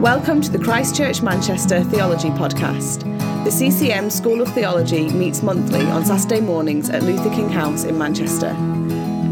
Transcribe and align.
Welcome 0.00 0.40
to 0.42 0.50
the 0.50 0.58
Christchurch 0.58 1.22
Manchester 1.22 1.82
Theology 1.82 2.28
Podcast. 2.28 3.04
The 3.44 3.50
CCM 3.50 4.10
School 4.10 4.42
of 4.42 4.52
Theology 4.52 5.08
meets 5.08 5.42
monthly 5.42 5.80
on 5.86 6.04
Saturday 6.04 6.42
mornings 6.42 6.90
at 6.90 7.02
Luther 7.02 7.30
King 7.30 7.48
House 7.48 7.84
in 7.84 7.96
Manchester. 7.96 8.50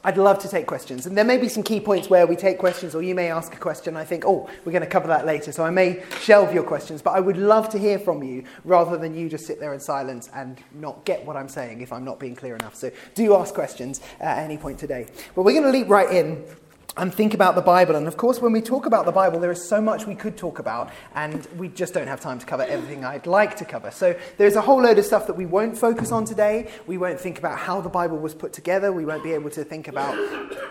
I'd 0.04 0.18
love 0.18 0.38
to 0.40 0.48
take 0.48 0.66
questions. 0.66 1.06
And 1.06 1.16
there 1.16 1.24
may 1.24 1.38
be 1.38 1.48
some 1.48 1.62
key 1.62 1.80
points 1.80 2.10
where 2.10 2.26
we 2.26 2.36
take 2.36 2.58
questions, 2.58 2.94
or 2.94 3.02
you 3.02 3.14
may 3.14 3.30
ask 3.30 3.54
a 3.54 3.58
question. 3.58 3.96
I 3.96 4.04
think, 4.04 4.24
oh, 4.26 4.48
we're 4.64 4.72
going 4.72 4.82
to 4.82 4.88
cover 4.88 5.08
that 5.08 5.24
later. 5.24 5.50
So 5.50 5.64
I 5.64 5.70
may 5.70 6.02
shelve 6.20 6.52
your 6.52 6.62
questions, 6.62 7.00
but 7.00 7.12
I 7.12 7.20
would 7.20 7.38
love 7.38 7.70
to 7.70 7.78
hear 7.78 7.98
from 7.98 8.22
you 8.22 8.44
rather 8.64 8.98
than 8.98 9.14
you 9.14 9.30
just 9.30 9.46
sit 9.46 9.60
there 9.60 9.72
in 9.72 9.80
silence 9.80 10.28
and 10.34 10.58
not 10.74 11.04
get 11.06 11.24
what 11.24 11.36
I'm 11.36 11.48
saying 11.48 11.80
if 11.80 11.92
I'm 11.92 12.04
not 12.04 12.20
being 12.20 12.36
clear 12.36 12.54
enough. 12.54 12.74
So 12.74 12.90
do 13.14 13.34
ask 13.34 13.54
questions 13.54 14.00
uh, 14.20 14.24
at 14.24 14.44
any 14.44 14.58
point 14.58 14.78
today. 14.78 15.08
But 15.34 15.42
we're 15.42 15.52
going 15.52 15.72
to 15.72 15.78
leap 15.78 15.88
right 15.88 16.10
in 16.10 16.44
and 16.96 17.12
think 17.12 17.34
about 17.34 17.54
the 17.54 17.60
Bible. 17.60 17.96
And 17.96 18.06
of 18.06 18.16
course, 18.16 18.40
when 18.40 18.52
we 18.52 18.60
talk 18.60 18.86
about 18.86 19.04
the 19.04 19.12
Bible, 19.12 19.40
there 19.40 19.50
is 19.50 19.68
so 19.68 19.80
much 19.80 20.06
we 20.06 20.14
could 20.14 20.36
talk 20.36 20.58
about, 20.58 20.90
and 21.14 21.46
we 21.56 21.68
just 21.68 21.92
don't 21.92 22.06
have 22.06 22.20
time 22.20 22.38
to 22.38 22.46
cover 22.46 22.62
everything 22.62 23.04
I'd 23.04 23.26
like 23.26 23.56
to 23.56 23.64
cover. 23.64 23.90
So 23.90 24.18
there's 24.36 24.56
a 24.56 24.60
whole 24.60 24.80
load 24.80 24.98
of 24.98 25.04
stuff 25.04 25.26
that 25.26 25.36
we 25.36 25.46
won't 25.46 25.76
focus 25.76 26.12
on 26.12 26.24
today. 26.24 26.70
We 26.86 26.98
won't 26.98 27.18
think 27.18 27.38
about 27.38 27.58
how 27.58 27.80
the 27.80 27.88
Bible 27.88 28.18
was 28.18 28.34
put 28.34 28.52
together. 28.52 28.92
We 28.92 29.04
won't 29.04 29.24
be 29.24 29.32
able 29.32 29.50
to 29.50 29.64
think 29.64 29.88
about 29.88 30.16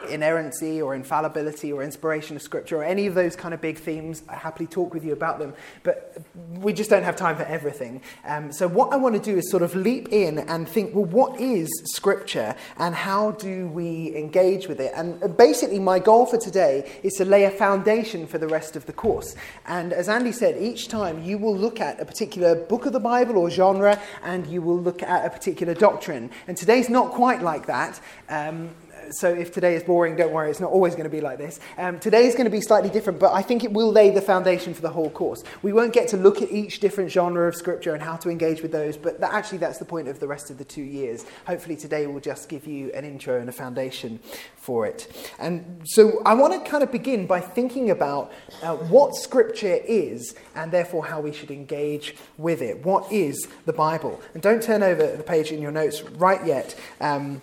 inerrancy 0.10 0.82
or 0.82 0.96
infallibility 0.96 1.72
or 1.72 1.84
inspiration 1.84 2.36
of 2.36 2.42
Scripture 2.42 2.78
or 2.78 2.84
any 2.84 3.08
of 3.08 3.16
those 3.16 3.36
kind 3.36 3.54
of 3.54 3.62
big 3.62 3.78
themes. 3.78 4.24
I 4.30 4.36
happily 4.36 4.68
talk 4.68 4.94
with 4.94 5.04
you 5.04 5.14
about 5.14 5.40
them, 5.40 5.54
but 5.84 6.22
we 6.36 6.74
just 6.74 6.90
don't 6.90 7.04
have 7.04 7.16
time 7.16 7.36
for 7.36 7.44
everything. 7.44 8.02
Um, 8.26 8.52
so 8.52 8.68
what 8.68 8.94
I 8.94 8.96
want 8.98 9.16
to 9.16 9.22
do 9.22 9.38
is 9.38 9.50
sort 9.50 9.64
of 9.64 9.76
leap 9.76 10.10
in 10.12 10.40
and 10.40 10.68
think, 10.68 10.96
well, 10.96 11.06
what 11.06 11.40
is 11.40 11.70
Scripture, 11.94 12.56
and 12.78 12.96
how 12.96 13.32
do 13.32 13.68
we 13.68 14.16
engage 14.16 14.68
with 14.68 14.80
it? 14.80 14.94
And 14.96 15.36
basically, 15.38 15.80
my 15.80 16.00
goal 16.04 16.26
for 16.26 16.38
today 16.38 17.00
is 17.04 17.14
to 17.14 17.26
lay 17.26 17.46
a 17.46 17.52
foundation 17.52 18.28
for 18.28 18.38
the 18.38 18.48
rest 18.48 18.76
of 18.76 18.86
the 18.86 18.94
course. 18.94 19.36
And 19.66 19.94
as 19.94 20.10
Andy 20.10 20.32
said, 20.32 20.62
each 20.62 20.88
time 20.88 21.24
you 21.24 21.38
will 21.38 21.56
look 21.56 21.80
at 21.80 22.00
a 22.00 22.06
particular 22.06 22.56
book 22.56 22.86
of 22.86 22.94
the 22.94 23.00
Bible 23.00 23.38
or 23.38 23.50
genre 23.50 24.00
and 24.24 24.46
you 24.48 24.62
will 24.62 24.80
look 24.80 25.02
at 25.02 25.26
a 25.26 25.30
particular 25.30 25.74
doctrine. 25.74 26.30
And 26.48 26.58
today's 26.58 26.90
not 26.90 27.12
quite 27.12 27.42
like 27.42 27.66
that. 27.68 28.00
Um, 28.30 28.70
so 29.12 29.34
if 29.34 29.52
today 29.52 29.76
is 29.76 29.84
boring, 29.84 30.16
don't 30.16 30.32
worry, 30.32 30.50
it's 30.50 30.60
not 30.60 30.72
always 30.72 30.94
going 30.94 31.06
to 31.06 31.10
be 31.10 31.22
like 31.22 31.38
this. 31.38 31.60
Um, 31.78 32.00
today 32.00 32.26
is 32.26 32.34
going 32.34 32.46
to 32.46 32.52
be 32.52 32.62
slightly 32.62 32.90
different, 32.90 33.20
but 33.20 33.34
I 33.34 33.42
think 33.42 33.64
it 33.64 33.72
will 33.72 33.92
lay 33.92 34.10
the 34.10 34.22
foundation 34.22 34.74
for 34.74 34.82
the 34.82 34.90
whole 34.90 35.10
course. 35.10 35.44
We 35.62 35.74
won't 35.74 35.94
get 35.94 36.08
to 36.10 36.18
look 36.18 36.42
at 36.42 36.52
each 36.52 36.80
different 36.80 37.12
genre 37.12 37.48
of 37.48 37.56
scripture 37.56 37.94
and 37.94 38.02
how 38.02 38.16
to 38.18 38.30
engage 38.30 38.62
with 38.62 38.72
those, 38.72 38.98
but 38.98 39.20
that, 39.20 39.34
actually 39.34 39.60
that's 39.60 39.78
the 39.78 39.86
point 39.86 40.08
of 40.08 40.20
the 40.20 40.28
rest 40.28 40.50
of 40.50 40.58
the 40.58 40.66
two 40.66 40.82
years. 40.82 41.26
Hopefully 41.48 41.76
today 41.76 42.08
will 42.08 42.20
just 42.20 42.50
give 42.50 42.68
you 42.68 42.92
an 42.94 43.06
intro 43.06 43.40
and 43.40 43.50
a 43.50 43.54
foundation 43.54 44.20
for 44.56 44.86
it. 44.86 45.12
And 45.40 45.82
so 45.86 46.22
I 46.26 46.34
want 46.34 46.54
to 46.54 46.70
kind 46.70 46.84
of 46.84 46.92
begin 46.92 47.28
by 47.28 47.42
thinking 47.42 47.90
about 47.90 48.32
uh, 48.62 48.76
what 48.76 49.16
scripture 49.16 49.80
is 49.86 50.36
and 50.56 50.72
therefore 50.72 51.06
how 51.06 51.20
we 51.20 51.34
should 51.34 51.52
engage 51.52 52.16
with 52.38 52.62
it. 52.62 52.86
What 52.86 53.12
is 53.12 53.48
the 53.66 53.74
Bible? 53.74 54.22
And 54.34 54.42
don't 54.42 54.64
turn 54.64 54.82
over 54.82 55.16
the 55.16 55.24
page 55.24 55.52
in 55.52 55.62
your 55.62 55.72
notes 55.72 56.02
right 56.04 56.46
yet. 56.46 56.76
Um, 57.02 57.42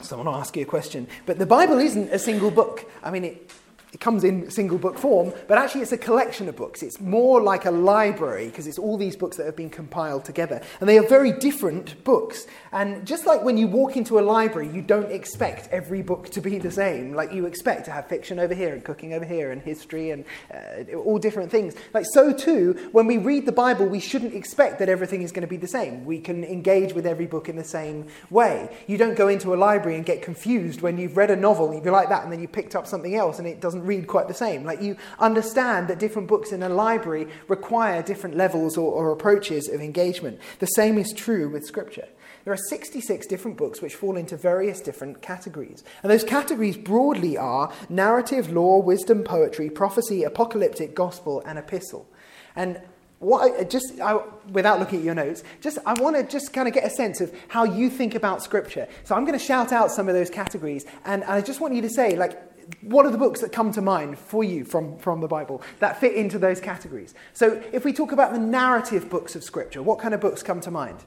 Someone 0.00 0.26
will 0.26 0.36
ask 0.36 0.56
you 0.56 0.62
a 0.62 0.66
question. 0.66 1.08
But 1.26 1.38
the 1.38 1.46
Bible 1.46 1.78
isn't 1.78 2.12
a 2.12 2.18
single 2.18 2.50
book. 2.50 2.88
I 3.02 3.10
mean, 3.10 3.24
it, 3.24 3.50
it 3.92 4.00
comes 4.00 4.24
in 4.24 4.50
single 4.50 4.78
book 4.78 4.98
form, 4.98 5.32
but 5.46 5.58
actually 5.58 5.80
it's 5.80 5.92
a 5.92 5.98
collection 5.98 6.48
of 6.48 6.56
books. 6.56 6.82
It's 6.82 7.00
more 7.00 7.40
like 7.40 7.64
a 7.64 7.70
library 7.70 8.46
because 8.46 8.66
it's 8.66 8.78
all 8.78 8.96
these 8.96 9.16
books 9.16 9.36
that 9.38 9.46
have 9.46 9.56
been 9.56 9.70
compiled 9.70 10.24
together. 10.24 10.60
And 10.80 10.88
they 10.88 10.98
are 10.98 11.06
very 11.06 11.32
different 11.32 12.02
books. 12.04 12.46
And 12.72 13.06
just 13.06 13.26
like 13.26 13.42
when 13.42 13.56
you 13.56 13.66
walk 13.66 13.96
into 13.96 14.18
a 14.18 14.20
library, 14.20 14.68
you 14.68 14.82
don't 14.82 15.10
expect 15.10 15.68
every 15.72 16.02
book 16.02 16.28
to 16.30 16.40
be 16.40 16.58
the 16.58 16.70
same. 16.70 17.14
Like 17.14 17.32
you 17.32 17.46
expect 17.46 17.86
to 17.86 17.90
have 17.90 18.06
fiction 18.08 18.38
over 18.38 18.54
here 18.54 18.74
and 18.74 18.84
cooking 18.84 19.14
over 19.14 19.24
here 19.24 19.50
and 19.52 19.62
history 19.62 20.10
and 20.10 20.24
uh, 20.52 20.94
all 20.96 21.18
different 21.18 21.50
things. 21.50 21.74
Like 21.94 22.06
so 22.12 22.32
too, 22.32 22.88
when 22.92 23.06
we 23.06 23.16
read 23.16 23.46
the 23.46 23.52
Bible, 23.52 23.86
we 23.86 24.00
shouldn't 24.00 24.34
expect 24.34 24.78
that 24.80 24.88
everything 24.88 25.22
is 25.22 25.32
going 25.32 25.42
to 25.42 25.48
be 25.48 25.56
the 25.56 25.68
same. 25.68 26.04
We 26.04 26.20
can 26.20 26.44
engage 26.44 26.92
with 26.92 27.06
every 27.06 27.26
book 27.26 27.48
in 27.48 27.56
the 27.56 27.64
same 27.64 28.06
way. 28.30 28.76
You 28.86 28.98
don't 28.98 29.16
go 29.16 29.28
into 29.28 29.54
a 29.54 29.56
library 29.56 29.96
and 29.96 30.04
get 30.04 30.22
confused 30.22 30.82
when 30.82 30.98
you've 30.98 31.16
read 31.16 31.30
a 31.30 31.36
novel, 31.36 31.72
you 31.74 31.80
like 31.90 32.08
that, 32.10 32.22
and 32.22 32.32
then 32.32 32.40
you 32.40 32.48
picked 32.48 32.74
up 32.76 32.86
something 32.86 33.14
else 33.14 33.38
and 33.38 33.48
it 33.48 33.60
doesn't 33.60 33.77
read 33.80 34.06
quite 34.06 34.28
the 34.28 34.34
same. 34.34 34.64
Like 34.64 34.82
you 34.82 34.96
understand 35.18 35.88
that 35.88 35.98
different 35.98 36.28
books 36.28 36.52
in 36.52 36.62
a 36.62 36.68
library 36.68 37.28
require 37.48 38.02
different 38.02 38.36
levels 38.36 38.76
or, 38.76 38.92
or 38.92 39.12
approaches 39.12 39.68
of 39.68 39.80
engagement. 39.80 40.40
The 40.58 40.66
same 40.66 40.98
is 40.98 41.12
true 41.12 41.48
with 41.48 41.64
Scripture. 41.64 42.08
There 42.44 42.52
are 42.52 42.68
66 42.68 43.26
different 43.26 43.56
books 43.56 43.82
which 43.82 43.94
fall 43.94 44.16
into 44.16 44.36
various 44.36 44.80
different 44.80 45.20
categories. 45.20 45.84
And 46.02 46.10
those 46.10 46.24
categories 46.24 46.76
broadly 46.76 47.36
are 47.36 47.72
narrative, 47.88 48.50
law, 48.50 48.78
wisdom, 48.78 49.22
poetry, 49.22 49.68
prophecy, 49.68 50.22
apocalyptic, 50.22 50.94
gospel, 50.94 51.42
and 51.44 51.58
epistle. 51.58 52.08
And 52.56 52.80
what 53.18 53.60
I, 53.60 53.64
just 53.64 54.00
I, 54.00 54.20
without 54.50 54.78
looking 54.78 55.00
at 55.00 55.04
your 55.04 55.14
notes, 55.14 55.42
just 55.60 55.78
I 55.84 56.00
want 56.00 56.16
to 56.16 56.22
just 56.22 56.52
kind 56.52 56.68
of 56.68 56.74
get 56.74 56.84
a 56.84 56.90
sense 56.90 57.20
of 57.20 57.34
how 57.48 57.64
you 57.64 57.90
think 57.90 58.14
about 58.14 58.42
Scripture. 58.42 58.88
So 59.04 59.14
I'm 59.14 59.24
going 59.24 59.38
to 59.38 59.44
shout 59.44 59.72
out 59.72 59.90
some 59.90 60.08
of 60.08 60.14
those 60.14 60.30
categories, 60.30 60.84
and, 61.04 61.22
and 61.24 61.32
I 61.32 61.40
just 61.40 61.60
want 61.60 61.74
you 61.74 61.82
to 61.82 61.90
say, 61.90 62.16
like, 62.16 62.40
what 62.82 63.06
are 63.06 63.10
the 63.10 63.18
books 63.18 63.40
that 63.40 63.52
come 63.52 63.72
to 63.72 63.80
mind 63.80 64.18
for 64.18 64.44
you 64.44 64.64
from, 64.64 64.98
from 64.98 65.20
the 65.20 65.28
Bible 65.28 65.62
that 65.80 66.00
fit 66.00 66.14
into 66.14 66.38
those 66.38 66.60
categories? 66.60 67.14
So 67.32 67.62
if 67.72 67.84
we 67.84 67.92
talk 67.92 68.12
about 68.12 68.32
the 68.32 68.38
narrative 68.38 69.08
books 69.08 69.34
of 69.34 69.42
Scripture, 69.42 69.82
what 69.82 69.98
kind 69.98 70.14
of 70.14 70.20
books 70.20 70.42
come 70.42 70.60
to 70.60 70.70
mind? 70.70 71.04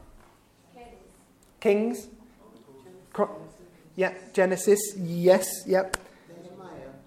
Kings? 1.60 2.08
Cro- 3.14 3.36
yeah, 3.96 4.14
Genesis, 4.34 4.96
yes, 4.98 5.64
yep. 5.68 5.98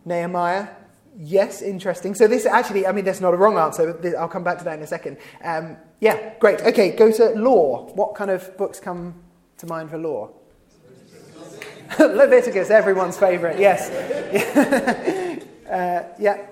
Nehemiah. 0.05 0.69
Yes, 1.17 1.63
interesting. 1.63 2.15
So 2.15 2.27
this 2.27 2.45
actually, 2.45 2.87
I 2.87 2.93
mean, 2.93 3.05
that's 3.05 3.21
not 3.21 3.35
a 3.35 3.37
wrong 3.37 3.57
answer. 3.57 3.99
I'll 4.19 4.29
come 4.29 4.45
back 4.45 4.59
to 4.59 4.65
that 4.65 4.79
in 4.79 4.85
a 4.85 4.87
second. 4.87 5.17
Um, 5.43 5.77
yeah, 6.01 6.35
great. 6.39 6.61
Okay, 6.61 6.91
go 6.95 7.11
to 7.13 7.31
law. 7.31 7.87
What 7.95 8.15
kind 8.15 8.31
of 8.31 8.57
books 8.57 8.81
come 8.81 9.15
to 9.59 9.67
mind 9.67 9.91
for 9.91 9.99
law? 9.99 10.31
Leviticus, 11.99 12.71
everyone's 12.71 13.19
favourite. 13.19 13.59
Yes. 13.59 13.91
uh, 15.69 16.09
yeah. 16.19 16.47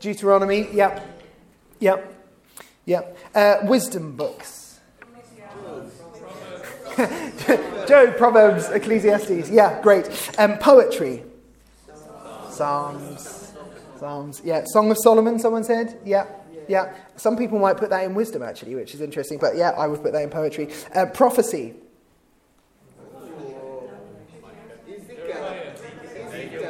Deuteronomy. 0.00 0.68
Yep. 0.72 1.06
Yep. 1.80 2.14
Yep. 2.86 3.18
Uh, 3.34 3.56
wisdom 3.64 4.16
books. 4.16 4.80
Job, 7.86 8.16
Proverbs, 8.16 8.68
Ecclesiastes. 8.70 9.50
Yeah, 9.50 9.80
great. 9.82 10.08
Um, 10.38 10.58
poetry. 10.58 11.22
Psalms. 12.50 13.52
Psalms. 13.98 14.42
Yeah. 14.44 14.64
Song 14.66 14.90
of 14.90 14.96
Solomon, 14.98 15.38
someone 15.38 15.62
said. 15.62 16.00
Yeah. 16.04 16.26
Yeah. 16.68 16.94
Some 17.16 17.36
people 17.36 17.58
might 17.58 17.76
put 17.76 17.90
that 17.90 18.04
in 18.04 18.14
wisdom, 18.14 18.42
actually, 18.42 18.74
which 18.74 18.94
is 18.94 19.00
interesting. 19.00 19.38
But 19.38 19.56
yeah, 19.56 19.70
I 19.70 19.86
would 19.86 20.02
put 20.02 20.12
that 20.12 20.22
in 20.22 20.30
poetry. 20.30 20.70
Uh, 20.94 21.06
prophecy. 21.06 21.74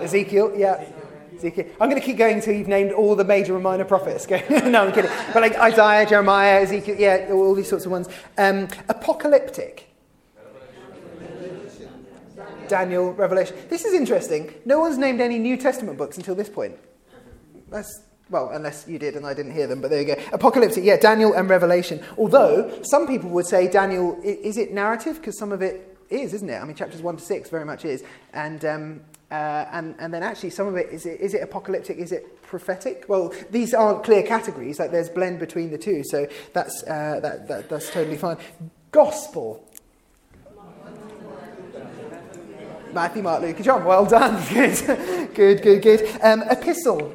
Ezekiel, 0.09 0.53
yeah. 0.57 0.85
Ezekiel. 1.37 1.67
I'm 1.81 1.91
going 1.91 2.01
to 2.01 2.07
keep 2.07 2.17
going 2.17 2.37
until 2.37 2.55
you've 2.55 2.69
named 2.69 2.93
all 2.93 3.15
the 3.15 3.25
major 3.25 3.55
and 3.55 3.63
minor 3.63 3.85
prophets. 3.85 4.29
no, 4.31 4.87
I'm 4.87 4.93
kidding. 4.93 5.11
But 5.33 5.43
like 5.43 5.55
Isaiah, 5.57 6.07
Jeremiah, 6.07 6.63
Ezekiel, 6.63 6.97
yeah, 6.99 7.29
all 7.31 7.55
these 7.55 7.69
sorts 7.69 7.85
of 7.85 7.93
ones. 7.93 8.09
Um, 8.37 8.69
apocalyptic. 8.89 9.85
Daniel, 12.69 13.13
Revelation. 13.13 13.57
This 13.69 13.85
is 13.85 13.95
interesting. 13.95 14.53
No 14.65 14.79
one's 14.81 14.99
named 14.99 15.21
any 15.21 15.39
New 15.39 15.57
Testament 15.57 15.97
books 15.97 16.17
until 16.17 16.35
this 16.35 16.49
point. 16.49 16.77
That's 17.71 18.03
well, 18.31 18.51
unless 18.53 18.87
you 18.87 18.99
did 18.99 19.17
and 19.17 19.27
I 19.27 19.33
didn't 19.33 19.53
hear 19.53 19.67
them, 19.67 19.81
but 19.81 19.89
there 19.89 20.01
you 20.03 20.15
go. 20.15 20.23
Apocalyptic, 20.33 20.85
yeah, 20.85 20.99
Daniel 20.99 21.33
and 21.33 21.49
Revelation. 21.49 22.03
Although 22.19 22.83
some 22.83 23.07
people 23.07 23.31
would 23.31 23.47
say 23.47 23.69
Daniel, 23.69 24.21
is 24.23 24.59
it 24.59 24.71
narrative? 24.71 25.17
Because 25.17 25.39
some 25.39 25.51
of 25.51 25.63
it 25.63 25.97
is, 26.11 26.35
isn't 26.35 26.49
it? 26.49 26.59
I 26.61 26.65
mean, 26.65 26.77
chapters 26.77 27.01
1 27.01 27.17
to 27.17 27.23
6 27.23 27.49
very 27.49 27.65
much 27.65 27.87
is. 27.87 28.05
And, 28.35 28.65
um, 28.67 29.01
uh, 29.31 29.67
and, 29.73 29.95
and 29.99 30.13
then 30.13 30.23
actually 30.23 30.51
some 30.51 30.67
of 30.67 30.77
it 30.77 30.89
is, 30.91 31.05
it, 31.05 31.21
is 31.21 31.35
it 31.35 31.43
apocalyptic? 31.43 31.99
Is 31.99 32.13
it 32.13 32.43
prophetic? 32.43 33.05
Well, 33.09 33.35
these 33.51 33.75
aren't 33.75 34.03
clear 34.05 34.23
categories. 34.23 34.79
Like 34.79 34.91
there's 34.91 35.11
blend 35.11 35.39
between 35.39 35.71
the 35.71 35.79
two. 35.79 36.03
So 36.05 36.27
that's, 36.55 36.83
uh, 36.85 37.21
that, 37.21 37.49
that, 37.49 37.69
that's 37.69 37.91
totally 37.91 38.17
fine. 38.17 38.39
Gospel. 38.91 39.65
Matthew, 42.93 43.23
Mark, 43.23 43.43
Luke, 43.43 43.61
John. 43.61 43.85
Well 43.85 44.07
done. 44.07 44.43
Good, 44.55 45.35
good, 45.35 45.63
good, 45.63 45.83
good. 45.83 46.21
Um, 46.23 46.43
epistle. 46.43 47.15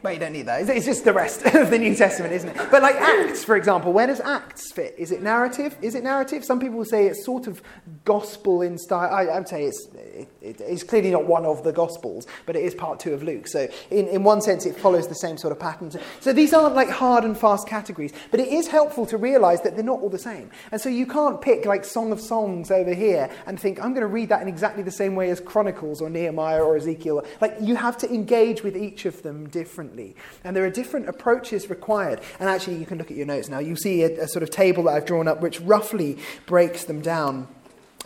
Well, 0.00 0.12
you 0.12 0.20
don't 0.20 0.32
need 0.32 0.46
that. 0.46 0.68
It's 0.68 0.86
just 0.86 1.04
the 1.04 1.12
rest 1.12 1.44
of 1.54 1.70
the 1.70 1.78
New 1.78 1.94
Testament, 1.94 2.32
isn't 2.32 2.50
it? 2.50 2.56
But 2.70 2.82
like 2.82 2.94
Acts, 2.94 3.42
for 3.42 3.56
example, 3.56 3.92
where 3.92 4.06
does 4.06 4.20
Acts 4.20 4.70
fit? 4.70 4.94
Is 4.96 5.10
it 5.10 5.22
narrative? 5.22 5.76
Is 5.82 5.96
it 5.96 6.04
narrative? 6.04 6.44
Some 6.44 6.60
people 6.60 6.84
say 6.84 7.06
it's 7.06 7.24
sort 7.24 7.48
of 7.48 7.60
gospel 8.04 8.62
in 8.62 8.78
style. 8.78 9.12
I, 9.12 9.36
would 9.36 9.48
say 9.48 9.64
it's, 9.64 9.88
it, 9.94 10.28
it, 10.40 10.60
it's 10.60 10.84
clearly 10.84 11.10
not 11.10 11.26
one 11.26 11.44
of 11.44 11.64
the 11.64 11.72
gospels, 11.72 12.28
but 12.46 12.54
it 12.54 12.62
is 12.62 12.76
part 12.76 13.00
two 13.00 13.12
of 13.12 13.24
Luke. 13.24 13.48
So 13.48 13.66
in, 13.90 14.06
in 14.06 14.22
one 14.22 14.40
sense, 14.40 14.66
it 14.66 14.76
follows 14.76 15.08
the 15.08 15.16
same 15.16 15.36
sort 15.36 15.50
of 15.50 15.58
patterns. 15.58 15.96
So 16.20 16.32
these 16.32 16.54
aren't 16.54 16.76
like 16.76 16.90
hard 16.90 17.24
and 17.24 17.36
fast 17.36 17.66
categories, 17.66 18.12
but 18.30 18.38
it 18.38 18.48
is 18.48 18.68
helpful 18.68 19.04
to 19.06 19.16
realize 19.16 19.62
that 19.62 19.74
they're 19.74 19.84
not 19.84 20.00
all 20.00 20.10
the 20.10 20.18
same. 20.18 20.50
And 20.70 20.80
so 20.80 20.88
you 20.88 21.06
can't 21.06 21.40
pick 21.40 21.66
like 21.66 21.84
Song 21.84 22.12
of 22.12 22.20
Songs 22.20 22.70
over 22.70 22.94
here 22.94 23.30
and 23.46 23.58
think, 23.58 23.82
I'm 23.82 23.94
going 23.94 24.02
to 24.02 24.06
read 24.06 24.28
that 24.28 24.42
in 24.42 24.48
exactly 24.48 24.84
the 24.84 24.92
same 24.92 25.16
way 25.16 25.30
as 25.30 25.40
Chronicles 25.40 26.00
or 26.00 26.08
Nehemiah 26.08 26.62
or 26.62 26.76
Ezekiel. 26.76 27.24
Like 27.40 27.56
you 27.60 27.74
have 27.74 27.98
to 27.98 28.08
engage 28.08 28.62
with 28.62 28.76
each 28.76 29.04
of 29.04 29.22
them 29.22 29.48
differently 29.48 29.87
differently. 29.88 30.16
And 30.44 30.54
there 30.56 30.64
are 30.64 30.70
different 30.70 31.08
approaches 31.08 31.70
required. 31.70 32.20
And 32.38 32.48
actually, 32.48 32.76
you 32.76 32.86
can 32.86 32.98
look 32.98 33.10
at 33.10 33.16
your 33.16 33.26
notes 33.26 33.48
now. 33.48 33.58
You 33.58 33.76
see 33.76 34.02
a, 34.02 34.24
a 34.24 34.28
sort 34.28 34.42
of 34.42 34.50
table 34.50 34.84
that 34.84 34.94
I've 34.94 35.06
drawn 35.06 35.28
up 35.28 35.40
which 35.40 35.60
roughly 35.60 36.18
breaks 36.46 36.84
them 36.84 37.00
down. 37.00 37.48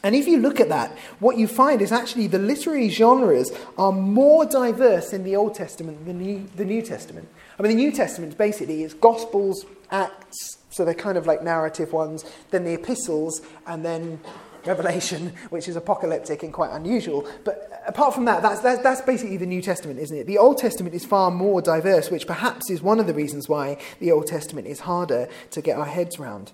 And 0.05 0.17
if 0.17 0.27
you 0.27 0.39
look 0.39 0.59
at 0.59 0.69
that, 0.69 0.97
what 1.21 1.39
you 1.39 1.47
find 1.47 1.81
is 1.81 1.93
actually 1.93 2.27
the 2.27 2.39
literary 2.39 2.89
genres 2.89 3.53
are 3.79 3.93
more 3.93 4.45
diverse 4.45 5.13
in 5.13 5.23
the 5.23 5.37
Old 5.37 5.55
Testament 5.55 6.05
than 6.07 6.19
New, 6.19 6.49
the 6.57 6.65
New 6.65 6.83
Testament. 6.83 7.29
I 7.59 7.63
mean, 7.63 7.77
the 7.77 7.83
New 7.83 7.93
Testament 7.93 8.37
basically 8.37 8.83
is 8.83 8.95
Gospels, 8.95 9.65
Acts, 9.93 10.59
so 10.71 10.85
they're 10.85 10.95
kind 10.95 11.19
of 11.19 11.27
like 11.27 11.45
narrative 11.45 11.93
ones, 11.93 12.25
then 12.51 12.65
the 12.65 12.73
epistles, 12.73 13.43
and 13.67 13.85
then 13.85 14.19
Revelation, 14.67 15.33
which 15.51 15.69
is 15.69 15.77
apocalyptic 15.77 16.43
and 16.43 16.53
quite 16.53 16.73
unusual. 16.73 17.29
But 17.45 17.83
apart 17.87 18.15
from 18.15 18.25
that, 18.27 18.43
that's, 18.43 18.61
that's, 18.61 18.83
that's, 18.83 19.01
basically 19.01 19.37
the 19.37 19.47
New 19.47 19.63
Testament, 19.63 19.99
isn't 19.99 20.17
it? 20.17 20.27
The 20.27 20.39
Old 20.39 20.59
Testament 20.59 20.95
is 20.95 21.05
far 21.05 21.31
more 21.31 21.61
diverse, 21.61 22.11
which 22.11 22.27
perhaps 22.27 22.71
is 22.71 22.83
one 22.83 23.01
of 23.01 23.07
the 23.07 23.15
reasons 23.15 23.49
why 23.49 23.79
the 24.01 24.13
Old 24.13 24.27
Testament 24.27 24.67
is 24.67 24.81
harder 24.81 25.29
to 25.51 25.61
get 25.61 25.77
our 25.77 25.87
heads 25.87 26.19
around. 26.19 26.53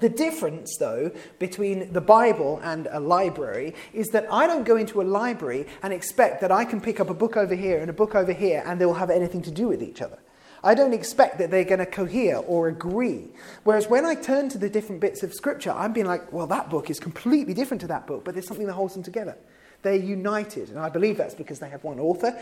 The 0.00 0.08
difference, 0.08 0.76
though, 0.78 1.12
between 1.38 1.92
the 1.92 2.00
Bible 2.00 2.60
and 2.64 2.88
a 2.90 2.98
library 2.98 3.74
is 3.92 4.08
that 4.08 4.26
I 4.30 4.46
don't 4.46 4.64
go 4.64 4.76
into 4.76 5.00
a 5.00 5.04
library 5.04 5.66
and 5.82 5.92
expect 5.92 6.40
that 6.40 6.50
I 6.50 6.64
can 6.64 6.80
pick 6.80 6.98
up 6.98 7.10
a 7.10 7.14
book 7.14 7.36
over 7.36 7.54
here 7.54 7.78
and 7.78 7.88
a 7.88 7.92
book 7.92 8.16
over 8.16 8.32
here 8.32 8.64
and 8.66 8.80
they 8.80 8.86
will 8.86 8.94
have 8.94 9.10
anything 9.10 9.42
to 9.42 9.52
do 9.52 9.68
with 9.68 9.82
each 9.82 10.02
other. 10.02 10.18
I 10.64 10.74
don't 10.74 10.94
expect 10.94 11.36
that 11.38 11.50
they're 11.50 11.64
going 11.64 11.80
to 11.80 11.86
cohere 11.86 12.38
or 12.38 12.68
agree. 12.68 13.28
Whereas 13.64 13.86
when 13.86 14.06
I 14.06 14.14
turn 14.14 14.48
to 14.48 14.58
the 14.58 14.70
different 14.70 15.02
bits 15.02 15.22
of 15.22 15.34
scripture, 15.34 15.70
I'm 15.72 15.92
being 15.92 16.06
like, 16.06 16.32
well, 16.32 16.46
that 16.46 16.70
book 16.70 16.88
is 16.88 16.98
completely 16.98 17.52
different 17.52 17.82
to 17.82 17.86
that 17.88 18.06
book, 18.06 18.24
but 18.24 18.34
there's 18.34 18.46
something 18.46 18.66
that 18.66 18.72
holds 18.72 18.94
them 18.94 19.02
together. 19.02 19.36
They're 19.84 19.94
united. 19.94 20.70
And 20.70 20.78
I 20.78 20.88
believe 20.88 21.18
that's 21.18 21.34
because 21.34 21.58
they 21.58 21.68
have 21.68 21.84
one 21.84 22.00
author, 22.00 22.36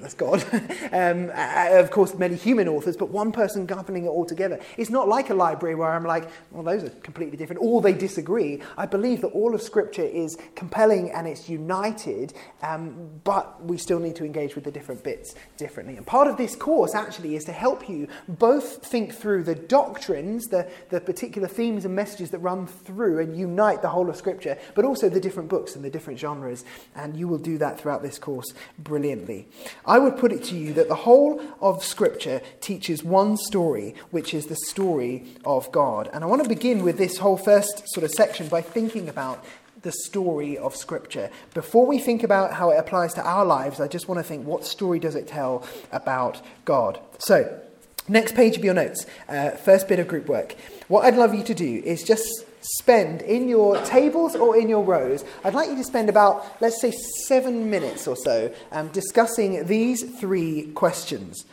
that's 0.00 0.14
God. 0.14 0.42
um, 0.92 1.30
uh, 1.34 1.68
of 1.72 1.90
course, 1.90 2.14
many 2.14 2.34
human 2.34 2.66
authors, 2.66 2.96
but 2.96 3.10
one 3.10 3.30
person 3.30 3.66
governing 3.66 4.06
it 4.06 4.08
all 4.08 4.24
together. 4.24 4.58
It's 4.78 4.88
not 4.88 5.06
like 5.06 5.28
a 5.28 5.34
library 5.34 5.74
where 5.74 5.92
I'm 5.92 6.04
like, 6.04 6.30
well, 6.50 6.62
those 6.62 6.82
are 6.82 6.88
completely 6.88 7.36
different, 7.36 7.60
or 7.60 7.82
they 7.82 7.92
disagree. 7.92 8.62
I 8.78 8.86
believe 8.86 9.20
that 9.20 9.28
all 9.28 9.54
of 9.54 9.60
Scripture 9.60 10.02
is 10.02 10.38
compelling 10.54 11.10
and 11.10 11.28
it's 11.28 11.46
united, 11.46 12.32
um, 12.62 13.20
but 13.22 13.62
we 13.62 13.76
still 13.76 13.98
need 13.98 14.16
to 14.16 14.24
engage 14.24 14.54
with 14.54 14.64
the 14.64 14.72
different 14.72 15.04
bits 15.04 15.34
differently. 15.58 15.98
And 15.98 16.06
part 16.06 16.26
of 16.26 16.38
this 16.38 16.56
course 16.56 16.94
actually 16.94 17.36
is 17.36 17.44
to 17.44 17.52
help 17.52 17.86
you 17.86 18.08
both 18.26 18.82
think 18.86 19.12
through 19.12 19.42
the 19.42 19.54
doctrines, 19.54 20.46
the, 20.46 20.70
the 20.88 21.02
particular 21.02 21.48
themes 21.48 21.84
and 21.84 21.94
messages 21.94 22.30
that 22.30 22.38
run 22.38 22.66
through 22.66 23.18
and 23.18 23.36
unite 23.36 23.82
the 23.82 23.90
whole 23.90 24.08
of 24.08 24.16
Scripture, 24.16 24.56
but 24.74 24.86
also 24.86 25.10
the 25.10 25.20
different 25.20 25.50
books 25.50 25.76
and 25.76 25.84
the 25.84 25.90
different 25.90 26.18
genres 26.18 26.61
and 26.94 27.16
you 27.16 27.28
will 27.28 27.38
do 27.38 27.58
that 27.58 27.80
throughout 27.80 28.02
this 28.02 28.18
course 28.18 28.52
brilliantly. 28.78 29.48
I 29.84 29.98
would 29.98 30.16
put 30.16 30.32
it 30.32 30.44
to 30.44 30.56
you 30.56 30.72
that 30.74 30.88
the 30.88 30.94
whole 30.94 31.40
of 31.60 31.84
Scripture 31.84 32.40
teaches 32.60 33.02
one 33.02 33.36
story, 33.36 33.94
which 34.10 34.34
is 34.34 34.46
the 34.46 34.56
story 34.56 35.24
of 35.44 35.70
God. 35.72 36.08
And 36.12 36.24
I 36.24 36.26
want 36.26 36.42
to 36.42 36.48
begin 36.48 36.82
with 36.82 36.98
this 36.98 37.18
whole 37.18 37.36
first 37.36 37.88
sort 37.88 38.04
of 38.04 38.10
section 38.10 38.48
by 38.48 38.62
thinking 38.62 39.08
about 39.08 39.44
the 39.82 39.92
story 39.92 40.56
of 40.56 40.76
Scripture. 40.76 41.30
Before 41.54 41.86
we 41.86 41.98
think 41.98 42.22
about 42.22 42.52
how 42.52 42.70
it 42.70 42.76
applies 42.76 43.14
to 43.14 43.22
our 43.22 43.44
lives, 43.44 43.80
I 43.80 43.88
just 43.88 44.08
want 44.08 44.18
to 44.18 44.22
think 44.22 44.46
what 44.46 44.64
story 44.64 44.98
does 44.98 45.14
it 45.14 45.26
tell 45.26 45.66
about 45.90 46.40
God? 46.64 47.00
So, 47.18 47.60
next 48.08 48.34
page 48.34 48.56
of 48.56 48.64
your 48.64 48.74
notes, 48.74 49.06
uh, 49.28 49.50
first 49.50 49.88
bit 49.88 49.98
of 49.98 50.08
group 50.08 50.26
work. 50.26 50.54
What 50.88 51.04
I'd 51.04 51.16
love 51.16 51.34
you 51.34 51.42
to 51.44 51.54
do 51.54 51.82
is 51.84 52.02
just 52.02 52.44
spend 52.62 53.22
in 53.22 53.48
your 53.48 53.80
tables 53.84 54.34
or 54.34 54.56
in 54.56 54.68
your 54.68 54.84
rows, 54.84 55.24
I'd 55.44 55.54
like 55.54 55.68
you 55.68 55.76
to 55.76 55.84
spend 55.84 56.08
about, 56.08 56.60
let's 56.60 56.80
say, 56.80 56.92
seven 57.26 57.70
minutes 57.70 58.06
or 58.06 58.16
so 58.16 58.52
um, 58.70 58.88
discussing 58.88 59.66
these 59.66 60.02
three 60.18 60.70
questions. 60.72 61.44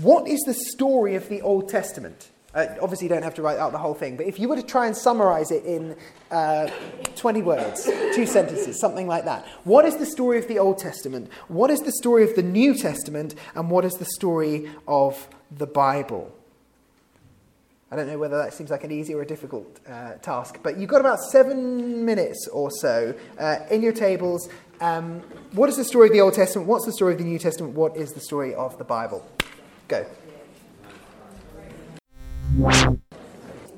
What 0.00 0.26
is 0.26 0.40
the 0.40 0.54
story 0.54 1.14
of 1.14 1.28
the 1.28 1.40
Old 1.42 1.68
Testament? 1.68 2.30
Uh, 2.54 2.66
obviously, 2.80 3.06
you 3.06 3.08
don't 3.08 3.24
have 3.24 3.34
to 3.34 3.42
write 3.42 3.58
out 3.58 3.72
the 3.72 3.78
whole 3.78 3.94
thing, 3.94 4.16
but 4.16 4.26
if 4.26 4.38
you 4.38 4.48
were 4.48 4.54
to 4.54 4.62
try 4.62 4.86
and 4.86 4.96
summarize 4.96 5.50
it 5.50 5.64
in 5.64 5.96
uh, 6.30 6.70
20 7.16 7.42
words, 7.42 7.84
two 8.14 8.26
sentences, 8.26 8.78
something 8.80 9.08
like 9.08 9.24
that. 9.24 9.44
What 9.64 9.84
is 9.84 9.96
the 9.96 10.06
story 10.06 10.38
of 10.38 10.46
the 10.46 10.58
Old 10.58 10.78
Testament? 10.78 11.30
What 11.48 11.70
is 11.70 11.80
the 11.80 11.92
story 11.92 12.22
of 12.22 12.36
the 12.36 12.42
New 12.42 12.74
Testament? 12.74 13.34
And 13.56 13.70
what 13.70 13.84
is 13.84 13.94
the 13.94 14.04
story 14.04 14.70
of 14.86 15.28
the 15.50 15.66
Bible? 15.66 16.32
I 17.94 17.96
don't 17.96 18.08
know 18.08 18.18
whether 18.18 18.36
that 18.38 18.52
seems 18.52 18.70
like 18.70 18.82
an 18.82 18.90
easy 18.90 19.14
or 19.14 19.22
a 19.22 19.26
difficult 19.26 19.78
uh, 19.88 20.14
task, 20.14 20.58
but 20.64 20.78
you've 20.78 20.90
got 20.90 21.00
about 21.00 21.20
seven 21.20 22.04
minutes 22.04 22.48
or 22.48 22.68
so 22.68 23.14
uh, 23.38 23.58
in 23.70 23.82
your 23.82 23.92
tables. 23.92 24.48
Um, 24.80 25.20
what 25.52 25.68
is 25.68 25.76
the 25.76 25.84
story 25.84 26.08
of 26.08 26.12
the 26.12 26.20
Old 26.20 26.34
Testament? 26.34 26.66
What's 26.66 26.86
the 26.86 26.92
story 26.92 27.12
of 27.12 27.18
the 27.18 27.24
New 27.24 27.38
Testament? 27.38 27.74
What 27.74 27.96
is 27.96 28.12
the 28.12 28.18
story 28.18 28.52
of 28.52 28.76
the 28.78 28.84
Bible? 28.84 29.24
Go. 29.86 30.04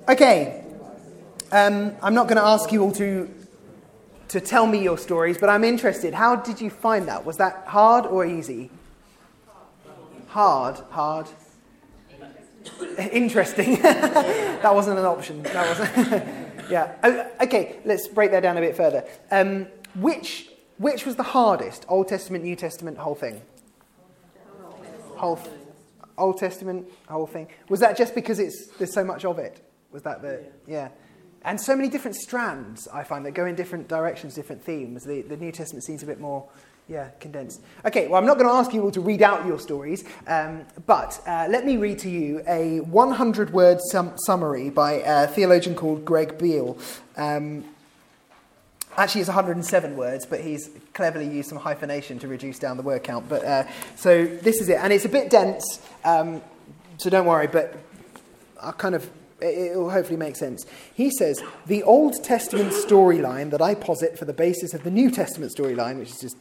Okay. 0.09 0.65
Um, 1.53 1.93
I'm 2.03 2.15
not 2.15 2.27
going 2.27 2.39
to 2.39 2.47
ask 2.47 2.73
you 2.73 2.85
all 2.85 2.93
to 2.93 3.29
to 4.29 4.41
tell 4.41 4.67
me 4.67 4.83
your 4.83 4.97
stories, 4.97 5.37
but 5.37 5.51
I'm 5.51 5.63
interested. 5.63 6.15
How 6.15 6.37
did 6.37 6.59
you 6.63 6.71
find 6.71 7.07
that? 7.09 7.27
Was 7.27 7.37
that 7.37 7.65
hard 7.67 8.07
or 8.07 8.25
easy? 8.25 8.71
Hard, 10.29 10.79
hard. 10.89 11.27
Interesting. 12.99 13.77
that 13.83 14.75
wasn't 14.75 14.99
an 14.99 15.05
option. 15.05 15.43
That 15.43 15.79
wasn't. 15.79 16.25
yeah. 16.71 16.95
Oh, 17.03 17.31
okay, 17.43 17.79
let's 17.85 18.09
break 18.09 18.31
that 18.31 18.41
down 18.41 18.57
a 18.57 18.61
bit 18.61 18.77
further. 18.77 19.05
Um, 19.31 19.67
which, 19.95 20.51
which 20.79 21.07
was 21.07 21.17
the 21.17 21.23
hardest? 21.23 21.85
Old 21.89 22.09
Testament, 22.09 22.45
New 22.45 22.57
Testament, 22.57 22.99
whole 22.99 23.15
thing? 23.15 23.41
Whole, 25.17 25.41
Old 26.19 26.39
Testament, 26.39 26.89
whole 27.09 27.27
thing. 27.27 27.49
Was 27.69 27.81
that 27.81 27.97
just 27.97 28.15
because 28.15 28.39
it's, 28.39 28.69
there's 28.79 28.93
so 28.93 29.05
much 29.05 29.25
of 29.25 29.39
it? 29.39 29.61
Was 29.93 30.03
that 30.03 30.23
the. 30.23 30.45
Yeah. 30.67 30.89
And 31.43 31.61
so 31.61 31.77
many 31.77 31.89
different 31.89 32.17
strands, 32.17 32.89
I 32.89 33.05
find, 33.05 33.25
that 33.25 33.31
go 33.31 33.47
in 33.47 33.55
different 33.55 33.87
directions, 33.87 34.35
different 34.35 34.65
themes. 34.65 35.05
The, 35.05 35.23
the 35.23 35.37
New 35.37 35.53
Testament 35.53 35.85
seems 35.85 36.03
a 36.03 36.07
bit 36.07 36.19
more 36.19 36.49
yeah, 36.89 37.09
condensed. 37.19 37.61
Okay, 37.85 38.07
well, 38.07 38.21
I'm 38.21 38.27
not 38.27 38.39
going 38.39 38.49
to 38.49 38.55
ask 38.55 38.73
you 38.73 38.83
all 38.83 38.93
to 38.93 39.01
read 39.01 39.21
out 39.21 39.45
your 39.45 39.59
stories, 39.59 40.05
um, 40.29 40.65
but 40.87 41.21
uh, 41.27 41.49
let 41.51 41.67
me 41.67 41.77
read 41.77 41.99
to 42.01 42.11
you 42.11 42.43
a 42.47 42.81
100 42.81 43.53
word 43.53 43.81
sum- 43.91 44.17
summary 44.19 44.71
by 44.71 44.93
a 45.05 45.27
theologian 45.27 45.75
called 45.75 46.05
Greg 46.05 46.39
Beale. 46.39 46.79
Um, 47.17 47.65
actually, 48.97 49.23
it's 49.23 49.29
107 49.29 49.97
words, 49.97 50.27
but 50.27 50.41
he's 50.41 50.71
cleverly 50.95 51.29
used 51.29 51.49
some 51.49 51.59
hyphenation 51.59 52.21
to 52.21 52.29
reduce 52.29 52.61
down 52.61 52.77
the 52.77 52.85
word 52.85 53.03
count. 53.03 53.29
But 53.29 53.45
uh, 53.45 53.65
so 53.97 54.25
this 54.25 54.61
is 54.61 54.69
it, 54.69 54.79
and 54.79 54.93
it's 54.93 55.05
a 55.05 55.09
bit 55.11 55.29
dense, 55.29 55.81
um, 56.05 56.41
so 56.99 57.11
don't 57.11 57.27
worry, 57.27 57.49
but 57.49 57.77
I'll 58.61 58.73
kind 58.73 58.95
of 58.95 59.11
it 59.39 59.77
will 59.77 59.91
hopefully 59.91 60.17
make 60.17 60.35
sense. 60.35 60.65
He 60.95 61.11
says, 61.11 61.43
The 61.67 61.83
Old 61.83 62.25
Testament 62.25 62.71
storyline 62.71 63.51
that 63.51 63.61
I 63.61 63.75
posit 63.75 64.19
for 64.19 64.25
the 64.25 64.33
basis 64.33 64.73
of 64.73 64.83
the 64.83 64.91
New 64.91 65.11
Testament 65.11 65.53
storyline, 65.55 65.99
which 65.99 66.11
is 66.11 66.21
just 66.21 66.37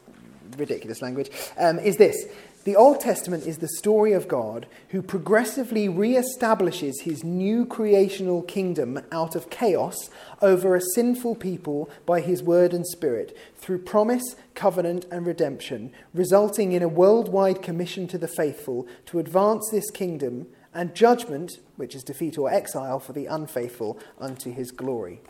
ridiculous 0.57 1.01
language, 1.01 1.29
um, 1.57 1.79
is 1.79 1.97
this 1.97 2.25
The 2.63 2.75
Old 2.75 3.00
Testament 3.00 3.45
is 3.45 3.57
the 3.57 3.67
story 3.67 4.13
of 4.13 4.27
God 4.27 4.67
who 4.89 5.01
progressively 5.01 5.88
re-establishes 5.88 7.01
his 7.01 7.24
new 7.24 7.65
creational 7.65 8.41
kingdom 8.41 9.00
out 9.12 9.35
of 9.35 9.50
chaos 9.50 10.09
over 10.41 10.75
a 10.75 10.81
sinful 10.81 11.35
people 11.35 11.89
by 12.05 12.21
his 12.21 12.43
word 12.43 12.74
and 12.74 12.85
spirit 12.88 13.38
through 13.55 13.79
promise, 13.79 14.35
covenant, 14.53 15.05
and 15.12 15.25
redemption, 15.25 15.91
resulting 16.13 16.71
in 16.71 16.83
a 16.83 16.88
worldwide 16.88 17.62
commission 17.62 18.07
to 18.07 18.17
the 18.17 18.27
faithful 18.27 18.88
to 19.05 19.19
advance 19.19 19.69
this 19.71 19.89
kingdom 19.91 20.47
and 20.75 20.93
judgment, 20.93 21.53
which 21.77 21.95
is 21.95 22.03
defeat 22.03 22.38
or 22.38 22.51
exile 22.51 23.00
for 23.00 23.13
the 23.13 23.25
unfaithful, 23.25 23.97
unto 24.19 24.51
his 24.51 24.71
glory. 24.71 25.21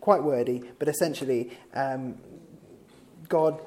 Quite 0.00 0.22
wordy, 0.22 0.62
but 0.78 0.88
essentially, 0.88 1.56
um, 1.74 2.16
God, 3.28 3.60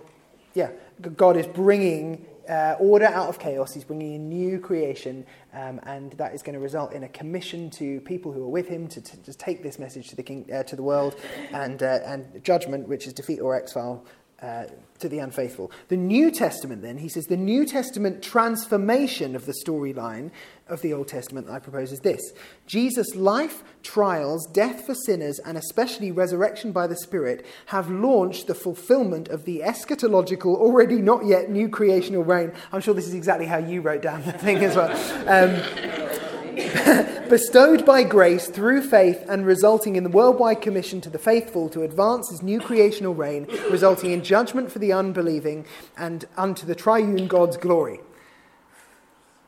yeah, 0.53 0.71
God 1.15 1.37
is 1.37 1.47
bringing 1.47 2.25
uh, 2.49 2.75
order 2.79 3.05
out 3.05 3.29
of 3.29 3.39
chaos. 3.39 3.73
He's 3.73 3.83
bringing 3.83 4.15
a 4.15 4.19
new 4.19 4.59
creation, 4.59 5.25
um, 5.53 5.79
and 5.83 6.11
that 6.13 6.33
is 6.33 6.41
going 6.41 6.55
to 6.55 6.59
result 6.59 6.93
in 6.93 7.03
a 7.03 7.09
commission 7.09 7.69
to 7.71 8.01
people 8.01 8.31
who 8.31 8.43
are 8.43 8.49
with 8.49 8.67
him 8.67 8.87
to, 8.87 9.01
to, 9.01 9.17
to 9.17 9.33
take 9.33 9.61
this 9.61 9.77
message 9.77 10.09
to 10.09 10.15
the 10.15 10.23
king, 10.23 10.49
uh, 10.51 10.63
to 10.63 10.75
the 10.75 10.83
world, 10.83 11.15
and 11.53 11.83
uh, 11.83 11.99
and 12.05 12.43
judgment, 12.43 12.87
which 12.87 13.05
is 13.05 13.13
defeat 13.13 13.39
or 13.39 13.55
exile. 13.55 14.03
Uh, 14.41 14.65
to 14.99 15.09
the 15.09 15.19
unfaithful. 15.19 15.71
The 15.87 15.97
New 15.97 16.31
Testament, 16.31 16.81
then, 16.81 16.97
he 16.97 17.09
says, 17.09 17.25
the 17.25 17.37
New 17.37 17.65
Testament 17.65 18.21
transformation 18.21 19.35
of 19.35 19.45
the 19.45 19.53
storyline 19.65 20.31
of 20.67 20.81
the 20.81 20.93
Old 20.93 21.07
Testament, 21.07 21.47
that 21.47 21.53
I 21.53 21.59
propose, 21.59 21.91
is 21.91 21.99
this 21.99 22.21
Jesus' 22.65 23.15
life, 23.15 23.63
trials, 23.83 24.45
death 24.47 24.85
for 24.85 24.93
sinners, 24.93 25.39
and 25.39 25.57
especially 25.57 26.11
resurrection 26.11 26.71
by 26.71 26.87
the 26.87 26.97
Spirit 26.97 27.45
have 27.67 27.89
launched 27.89 28.47
the 28.47 28.55
fulfillment 28.55 29.27
of 29.29 29.45
the 29.45 29.59
eschatological, 29.59 30.55
already 30.55 31.01
not 31.01 31.25
yet 31.25 31.49
new 31.49 31.69
creational 31.69 32.23
reign. 32.23 32.51
I'm 32.71 32.81
sure 32.81 32.93
this 32.93 33.07
is 33.07 33.13
exactly 33.13 33.45
how 33.45 33.57
you 33.57 33.81
wrote 33.81 34.01
down 34.01 34.23
the 34.23 34.33
thing 34.33 34.57
as 34.57 34.75
well. 34.75 34.91
Um, 35.27 37.15
bestowed 37.29 37.85
by 37.85 38.03
grace 38.03 38.47
through 38.47 38.81
faith 38.81 39.23
and 39.29 39.45
resulting 39.45 39.95
in 39.95 40.03
the 40.03 40.09
worldwide 40.09 40.61
commission 40.61 40.99
to 41.01 41.09
the 41.09 41.19
faithful 41.19 41.69
to 41.69 41.83
advance 41.83 42.29
his 42.29 42.41
new 42.41 42.59
creational 42.59 43.13
reign, 43.13 43.47
resulting 43.69 44.11
in 44.11 44.23
judgment 44.23 44.71
for 44.71 44.79
the 44.79 44.91
unbelieving 44.91 45.65
and 45.97 46.25
unto 46.35 46.65
the 46.65 46.75
triune 46.75 47.27
God's 47.27 47.57
glory. 47.57 47.99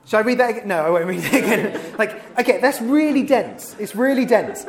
Should 0.06 0.18
I 0.18 0.22
read 0.22 0.40
that 0.40 0.50
again? 0.52 0.68
No, 0.68 0.86
I 0.86 0.90
won't 0.90 1.06
read 1.06 1.24
it 1.24 1.34
again. 1.34 1.96
like, 1.98 2.40
okay, 2.40 2.60
that's 2.60 2.82
really 2.82 3.24
dense. 3.24 3.76
It's 3.80 3.96
really 3.96 4.26
dense. 4.26 4.66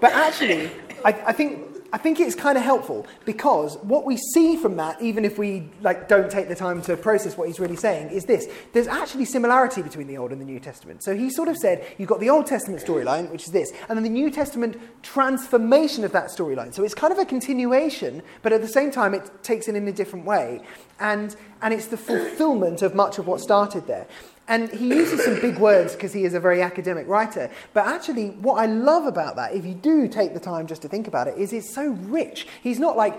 But 0.00 0.12
actually, 0.12 0.70
I, 1.04 1.12
I 1.26 1.32
think 1.32 1.71
I 1.94 1.98
think 1.98 2.20
it's 2.20 2.34
kind 2.34 2.56
of 2.56 2.64
helpful 2.64 3.06
because 3.26 3.76
what 3.82 4.06
we 4.06 4.16
see 4.16 4.56
from 4.56 4.76
that, 4.76 5.02
even 5.02 5.26
if 5.26 5.36
we 5.36 5.68
like 5.82 6.08
don't 6.08 6.30
take 6.30 6.48
the 6.48 6.54
time 6.54 6.80
to 6.82 6.96
process 6.96 7.36
what 7.36 7.48
he's 7.48 7.60
really 7.60 7.76
saying, 7.76 8.08
is 8.10 8.24
this: 8.24 8.48
there's 8.72 8.86
actually 8.86 9.26
similarity 9.26 9.82
between 9.82 10.06
the 10.06 10.16
Old 10.16 10.32
and 10.32 10.40
the 10.40 10.44
New 10.46 10.58
Testament. 10.58 11.02
So 11.02 11.14
he 11.14 11.28
sort 11.28 11.48
of 11.48 11.58
said 11.58 11.84
you've 11.98 12.08
got 12.08 12.20
the 12.20 12.30
Old 12.30 12.46
Testament 12.46 12.82
storyline, 12.82 13.30
which 13.30 13.44
is 13.44 13.52
this, 13.52 13.70
and 13.90 13.98
then 13.98 14.04
the 14.04 14.08
New 14.08 14.30
Testament 14.30 14.80
transformation 15.02 16.02
of 16.02 16.12
that 16.12 16.26
storyline. 16.26 16.72
So 16.72 16.82
it's 16.82 16.94
kind 16.94 17.12
of 17.12 17.18
a 17.18 17.26
continuation, 17.26 18.22
but 18.40 18.54
at 18.54 18.62
the 18.62 18.68
same 18.68 18.90
time 18.90 19.12
it 19.12 19.30
takes 19.42 19.68
it 19.68 19.76
in 19.76 19.86
a 19.86 19.92
different 19.92 20.24
way, 20.24 20.62
and 20.98 21.36
and 21.60 21.74
it's 21.74 21.88
the 21.88 21.98
fulfillment 21.98 22.80
of 22.80 22.94
much 22.94 23.18
of 23.18 23.26
what 23.26 23.40
started 23.40 23.86
there. 23.86 24.06
And 24.48 24.70
he 24.70 24.88
uses 24.88 25.24
some 25.24 25.40
big 25.40 25.58
words 25.58 25.94
because 25.94 26.12
he 26.12 26.24
is 26.24 26.34
a 26.34 26.40
very 26.40 26.62
academic 26.62 27.06
writer. 27.06 27.50
But 27.74 27.86
actually, 27.86 28.30
what 28.30 28.54
I 28.54 28.66
love 28.66 29.06
about 29.06 29.36
that, 29.36 29.54
if 29.54 29.64
you 29.64 29.74
do 29.74 30.08
take 30.08 30.34
the 30.34 30.40
time 30.40 30.66
just 30.66 30.82
to 30.82 30.88
think 30.88 31.06
about 31.06 31.28
it, 31.28 31.38
is 31.38 31.52
it's 31.52 31.72
so 31.72 31.90
rich. 31.90 32.46
He's 32.62 32.80
not 32.80 32.96
like, 32.96 33.14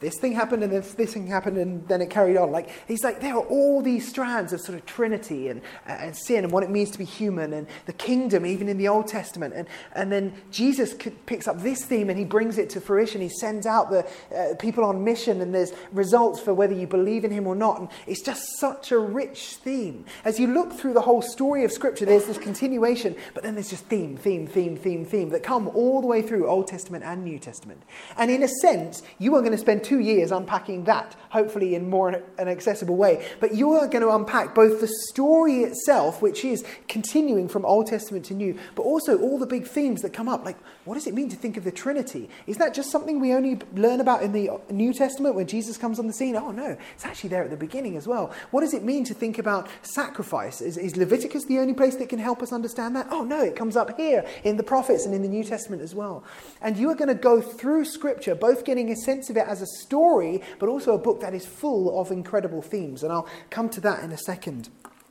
this 0.00 0.18
thing 0.18 0.32
happened 0.32 0.62
and 0.62 0.72
this, 0.72 0.94
this 0.94 1.14
thing 1.14 1.26
happened 1.26 1.58
and 1.58 1.86
then 1.88 2.00
it 2.00 2.10
carried 2.10 2.36
on. 2.36 2.50
Like 2.50 2.70
he's 2.86 3.02
like 3.02 3.20
there 3.20 3.34
are 3.34 3.46
all 3.46 3.82
these 3.82 4.08
strands 4.08 4.52
of 4.52 4.60
sort 4.60 4.78
of 4.78 4.86
Trinity 4.86 5.48
and, 5.48 5.60
uh, 5.86 5.92
and 6.00 6.16
sin 6.16 6.44
and 6.44 6.52
what 6.52 6.62
it 6.62 6.70
means 6.70 6.90
to 6.92 6.98
be 6.98 7.04
human 7.04 7.52
and 7.52 7.66
the 7.86 7.92
kingdom 7.92 8.46
even 8.46 8.68
in 8.68 8.78
the 8.78 8.88
Old 8.88 9.06
Testament 9.06 9.54
and 9.54 9.68
and 9.94 10.12
then 10.12 10.32
Jesus 10.50 10.94
picks 11.26 11.48
up 11.48 11.60
this 11.60 11.84
theme 11.84 12.10
and 12.10 12.18
he 12.18 12.24
brings 12.24 12.58
it 12.58 12.70
to 12.70 12.80
fruition. 12.80 13.20
He 13.20 13.28
sends 13.28 13.66
out 13.66 13.90
the 13.90 14.06
uh, 14.34 14.54
people 14.58 14.84
on 14.84 15.04
mission 15.04 15.40
and 15.40 15.54
there's 15.54 15.72
results 15.92 16.40
for 16.40 16.54
whether 16.54 16.74
you 16.74 16.86
believe 16.86 17.24
in 17.24 17.30
him 17.30 17.46
or 17.46 17.54
not. 17.54 17.80
And 17.80 17.88
it's 18.06 18.22
just 18.22 18.42
such 18.58 18.92
a 18.92 18.98
rich 18.98 19.56
theme. 19.56 20.04
As 20.24 20.38
you 20.38 20.46
look 20.46 20.72
through 20.72 20.94
the 20.94 21.00
whole 21.00 21.22
story 21.22 21.64
of 21.64 21.72
Scripture, 21.72 22.04
there's 22.04 22.26
this 22.26 22.38
continuation, 22.38 23.16
but 23.34 23.42
then 23.42 23.54
there's 23.54 23.70
just 23.70 23.84
theme, 23.86 24.16
theme, 24.16 24.46
theme, 24.46 24.76
theme, 24.76 25.04
theme 25.04 25.30
that 25.30 25.42
come 25.42 25.68
all 25.68 26.00
the 26.00 26.06
way 26.06 26.22
through 26.22 26.46
Old 26.46 26.66
Testament 26.66 27.04
and 27.04 27.24
New 27.24 27.38
Testament. 27.38 27.82
And 28.16 28.30
in 28.30 28.42
a 28.42 28.48
sense, 28.48 29.02
you 29.18 29.34
are 29.34 29.40
going 29.40 29.52
to 29.52 29.58
spend 29.58 29.84
two 29.88 30.00
years 30.00 30.30
unpacking 30.30 30.84
that, 30.84 31.16
hopefully 31.30 31.74
in 31.74 31.88
more 31.88 32.10
an 32.10 32.48
accessible 32.48 32.96
way. 32.96 33.26
But 33.40 33.54
you 33.54 33.72
are 33.72 33.88
going 33.88 34.02
to 34.02 34.14
unpack 34.14 34.54
both 34.54 34.80
the 34.80 34.88
story 35.08 35.60
itself, 35.60 36.20
which 36.20 36.44
is 36.44 36.64
continuing 36.88 37.48
from 37.48 37.64
Old 37.64 37.86
Testament 37.86 38.26
to 38.26 38.34
New, 38.34 38.58
but 38.74 38.82
also 38.82 39.18
all 39.18 39.38
the 39.38 39.46
big 39.46 39.66
themes 39.66 40.02
that 40.02 40.12
come 40.12 40.28
up. 40.28 40.44
Like, 40.44 40.58
what 40.84 40.94
does 40.94 41.06
it 41.06 41.14
mean 41.14 41.30
to 41.30 41.36
think 41.36 41.56
of 41.56 41.64
the 41.64 41.72
Trinity? 41.72 42.28
Is 42.46 42.58
that 42.58 42.74
just 42.74 42.90
something 42.90 43.18
we 43.18 43.32
only 43.32 43.58
learn 43.74 44.00
about 44.00 44.22
in 44.22 44.32
the 44.32 44.50
New 44.70 44.92
Testament 44.92 45.34
when 45.34 45.46
Jesus 45.46 45.78
comes 45.78 45.98
on 45.98 46.06
the 46.06 46.12
scene? 46.12 46.36
Oh, 46.36 46.50
no, 46.50 46.76
it's 46.94 47.04
actually 47.06 47.30
there 47.30 47.44
at 47.44 47.50
the 47.50 47.56
beginning 47.56 47.96
as 47.96 48.06
well. 48.06 48.32
What 48.50 48.60
does 48.60 48.74
it 48.74 48.84
mean 48.84 49.04
to 49.04 49.14
think 49.14 49.38
about 49.38 49.68
sacrifice? 49.82 50.60
Is, 50.60 50.76
is 50.76 50.96
Leviticus 50.96 51.44
the 51.44 51.58
only 51.58 51.74
place 51.74 51.96
that 51.96 52.08
can 52.10 52.18
help 52.18 52.42
us 52.42 52.52
understand 52.52 52.94
that? 52.96 53.06
Oh, 53.10 53.24
no, 53.24 53.42
it 53.42 53.56
comes 53.56 53.76
up 53.76 53.96
here 53.96 54.26
in 54.44 54.58
the 54.58 54.62
prophets 54.62 55.06
and 55.06 55.14
in 55.14 55.22
the 55.22 55.28
New 55.28 55.44
Testament 55.44 55.80
as 55.80 55.94
well. 55.94 56.24
And 56.60 56.76
you 56.76 56.90
are 56.90 56.94
going 56.94 57.08
to 57.08 57.14
go 57.14 57.40
through 57.40 57.86
Scripture, 57.86 58.34
both 58.34 58.64
getting 58.64 58.90
a 58.90 58.96
sense 58.96 59.30
of 59.30 59.36
it 59.36 59.46
as 59.46 59.62
a 59.62 59.66
story, 59.78 60.42
but 60.58 60.68
also 60.68 60.94
a 60.94 60.98
book 60.98 61.20
that 61.20 61.34
is 61.34 61.46
full 61.46 62.00
of 62.00 62.10
incredible 62.10 62.62
themes. 62.62 63.02
And 63.02 63.12
I'll 63.12 63.28
come 63.50 63.68
to 63.70 63.80
that 63.82 64.02
in 64.02 64.12
a 64.12 64.18
second. 64.18 64.68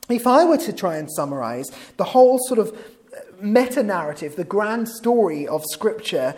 If 0.08 0.26
I 0.26 0.44
were 0.44 0.58
to 0.58 0.72
try 0.72 0.96
and 0.96 1.10
summarize 1.10 1.70
the 1.96 2.04
whole 2.04 2.38
sort 2.46 2.58
of 2.58 2.70
uh, 2.70 3.20
meta 3.40 3.82
narrative, 3.82 4.36
the 4.36 4.44
grand 4.44 4.88
story 4.88 5.46
of 5.46 5.64
Scripture, 5.70 6.34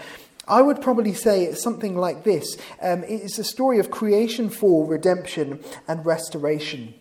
I 0.48 0.62
would 0.62 0.82
probably 0.82 1.14
say 1.14 1.44
it's 1.44 1.62
something 1.62 1.96
like 1.96 2.24
this 2.24 2.56
um, 2.82 3.04
it's 3.06 3.38
a 3.38 3.44
story 3.44 3.78
of 3.78 3.90
creation, 3.90 4.50
fall, 4.50 4.86
redemption, 4.86 5.62
and 5.86 6.04
restoration 6.04 6.94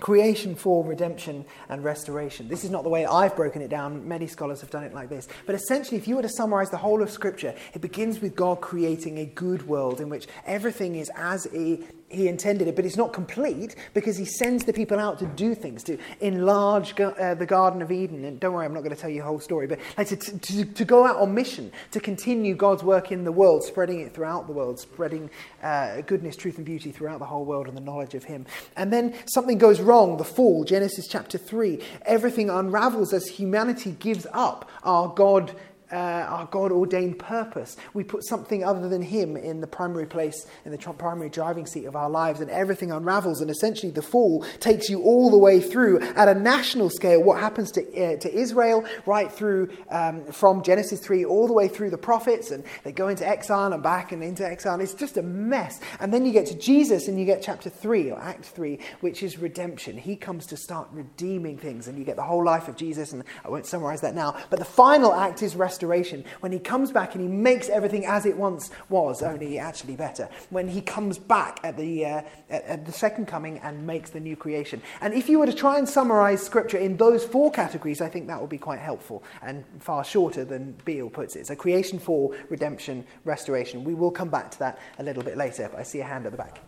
creation 0.00 0.54
for 0.54 0.84
redemption 0.84 1.44
and 1.68 1.82
restoration. 1.82 2.48
This 2.48 2.64
is 2.64 2.70
not 2.70 2.84
the 2.84 2.88
way 2.88 3.04
I've 3.04 3.34
broken 3.34 3.62
it 3.62 3.68
down. 3.68 4.06
Many 4.06 4.26
scholars 4.26 4.60
have 4.60 4.70
done 4.70 4.84
it 4.84 4.94
like 4.94 5.08
this. 5.08 5.28
But 5.44 5.54
essentially, 5.54 5.96
if 5.96 6.06
you 6.06 6.16
were 6.16 6.22
to 6.22 6.28
summarize 6.28 6.70
the 6.70 6.76
whole 6.76 7.02
of 7.02 7.10
Scripture, 7.10 7.54
it 7.74 7.80
begins 7.80 8.20
with 8.20 8.36
God 8.36 8.60
creating 8.60 9.18
a 9.18 9.26
good 9.26 9.66
world 9.66 10.00
in 10.00 10.08
which 10.08 10.26
everything 10.46 10.94
is 10.94 11.10
as 11.16 11.48
a 11.52 11.80
he 12.10 12.28
intended 12.28 12.68
it, 12.68 12.76
but 12.76 12.84
it's 12.84 12.96
not 12.96 13.12
complete 13.12 13.76
because 13.92 14.16
he 14.16 14.24
sends 14.24 14.64
the 14.64 14.72
people 14.72 14.98
out 14.98 15.18
to 15.18 15.26
do 15.26 15.54
things, 15.54 15.82
to 15.84 15.98
enlarge 16.20 16.98
uh, 17.00 17.34
the 17.34 17.46
Garden 17.46 17.82
of 17.82 17.92
Eden. 17.92 18.24
And 18.24 18.40
don't 18.40 18.54
worry, 18.54 18.64
I'm 18.64 18.74
not 18.74 18.82
going 18.82 18.94
to 18.94 19.00
tell 19.00 19.10
you 19.10 19.20
the 19.20 19.26
whole 19.26 19.40
story, 19.40 19.66
but 19.66 19.78
like 19.96 20.08
to, 20.08 20.16
to, 20.16 20.64
to, 20.64 20.84
go 20.84 21.06
out 21.06 21.16
on 21.16 21.34
mission, 21.34 21.70
to 21.90 22.00
continue 22.00 22.54
God's 22.54 22.82
work 22.82 23.12
in 23.12 23.24
the 23.24 23.32
world, 23.32 23.62
spreading 23.62 24.00
it 24.00 24.14
throughout 24.14 24.46
the 24.46 24.52
world, 24.52 24.80
spreading 24.80 25.30
uh, 25.62 26.00
goodness, 26.02 26.36
truth, 26.36 26.56
and 26.56 26.64
beauty 26.64 26.90
throughout 26.90 27.18
the 27.18 27.26
whole 27.26 27.44
world 27.44 27.68
and 27.68 27.76
the 27.76 27.82
knowledge 27.82 28.14
of 28.14 28.24
Him. 28.24 28.46
And 28.76 28.92
then 28.92 29.14
something 29.26 29.58
goes 29.58 29.80
wrong, 29.80 30.16
the 30.16 30.24
fall, 30.24 30.64
Genesis 30.64 31.06
chapter 31.08 31.36
3. 31.36 31.80
Everything 32.06 32.48
unravels 32.48 33.12
as 33.12 33.26
humanity 33.26 33.96
gives 33.98 34.26
up 34.32 34.70
our 34.82 35.08
God 35.08 35.54
uh, 35.90 35.96
our 35.96 36.46
God 36.46 36.70
ordained 36.72 37.18
purpose. 37.18 37.76
We 37.94 38.04
put 38.04 38.24
something 38.24 38.62
other 38.64 38.88
than 38.88 39.02
Him 39.02 39.36
in 39.36 39.60
the 39.60 39.66
primary 39.66 40.06
place, 40.06 40.46
in 40.64 40.72
the 40.72 40.78
primary 40.78 41.30
driving 41.30 41.66
seat 41.66 41.86
of 41.86 41.96
our 41.96 42.10
lives, 42.10 42.40
and 42.40 42.50
everything 42.50 42.92
unravels. 42.92 43.40
And 43.40 43.50
essentially, 43.50 43.90
the 43.90 44.02
fall 44.02 44.44
takes 44.60 44.88
you 44.88 45.02
all 45.02 45.30
the 45.30 45.38
way 45.38 45.60
through 45.60 46.00
at 46.00 46.28
a 46.28 46.34
national 46.34 46.90
scale 46.90 47.22
what 47.22 47.40
happens 47.40 47.70
to, 47.72 47.80
uh, 47.82 48.16
to 48.18 48.34
Israel, 48.34 48.84
right 49.06 49.30
through 49.30 49.70
um, 49.90 50.24
from 50.26 50.62
Genesis 50.62 51.00
3 51.00 51.24
all 51.24 51.46
the 51.46 51.52
way 51.52 51.68
through 51.68 51.90
the 51.90 51.98
prophets, 51.98 52.50
and 52.50 52.64
they 52.84 52.92
go 52.92 53.08
into 53.08 53.26
exile 53.26 53.72
and 53.72 53.82
back 53.82 54.12
and 54.12 54.22
into 54.22 54.46
exile. 54.46 54.80
It's 54.80 54.94
just 54.94 55.16
a 55.16 55.22
mess. 55.22 55.80
And 56.00 56.12
then 56.12 56.26
you 56.26 56.32
get 56.32 56.46
to 56.46 56.58
Jesus, 56.58 57.08
and 57.08 57.18
you 57.18 57.24
get 57.24 57.42
chapter 57.42 57.70
3 57.70 58.10
or 58.10 58.20
Act 58.20 58.44
3, 58.44 58.78
which 59.00 59.22
is 59.22 59.38
redemption. 59.38 59.96
He 59.96 60.16
comes 60.16 60.46
to 60.46 60.56
start 60.56 60.88
redeeming 60.92 61.56
things, 61.56 61.88
and 61.88 61.98
you 61.98 62.04
get 62.04 62.16
the 62.16 62.22
whole 62.22 62.44
life 62.44 62.68
of 62.68 62.76
Jesus, 62.76 63.12
and 63.12 63.24
I 63.44 63.48
won't 63.48 63.66
summarize 63.66 64.02
that 64.02 64.14
now. 64.14 64.36
But 64.50 64.58
the 64.58 64.64
final 64.64 65.14
act 65.14 65.42
is 65.42 65.56
restoration 65.56 65.77
restoration, 65.78 66.24
when 66.40 66.50
he 66.50 66.58
comes 66.58 66.90
back 66.90 67.14
and 67.14 67.22
he 67.22 67.28
makes 67.28 67.68
everything 67.68 68.04
as 68.04 68.26
it 68.26 68.36
once 68.36 68.70
was, 68.88 69.22
only 69.22 69.60
actually 69.60 69.94
better, 69.94 70.28
when 70.50 70.66
he 70.66 70.80
comes 70.80 71.18
back 71.18 71.60
at 71.62 71.76
the, 71.76 72.04
uh, 72.04 72.22
at, 72.50 72.64
at 72.64 72.86
the 72.86 72.90
second 72.90 73.26
coming 73.26 73.58
and 73.58 73.86
makes 73.86 74.10
the 74.10 74.18
new 74.18 74.34
creation. 74.34 74.82
And 75.00 75.14
if 75.14 75.28
you 75.28 75.38
were 75.38 75.46
to 75.46 75.52
try 75.52 75.78
and 75.78 75.88
summarize 75.88 76.44
scripture 76.44 76.78
in 76.78 76.96
those 76.96 77.24
four 77.24 77.52
categories, 77.52 78.00
I 78.00 78.08
think 78.08 78.26
that 78.26 78.40
would 78.40 78.50
be 78.50 78.58
quite 78.58 78.80
helpful 78.80 79.22
and 79.40 79.64
far 79.78 80.02
shorter 80.02 80.44
than 80.44 80.72
Beale 80.84 81.10
puts 81.10 81.36
it. 81.36 81.46
So 81.46 81.54
creation, 81.54 82.00
fall, 82.00 82.34
redemption, 82.48 83.04
restoration. 83.24 83.84
We 83.84 83.94
will 83.94 84.10
come 84.10 84.30
back 84.30 84.50
to 84.50 84.58
that 84.58 84.80
a 84.98 85.04
little 85.04 85.22
bit 85.22 85.36
later, 85.36 85.68
but 85.70 85.78
I 85.78 85.84
see 85.84 86.00
a 86.00 86.04
hand 86.04 86.26
at 86.26 86.32
the 86.32 86.38
back. 86.38 86.58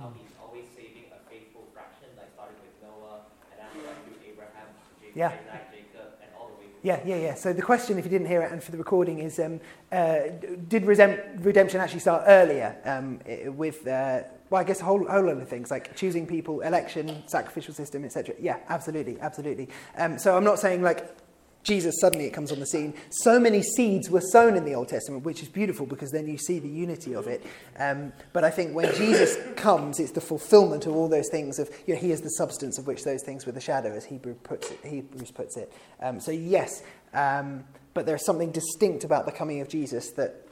how 0.00 0.12
he's 0.16 0.32
always 0.40 0.64
saving 0.76 1.08
a 1.12 1.20
faithful 1.28 1.68
fraction, 1.76 2.08
like 2.16 2.32
starting 2.32 2.56
with 2.64 2.76
Noah, 2.80 3.28
and 3.52 3.60
after 3.60 3.80
that 3.84 3.96
through 4.04 4.16
Abraham, 4.24 4.68
Jacob, 5.00 5.09
yeah. 5.20 5.26
Isaac, 5.26 5.92
Jacob, 5.92 6.06
and 6.22 6.30
all 6.38 6.48
the 6.48 6.54
way 6.54 6.70
Yeah, 6.82 7.00
yeah, 7.04 7.16
yeah. 7.16 7.34
So 7.34 7.52
the 7.52 7.62
question, 7.62 7.98
if 7.98 8.04
you 8.04 8.10
didn't 8.10 8.28
hear 8.28 8.42
it, 8.42 8.52
and 8.52 8.62
for 8.62 8.70
the 8.70 8.78
recording, 8.78 9.18
is 9.18 9.38
um, 9.38 9.60
uh, 9.92 10.20
did 10.66 10.84
redemption 10.86 11.80
actually 11.80 12.00
start 12.00 12.24
earlier 12.26 12.76
um, 12.84 13.20
with, 13.54 13.86
uh, 13.86 14.22
well, 14.48 14.60
I 14.60 14.64
guess 14.64 14.80
a 14.80 14.84
whole, 14.84 15.06
whole 15.06 15.26
lot 15.26 15.36
of 15.36 15.48
things 15.48 15.70
like 15.70 15.94
choosing 15.94 16.26
people, 16.26 16.60
election, 16.60 17.22
sacrificial 17.26 17.74
system, 17.74 18.04
etc. 18.04 18.34
Yeah, 18.40 18.56
absolutely, 18.68 19.20
absolutely. 19.20 19.68
Um, 19.96 20.18
so 20.18 20.36
I'm 20.36 20.44
not 20.44 20.58
saying 20.58 20.80
like 20.82 21.19
Jesus 21.62 22.00
suddenly 22.00 22.26
it 22.26 22.32
comes 22.32 22.52
on 22.52 22.58
the 22.58 22.66
scene. 22.66 22.94
So 23.10 23.38
many 23.38 23.62
seeds 23.62 24.08
were 24.08 24.20
sown 24.20 24.56
in 24.56 24.64
the 24.64 24.74
Old 24.74 24.88
Testament, 24.88 25.24
which 25.24 25.42
is 25.42 25.48
beautiful 25.48 25.86
because 25.86 26.10
then 26.10 26.26
you 26.26 26.38
see 26.38 26.58
the 26.58 26.68
unity 26.68 27.14
of 27.14 27.26
it. 27.26 27.44
Um, 27.78 28.12
but 28.32 28.44
I 28.44 28.50
think 28.50 28.74
when 28.74 28.94
Jesus 28.94 29.36
comes, 29.56 30.00
it's 30.00 30.12
the 30.12 30.20
fulfillment 30.20 30.86
of 30.86 30.96
all 30.96 31.08
those 31.08 31.28
things. 31.30 31.58
Of 31.58 31.70
you 31.86 31.94
know, 31.94 32.00
he 32.00 32.12
is 32.12 32.22
the 32.22 32.30
substance 32.30 32.78
of 32.78 32.86
which 32.86 33.04
those 33.04 33.22
things 33.22 33.44
were 33.44 33.52
the 33.52 33.60
shadow, 33.60 33.92
as 33.92 34.04
Hebrew 34.04 34.34
puts 34.34 34.70
it, 34.70 34.78
Hebrews 34.84 35.30
puts 35.30 35.56
it. 35.56 35.72
Um, 36.00 36.18
so 36.18 36.30
yes, 36.30 36.82
um, 37.12 37.64
but 37.92 38.06
there's 38.06 38.24
something 38.24 38.50
distinct 38.50 39.04
about 39.04 39.26
the 39.26 39.32
coming 39.32 39.60
of 39.60 39.68
Jesus 39.68 40.10
that 40.12 40.46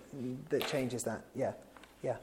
that 0.50 0.66
changes 0.66 1.04
that. 1.04 1.24
Yeah, 1.34 1.52
yeah. 2.02 2.16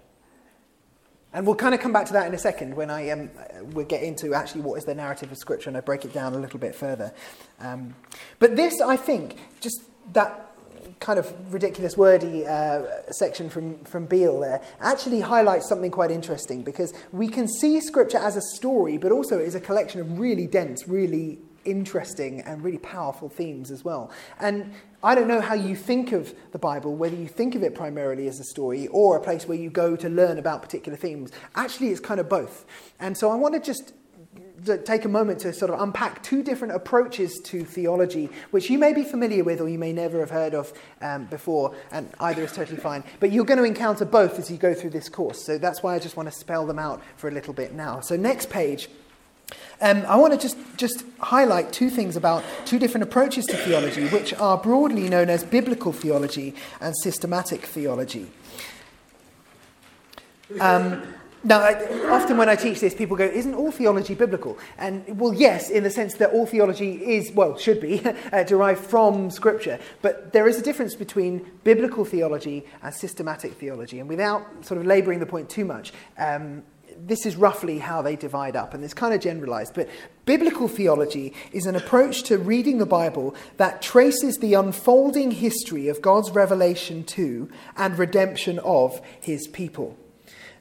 And 1.36 1.46
we'll 1.46 1.58
kind 1.58 1.76
of 1.76 1.82
come 1.82 1.92
back 1.92 2.06
to 2.06 2.14
that 2.14 2.28
in 2.28 2.34
a 2.34 2.38
second 2.38 2.74
when 2.78 2.90
I 2.90 3.10
um, 3.10 3.30
we'll 3.74 3.86
get 3.86 4.02
into 4.02 4.34
actually 4.34 4.62
what 4.62 4.78
is 4.78 4.86
the 4.86 4.96
narrative 4.96 5.34
of 5.34 5.38
Scripture 5.38 5.70
and 5.70 5.76
I 5.76 5.82
break 5.82 6.06
it 6.06 6.14
down 6.14 6.34
a 6.34 6.40
little 6.40 6.60
bit 6.60 6.74
further. 6.74 7.14
Um, 7.60 7.94
but 8.40 8.56
this, 8.56 8.80
I 8.80 8.96
think, 8.96 9.38
just 9.60 9.82
that 10.14 10.56
kind 11.02 11.20
of 11.20 11.54
ridiculous 11.54 11.98
wordy 11.98 12.48
uh, 12.48 12.84
section 13.12 13.50
from, 13.50 13.84
from 13.84 14.06
Beale 14.06 14.40
there 14.40 14.62
actually 14.80 15.20
highlights 15.20 15.68
something 15.68 15.92
quite 15.92 16.10
interesting 16.10 16.64
because 16.64 16.94
we 17.12 17.28
can 17.28 17.50
see 17.50 17.82
Scripture 17.82 18.18
as 18.18 18.38
a 18.38 18.42
story, 18.56 18.98
but 18.98 19.12
also 19.12 19.38
it 19.38 19.46
is 19.46 19.56
a 19.56 19.60
collection 19.60 20.00
of 20.00 20.18
really 20.18 20.48
dense, 20.48 20.88
really 20.88 21.40
interesting 21.66 22.42
and 22.42 22.64
really 22.64 22.78
powerful 22.78 23.30
themes 23.30 23.72
as 23.72 23.84
well. 23.84 24.12
And 24.40 24.74
I 25.04 25.16
don't 25.16 25.28
know 25.28 25.42
how 25.42 25.54
you 25.54 25.76
think 25.76 26.12
of 26.12 26.34
the 26.52 26.60
Bible, 26.60 26.96
whether 26.96 27.16
you 27.16 27.28
think 27.28 27.56
of 27.56 27.64
it 27.64 27.76
primarily 27.76 28.28
as 28.28 28.40
a 28.40 28.44
story 28.44 28.88
or 28.88 29.18
a 29.18 29.22
place 29.22 29.48
where 29.48 29.58
you 29.58 29.70
go 29.70 29.96
to 29.96 30.10
learn 30.10 30.38
about 30.40 30.62
particular 30.62 30.98
themes. 30.98 31.32
Actually, 31.56 31.90
it's 31.90 32.00
kind 32.00 32.20
of 32.20 32.30
both. 32.30 32.66
And 33.00 33.18
so 33.18 33.30
I 33.30 33.36
want 33.36 33.54
to 33.56 33.60
just 33.60 33.94
take 34.84 35.06
a 35.06 35.10
moment 35.10 35.40
to 35.40 35.54
sort 35.54 35.72
of 35.72 35.82
unpack 35.82 36.24
two 36.24 36.42
different 36.42 36.76
approaches 36.76 37.40
to 37.44 37.64
theology, 37.64 38.30
which 38.52 38.70
you 38.70 38.78
may 38.78 38.94
be 38.94 39.04
familiar 39.04 39.44
with 39.44 39.62
or 39.62 39.70
you 39.70 39.78
may 39.78 39.94
never 39.94 40.20
have 40.20 40.30
heard 40.30 40.54
of 40.54 40.74
um, 41.02 41.26
before, 41.26 41.76
and 41.92 42.10
either 42.20 42.44
is 42.44 42.52
totally 42.52 42.78
fine. 42.78 43.04
But 43.20 43.32
you're 43.32 43.46
going 43.46 43.60
to 43.60 43.64
encounter 43.64 44.06
both 44.06 44.40
as 44.40 44.50
you 44.50 44.58
go 44.58 44.74
through 44.74 44.92
this 44.92 45.10
course. 45.10 45.46
So 45.46 45.58
that's 45.58 45.84
why 45.84 45.96
I 45.96 46.00
just 46.00 46.18
want 46.18 46.32
to 46.32 46.36
spell 46.38 46.66
them 46.66 46.80
out 46.80 47.02
for 47.18 47.28
a 47.28 47.32
little 47.32 47.54
bit 47.54 47.74
now. 47.74 48.00
So, 48.00 48.16
next 48.16 48.50
page. 48.50 48.90
Um, 49.82 50.06
I 50.08 50.16
want 50.16 50.34
to 50.34 50.40
just, 50.40 50.58
just 50.78 51.04
highlight 51.20 51.74
two 51.74 51.90
things 51.90 52.16
about 52.16 52.44
two 52.66 52.80
different 52.80 53.04
approaches 53.04 53.46
to 53.48 53.58
theology, 53.58 54.08
which 54.08 54.34
are 54.36 54.58
broadly 54.58 55.10
known 55.10 55.30
as 55.30 55.44
biblical 55.44 55.92
theology 55.92 56.56
and 56.80 56.96
systematic 56.98 57.66
theology. 57.66 58.28
Um, 60.60 61.02
now, 61.46 61.60
I, 61.60 62.10
often 62.10 62.38
when 62.38 62.50
I 62.50 62.56
teach 62.56 62.80
this, 62.80 62.96
people 62.96 63.16
go, 63.16 63.26
Isn't 63.26 63.54
all 63.54 63.72
theology 63.72 64.16
biblical? 64.16 64.58
And, 64.80 65.20
well, 65.20 65.32
yes, 65.32 65.70
in 65.70 65.84
the 65.84 65.92
sense 65.92 66.16
that 66.16 66.32
all 66.32 66.48
theology 66.48 66.94
is, 66.94 67.32
well, 67.34 67.56
should 67.56 67.80
be, 67.80 68.04
uh, 68.34 68.44
derived 68.44 68.84
from 68.84 69.30
Scripture. 69.30 69.80
But 70.02 70.34
there 70.34 70.48
is 70.48 70.58
a 70.58 70.64
difference 70.64 70.96
between 70.96 71.46
biblical 71.64 72.04
theology 72.04 72.66
and 72.82 72.94
systematic 72.94 73.54
theology. 73.54 74.00
And 74.00 74.10
without 74.10 74.66
sort 74.66 74.80
of 74.80 74.88
labouring 74.88 75.20
the 75.20 75.28
point 75.28 75.48
too 75.48 75.66
much, 75.66 75.94
um, 76.18 76.64
this 76.98 77.26
is 77.26 77.36
roughly 77.36 77.80
how 77.80 78.02
they 78.02 78.16
divide 78.16 78.56
up, 78.56 78.74
and 78.74 78.84
it's 78.84 78.94
kind 78.94 79.14
of 79.14 79.22
generalized. 79.22 79.74
But 79.74 79.90
biblical 80.26 80.68
theology 80.68 81.34
is 81.52 81.66
an 81.66 81.76
approach 81.76 82.24
to 82.24 82.38
reading 82.38 82.78
the 82.78 82.86
Bible 82.86 83.36
that 83.58 83.82
traces 83.82 84.38
the 84.38 84.54
unfolding 84.54 85.32
history 85.32 85.88
of 85.88 86.02
God's 86.02 86.32
revelation 86.32 87.04
to 87.06 87.50
and 87.78 87.98
redemption 87.98 88.60
of 88.60 89.02
his 89.20 89.48
people. 89.48 89.98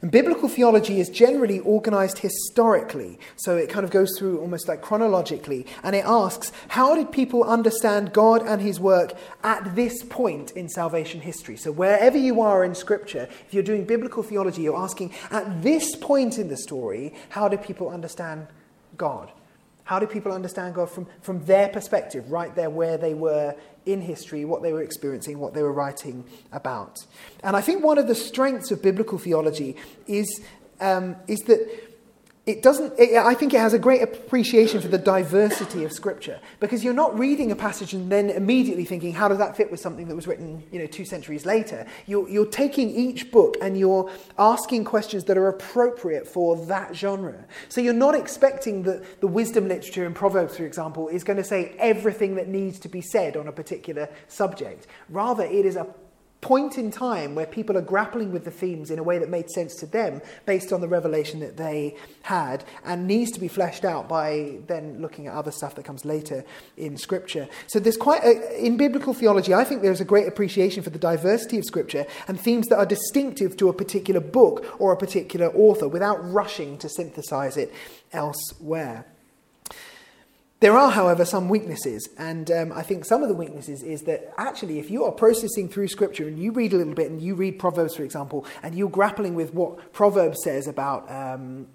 And 0.05 0.11
biblical 0.11 0.51
theology 0.51 1.01
is 1.01 1.09
generally 1.09 1.61
organized 1.61 2.19
historically, 2.19 3.19
so 3.37 3.57
it 3.57 3.71
kind 3.71 3.85
of 3.85 3.91
goes 3.91 4.19
through 4.19 4.39
almost 4.39 4.69
like 4.69 4.83
chronologically, 4.83 5.65
and 5.83 5.97
it 5.97 6.05
asks, 6.05 6.53
how 6.69 6.95
did 6.95 7.11
people 7.11 7.43
understand 7.43 8.13
God 8.13 8.43
and 8.43 8.61
his 8.61 8.79
work 8.79 9.15
at 9.43 9.75
this 9.75 10.03
point 10.03 10.51
in 10.51 10.69
salvation 10.69 11.23
history? 11.23 11.57
So 11.57 11.73
wherever 11.73 12.19
you 12.19 12.43
are 12.43 12.67
in 12.67 12.75
Scripture, 12.75 13.31
if 13.47 13.55
you're 13.55 13.63
doing 13.63 13.87
biblical 13.87 14.23
theology, 14.23 14.61
you're 14.61 14.77
asking, 14.77 15.15
at 15.31 15.63
this 15.63 15.97
point 15.97 16.37
in 16.37 16.49
the 16.49 16.59
story, 16.59 17.15
how 17.31 17.49
do 17.49 17.57
people 17.57 17.89
understand 17.89 18.49
God? 18.99 19.33
How 19.85 19.99
do 19.99 20.07
people 20.07 20.33
understand 20.33 20.75
God 20.75 20.91
from, 20.91 21.07
from 21.21 21.45
their 21.45 21.69
perspective, 21.69 22.31
right 22.31 22.55
there 22.55 22.71
where 22.71 22.97
they 22.97 23.15
were 23.15 23.55
in 23.85 24.01
history, 24.01 24.45
what 24.45 24.63
they 24.63 24.73
were 24.73 24.83
experiencing, 24.83 25.39
what 25.39 25.53
they 25.53 25.63
were 25.63 25.73
writing 25.73 26.25
about? 26.53 27.05
And 27.43 27.55
I 27.55 27.61
think 27.61 27.85
one 27.85 27.99
of 27.99 28.09
the 28.09 28.15
strengths 28.15 28.71
of 28.71 28.83
biblical 28.83 29.19
theology 29.19 29.77
is, 30.07 30.41
um, 30.81 31.17
is 31.29 31.41
that 31.41 31.84
it 32.47 32.63
doesn't, 32.63 32.93
it, 32.99 33.17
I 33.17 33.33
think 33.33 33.55
it 33.55 33.61
has 33.61 33.73
a 33.73 33.79
great 33.79 34.03
appreciation 34.03 34.83
for 34.83 34.89
the 34.89 34.99
diversity 34.99 35.83
of 35.83 35.93
Scripture 35.93 36.41
because 36.61 36.85
you're 36.85 36.93
not 36.93 37.19
reading 37.19 37.51
a 37.51 37.57
passage 37.57 37.95
and 37.95 38.13
then 38.13 38.29
immediately 38.29 38.85
thinking, 38.85 39.15
how 39.15 39.29
does 39.29 39.39
that 39.39 39.57
fit 39.57 39.71
with 39.71 39.81
something 39.81 40.09
that 40.09 40.15
was 40.15 40.27
written 40.27 40.63
you 40.71 40.79
know, 40.79 40.87
two 40.87 41.07
centuries 41.07 41.47
later? 41.47 41.87
You're, 42.07 42.29
you're 42.29 42.45
taking 42.45 42.91
each 42.91 43.31
book 43.33 43.57
and 43.63 43.79
you're 43.79 44.11
asking 44.39 44.85
questions 44.85 45.25
that 45.25 45.39
are 45.39 45.49
appropriate 45.49 46.29
for 46.29 46.67
that 46.67 46.95
genre. 46.95 47.47
So 47.71 47.81
you're 47.81 47.95
not 47.95 48.15
expecting 48.15 48.83
that 48.83 49.23
the 49.23 49.27
wisdom 49.27 49.67
literature 49.67 50.05
in 50.05 50.13
Proverbs, 50.13 50.59
for 50.59 50.67
example, 50.67 51.09
is 51.09 51.25
going 51.25 51.39
to 51.39 51.45
say 51.45 51.75
everything 51.79 52.35
that 52.35 52.49
needs 52.49 52.79
to 52.81 52.91
be 52.91 53.01
said 53.01 53.39
on 53.39 53.49
a 53.49 53.53
particular 53.53 54.11
subject. 54.29 54.87
Rather, 55.09 55.45
it 55.45 55.65
is 55.65 55.77
a 55.77 55.87
point 56.45 56.77
in 56.77 56.91
time 56.91 57.35
where 57.35 57.47
people 57.47 57.77
are 57.77 57.83
grappling 57.83 58.31
with 58.31 58.45
the 58.45 58.51
themes 58.51 58.91
in 58.91 58.99
a 58.99 59.03
way 59.03 59.19
that 59.19 59.31
made 59.31 59.51
sense 59.51 59.75
to 59.77 59.87
them 59.87 60.21
based 60.45 60.73
on 60.73 60.83
the 60.83 60.89
revelation 60.89 61.41
that 61.41 61.57
they 61.57 61.97
had 62.23 62.63
and 62.85 63.07
needs 63.07 63.31
to 63.33 63.41
be 63.41 63.49
fleshed 63.49 63.85
out 63.85 64.09
by 64.09 64.59
then 64.67 65.01
looking 65.01 65.27
at 65.27 65.35
other 65.35 65.51
stuff 65.51 65.75
that 65.75 65.85
comes 65.85 66.05
later 66.05 66.45
in 66.77 66.99
scripture. 66.99 67.49
So 67.67 67.81
there's 67.81 67.97
quite 67.97 68.23
a, 68.23 68.63
in 68.63 68.77
biblical 68.77 69.15
theology 69.15 69.55
i 69.55 69.65
think 69.65 69.81
there's 69.81 70.01
a 70.01 70.05
great 70.05 70.29
appreciation 70.29 70.83
for 70.83 70.91
the 70.91 70.99
diversity 70.99 71.59
of 71.59 71.65
scripture 71.65 72.05
and 72.29 72.39
themes 72.39 72.67
that 72.67 72.77
are 72.77 72.87
distinctive 72.87 73.57
to 73.57 73.69
a 73.71 73.73
particular 73.73 74.21
book 74.21 74.77
or 74.79 74.93
a 74.93 74.97
particular 74.97 75.47
author 75.55 75.89
without 75.89 76.19
rushing 76.31 76.77
to 76.77 76.89
synthesize 76.89 77.57
it 77.57 77.73
elsewhere 78.13 79.07
there 80.65 80.79
are, 80.79 80.91
however, 80.91 81.27
some 81.27 81.51
weaknesses, 81.51 82.09
and 82.17 82.51
um, 82.51 82.73
I 82.73 82.83
think 82.83 83.05
some 83.05 83.23
of 83.23 83.29
the 83.29 83.35
weaknesses 83.35 83.83
is 83.83 84.01
that 84.05 84.33
actually, 84.39 84.79
if 84.79 84.91
you 84.91 85.05
are 85.05 85.13
processing 85.13 85.69
through 85.69 85.89
Scripture 85.89 86.27
and 86.27 86.39
you 86.39 86.53
read 86.53 86.73
a 86.73 86.79
little 86.79 86.95
bit, 86.95 87.11
and 87.11 87.21
you 87.21 87.35
read 87.35 87.59
Proverbs, 87.59 87.95
for 87.95 88.03
example, 88.03 88.47
and 88.63 88.75
you're 88.75 88.89
grappling 88.89 89.35
with 89.35 89.53
what 89.53 89.93
Proverbs 89.93 90.43
says 90.43 90.67
about, 90.67 91.03
um, 91.11 91.67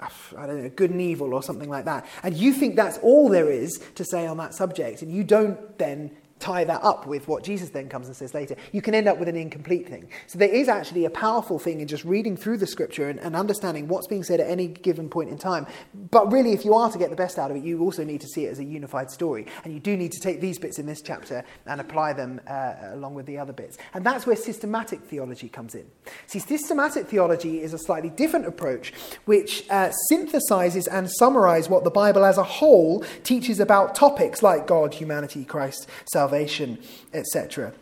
I 0.00 0.46
don't 0.46 0.62
know, 0.62 0.68
good 0.68 0.92
and 0.92 1.00
evil 1.00 1.34
or 1.34 1.42
something 1.42 1.68
like 1.68 1.86
that, 1.86 2.06
and 2.22 2.36
you 2.36 2.52
think 2.52 2.76
that's 2.76 2.98
all 2.98 3.28
there 3.28 3.50
is 3.50 3.80
to 3.96 4.04
say 4.04 4.24
on 4.28 4.36
that 4.36 4.54
subject, 4.54 5.02
and 5.02 5.10
you 5.10 5.24
don't 5.24 5.76
then 5.76 6.12
tie 6.40 6.64
that 6.64 6.82
up 6.82 7.06
with 7.06 7.28
what 7.28 7.42
Jesus 7.42 7.70
then 7.70 7.88
comes 7.88 8.06
and 8.06 8.16
says 8.16 8.34
later, 8.34 8.56
you 8.72 8.82
can 8.82 8.94
end 8.94 9.08
up 9.08 9.18
with 9.18 9.28
an 9.28 9.36
incomplete 9.36 9.88
thing. 9.88 10.08
So 10.26 10.38
there 10.38 10.48
is 10.48 10.68
actually 10.68 11.04
a 11.04 11.10
powerful 11.10 11.58
thing 11.58 11.80
in 11.80 11.88
just 11.88 12.04
reading 12.04 12.36
through 12.36 12.58
the 12.58 12.66
scripture 12.66 13.08
and, 13.08 13.18
and, 13.20 13.36
understanding 13.38 13.86
what's 13.88 14.06
being 14.06 14.24
said 14.24 14.40
at 14.40 14.50
any 14.50 14.66
given 14.66 15.08
point 15.08 15.30
in 15.30 15.38
time. 15.38 15.66
But 16.10 16.32
really, 16.32 16.52
if 16.52 16.64
you 16.64 16.74
are 16.74 16.90
to 16.90 16.98
get 16.98 17.10
the 17.10 17.16
best 17.16 17.38
out 17.38 17.50
of 17.50 17.56
it, 17.56 17.62
you 17.62 17.80
also 17.80 18.04
need 18.04 18.20
to 18.20 18.26
see 18.26 18.46
it 18.46 18.50
as 18.50 18.58
a 18.58 18.64
unified 18.64 19.10
story. 19.10 19.46
And 19.64 19.72
you 19.72 19.80
do 19.80 19.96
need 19.96 20.12
to 20.12 20.20
take 20.20 20.40
these 20.40 20.58
bits 20.58 20.78
in 20.78 20.86
this 20.86 21.00
chapter 21.00 21.44
and 21.66 21.80
apply 21.80 22.14
them 22.14 22.40
uh, 22.48 22.74
along 22.92 23.14
with 23.14 23.26
the 23.26 23.38
other 23.38 23.52
bits. 23.52 23.78
And 23.94 24.04
that's 24.04 24.26
where 24.26 24.36
systematic 24.36 25.02
theology 25.02 25.48
comes 25.48 25.74
in. 25.74 25.86
See, 26.26 26.40
systematic 26.40 27.06
theology 27.06 27.62
is 27.62 27.72
a 27.72 27.78
slightly 27.78 28.10
different 28.10 28.46
approach 28.46 28.92
which 29.24 29.64
uh, 29.70 29.92
synthesizes 30.10 30.88
and 30.90 31.10
summarizes 31.10 31.68
what 31.68 31.84
the 31.84 31.90
Bible 31.90 32.24
as 32.24 32.38
a 32.38 32.42
whole 32.42 33.04
teaches 33.22 33.60
about 33.60 33.94
topics 33.94 34.42
like 34.42 34.66
God, 34.66 34.94
humanity, 34.94 35.44
Christ, 35.44 35.88
salvation 36.06 36.27
salvation, 36.28 36.78
etc. 37.14 37.72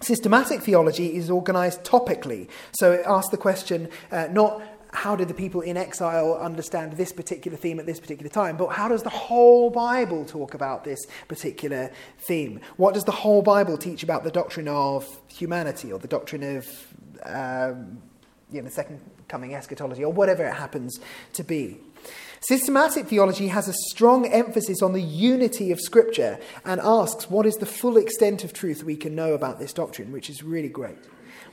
Systematic 0.00 0.60
theology 0.62 1.14
is 1.14 1.30
organized 1.30 1.84
topically. 1.84 2.48
So 2.72 2.92
it 2.92 3.04
asks 3.06 3.30
the 3.30 3.36
question 3.36 3.88
uh, 4.10 4.28
not 4.32 4.62
how 4.94 5.16
did 5.16 5.28
the 5.28 5.34
people 5.34 5.62
in 5.62 5.76
exile 5.76 6.34
understand 6.34 6.94
this 6.94 7.12
particular 7.12 7.56
theme 7.56 7.80
at 7.80 7.86
this 7.86 7.98
particular 7.98 8.28
time, 8.28 8.58
but 8.58 8.68
how 8.68 8.88
does 8.88 9.02
the 9.02 9.08
whole 9.10 9.70
Bible 9.70 10.24
talk 10.26 10.52
about 10.52 10.84
this 10.84 11.06
particular 11.28 11.90
theme? 12.18 12.60
What 12.76 12.92
does 12.92 13.04
the 13.04 13.12
whole 13.12 13.40
Bible 13.40 13.78
teach 13.78 14.02
about 14.02 14.22
the 14.22 14.30
doctrine 14.30 14.68
of 14.68 15.08
humanity 15.28 15.92
or 15.92 15.98
the 15.98 16.08
doctrine 16.08 16.56
of 16.56 16.68
um, 17.24 18.02
you 18.50 18.60
know, 18.60 18.68
the 18.68 18.74
second 18.74 19.00
coming 19.28 19.54
eschatology 19.54 20.04
or 20.04 20.12
whatever 20.12 20.44
it 20.44 20.54
happens 20.54 21.00
to 21.34 21.42
be? 21.42 21.78
Systematic 22.44 23.06
theology 23.06 23.46
has 23.46 23.68
a 23.68 23.72
strong 23.72 24.26
emphasis 24.26 24.82
on 24.82 24.92
the 24.92 25.00
unity 25.00 25.70
of 25.70 25.80
Scripture 25.80 26.40
and 26.64 26.80
asks 26.80 27.30
what 27.30 27.46
is 27.46 27.54
the 27.54 27.66
full 27.66 27.96
extent 27.96 28.42
of 28.42 28.52
truth 28.52 28.82
we 28.82 28.96
can 28.96 29.14
know 29.14 29.34
about 29.34 29.60
this 29.60 29.72
doctrine, 29.72 30.10
which 30.10 30.28
is 30.28 30.42
really 30.42 30.68
great. 30.68 30.98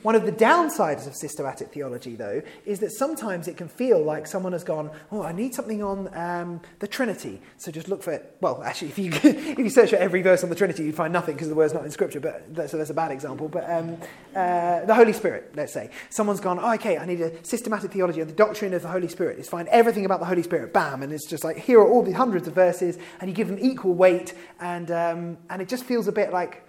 One 0.02 0.14
of 0.14 0.24
the 0.24 0.32
downsides 0.32 1.06
of 1.06 1.14
systematic 1.14 1.72
theology, 1.72 2.16
though, 2.16 2.40
is 2.64 2.80
that 2.80 2.90
sometimes 2.90 3.48
it 3.48 3.58
can 3.58 3.68
feel 3.68 4.02
like 4.02 4.26
someone 4.26 4.52
has 4.52 4.64
gone, 4.64 4.90
"Oh, 5.12 5.22
I 5.22 5.32
need 5.32 5.54
something 5.54 5.82
on 5.82 6.08
um, 6.16 6.60
the 6.78 6.88
Trinity." 6.88 7.42
So 7.58 7.70
just 7.70 7.86
look 7.86 8.02
for 8.02 8.12
it. 8.12 8.36
Well, 8.40 8.62
actually, 8.62 8.88
if 8.88 8.98
you 8.98 9.10
if 9.22 9.58
you 9.58 9.68
search 9.68 9.90
for 9.90 9.96
every 9.96 10.22
verse 10.22 10.42
on 10.42 10.48
the 10.48 10.56
Trinity, 10.56 10.84
you'd 10.84 10.94
find 10.94 11.12
nothing 11.12 11.34
because 11.34 11.48
the 11.48 11.54
word's 11.54 11.74
not 11.74 11.84
in 11.84 11.90
Scripture. 11.90 12.20
But 12.20 12.54
that, 12.54 12.70
so 12.70 12.78
that's 12.78 12.88
a 12.88 12.94
bad 12.94 13.10
example. 13.10 13.48
But 13.48 13.68
um, 13.68 13.98
uh, 14.34 14.86
the 14.86 14.94
Holy 14.94 15.12
Spirit, 15.12 15.52
let's 15.54 15.72
say, 15.72 15.90
someone's 16.08 16.40
gone, 16.40 16.58
"Oh, 16.58 16.72
okay, 16.74 16.96
I 16.96 17.04
need 17.04 17.20
a 17.20 17.44
systematic 17.44 17.92
theology 17.92 18.20
of 18.20 18.28
the 18.28 18.34
doctrine 18.34 18.72
of 18.72 18.80
the 18.80 18.88
Holy 18.88 19.08
Spirit." 19.08 19.38
It's 19.38 19.50
find 19.50 19.68
everything 19.68 20.06
about 20.06 20.20
the 20.20 20.26
Holy 20.26 20.42
Spirit, 20.42 20.72
bam, 20.72 21.02
and 21.02 21.12
it's 21.12 21.26
just 21.26 21.44
like 21.44 21.58
here 21.58 21.78
are 21.78 21.88
all 21.88 22.02
the 22.02 22.12
hundreds 22.12 22.48
of 22.48 22.54
verses, 22.54 22.96
and 23.20 23.28
you 23.28 23.36
give 23.36 23.48
them 23.48 23.58
equal 23.60 23.92
weight, 23.92 24.32
and 24.60 24.90
um, 24.90 25.36
and 25.50 25.60
it 25.60 25.68
just 25.68 25.84
feels 25.84 26.08
a 26.08 26.12
bit 26.12 26.32
like 26.32 26.64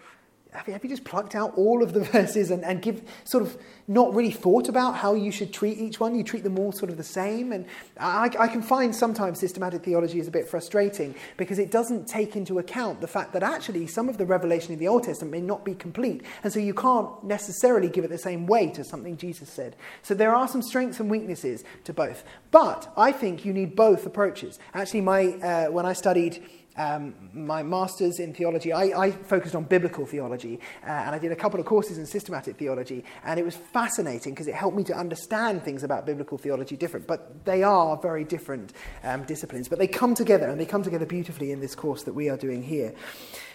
have 0.54 0.68
you, 0.68 0.74
have 0.74 0.84
you 0.84 0.90
just 0.90 1.06
plucked 1.06 1.34
out 1.34 1.54
all 1.56 1.82
of 1.82 1.94
the 1.94 2.00
verses 2.12 2.52
and, 2.52 2.64
and 2.64 2.82
give 2.82 3.02
sort 3.24 3.44
of 3.44 3.58
not 3.88 4.14
really 4.14 4.32
thought 4.32 4.68
about 4.68 4.96
how 4.96 5.14
you 5.14 5.32
should 5.32 5.54
treat 5.54 5.78
each 5.78 6.00
one? 6.00 6.14
You 6.14 6.24
treat 6.24 6.44
them 6.44 6.60
all 6.60 6.72
sort 6.72 6.92
of 6.92 6.98
the 6.98 7.04
same. 7.04 7.52
And 7.52 7.66
I, 7.98 8.30
I 8.38 8.48
can 8.48 8.62
find 8.62 8.94
sometimes 8.94 9.40
systematic 9.40 9.84
theology 9.84 10.20
is 10.20 10.28
a 10.28 10.32
bit 10.32 10.48
frustrating 10.48 11.16
because 11.38 11.58
it 11.58 11.72
doesn't 11.72 12.08
take 12.08 12.36
into 12.36 12.60
account 12.60 13.00
the 13.00 13.08
fact 13.08 13.34
that 13.34 13.44
actually 13.44 13.88
some 13.88 14.10
of 14.10 14.18
the 14.18 14.26
revelation 14.26 14.74
in 14.74 14.80
the 14.80 14.88
Old 14.88 15.04
Testament 15.04 15.32
may 15.32 15.42
not 15.42 15.64
be 15.64 15.74
complete. 15.74 16.24
And 16.44 16.52
so 16.52 16.60
you 16.60 16.74
can't 16.74 17.24
necessarily 17.24 17.88
give 17.88 18.04
it 18.04 18.10
the 18.10 18.18
same 18.18 18.46
weight 18.46 18.78
as 18.78 18.90
something 18.90 19.16
Jesus 19.16 19.50
said. 19.50 19.76
So 20.02 20.14
there 20.14 20.36
are 20.36 20.48
some 20.48 20.62
strengths 20.62 21.00
and 21.00 21.10
weaknesses 21.10 21.64
to 21.86 21.94
both. 21.94 22.24
But 22.52 22.92
I 22.98 23.14
think 23.14 23.46
you 23.46 23.54
need 23.54 23.76
both 23.76 24.06
approaches. 24.06 24.60
Actually, 24.74 25.02
my, 25.02 25.28
uh, 25.28 25.72
when 25.72 25.86
I 25.86 25.94
studied 25.94 26.44
um, 26.78 27.14
my 27.34 27.64
master's 27.64 28.20
in 28.20 28.34
theology, 28.34 28.72
I, 28.72 28.84
I 28.84 29.12
focused 29.12 29.56
on 29.56 29.64
biblical 29.64 30.06
theology, 30.06 30.60
uh, 30.84 30.90
and 30.90 31.16
I 31.16 31.20
did 31.20 31.32
a 31.32 31.36
couple 31.36 31.60
of 31.60 31.66
courses 31.66 31.98
in 31.98 32.06
systematic 32.06 32.58
theology, 32.58 33.04
and 33.24 33.40
it 33.40 33.44
was 33.44 33.56
fascinating 33.56 34.34
because 34.34 34.48
it 34.48 34.56
helped 34.56 34.78
me 34.78 34.84
to 34.86 34.94
understand 34.94 35.64
things 35.64 35.84
about 35.84 36.06
biblical 36.06 36.38
theology 36.38 36.78
different. 36.78 37.08
But 37.08 37.46
they 37.46 37.64
are 37.64 37.98
very 37.98 38.24
different 38.24 38.74
um, 39.04 39.24
disciplines, 39.24 39.68
but 39.68 39.80
they 39.80 39.88
come 39.88 40.16
together, 40.16 40.50
and 40.50 40.60
they 40.60 40.66
come 40.66 40.84
together 40.84 41.06
beautifully 41.06 41.52
in 41.52 41.60
this 41.60 41.76
course 41.76 42.04
that 42.04 42.14
we 42.14 42.30
are 42.30 42.38
doing 42.38 42.64
here. 42.64 42.94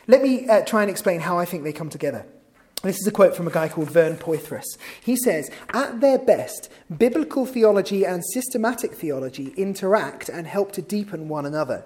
Let 0.07 0.23
me 0.23 0.49
uh, 0.49 0.65
try 0.65 0.83
and 0.83 0.91
explain 0.91 1.21
how 1.21 1.39
I 1.39 1.45
think 1.45 1.65
they 1.65 1.73
come 1.73 1.91
together. 1.91 2.27
This 2.87 3.01
is 3.01 3.07
a 3.09 3.11
quote 3.11 3.35
from 3.35 3.49
a 3.49 3.51
guy 3.51 3.69
called 3.69 3.91
Vern 3.91 4.17
Poythress. 4.17 4.79
He 5.03 5.17
says, 5.17 5.51
At 5.71 6.01
their 6.01 6.21
best, 6.21 6.71
biblical 6.97 7.45
theology 7.45 8.05
and 8.05 8.23
systematic 8.33 8.95
theology 8.95 9.53
interact 9.57 10.29
and 10.29 10.47
help 10.47 10.71
to 10.73 10.83
deepen 10.83 11.29
one 11.29 11.47
another. 11.47 11.85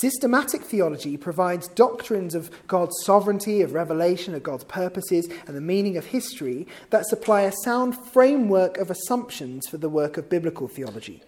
Systematic 0.00 0.62
theology 0.62 1.18
provides 1.18 1.68
doctrines 1.68 2.34
of 2.34 2.50
God's 2.66 2.96
sovereignty, 3.04 3.60
of 3.60 3.74
revelation, 3.74 4.32
of 4.32 4.42
God's 4.42 4.64
purposes, 4.64 5.28
and 5.46 5.54
the 5.54 5.60
meaning 5.60 5.98
of 5.98 6.06
history 6.06 6.66
that 6.88 7.04
supply 7.04 7.42
a 7.42 7.52
sound 7.64 7.94
framework 7.94 8.78
of 8.78 8.90
assumptions 8.90 9.66
for 9.66 9.76
the 9.76 9.90
work 9.90 10.16
of 10.16 10.30
biblical 10.30 10.66
theology. 10.66 11.22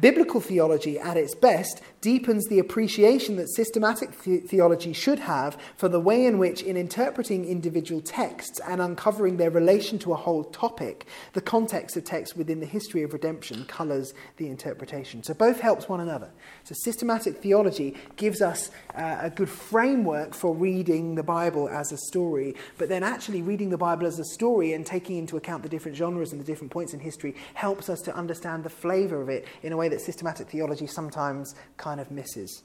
Biblical 0.00 0.40
theology, 0.40 0.98
at 0.98 1.16
its 1.16 1.34
best, 1.34 1.82
deepens 2.00 2.46
the 2.46 2.58
appreciation 2.58 3.36
that 3.36 3.48
systematic 3.54 4.22
the- 4.22 4.38
theology 4.38 4.92
should 4.92 5.18
have 5.18 5.58
for 5.76 5.88
the 5.88 6.00
way 6.00 6.24
in 6.24 6.38
which, 6.38 6.62
in 6.62 6.76
interpreting 6.76 7.44
individual 7.44 8.00
texts 8.00 8.60
and 8.66 8.80
uncovering 8.80 9.36
their 9.36 9.50
relation 9.50 9.98
to 9.98 10.12
a 10.12 10.16
whole 10.16 10.44
topic, 10.44 11.06
the 11.34 11.40
context 11.40 11.96
of 11.96 12.04
text 12.04 12.36
within 12.36 12.60
the 12.60 12.66
history 12.66 13.02
of 13.02 13.12
redemption 13.12 13.64
colours 13.66 14.14
the 14.38 14.48
interpretation. 14.48 15.22
So 15.22 15.34
both 15.34 15.60
helps 15.60 15.88
one 15.88 16.00
another. 16.00 16.30
So 16.64 16.74
systematic 16.74 17.36
theology 17.42 17.96
gives 18.16 18.40
us 18.40 18.70
uh, 18.94 19.18
a 19.20 19.30
good 19.30 19.50
framework 19.50 20.34
for 20.34 20.54
reading 20.54 21.16
the 21.16 21.22
Bible 21.22 21.68
as 21.68 21.92
a 21.92 21.98
story, 21.98 22.54
but 22.78 22.88
then 22.88 23.02
actually 23.02 23.42
reading 23.42 23.68
the 23.68 23.76
Bible 23.76 24.06
as 24.06 24.18
a 24.18 24.24
story 24.24 24.72
and 24.72 24.86
taking 24.86 25.18
into 25.18 25.36
account 25.36 25.62
the 25.62 25.68
different 25.68 25.96
genres 25.96 26.32
and 26.32 26.40
the 26.40 26.44
different 26.44 26.72
points 26.72 26.94
in 26.94 27.00
history 27.00 27.34
helps 27.52 27.90
us 27.90 28.00
to 28.00 28.16
understand 28.16 28.64
the 28.64 28.70
flavour 28.70 29.20
of 29.20 29.28
it 29.28 29.46
in 29.62 29.72
a 29.72 29.76
way 29.76 29.89
that 29.90 30.00
systematic 30.00 30.48
theology 30.48 30.86
sometimes 30.86 31.54
kind 31.76 32.00
of 32.00 32.10
misses. 32.10 32.64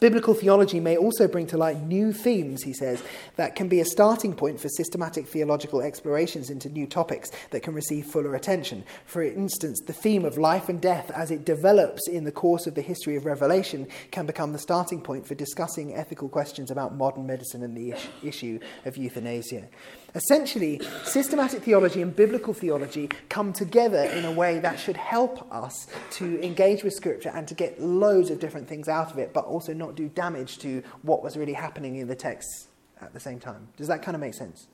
Biblical 0.00 0.32
theology 0.32 0.78
may 0.78 0.96
also 0.96 1.26
bring 1.26 1.48
to 1.48 1.56
light 1.56 1.82
new 1.82 2.12
themes, 2.12 2.62
he 2.62 2.72
says, 2.72 3.02
that 3.34 3.56
can 3.56 3.68
be 3.68 3.80
a 3.80 3.84
starting 3.84 4.32
point 4.32 4.60
for 4.60 4.68
systematic 4.68 5.26
theological 5.26 5.80
explorations 5.80 6.50
into 6.50 6.68
new 6.68 6.86
topics 6.86 7.32
that 7.50 7.64
can 7.64 7.74
receive 7.74 8.06
fuller 8.06 8.36
attention. 8.36 8.84
For 9.06 9.22
instance, 9.24 9.80
the 9.84 9.92
theme 9.92 10.24
of 10.24 10.38
life 10.38 10.68
and 10.68 10.80
death 10.80 11.10
as 11.10 11.32
it 11.32 11.44
develops 11.44 12.06
in 12.06 12.22
the 12.22 12.30
course 12.30 12.68
of 12.68 12.76
the 12.76 12.82
history 12.82 13.16
of 13.16 13.24
Revelation 13.24 13.88
can 14.12 14.24
become 14.24 14.52
the 14.52 14.58
starting 14.60 15.00
point 15.00 15.26
for 15.26 15.34
discussing 15.34 15.96
ethical 15.96 16.28
questions 16.28 16.70
about 16.70 16.94
modern 16.94 17.26
medicine 17.26 17.64
and 17.64 17.76
the 17.76 17.90
is- 17.90 18.08
issue 18.22 18.60
of 18.84 18.96
euthanasia. 18.96 19.66
Essentially, 20.14 20.80
systematic 21.04 21.62
theology 21.62 22.02
and 22.02 22.14
biblical 22.14 22.54
theology 22.54 23.08
come 23.28 23.52
together 23.52 24.04
in 24.04 24.24
a 24.24 24.32
way 24.32 24.58
that 24.58 24.78
should 24.78 24.96
help 24.96 25.52
us 25.52 25.86
to 26.12 26.42
engage 26.42 26.82
with 26.82 26.94
Scripture 26.94 27.30
and 27.34 27.46
to 27.48 27.54
get 27.54 27.80
loads 27.80 28.30
of 28.30 28.38
different 28.38 28.68
things 28.68 28.88
out 28.88 29.10
of 29.10 29.18
it, 29.18 29.34
but 29.34 29.44
also 29.44 29.72
not 29.78 29.94
do 29.94 30.08
damage 30.08 30.58
to 30.58 30.82
what 31.02 31.22
was 31.22 31.36
really 31.36 31.54
happening 31.54 31.96
in 31.96 32.08
the 32.08 32.16
text 32.16 32.68
at 33.00 33.12
the 33.14 33.20
same 33.20 33.40
time. 33.40 33.68
Does 33.76 33.88
that 33.88 34.02
kind 34.02 34.14
of 34.14 34.20
make 34.20 34.34
sense? 34.34 34.66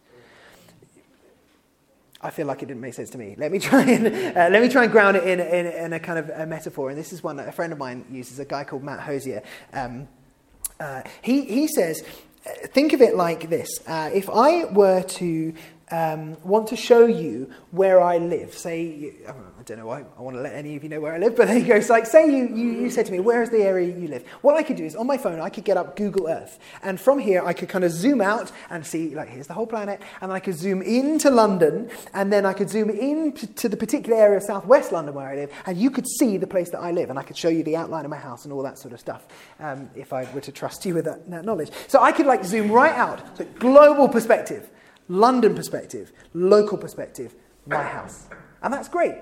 I 2.20 2.30
feel 2.30 2.46
like 2.46 2.62
it 2.62 2.66
didn't 2.66 2.80
make 2.80 2.94
sense 2.94 3.10
to 3.10 3.18
me. 3.18 3.34
Let 3.36 3.52
me 3.52 3.58
try 3.70 3.82
and 3.82 4.06
uh, 4.06 4.48
let 4.50 4.62
me 4.62 4.68
try 4.68 4.84
and 4.84 4.92
ground 4.92 5.16
it 5.16 5.24
in, 5.24 5.40
in, 5.40 5.66
in 5.66 5.92
a 5.92 6.00
kind 6.00 6.18
of 6.18 6.30
a 6.30 6.46
metaphor. 6.46 6.88
And 6.88 6.98
this 6.98 7.12
is 7.12 7.22
one 7.22 7.36
that 7.36 7.48
a 7.48 7.52
friend 7.52 7.72
of 7.72 7.78
mine 7.78 8.04
uses, 8.10 8.38
a 8.38 8.44
guy 8.44 8.64
called 8.64 8.82
Matt 8.82 9.00
Hosier. 9.00 9.42
Um, 9.72 10.08
uh, 10.80 11.02
he 11.22 11.44
he 11.44 11.68
says, 11.68 12.02
uh, 12.46 12.66
think 12.68 12.94
of 12.94 13.02
it 13.02 13.14
like 13.14 13.50
this: 13.50 13.68
uh, 13.86 14.10
if 14.12 14.30
I 14.30 14.64
were 14.64 15.02
to 15.02 15.54
um, 15.90 16.36
want 16.42 16.68
to 16.68 16.76
show 16.76 17.06
you 17.06 17.52
where 17.70 18.00
I 18.02 18.18
live, 18.18 18.54
say, 18.54 19.12
I 19.28 19.53
don't 19.64 19.78
know, 19.78 19.90
I, 19.90 20.04
I 20.18 20.22
want 20.22 20.36
to 20.36 20.42
let 20.42 20.54
any 20.54 20.76
of 20.76 20.82
you 20.82 20.88
know 20.88 21.00
where 21.00 21.14
I 21.14 21.18
live, 21.18 21.36
but 21.36 21.48
there 21.48 21.58
you 21.58 21.66
go. 21.66 21.74
It's 21.74 21.90
like, 21.90 22.06
say 22.06 22.26
you, 22.26 22.48
you, 22.48 22.70
you 22.82 22.90
said 22.90 23.06
to 23.06 23.12
me, 23.12 23.20
where 23.20 23.42
is 23.42 23.50
the 23.50 23.62
area 23.62 23.88
you 23.88 24.08
live? 24.08 24.26
What 24.42 24.56
I 24.56 24.62
could 24.62 24.76
do 24.76 24.84
is 24.84 24.94
on 24.94 25.06
my 25.06 25.16
phone, 25.16 25.40
I 25.40 25.48
could 25.48 25.64
get 25.64 25.76
up 25.76 25.96
Google 25.96 26.28
Earth. 26.28 26.58
And 26.82 27.00
from 27.00 27.18
here, 27.18 27.44
I 27.44 27.52
could 27.52 27.68
kind 27.68 27.84
of 27.84 27.90
zoom 27.90 28.20
out 28.20 28.52
and 28.70 28.86
see, 28.86 29.14
like, 29.14 29.28
here's 29.28 29.46
the 29.46 29.54
whole 29.54 29.66
planet. 29.66 30.00
And 30.20 30.30
then 30.30 30.36
I 30.36 30.40
could 30.40 30.54
zoom 30.54 30.82
into 30.82 31.30
London. 31.30 31.90
And 32.12 32.32
then 32.32 32.46
I 32.46 32.52
could 32.52 32.70
zoom 32.70 32.90
in 32.90 33.32
to, 33.32 33.46
to 33.46 33.68
the 33.68 33.76
particular 33.76 34.16
area 34.16 34.36
of 34.36 34.42
southwest 34.42 34.92
London 34.92 35.14
where 35.14 35.28
I 35.28 35.34
live. 35.34 35.50
And 35.66 35.76
you 35.76 35.90
could 35.90 36.06
see 36.06 36.36
the 36.36 36.46
place 36.46 36.70
that 36.70 36.80
I 36.80 36.90
live. 36.90 37.10
And 37.10 37.18
I 37.18 37.22
could 37.22 37.36
show 37.36 37.48
you 37.48 37.62
the 37.62 37.76
outline 37.76 38.04
of 38.04 38.10
my 38.10 38.16
house 38.16 38.44
and 38.44 38.52
all 38.52 38.62
that 38.62 38.78
sort 38.78 38.94
of 38.94 39.00
stuff 39.00 39.26
um, 39.60 39.90
if 39.94 40.12
I 40.12 40.32
were 40.32 40.40
to 40.42 40.52
trust 40.52 40.84
you 40.84 40.94
with 40.94 41.06
that, 41.06 41.28
that 41.30 41.44
knowledge. 41.44 41.70
So 41.88 42.00
I 42.00 42.12
could, 42.12 42.26
like, 42.26 42.44
zoom 42.44 42.70
right 42.70 42.94
out. 42.94 43.38
So 43.38 43.44
global 43.58 44.08
perspective, 44.08 44.70
London 45.08 45.54
perspective, 45.54 46.12
local 46.34 46.78
perspective, 46.78 47.34
my 47.66 47.82
house. 47.82 48.28
And 48.62 48.72
that's 48.72 48.88
great. 48.88 49.14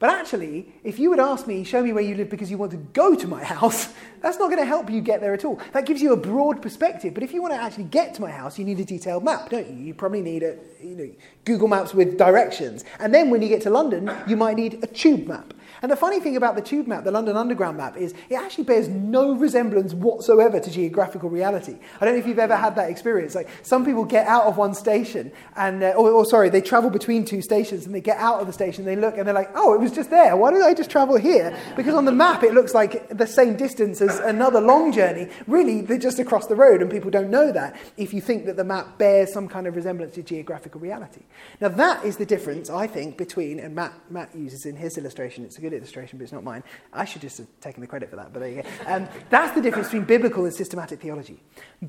But 0.00 0.10
actually, 0.10 0.72
if 0.84 0.98
you 1.00 1.10
would 1.10 1.18
ask 1.18 1.46
me, 1.48 1.64
show 1.64 1.82
me 1.82 1.92
where 1.92 2.04
you 2.04 2.14
live 2.14 2.30
because 2.30 2.50
you 2.50 2.58
want 2.58 2.70
to 2.70 2.76
go 2.76 3.16
to 3.16 3.26
my 3.26 3.42
house, 3.42 3.92
that's 4.22 4.38
not 4.38 4.46
going 4.46 4.60
to 4.60 4.64
help 4.64 4.88
you 4.90 5.00
get 5.00 5.20
there 5.20 5.34
at 5.34 5.44
all. 5.44 5.60
That 5.72 5.86
gives 5.86 6.00
you 6.00 6.12
a 6.12 6.16
broad 6.16 6.62
perspective. 6.62 7.14
But 7.14 7.24
if 7.24 7.32
you 7.32 7.42
want 7.42 7.54
to 7.54 7.60
actually 7.60 7.84
get 7.84 8.14
to 8.14 8.22
my 8.22 8.30
house, 8.30 8.58
you 8.58 8.64
need 8.64 8.78
a 8.78 8.84
detailed 8.84 9.24
map, 9.24 9.50
don't 9.50 9.68
you? 9.68 9.76
You 9.76 9.94
probably 9.94 10.22
need 10.22 10.44
a 10.44 10.56
you 10.80 10.94
know, 10.94 11.10
Google 11.44 11.66
Maps 11.66 11.94
with 11.94 12.16
directions. 12.16 12.84
And 13.00 13.12
then 13.12 13.30
when 13.30 13.42
you 13.42 13.48
get 13.48 13.62
to 13.62 13.70
London, 13.70 14.10
you 14.28 14.36
might 14.36 14.56
need 14.56 14.82
a 14.84 14.86
tube 14.86 15.26
map. 15.26 15.52
And 15.82 15.90
the 15.90 15.96
funny 15.96 16.20
thing 16.20 16.36
about 16.36 16.56
the 16.56 16.62
tube 16.62 16.86
map, 16.86 17.04
the 17.04 17.10
London 17.10 17.36
Underground 17.36 17.76
map, 17.76 17.96
is 17.96 18.14
it 18.28 18.34
actually 18.34 18.64
bears 18.64 18.88
no 18.88 19.34
resemblance 19.34 19.94
whatsoever 19.94 20.60
to 20.60 20.70
geographical 20.70 21.30
reality. 21.30 21.78
I 22.00 22.04
don't 22.04 22.14
know 22.14 22.20
if 22.20 22.26
you've 22.26 22.38
ever 22.38 22.56
had 22.56 22.76
that 22.76 22.90
experience. 22.90 23.34
Like 23.34 23.48
some 23.62 23.84
people 23.84 24.04
get 24.04 24.26
out 24.26 24.44
of 24.44 24.56
one 24.56 24.74
station, 24.74 25.32
and 25.56 25.82
uh, 25.82 25.90
or, 25.96 26.10
or 26.10 26.24
sorry, 26.24 26.48
they 26.48 26.60
travel 26.60 26.90
between 26.90 27.24
two 27.24 27.42
stations, 27.42 27.86
and 27.86 27.94
they 27.94 28.00
get 28.00 28.18
out 28.18 28.40
of 28.40 28.46
the 28.46 28.52
station, 28.52 28.84
they 28.84 28.96
look, 28.96 29.16
and 29.18 29.26
they're 29.26 29.34
like, 29.34 29.50
oh, 29.54 29.74
it 29.74 29.80
was 29.80 29.92
just 29.92 30.10
there. 30.10 30.36
Why 30.36 30.50
did 30.52 30.62
I 30.62 30.74
just 30.74 30.90
travel 30.90 31.16
here? 31.16 31.56
Because 31.76 31.94
on 31.94 32.04
the 32.04 32.12
map 32.12 32.42
it 32.42 32.54
looks 32.54 32.74
like 32.74 33.08
the 33.16 33.26
same 33.26 33.56
distance 33.56 34.00
as 34.00 34.18
another 34.20 34.60
long 34.60 34.92
journey. 34.92 35.28
Really, 35.46 35.80
they're 35.80 35.98
just 35.98 36.18
across 36.18 36.46
the 36.46 36.56
road, 36.56 36.82
and 36.82 36.90
people 36.90 37.10
don't 37.10 37.30
know 37.30 37.52
that. 37.52 37.76
If 37.96 38.12
you 38.12 38.20
think 38.20 38.46
that 38.46 38.56
the 38.56 38.64
map 38.64 38.98
bears 38.98 39.32
some 39.32 39.48
kind 39.48 39.66
of 39.66 39.76
resemblance 39.76 40.14
to 40.14 40.22
geographical 40.22 40.80
reality, 40.80 41.22
now 41.60 41.68
that 41.68 42.04
is 42.04 42.16
the 42.16 42.26
difference, 42.26 42.70
I 42.70 42.86
think, 42.86 43.16
between 43.16 43.58
and 43.58 43.74
Matt 43.74 43.92
Matt 44.10 44.34
uses 44.34 44.66
in 44.66 44.76
his 44.76 44.98
illustration. 44.98 45.44
It's 45.44 45.58
a 45.58 45.60
good 45.60 45.67
illustration, 45.72 46.18
but 46.18 46.24
it's 46.24 46.32
not 46.32 46.44
mine. 46.44 46.62
I 46.92 47.04
should 47.04 47.22
just 47.22 47.38
have 47.38 47.46
taken 47.60 47.80
the 47.80 47.86
credit 47.86 48.10
for 48.10 48.16
that, 48.16 48.32
but 48.32 48.40
there 48.40 48.48
you 48.48 48.62
go. 48.62 48.68
Um, 48.86 49.08
that's 49.30 49.54
the 49.54 49.60
difference 49.60 49.88
between 49.88 50.04
biblical 50.04 50.44
and 50.44 50.54
systematic 50.54 51.00
theology. 51.00 51.40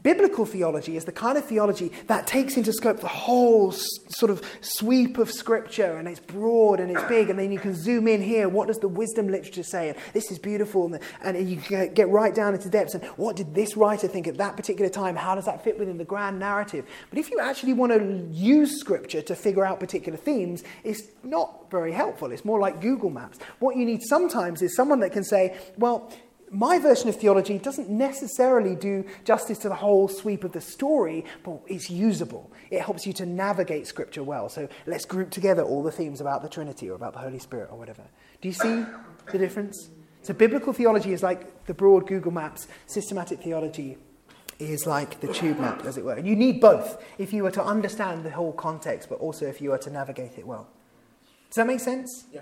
Biblical 0.04 0.46
theology 0.46 0.98
is 0.98 1.06
the 1.06 1.12
kind 1.12 1.38
of 1.38 1.46
theology 1.46 1.92
that 2.08 2.28
takes 2.28 2.58
into 2.58 2.72
scope 2.74 3.00
the 3.00 3.08
whole 3.08 3.72
s- 3.74 3.86
sort 4.10 4.32
of 4.32 4.44
sweep 4.62 5.18
of 5.18 5.32
Scripture, 5.32 5.98
and 5.98 6.08
it's 6.08 6.20
broad 6.20 6.80
and 6.80 6.92
it's 6.92 7.04
big, 7.06 7.30
and 7.30 7.39
then 7.39 7.52
you 7.52 7.60
can 7.60 7.76
zoom 7.76 8.08
in 8.08 8.22
here. 8.22 8.48
What 8.50 8.68
does 8.68 8.80
the 8.80 8.88
wisdom 8.88 9.28
literature 9.28 9.63
say? 9.63 9.89
And 9.89 9.98
this 10.13 10.32
is 10.32 10.39
beautiful, 10.39 10.86
and, 10.86 11.00
and 11.24 11.50
you 11.50 11.58
get 11.89 12.10
right 12.10 12.34
down 12.34 12.54
into 12.54 12.70
depths. 12.70 12.94
And 12.94 13.04
what 13.18 13.36
did 13.36 13.56
this 13.56 13.76
writer 13.78 14.08
think 14.08 14.28
at 14.28 14.38
that 14.38 14.56
particular 14.56 14.89
time? 14.89 15.15
How 15.15 15.36
does 15.36 15.46
that 15.46 15.63
fit 15.63 15.80
within 15.80 15.98
the 15.98 16.06
grand 16.06 16.39
narrative? 16.39 16.86
But 17.10 17.20
if 17.20 17.32
you 17.32 17.39
actually 17.39 17.74
want 17.74 17.92
to 17.94 18.28
use 18.32 18.80
Scripture 18.80 19.22
to 19.24 19.36
figure 19.36 19.65
out 19.65 19.80
particular 19.80 20.18
themes, 20.18 20.63
it's 20.84 21.04
not 21.24 21.70
very 21.72 21.92
helpful. 21.92 22.32
It's 22.32 22.46
more 22.46 22.60
like 22.60 22.82
Google 22.82 23.10
Maps. 23.10 23.39
What 23.60 23.69
you 23.76 23.86
need 23.86 24.02
sometimes 24.04 24.62
is 24.62 24.76
someone 24.76 25.00
that 25.02 25.12
can 25.12 25.24
say, 25.24 25.58
well, 25.78 26.12
my 26.52 26.80
version 26.80 27.10
of 27.10 27.16
theology 27.16 27.60
doesn't 27.60 27.90
necessarily 27.90 28.76
do 28.76 29.06
justice 29.24 29.60
to 29.60 29.70
the 29.70 29.76
whole 29.76 30.08
sweep 30.08 30.44
of 30.44 30.52
the 30.52 30.62
story, 30.62 31.26
but 31.44 31.62
it's 31.68 31.90
usable. 31.90 32.52
It 32.72 32.82
helps 32.82 33.06
you 33.06 33.14
to 33.14 33.26
navigate 33.26 33.88
Scripture 33.88 34.24
well. 34.24 34.50
So 34.50 34.68
let's 34.88 35.06
group 35.06 35.30
together 35.30 35.64
all 35.64 35.84
the 35.84 35.92
themes 35.92 36.22
about 36.22 36.42
the 36.42 36.50
Trinity 36.50 36.90
or 36.90 36.96
about 36.96 37.14
the 37.14 37.20
Holy 37.20 37.40
Spirit 37.40 37.70
or 37.72 37.78
whatever. 37.78 38.04
Do 38.42 38.48
you 38.48 38.54
see 38.54 38.86
the 39.32 39.38
difference? 39.38 39.90
So 40.22 40.34
biblical 40.34 40.74
theology 40.74 41.14
is 41.14 41.24
like 41.24 41.66
the 41.66 41.74
broad 41.74 42.08
Google 42.08 42.32
Maps, 42.32 42.68
systematic 42.88 43.42
theology 43.42 43.98
is 44.60 44.86
like 44.86 45.22
the 45.22 45.32
tube 45.32 45.58
map, 45.60 45.86
as 45.86 45.98
it 45.98 46.04
were. 46.04 46.14
And 46.14 46.28
you 46.28 46.36
need 46.36 46.60
both 46.60 47.02
if 47.18 47.32
you 47.32 47.44
were 47.44 47.52
to 47.52 47.64
understand 47.64 48.26
the 48.26 48.32
whole 48.32 48.52
context, 48.52 49.08
but 49.08 49.20
also 49.20 49.46
if 49.46 49.62
you 49.62 49.70
were 49.70 49.78
to 49.78 49.90
navigate 49.90 50.38
it 50.38 50.46
well. 50.46 50.68
Does 51.50 51.56
that 51.56 51.68
make 51.68 51.80
sense? 51.80 52.26
Yeah. 52.32 52.42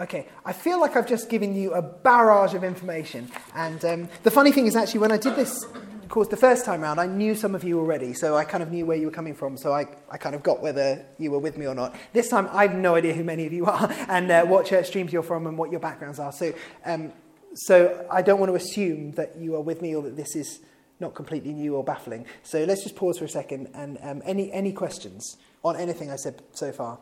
Okay, 0.00 0.26
I 0.46 0.54
feel 0.54 0.80
like 0.80 0.96
I've 0.96 1.06
just 1.06 1.28
given 1.28 1.54
you 1.54 1.74
a 1.74 1.82
barrage 1.82 2.54
of 2.54 2.64
information. 2.64 3.30
And 3.54 3.84
um, 3.84 4.08
the 4.22 4.30
funny 4.30 4.50
thing 4.50 4.66
is, 4.66 4.74
actually, 4.74 5.00
when 5.00 5.12
I 5.12 5.18
did 5.18 5.36
this 5.36 5.66
course 6.08 6.28
the 6.28 6.36
first 6.36 6.64
time 6.64 6.80
round, 6.80 6.98
I 6.98 7.06
knew 7.06 7.34
some 7.34 7.54
of 7.54 7.62
you 7.62 7.78
already, 7.78 8.14
so 8.14 8.36
I 8.36 8.44
kind 8.44 8.62
of 8.62 8.70
knew 8.70 8.84
where 8.84 8.96
you 8.96 9.06
were 9.06 9.12
coming 9.12 9.34
from, 9.34 9.56
so 9.56 9.72
I, 9.72 9.86
I 10.10 10.16
kind 10.16 10.34
of 10.34 10.42
got 10.42 10.60
whether 10.60 11.04
you 11.18 11.30
were 11.30 11.38
with 11.38 11.56
me 11.56 11.66
or 11.66 11.74
not. 11.74 11.94
This 12.12 12.28
time, 12.28 12.48
I 12.50 12.66
have 12.66 12.74
no 12.74 12.96
idea 12.96 13.12
who 13.12 13.22
many 13.24 13.46
of 13.46 13.52
you 13.52 13.66
are 13.66 13.90
and 14.08 14.30
uh, 14.30 14.44
what 14.44 14.66
church 14.66 14.86
streams 14.86 15.12
you're 15.12 15.22
from 15.22 15.46
and 15.46 15.56
what 15.56 15.70
your 15.70 15.80
backgrounds 15.80 16.18
are. 16.18 16.32
So, 16.32 16.52
um, 16.84 17.12
so 17.54 18.06
I 18.10 18.22
don't 18.22 18.40
want 18.40 18.50
to 18.50 18.56
assume 18.56 19.12
that 19.12 19.36
you 19.36 19.54
are 19.54 19.60
with 19.60 19.82
me 19.82 19.94
or 19.94 20.02
that 20.02 20.16
this 20.16 20.34
is 20.34 20.60
not 20.98 21.14
completely 21.14 21.52
new 21.52 21.76
or 21.76 21.84
baffling. 21.84 22.26
So 22.42 22.64
let's 22.64 22.82
just 22.82 22.96
pause 22.96 23.18
for 23.18 23.24
a 23.24 23.28
second 23.28 23.68
and 23.74 23.98
um, 24.02 24.22
any, 24.24 24.52
any 24.52 24.72
questions 24.72 25.36
on 25.62 25.76
anything 25.76 26.10
I 26.10 26.16
said 26.16 26.42
so 26.52 26.72
far? 26.72 26.98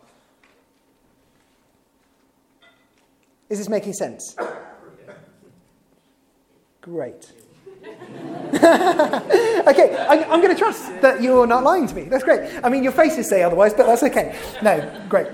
Is 3.48 3.58
this 3.58 3.68
making 3.68 3.94
sense? 3.94 4.36
Great. 6.80 7.32
okay, 8.54 9.96
I, 10.08 10.26
I'm 10.28 10.40
going 10.40 10.54
to 10.54 10.58
trust 10.58 11.00
that 11.00 11.22
you're 11.22 11.46
not 11.46 11.62
lying 11.62 11.86
to 11.86 11.94
me. 11.94 12.02
That's 12.04 12.24
great. 12.24 12.50
I 12.62 12.68
mean, 12.68 12.82
your 12.82 12.92
faces 12.92 13.28
say 13.28 13.42
otherwise, 13.42 13.74
but 13.74 13.86
that's 13.86 14.02
okay. 14.02 14.38
No, 14.62 15.06
great. 15.08 15.28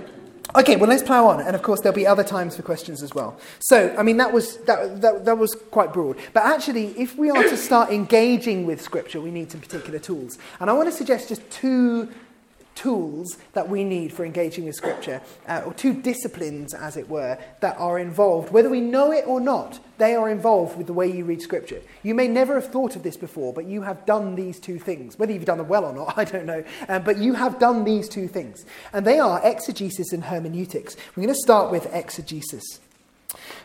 Okay, 0.57 0.77
well, 0.77 0.89
let's 0.89 1.03
plow 1.03 1.27
on. 1.27 1.41
And 1.41 1.57
of 1.57 1.63
course, 1.63 1.81
there'll 1.81 1.97
be 1.97 2.07
other 2.07 2.23
times 2.23 2.55
for 2.57 2.63
questions 2.63 3.03
as 3.03 3.13
well. 3.13 3.37
So, 3.59 3.93
I 3.99 4.05
mean, 4.05 4.19
that 4.19 4.33
was, 4.33 4.59
that, 4.59 5.01
that, 5.01 5.25
that 5.25 5.37
was 5.37 5.57
quite 5.73 5.93
broad. 5.93 6.17
But 6.33 6.45
actually, 6.45 6.89
if 6.99 7.17
we 7.17 7.31
are 7.31 7.43
to 7.43 7.57
start 7.57 7.91
engaging 7.91 8.65
with 8.65 8.81
Scripture, 8.81 9.21
we 9.21 9.33
need 9.33 9.51
some 9.51 9.61
particular 9.61 9.99
tools. 9.99 10.39
And 10.61 10.71
I 10.71 10.73
want 10.73 10.89
to 10.89 10.93
suggest 10.97 11.29
just 11.29 11.49
two 11.51 12.09
tools 12.75 13.39
that 13.53 13.69
we 13.69 13.85
need 13.85 14.13
for 14.13 14.25
engaging 14.25 14.65
with 14.65 14.75
Scripture, 14.75 15.21
uh, 15.49 15.63
or 15.65 15.75
two 15.75 15.93
disciplines, 15.93 16.75
as 16.75 16.97
it 16.97 17.09
were, 17.09 17.39
that 17.61 17.77
are 17.79 17.99
involved. 17.99 18.53
Whether 18.53 18.69
we 18.69 18.81
know 18.81 19.13
it 19.13 19.25
or 19.27 19.41
not, 19.41 19.81
they 19.99 20.15
are 20.15 20.29
involved 20.29 20.77
with 20.77 20.87
the 20.87 20.93
way 20.93 21.11
you 21.11 21.25
read 21.25 21.41
Scripture. 21.41 21.81
You 22.03 22.15
may 22.15 22.29
never 22.29 22.55
have 22.55 22.71
thought 22.71 22.97
of 22.97 23.03
this 23.03 23.17
before, 23.17 23.53
but 23.53 23.67
you 23.67 23.83
have 23.83 24.05
done 24.07 24.35
these 24.35 24.59
two 24.59 24.79
things. 24.79 25.19
Whether 25.19 25.33
you've 25.33 25.45
done 25.45 25.59
them 25.59 25.69
well 25.69 25.85
or 25.85 25.93
not, 25.93 26.15
I 26.19 26.25
don't 26.25 26.47
know. 26.47 26.65
Um, 26.89 27.03
but 27.03 27.19
you 27.19 27.35
have 27.35 27.59
done 27.59 27.85
these 27.85 28.09
two 28.09 28.29
things. 28.29 28.65
And 28.93 29.07
they 29.07 29.19
are 29.19 29.41
exegesis 29.45 30.13
and 30.13 30.25
hermeneutics. 30.25 30.97
We're 31.15 31.25
going 31.25 31.35
to 31.35 31.41
start 31.41 31.71
with 31.71 31.93
exegesis. 31.95 32.81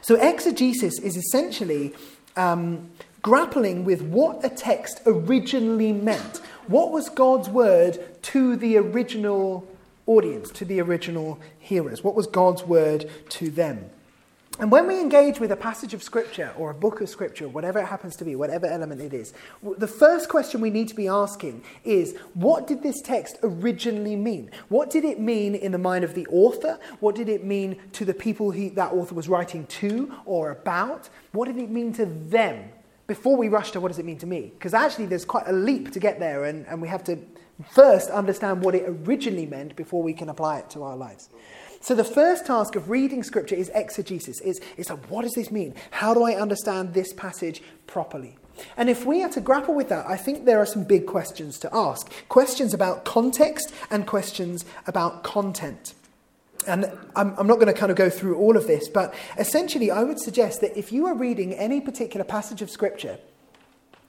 So, 0.02 0.16
exegesis 0.16 1.00
is 1.00 1.16
essentially 1.16 1.94
um, 2.36 2.90
grappling 3.22 3.84
with 3.86 4.02
what 4.02 4.44
a 4.44 4.50
text 4.50 5.02
originally 5.06 5.92
meant. 5.92 6.38
What 6.68 6.92
was 6.92 7.10
God's 7.10 7.50
word 7.50 7.98
to 8.24 8.56
the 8.56 8.78
original 8.78 9.68
audience, 10.06 10.50
to 10.52 10.66
the 10.66 10.82
original 10.82 11.40
hearers? 11.60 12.04
What 12.04 12.16
was 12.16 12.28
God's 12.28 12.64
word 12.64 13.10
to 13.30 13.50
them? 13.50 13.90
And 14.60 14.70
when 14.72 14.88
we 14.88 15.00
engage 15.00 15.40
with 15.40 15.54
a 15.54 15.56
passage 15.56 15.94
of 15.94 16.04
Scripture 16.04 16.52
or 16.58 16.70
a 16.70 16.74
book 16.74 17.00
of 17.00 17.08
Scripture, 17.08 17.48
whatever 17.48 17.80
it 17.80 17.86
happens 17.86 18.18
to 18.18 18.26
be, 18.26 18.36
whatever 18.36 18.66
element 18.66 19.00
it 19.00 19.14
is, 19.14 19.34
the 19.78 19.88
first 19.88 20.28
question 20.28 20.60
we 20.60 20.70
need 20.70 20.90
to 20.90 20.96
be 20.96 21.08
asking 21.08 21.64
is 21.86 22.18
what 22.34 22.68
did 22.68 22.84
this 22.84 23.02
text 23.02 23.38
originally 23.42 24.18
mean? 24.18 24.52
What 24.68 24.90
did 24.90 25.06
it 25.06 25.18
mean 25.18 25.56
in 25.56 25.72
the 25.72 25.78
mind 25.78 26.04
of 26.04 26.14
the 26.14 26.28
author? 26.28 26.78
What 27.00 27.16
did 27.16 27.30
it 27.30 27.46
mean 27.46 27.78
to 27.94 28.04
the 28.04 28.14
people 28.14 28.52
he, 28.52 28.68
that 28.70 28.92
author 28.92 29.16
was 29.16 29.30
writing 29.30 29.66
to 29.68 30.14
or 30.26 30.52
about? 30.52 31.08
What 31.32 31.46
did 31.46 31.58
it 31.58 31.70
mean 31.70 31.94
to 31.94 32.06
them? 32.06 32.72
before 33.08 33.36
we 33.36 33.50
rush 33.50 33.72
to 33.72 33.80
what 33.82 33.88
does 33.88 33.98
it 33.98 34.06
mean 34.06 34.20
to 34.20 34.28
me? 34.28 34.52
Because 34.54 34.76
actually, 34.76 35.08
there's 35.08 35.26
quite 35.26 35.48
a 35.48 35.52
leap 35.52 35.92
to 35.94 36.00
get 36.00 36.20
there, 36.20 36.44
and, 36.44 36.68
and 36.68 36.80
we 36.80 36.88
have 36.88 37.04
to 37.06 37.18
first 37.70 38.10
understand 38.10 38.64
what 38.64 38.76
it 38.76 38.86
originally 38.88 39.46
meant 39.46 39.76
before 39.76 40.02
we 40.02 40.14
can 40.14 40.30
apply 40.30 40.60
it 40.60 40.70
to 40.72 40.84
our 40.84 40.96
lives. 40.96 41.30
So, 41.82 41.96
the 41.96 42.04
first 42.04 42.46
task 42.46 42.76
of 42.76 42.90
reading 42.90 43.24
scripture 43.24 43.56
is 43.56 43.72
exegesis. 43.74 44.42
It's, 44.42 44.60
it's 44.76 44.90
like, 44.90 45.10
what 45.10 45.22
does 45.22 45.34
this 45.34 45.50
mean? 45.50 45.76
How 45.92 46.14
do 46.14 46.24
I 46.24 46.36
understand 46.36 46.94
this 46.94 47.14
passage 47.14 47.62
properly? 47.88 48.38
And 48.76 48.90
if 48.90 49.06
we 49.06 49.24
are 49.24 49.30
to 49.30 49.42
grapple 49.42 49.74
with 49.74 49.88
that, 49.88 50.06
I 50.06 50.18
think 50.18 50.44
there 50.44 50.60
are 50.60 50.66
some 50.66 50.84
big 50.84 51.06
questions 51.06 51.58
to 51.60 51.70
ask 51.74 52.12
questions 52.28 52.74
about 52.74 53.06
context 53.06 53.74
and 53.90 54.06
questions 54.06 54.66
about 54.86 55.24
content. 55.24 55.94
And 56.68 56.86
I'm, 57.16 57.34
I'm, 57.38 57.48
not 57.48 57.56
going 57.56 57.68
to 57.68 57.74
kind 57.74 57.90
of 57.90 57.98
go 57.98 58.10
through 58.10 58.38
all 58.38 58.58
of 58.58 58.68
this, 58.68 58.90
but 58.90 59.14
essentially, 59.38 59.90
I 59.90 60.04
would 60.04 60.20
suggest 60.20 60.60
that 60.60 60.78
if 60.78 60.92
you 60.92 61.06
are 61.06 61.14
reading 61.14 61.54
any 61.54 61.80
particular 61.80 62.26
passage 62.26 62.62
of 62.62 62.70
Scripture, 62.70 63.18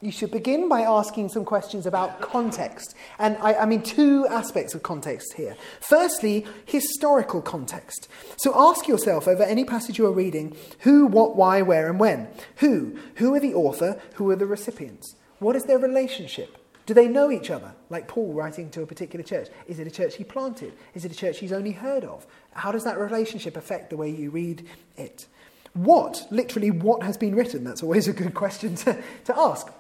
you 0.01 0.11
should 0.11 0.31
begin 0.31 0.69
by 0.69 0.81
asking 0.81 1.29
some 1.29 1.45
questions 1.45 1.87
about 1.87 2.21
context. 2.21 2.95
And 3.19 3.37
I, 3.39 3.55
I 3.55 3.67
mean, 3.67 3.83
two 3.83 4.27
aspects 4.29 4.75
of 4.75 4.83
context 4.83 5.35
here. 5.35 5.57
Firstly, 5.81 6.47
historical 6.65 7.43
context. 7.43 8.09
So 8.39 8.53
ask 8.55 8.89
yourself 8.89 9.29
over 9.29 9.43
any 9.43 9.65
passage 9.65 9.99
you 9.99 10.07
are 10.07 10.13
reading 10.13 10.57
who, 10.81 11.07
what, 11.07 11.37
why, 11.37 11.61
where, 11.63 11.89
and 11.89 12.01
when. 12.01 12.29
Who? 12.57 12.99
Who 13.17 13.35
are 13.35 13.41
the 13.41 13.55
author? 13.55 14.01
Who 14.15 14.31
are 14.31 14.37
the 14.37 14.47
recipients? 14.47 15.17
What 15.39 15.57
is 15.57 15.65
their 15.65 15.79
relationship? 15.79 16.57
Do 16.87 16.95
they 16.95 17.07
know 17.07 17.31
each 17.31 17.51
other? 17.51 17.75
Like 17.91 18.09
Paul 18.09 18.33
writing 18.33 18.71
to 18.71 18.83
a 18.83 18.87
particular 18.87 19.23
church. 19.23 19.49
Is 19.69 19.79
it 19.79 19.87
a 19.87 19.91
church 19.91 20.17
he 20.17 20.25
planted? 20.25 20.73
Is 20.95 21.05
it 21.05 21.13
a 21.13 21.15
church 21.15 21.39
he's 21.39 21.53
only 21.53 21.73
heard 21.73 22.05
of? 22.05 22.27
How 22.53 22.73
does 22.73 22.85
that 22.85 22.99
relationship 22.99 23.57
affect 23.57 23.91
the 23.91 23.97
way 23.97 24.11
you 24.11 24.31
read 24.31 24.67
it? 24.97 25.27
What, 25.75 26.27
literally, 26.31 26.73
what 26.73 27.05
has 27.05 27.17
been 27.17 27.37
written? 27.37 27.63
That's 27.63 27.83
always 27.83 28.09
a 28.09 28.13
good 28.13 28.35
question 28.35 28.75
to, 28.77 29.01
to 29.27 29.39
ask 29.39 29.71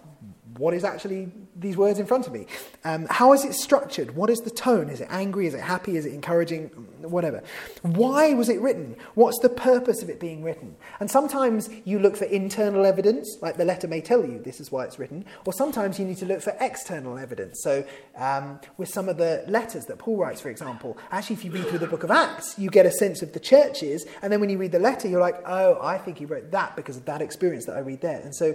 what 0.60 0.74
is 0.74 0.84
actually 0.84 1.32
these 1.56 1.76
words 1.76 1.98
in 1.98 2.04
front 2.04 2.26
of 2.26 2.34
me? 2.34 2.46
Um, 2.84 3.06
how 3.08 3.32
is 3.32 3.46
it 3.46 3.54
structured? 3.54 4.14
What 4.14 4.28
is 4.28 4.40
the 4.40 4.50
tone? 4.50 4.90
Is 4.90 5.00
it 5.00 5.08
angry? 5.10 5.46
Is 5.46 5.54
it 5.54 5.62
happy? 5.62 5.96
Is 5.96 6.04
it 6.04 6.12
encouraging? 6.12 6.68
Whatever. 7.00 7.42
Why 7.80 8.34
was 8.34 8.50
it 8.50 8.60
written? 8.60 8.94
What's 9.14 9.38
the 9.38 9.48
purpose 9.48 10.02
of 10.02 10.10
it 10.10 10.20
being 10.20 10.42
written? 10.42 10.76
And 11.00 11.10
sometimes 11.10 11.70
you 11.86 11.98
look 11.98 12.14
for 12.14 12.26
internal 12.26 12.84
evidence, 12.84 13.38
like 13.40 13.56
the 13.56 13.64
letter 13.64 13.88
may 13.88 14.02
tell 14.02 14.24
you 14.24 14.38
this 14.38 14.60
is 14.60 14.70
why 14.70 14.84
it's 14.84 14.98
written, 14.98 15.24
or 15.46 15.54
sometimes 15.54 15.98
you 15.98 16.04
need 16.04 16.18
to 16.18 16.26
look 16.26 16.42
for 16.42 16.54
external 16.60 17.16
evidence. 17.16 17.62
So, 17.62 17.82
um, 18.16 18.60
with 18.76 18.90
some 18.90 19.08
of 19.08 19.16
the 19.16 19.44
letters 19.48 19.86
that 19.86 19.98
Paul 19.98 20.18
writes, 20.18 20.42
for 20.42 20.50
example, 20.50 20.98
actually, 21.10 21.36
if 21.36 21.44
you 21.46 21.52
read 21.52 21.66
through 21.68 21.78
the 21.78 21.86
book 21.86 22.04
of 22.04 22.10
Acts, 22.10 22.58
you 22.58 22.68
get 22.68 22.84
a 22.84 22.92
sense 22.92 23.22
of 23.22 23.32
the 23.32 23.40
churches, 23.40 24.04
and 24.20 24.30
then 24.30 24.40
when 24.40 24.50
you 24.50 24.58
read 24.58 24.72
the 24.72 24.78
letter, 24.78 25.08
you're 25.08 25.20
like, 25.20 25.40
oh, 25.46 25.78
I 25.80 25.96
think 25.96 26.18
he 26.18 26.26
wrote 26.26 26.50
that 26.50 26.76
because 26.76 26.98
of 26.98 27.06
that 27.06 27.22
experience 27.22 27.64
that 27.64 27.76
I 27.76 27.80
read 27.80 28.02
there. 28.02 28.20
And 28.20 28.34
so 28.34 28.54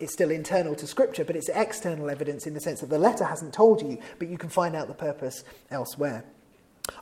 it's 0.00 0.12
still 0.12 0.30
internal 0.30 0.74
to 0.76 0.86
Scripture, 0.86 1.24
but 1.24 1.36
it's 1.36 1.48
external 1.50 2.10
evidence 2.10 2.46
in 2.46 2.54
the 2.54 2.60
sense 2.60 2.80
that 2.80 2.90
the 2.90 2.98
letter 2.98 3.24
hasn't 3.24 3.52
told 3.52 3.82
you, 3.82 3.98
but 4.18 4.28
you 4.28 4.38
can 4.38 4.48
find 4.48 4.74
out 4.74 4.88
the 4.88 4.94
purpose 4.94 5.44
elsewhere. 5.70 6.24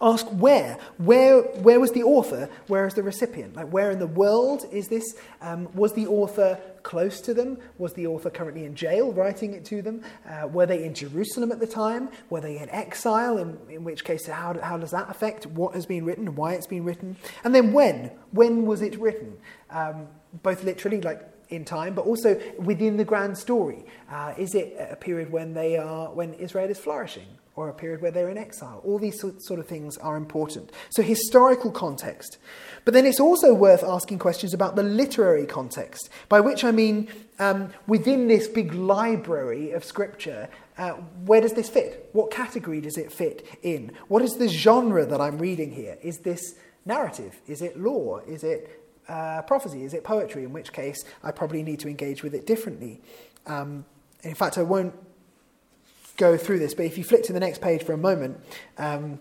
Ask 0.02 0.26
where. 0.26 0.78
Where, 0.98 1.40
where 1.40 1.80
was 1.80 1.92
the 1.92 2.02
author? 2.02 2.50
Where 2.66 2.86
is 2.86 2.94
the 2.94 3.02
recipient? 3.02 3.56
Like, 3.56 3.68
where 3.68 3.90
in 3.90 3.98
the 3.98 4.06
world 4.06 4.66
is 4.70 4.88
this? 4.88 5.16
Um, 5.40 5.68
was 5.74 5.94
the 5.94 6.06
author 6.06 6.60
close 6.82 7.20
to 7.22 7.32
them? 7.32 7.58
Was 7.78 7.94
the 7.94 8.06
author 8.06 8.28
currently 8.30 8.64
in 8.64 8.74
jail 8.74 9.12
writing 9.12 9.54
it 9.54 9.64
to 9.66 9.80
them? 9.80 10.02
Uh, 10.28 10.48
were 10.48 10.66
they 10.66 10.84
in 10.84 10.94
Jerusalem 10.94 11.52
at 11.52 11.60
the 11.60 11.66
time? 11.66 12.10
Were 12.28 12.40
they 12.40 12.58
in 12.58 12.68
exile? 12.70 13.38
In, 13.38 13.58
in 13.70 13.84
which 13.84 14.04
case, 14.04 14.26
how, 14.26 14.58
how 14.60 14.76
does 14.76 14.90
that 14.90 15.08
affect 15.08 15.46
what 15.46 15.74
has 15.74 15.86
been 15.86 16.04
written, 16.04 16.28
and 16.28 16.36
why 16.36 16.54
it's 16.54 16.66
been 16.66 16.84
written? 16.84 17.16
And 17.44 17.54
then 17.54 17.72
when? 17.72 18.10
When 18.32 18.66
was 18.66 18.82
it 18.82 18.98
written? 18.98 19.38
Um, 19.70 20.08
both 20.42 20.64
literally, 20.64 21.00
like 21.00 21.22
in 21.48 21.64
time, 21.64 21.94
but 21.94 22.04
also 22.04 22.40
within 22.58 22.96
the 22.96 23.04
grand 23.04 23.36
story. 23.38 23.84
Uh, 24.10 24.34
is 24.36 24.54
it 24.54 24.76
a 24.78 24.96
period 24.96 25.30
when 25.30 25.54
they 25.54 25.76
are 25.76 26.12
when 26.12 26.34
Israel 26.34 26.70
is 26.70 26.78
flourishing, 26.78 27.26
or 27.56 27.68
a 27.68 27.74
period 27.74 28.00
where 28.00 28.10
they're 28.10 28.30
in 28.30 28.38
exile? 28.38 28.80
All 28.84 28.98
these 28.98 29.20
sort 29.20 29.58
of 29.58 29.66
things 29.66 29.96
are 29.98 30.16
important. 30.16 30.70
So 30.90 31.02
historical 31.02 31.70
context, 31.70 32.38
but 32.84 32.94
then 32.94 33.06
it's 33.06 33.20
also 33.20 33.52
worth 33.54 33.82
asking 33.82 34.18
questions 34.18 34.54
about 34.54 34.76
the 34.76 34.82
literary 34.82 35.46
context, 35.46 36.10
by 36.28 36.40
which 36.40 36.64
I 36.64 36.70
mean 36.70 37.08
um, 37.38 37.72
within 37.86 38.28
this 38.28 38.48
big 38.48 38.74
library 38.74 39.72
of 39.72 39.84
scripture. 39.84 40.48
Uh, 40.76 40.92
where 41.26 41.40
does 41.40 41.54
this 41.54 41.68
fit? 41.68 42.08
What 42.12 42.30
category 42.30 42.80
does 42.80 42.96
it 42.96 43.10
fit 43.10 43.44
in? 43.62 43.90
What 44.06 44.22
is 44.22 44.36
the 44.36 44.46
genre 44.46 45.04
that 45.04 45.20
I'm 45.20 45.38
reading 45.38 45.72
here? 45.72 45.98
Is 46.02 46.18
this 46.18 46.54
narrative? 46.86 47.40
Is 47.48 47.62
it 47.62 47.76
law? 47.76 48.18
Is 48.18 48.44
it 48.44 48.87
uh, 49.08 49.42
prophecy? 49.42 49.84
Is 49.84 49.94
it 49.94 50.04
poetry? 50.04 50.44
In 50.44 50.52
which 50.52 50.72
case, 50.72 51.04
I 51.22 51.30
probably 51.30 51.62
need 51.62 51.80
to 51.80 51.88
engage 51.88 52.22
with 52.22 52.34
it 52.34 52.46
differently. 52.46 53.00
Um, 53.46 53.84
in 54.22 54.34
fact, 54.34 54.58
I 54.58 54.62
won't 54.62 54.94
go 56.16 56.36
through 56.36 56.58
this, 56.58 56.74
but 56.74 56.84
if 56.84 56.98
you 56.98 57.04
flick 57.04 57.22
to 57.24 57.32
the 57.32 57.40
next 57.40 57.60
page 57.60 57.82
for 57.82 57.92
a 57.92 57.98
moment, 57.98 58.40
um, 58.76 59.20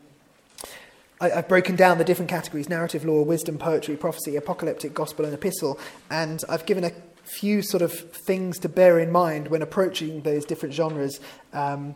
I, 1.21 1.29
have 1.29 1.47
broken 1.47 1.75
down 1.75 1.97
the 1.97 2.03
different 2.03 2.29
categories 2.29 2.69
narrative, 2.69 3.05
law, 3.05 3.21
wisdom, 3.21 3.57
poetry, 3.57 3.95
prophecy, 3.95 4.35
apocalyptic, 4.35 4.93
gospel, 4.93 5.25
and 5.25 5.33
epistle, 5.33 5.79
and 6.09 6.43
I've 6.49 6.65
given 6.65 6.83
a 6.83 6.91
few 7.23 7.61
sort 7.61 7.81
of 7.81 7.93
things 7.93 8.59
to 8.59 8.69
bear 8.69 8.99
in 8.99 9.11
mind 9.11 9.49
when 9.49 9.61
approaching 9.61 10.21
those 10.21 10.45
different 10.45 10.73
genres. 10.73 11.19
Um, 11.53 11.95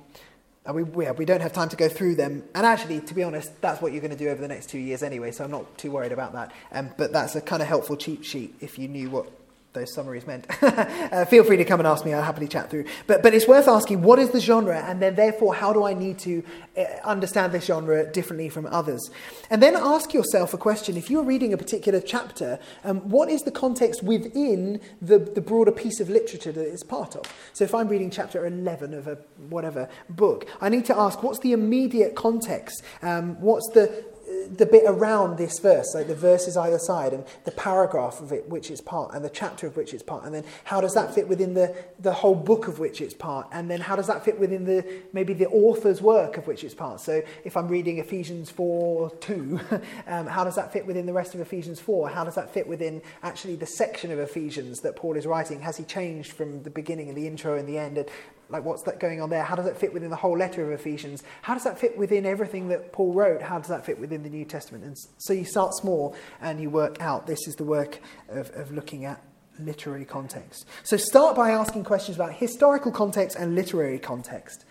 and 0.65 0.75
we, 0.75 0.83
we, 0.83 1.09
we 1.11 1.25
don't 1.25 1.41
have 1.41 1.53
time 1.53 1.69
to 1.69 1.75
go 1.75 1.89
through 1.89 2.15
them. 2.15 2.43
And 2.53 2.65
actually, 2.65 3.01
to 3.01 3.13
be 3.13 3.23
honest, 3.23 3.59
that's 3.61 3.81
what 3.81 3.93
you're 3.93 4.01
going 4.01 4.11
to 4.11 4.17
do 4.17 4.29
over 4.29 4.41
the 4.41 4.47
next 4.47 4.69
two 4.69 4.77
years 4.77 5.01
anyway, 5.01 5.31
so 5.31 5.43
I'm 5.43 5.51
not 5.51 5.77
too 5.77 5.91
worried 5.91 6.11
about 6.11 6.33
that. 6.33 6.51
Um, 6.71 6.91
but 6.97 7.11
that's 7.11 7.35
a 7.35 7.41
kind 7.41 7.61
of 7.61 7.67
helpful 7.67 7.97
cheat 7.97 8.23
sheet 8.25 8.53
if 8.59 8.77
you 8.77 8.87
knew 8.87 9.09
what 9.09 9.27
those 9.73 9.93
summaries 9.93 10.27
meant. 10.27 10.45
uh, 10.61 11.25
feel 11.25 11.43
free 11.43 11.57
to 11.57 11.65
come 11.65 11.79
and 11.79 11.87
ask 11.87 12.05
me, 12.05 12.13
I'll 12.13 12.21
happily 12.21 12.47
chat 12.47 12.69
through. 12.69 12.85
But, 13.07 13.23
but 13.23 13.33
it's 13.33 13.47
worth 13.47 13.67
asking 13.67 14.01
what 14.01 14.19
is 14.19 14.31
the 14.31 14.41
genre, 14.41 14.77
and 14.77 15.01
then 15.01 15.15
therefore, 15.15 15.55
how 15.55 15.71
do 15.71 15.85
I 15.85 15.93
need 15.93 16.19
to 16.19 16.43
uh, 16.77 16.83
understand 17.03 17.53
this 17.53 17.65
genre 17.65 18.05
differently 18.11 18.49
from 18.49 18.65
others? 18.67 19.09
And 19.49 19.63
then 19.63 19.75
ask 19.75 20.13
yourself 20.13 20.53
a 20.53 20.57
question 20.57 20.97
if 20.97 21.09
you're 21.09 21.23
reading 21.23 21.53
a 21.53 21.57
particular 21.57 22.01
chapter, 22.01 22.59
um, 22.83 22.99
what 23.09 23.29
is 23.29 23.41
the 23.43 23.51
context 23.51 24.03
within 24.03 24.81
the, 25.01 25.19
the 25.19 25.41
broader 25.41 25.71
piece 25.71 25.99
of 25.99 26.09
literature 26.09 26.51
that 26.51 26.67
it's 26.67 26.83
part 26.83 27.15
of? 27.15 27.23
So 27.53 27.63
if 27.63 27.73
I'm 27.73 27.87
reading 27.87 28.09
chapter 28.09 28.45
11 28.45 28.93
of 28.93 29.07
a 29.07 29.15
whatever 29.49 29.89
book, 30.09 30.47
I 30.59 30.69
need 30.69 30.85
to 30.85 30.97
ask 30.97 31.23
what's 31.23 31.39
the 31.39 31.53
immediate 31.53 32.15
context? 32.15 32.83
Um, 33.01 33.39
what's 33.39 33.69
the 33.73 34.10
the 34.55 34.65
bit 34.65 34.83
around 34.85 35.37
this 35.37 35.59
verse, 35.59 35.93
like 35.95 36.07
the 36.07 36.15
verses 36.15 36.57
either 36.57 36.79
side, 36.79 37.13
and 37.13 37.25
the 37.45 37.51
paragraph 37.51 38.19
of 38.19 38.31
it 38.31 38.49
which 38.49 38.69
it's 38.69 38.81
part, 38.81 39.13
and 39.13 39.23
the 39.23 39.29
chapter 39.29 39.67
of 39.67 39.77
which 39.77 39.93
it's 39.93 40.03
part, 40.03 40.25
and 40.25 40.33
then 40.33 40.43
how 40.65 40.81
does 40.81 40.93
that 40.93 41.13
fit 41.13 41.27
within 41.27 41.53
the, 41.53 41.75
the 41.99 42.13
whole 42.13 42.35
book 42.35 42.67
of 42.67 42.79
which 42.79 43.01
it's 43.01 43.13
part, 43.13 43.47
and 43.51 43.69
then 43.69 43.79
how 43.79 43.95
does 43.95 44.07
that 44.07 44.23
fit 44.25 44.39
within 44.39 44.65
the 44.65 44.85
maybe 45.13 45.33
the 45.33 45.47
author's 45.47 46.01
work 46.01 46.37
of 46.37 46.47
which 46.47 46.63
it's 46.63 46.73
part. 46.73 46.99
So 46.99 47.21
if 47.43 47.55
I'm 47.55 47.67
reading 47.67 47.97
Ephesians 47.97 48.49
4 48.49 49.09
2, 49.09 49.59
um, 50.07 50.27
how 50.27 50.43
does 50.43 50.55
that 50.55 50.73
fit 50.73 50.85
within 50.85 51.05
the 51.05 51.13
rest 51.13 51.33
of 51.33 51.41
Ephesians 51.41 51.79
4? 51.79 52.09
How 52.09 52.23
does 52.23 52.35
that 52.35 52.53
fit 52.53 52.67
within 52.67 53.01
actually 53.23 53.55
the 53.55 53.65
section 53.65 54.11
of 54.11 54.19
Ephesians 54.19 54.79
that 54.81 54.95
Paul 54.95 55.15
is 55.15 55.25
writing? 55.25 55.61
Has 55.61 55.77
he 55.77 55.83
changed 55.83 56.33
from 56.33 56.63
the 56.63 56.69
beginning 56.69 57.09
and 57.09 57.17
the 57.17 57.27
intro 57.27 57.57
and 57.57 57.67
the 57.67 57.77
end? 57.77 57.97
And 57.97 58.07
like, 58.51 58.63
what's 58.65 58.83
that 58.83 58.99
going 58.99 59.21
on 59.21 59.29
there? 59.29 59.43
How 59.43 59.55
does 59.55 59.65
that 59.65 59.77
fit 59.77 59.93
within 59.93 60.09
the 60.09 60.15
whole 60.15 60.37
letter 60.37 60.63
of 60.63 60.79
Ephesians? 60.79 61.23
How 61.41 61.53
does 61.53 61.63
that 61.63 61.79
fit 61.79 61.97
within 61.97 62.25
everything 62.25 62.67
that 62.69 62.91
Paul 62.91 63.13
wrote? 63.13 63.41
How 63.41 63.57
does 63.57 63.69
that 63.69 63.85
fit 63.85 63.99
within 63.99 64.23
the 64.23 64.29
New 64.29 64.45
Testament? 64.45 64.83
And 64.83 64.95
so 65.17 65.33
you 65.33 65.45
start 65.45 65.73
small 65.73 66.15
and 66.41 66.61
you 66.61 66.69
work 66.69 67.01
out. 67.01 67.27
This 67.27 67.47
is 67.47 67.55
the 67.55 67.63
work 67.63 67.99
of, 68.29 68.51
of 68.51 68.71
looking 68.71 69.05
at 69.05 69.21
literary 69.59 70.05
context. 70.05 70.65
So 70.83 70.97
start 70.97 71.35
by 71.35 71.51
asking 71.51 71.83
questions 71.83 72.17
about 72.17 72.33
historical 72.33 72.91
context 72.91 73.37
and 73.37 73.55
literary 73.55 73.99
context. 73.99 74.65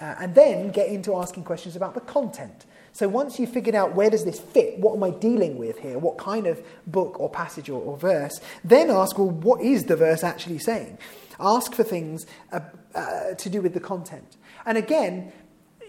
Uh, 0.00 0.14
and 0.20 0.34
then 0.34 0.70
get 0.70 0.88
into 0.88 1.16
asking 1.16 1.44
questions 1.44 1.74
about 1.74 1.94
the 1.94 2.00
content. 2.00 2.66
So 2.92 3.08
once 3.08 3.38
you've 3.38 3.52
figured 3.52 3.74
out 3.74 3.94
where 3.94 4.08
does 4.08 4.24
this 4.24 4.40
fit, 4.40 4.78
what 4.78 4.94
am 4.94 5.02
I 5.02 5.10
dealing 5.10 5.58
with 5.58 5.78
here, 5.78 5.98
what 5.98 6.16
kind 6.16 6.46
of 6.46 6.62
book 6.86 7.20
or 7.20 7.28
passage 7.28 7.68
or, 7.68 7.80
or 7.80 7.96
verse, 7.96 8.40
then 8.64 8.90
ask, 8.90 9.18
well, 9.18 9.28
what 9.28 9.60
is 9.60 9.84
the 9.84 9.96
verse 9.96 10.24
actually 10.24 10.58
saying? 10.58 10.96
Ask 11.38 11.74
for 11.74 11.84
things 11.84 12.26
uh, 12.52 12.60
uh, 12.94 13.34
to 13.34 13.50
do 13.50 13.60
with 13.62 13.74
the 13.74 13.80
content. 13.80 14.36
And 14.64 14.78
again, 14.78 15.32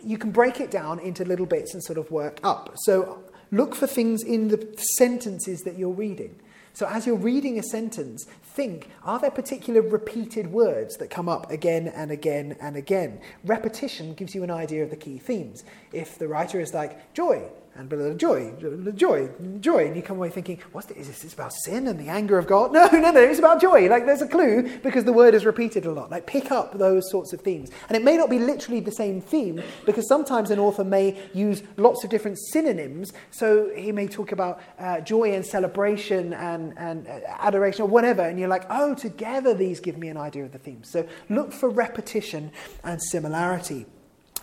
you 0.03 0.17
can 0.17 0.31
break 0.31 0.59
it 0.59 0.71
down 0.71 0.99
into 0.99 1.25
little 1.25 1.45
bits 1.45 1.73
and 1.73 1.83
sort 1.83 1.97
of 1.97 2.11
work 2.11 2.39
up. 2.43 2.75
So 2.83 3.23
look 3.51 3.75
for 3.75 3.87
things 3.87 4.23
in 4.23 4.49
the 4.49 4.67
sentences 4.97 5.61
that 5.61 5.77
you're 5.77 5.89
reading. 5.89 6.39
So 6.73 6.85
as 6.87 7.07
you're 7.07 7.15
reading 7.15 7.57
a 7.57 7.63
sentence, 7.63 8.27
think 8.43 8.89
are 9.03 9.19
there 9.19 9.31
particular 9.31 9.81
repeated 9.81 10.51
words 10.51 10.97
that 10.97 11.09
come 11.09 11.27
up 11.27 11.49
again 11.49 11.87
and 11.87 12.11
again 12.11 12.55
and 12.61 12.75
again? 12.75 13.19
Repetition 13.43 14.13
gives 14.13 14.35
you 14.35 14.43
an 14.43 14.51
idea 14.51 14.83
of 14.83 14.91
the 14.91 14.95
key 14.95 15.17
themes. 15.17 15.63
If 15.91 16.19
the 16.19 16.27
writer 16.27 16.59
is 16.59 16.75
like, 16.75 17.15
joy, 17.15 17.49
and 17.77 17.87
blah, 17.89 17.99
blah, 17.99 18.13
joy, 18.13 18.51
joy, 18.95 19.29
joy. 19.59 19.87
And 19.87 19.95
you 19.95 20.01
come 20.01 20.17
away 20.17 20.29
thinking, 20.29 20.59
this? 20.73 21.07
Is 21.07 21.21
this 21.21 21.33
about 21.33 21.53
sin 21.53 21.87
and 21.87 21.99
the 21.99 22.09
anger 22.09 22.37
of 22.37 22.47
God? 22.47 22.71
No, 22.77 22.85
no, 22.91 23.11
no, 23.11 23.21
it's 23.21 23.39
about 23.39 23.59
joy. 23.59 23.89
Like 23.89 24.05
there's 24.05 24.21
a 24.21 24.27
clue 24.27 24.77
because 24.83 25.03
the 25.03 25.13
word 25.13 25.33
is 25.33 25.45
repeated 25.45 25.85
a 25.85 25.91
lot. 25.91 26.11
Like 26.11 26.27
pick 26.27 26.51
up 26.51 26.77
those 26.77 27.09
sorts 27.09 27.33
of 27.33 27.41
themes. 27.41 27.71
And 27.87 27.95
it 27.95 28.03
may 28.03 28.17
not 28.17 28.29
be 28.29 28.37
literally 28.37 28.81
the 28.81 28.91
same 28.91 29.19
theme 29.19 29.63
because 29.85 30.07
sometimes 30.07 30.51
an 30.51 30.59
author 30.59 30.83
may 30.83 31.17
use 31.33 31.63
lots 31.77 32.03
of 32.03 32.11
different 32.11 32.37
synonyms. 32.51 33.13
So 33.31 33.71
he 33.75 33.91
may 33.91 34.07
talk 34.07 34.31
about 34.31 34.61
uh, 34.77 35.01
joy 35.01 35.33
and 35.33 35.43
celebration 35.43 36.33
and, 36.33 36.77
and 36.77 37.07
uh, 37.07 37.19
adoration 37.39 37.81
or 37.83 37.87
whatever. 37.87 38.21
And 38.21 38.37
you're 38.37 38.47
like, 38.47 38.65
oh, 38.69 38.93
together 38.93 39.53
these 39.53 39.79
give 39.79 39.97
me 39.97 40.09
an 40.09 40.17
idea 40.17 40.45
of 40.45 40.51
the 40.51 40.59
theme. 40.59 40.83
So 40.83 41.07
look 41.29 41.51
for 41.51 41.69
repetition 41.69 42.51
and 42.83 43.01
similarity. 43.01 43.85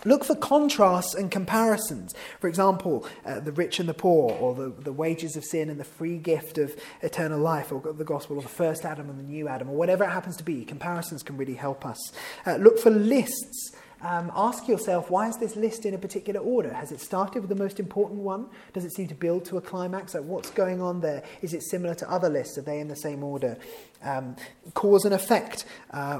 Look 0.05 0.23
for 0.23 0.35
contrasts 0.35 1.15
and 1.15 1.31
comparisons. 1.31 2.13
For 2.39 2.47
example, 2.47 3.05
uh, 3.25 3.39
the 3.39 3.51
rich 3.51 3.79
and 3.79 3.89
the 3.89 3.93
poor, 3.93 4.31
or 4.31 4.53
the, 4.53 4.69
the 4.69 4.93
wages 4.93 5.35
of 5.35 5.43
sin 5.43 5.69
and 5.69 5.79
the 5.79 5.83
free 5.83 6.17
gift 6.17 6.57
of 6.57 6.75
eternal 7.01 7.39
life, 7.39 7.71
or 7.71 7.81
the 7.81 8.03
gospel, 8.03 8.37
or 8.37 8.43
the 8.43 8.47
first 8.47 8.85
Adam 8.85 9.09
and 9.09 9.19
the 9.19 9.23
new 9.23 9.47
Adam, 9.47 9.69
or 9.69 9.75
whatever 9.75 10.03
it 10.03 10.11
happens 10.11 10.37
to 10.37 10.43
be. 10.43 10.63
Comparisons 10.63 11.23
can 11.23 11.37
really 11.37 11.55
help 11.55 11.85
us. 11.85 11.99
Uh, 12.45 12.55
look 12.57 12.79
for 12.79 12.91
lists. 12.91 13.75
Um, 14.01 14.31
ask 14.35 14.67
yourself, 14.67 15.09
why 15.09 15.29
is 15.29 15.37
this 15.37 15.55
list 15.55 15.85
in 15.85 15.95
a 15.95 15.97
particular 15.97 16.39
order? 16.39 16.71
Has 16.71 16.91
it 16.91 17.01
started 17.01 17.39
with 17.39 17.49
the 17.49 17.55
most 17.55 17.79
important 17.79 18.19
one? 18.19 18.47
Does 18.73 18.85
it 18.85 18.91
seem 18.91 19.07
to 19.07 19.15
build 19.15 19.45
to 19.45 19.57
a 19.57 19.61
climax? 19.61 20.13
Like, 20.13 20.25
what's 20.25 20.51
going 20.51 20.79
on 20.79 21.01
there? 21.01 21.23
Is 21.41 21.55
it 21.55 21.63
similar 21.63 21.95
to 21.95 22.11
other 22.11 22.29
lists? 22.29 22.57
Are 22.59 22.61
they 22.61 22.79
in 22.79 22.87
the 22.87 22.95
same 22.95 23.23
order? 23.23 23.57
Um, 24.03 24.35
cause 24.75 25.05
and 25.05 25.13
effect. 25.13 25.65
Uh, 25.89 26.19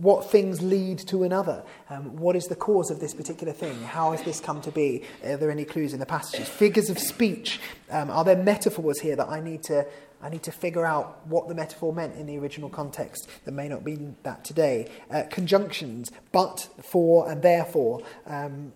what 0.00 0.30
things 0.30 0.62
lead 0.62 0.98
to 1.08 1.24
another. 1.24 1.64
Um, 1.90 2.16
what 2.16 2.36
is 2.36 2.44
the 2.44 2.56
cause 2.56 2.90
of 2.90 3.00
this 3.00 3.14
particular 3.14 3.52
thing? 3.52 3.80
How 3.82 4.12
has 4.12 4.22
this 4.22 4.40
come 4.40 4.60
to 4.62 4.70
be? 4.70 5.04
Are 5.24 5.36
there 5.36 5.50
any 5.50 5.64
clues 5.64 5.92
in 5.92 6.00
the 6.00 6.06
passages? 6.06 6.48
Figures 6.48 6.90
of 6.90 6.98
speech. 6.98 7.60
Um, 7.90 8.10
are 8.10 8.24
there 8.24 8.36
metaphors 8.36 9.00
here 9.00 9.16
that 9.16 9.28
I 9.28 9.40
need 9.40 9.62
to 9.64 9.86
I 10.22 10.30
need 10.30 10.44
to 10.44 10.52
figure 10.52 10.84
out 10.84 11.26
what 11.26 11.46
the 11.46 11.54
metaphor 11.54 11.92
meant 11.92 12.16
in 12.16 12.26
the 12.26 12.38
original 12.38 12.70
context 12.70 13.28
that 13.44 13.52
may 13.52 13.68
not 13.68 13.84
be 13.84 13.98
that 14.22 14.44
today. 14.44 14.90
Uh, 15.10 15.24
conjunctions, 15.30 16.10
but, 16.32 16.68
for, 16.82 17.30
and 17.30 17.42
therefore. 17.42 18.00
Um, 18.26 18.72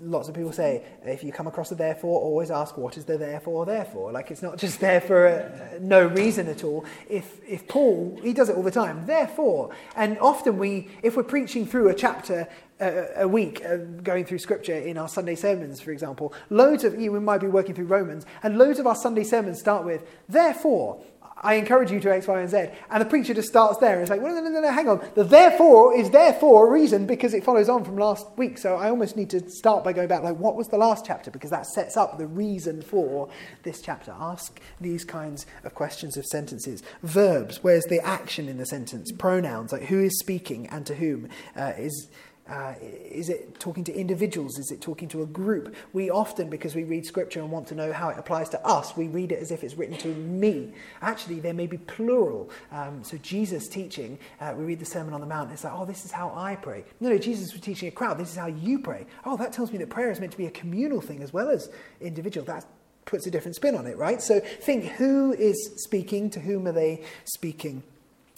lots 0.00 0.28
of 0.28 0.34
people 0.34 0.52
say 0.52 0.82
if 1.04 1.22
you 1.22 1.32
come 1.32 1.46
across 1.46 1.70
a 1.70 1.74
therefore, 1.74 2.20
always 2.20 2.50
ask 2.50 2.76
what 2.76 2.96
is 2.96 3.04
the 3.04 3.18
therefore 3.18 3.66
therefore. 3.66 4.12
Like 4.12 4.30
it's 4.30 4.42
not 4.42 4.58
just 4.58 4.80
there 4.80 5.00
for 5.00 5.26
uh, 5.26 5.78
no 5.80 6.06
reason 6.06 6.48
at 6.48 6.64
all. 6.64 6.84
If 7.08 7.38
if 7.46 7.68
Paul 7.68 8.18
he 8.22 8.32
does 8.32 8.48
it 8.48 8.56
all 8.56 8.62
the 8.62 8.70
time, 8.70 9.06
therefore, 9.06 9.70
and 9.96 10.18
often 10.18 10.58
we 10.58 10.88
if 11.02 11.16
we're 11.16 11.22
preaching 11.22 11.66
through 11.66 11.88
a 11.88 11.94
chapter 11.94 12.48
uh, 12.80 13.04
a 13.16 13.28
week 13.28 13.64
uh, 13.64 13.76
going 14.02 14.24
through 14.24 14.38
scripture 14.38 14.74
in 14.76 14.98
our 14.98 15.08
Sunday 15.08 15.34
sermons, 15.34 15.80
for 15.80 15.92
example, 15.92 16.32
loads 16.50 16.84
of 16.84 16.98
you 17.00 17.12
we 17.12 17.20
might 17.20 17.38
be 17.38 17.46
working 17.46 17.74
through 17.74 17.86
Romans, 17.86 18.26
and 18.42 18.58
loads 18.58 18.78
of 18.78 18.86
our 18.86 18.96
Sunday 18.96 19.24
sermons 19.24 19.58
start 19.58 19.84
with 19.84 20.02
therefore. 20.28 21.02
I 21.44 21.54
encourage 21.54 21.92
you 21.92 22.00
to 22.00 22.12
X, 22.12 22.26
Y, 22.26 22.40
and 22.40 22.50
Z. 22.50 22.70
And 22.90 23.00
the 23.00 23.06
preacher 23.06 23.34
just 23.34 23.48
starts 23.48 23.78
there 23.78 24.00
it's 24.00 24.10
like, 24.10 24.22
well, 24.22 24.34
no, 24.34 24.40
no, 24.40 24.48
no, 24.48 24.60
no, 24.60 24.72
hang 24.72 24.88
on. 24.88 25.06
The 25.14 25.24
therefore 25.24 25.96
is 25.96 26.10
therefore 26.10 26.66
a 26.66 26.70
reason 26.70 27.06
because 27.06 27.34
it 27.34 27.44
follows 27.44 27.68
on 27.68 27.84
from 27.84 27.96
last 27.96 28.26
week. 28.36 28.58
So 28.58 28.76
I 28.76 28.88
almost 28.88 29.16
need 29.16 29.30
to 29.30 29.48
start 29.50 29.84
by 29.84 29.92
going 29.92 30.08
back, 30.08 30.22
like, 30.22 30.38
what 30.38 30.56
was 30.56 30.68
the 30.68 30.78
last 30.78 31.04
chapter? 31.04 31.30
Because 31.30 31.50
that 31.50 31.66
sets 31.66 31.96
up 31.96 32.18
the 32.18 32.26
reason 32.26 32.82
for 32.82 33.28
this 33.62 33.82
chapter. 33.82 34.14
Ask 34.18 34.60
these 34.80 35.04
kinds 35.04 35.46
of 35.64 35.74
questions 35.74 36.16
of 36.16 36.24
sentences. 36.24 36.82
Verbs, 37.02 37.62
where's 37.62 37.84
the 37.84 38.00
action 38.00 38.48
in 38.48 38.56
the 38.56 38.66
sentence? 38.66 39.12
Pronouns, 39.12 39.72
like 39.72 39.84
who 39.84 40.02
is 40.02 40.18
speaking 40.18 40.66
and 40.68 40.86
to 40.86 40.94
whom? 40.94 41.28
Uh, 41.56 41.72
is 41.76 42.08
uh, 42.48 42.74
is 42.82 43.30
it 43.30 43.58
talking 43.58 43.84
to 43.84 43.94
individuals? 43.94 44.58
Is 44.58 44.70
it 44.70 44.82
talking 44.82 45.08
to 45.08 45.22
a 45.22 45.26
group? 45.26 45.74
We 45.94 46.10
often, 46.10 46.50
because 46.50 46.74
we 46.74 46.84
read 46.84 47.06
scripture 47.06 47.40
and 47.40 47.50
want 47.50 47.68
to 47.68 47.74
know 47.74 47.90
how 47.90 48.10
it 48.10 48.18
applies 48.18 48.50
to 48.50 48.66
us, 48.66 48.94
we 48.96 49.08
read 49.08 49.32
it 49.32 49.38
as 49.38 49.50
if 49.50 49.64
it's 49.64 49.74
written 49.74 49.96
to 49.98 50.08
me. 50.08 50.72
Actually, 51.00 51.40
there 51.40 51.54
may 51.54 51.66
be 51.66 51.78
plural. 51.78 52.50
Um, 52.70 53.02
so, 53.02 53.16
Jesus 53.18 53.66
teaching, 53.66 54.18
uh, 54.42 54.52
we 54.56 54.64
read 54.64 54.78
the 54.78 54.84
Sermon 54.84 55.14
on 55.14 55.20
the 55.20 55.26
Mount, 55.26 55.52
it's 55.52 55.64
like, 55.64 55.72
oh, 55.74 55.86
this 55.86 56.04
is 56.04 56.10
how 56.10 56.32
I 56.36 56.56
pray. 56.56 56.84
No, 57.00 57.08
no, 57.08 57.16
Jesus 57.16 57.52
was 57.52 57.62
teaching 57.62 57.88
a 57.88 57.92
crowd, 57.92 58.18
this 58.18 58.30
is 58.30 58.36
how 58.36 58.48
you 58.48 58.78
pray. 58.78 59.06
Oh, 59.24 59.38
that 59.38 59.54
tells 59.54 59.72
me 59.72 59.78
that 59.78 59.88
prayer 59.88 60.10
is 60.10 60.20
meant 60.20 60.32
to 60.32 60.38
be 60.38 60.46
a 60.46 60.50
communal 60.50 61.00
thing 61.00 61.22
as 61.22 61.32
well 61.32 61.48
as 61.48 61.70
individual. 62.02 62.44
That 62.44 62.66
puts 63.06 63.26
a 63.26 63.30
different 63.30 63.56
spin 63.56 63.74
on 63.74 63.86
it, 63.86 63.96
right? 63.96 64.20
So, 64.20 64.40
think 64.40 64.84
who 64.84 65.32
is 65.32 65.72
speaking, 65.76 66.28
to 66.30 66.40
whom 66.40 66.66
are 66.66 66.72
they 66.72 67.04
speaking, 67.24 67.82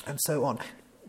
and 0.06 0.20
so 0.20 0.44
on 0.44 0.60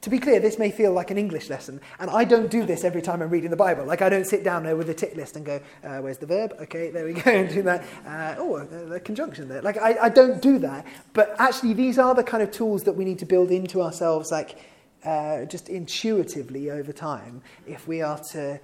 to 0.02 0.10
be 0.10 0.20
clear, 0.20 0.40
this 0.40 0.60
may 0.60 0.70
feel 0.70 0.92
like 0.92 1.10
an 1.10 1.18
English 1.18 1.50
lesson, 1.50 1.82
and 2.00 2.10
I 2.10 2.24
don't 2.24 2.52
do 2.52 2.66
this 2.66 2.84
every 2.84 3.02
time 3.02 3.22
I'm 3.22 3.30
reading 3.30 3.50
the 3.50 3.56
Bible. 3.58 3.86
Like, 3.86 4.02
I 4.02 4.10
don't 4.10 4.26
sit 4.26 4.44
down 4.44 4.64
there 4.64 4.76
with 4.76 4.90
a 4.90 4.94
tick 4.94 5.16
list 5.16 5.36
and 5.36 5.46
go, 5.46 5.60
uh, 5.84 5.98
where's 5.98 6.18
the 6.20 6.28
verb? 6.28 6.56
Okay, 6.62 6.92
there 6.92 7.06
we 7.06 7.14
go, 7.22 7.32
and 7.32 7.50
do 7.50 7.62
that. 7.64 7.84
Uh, 8.06 8.36
oh, 8.38 8.60
the, 8.60 8.86
the, 8.86 9.00
conjunction 9.00 9.48
there. 9.48 9.62
Like, 9.62 9.78
I, 9.78 9.98
I 10.04 10.10
don't 10.10 10.42
do 10.42 10.60
that. 10.60 10.86
But 11.14 11.36
actually, 11.40 11.74
these 11.74 11.98
are 11.98 12.14
the 12.14 12.24
kind 12.24 12.44
of 12.44 12.52
tools 12.52 12.84
that 12.84 12.94
we 12.94 13.06
need 13.06 13.20
to 13.20 13.26
build 13.26 13.50
into 13.50 13.82
ourselves, 13.82 14.32
like, 14.32 14.58
uh, 15.04 15.46
just 15.46 15.70
intuitively 15.70 16.70
over 16.70 16.92
time, 16.92 17.42
if 17.66 17.88
we 17.88 18.02
are 18.02 18.20
to 18.32 18.60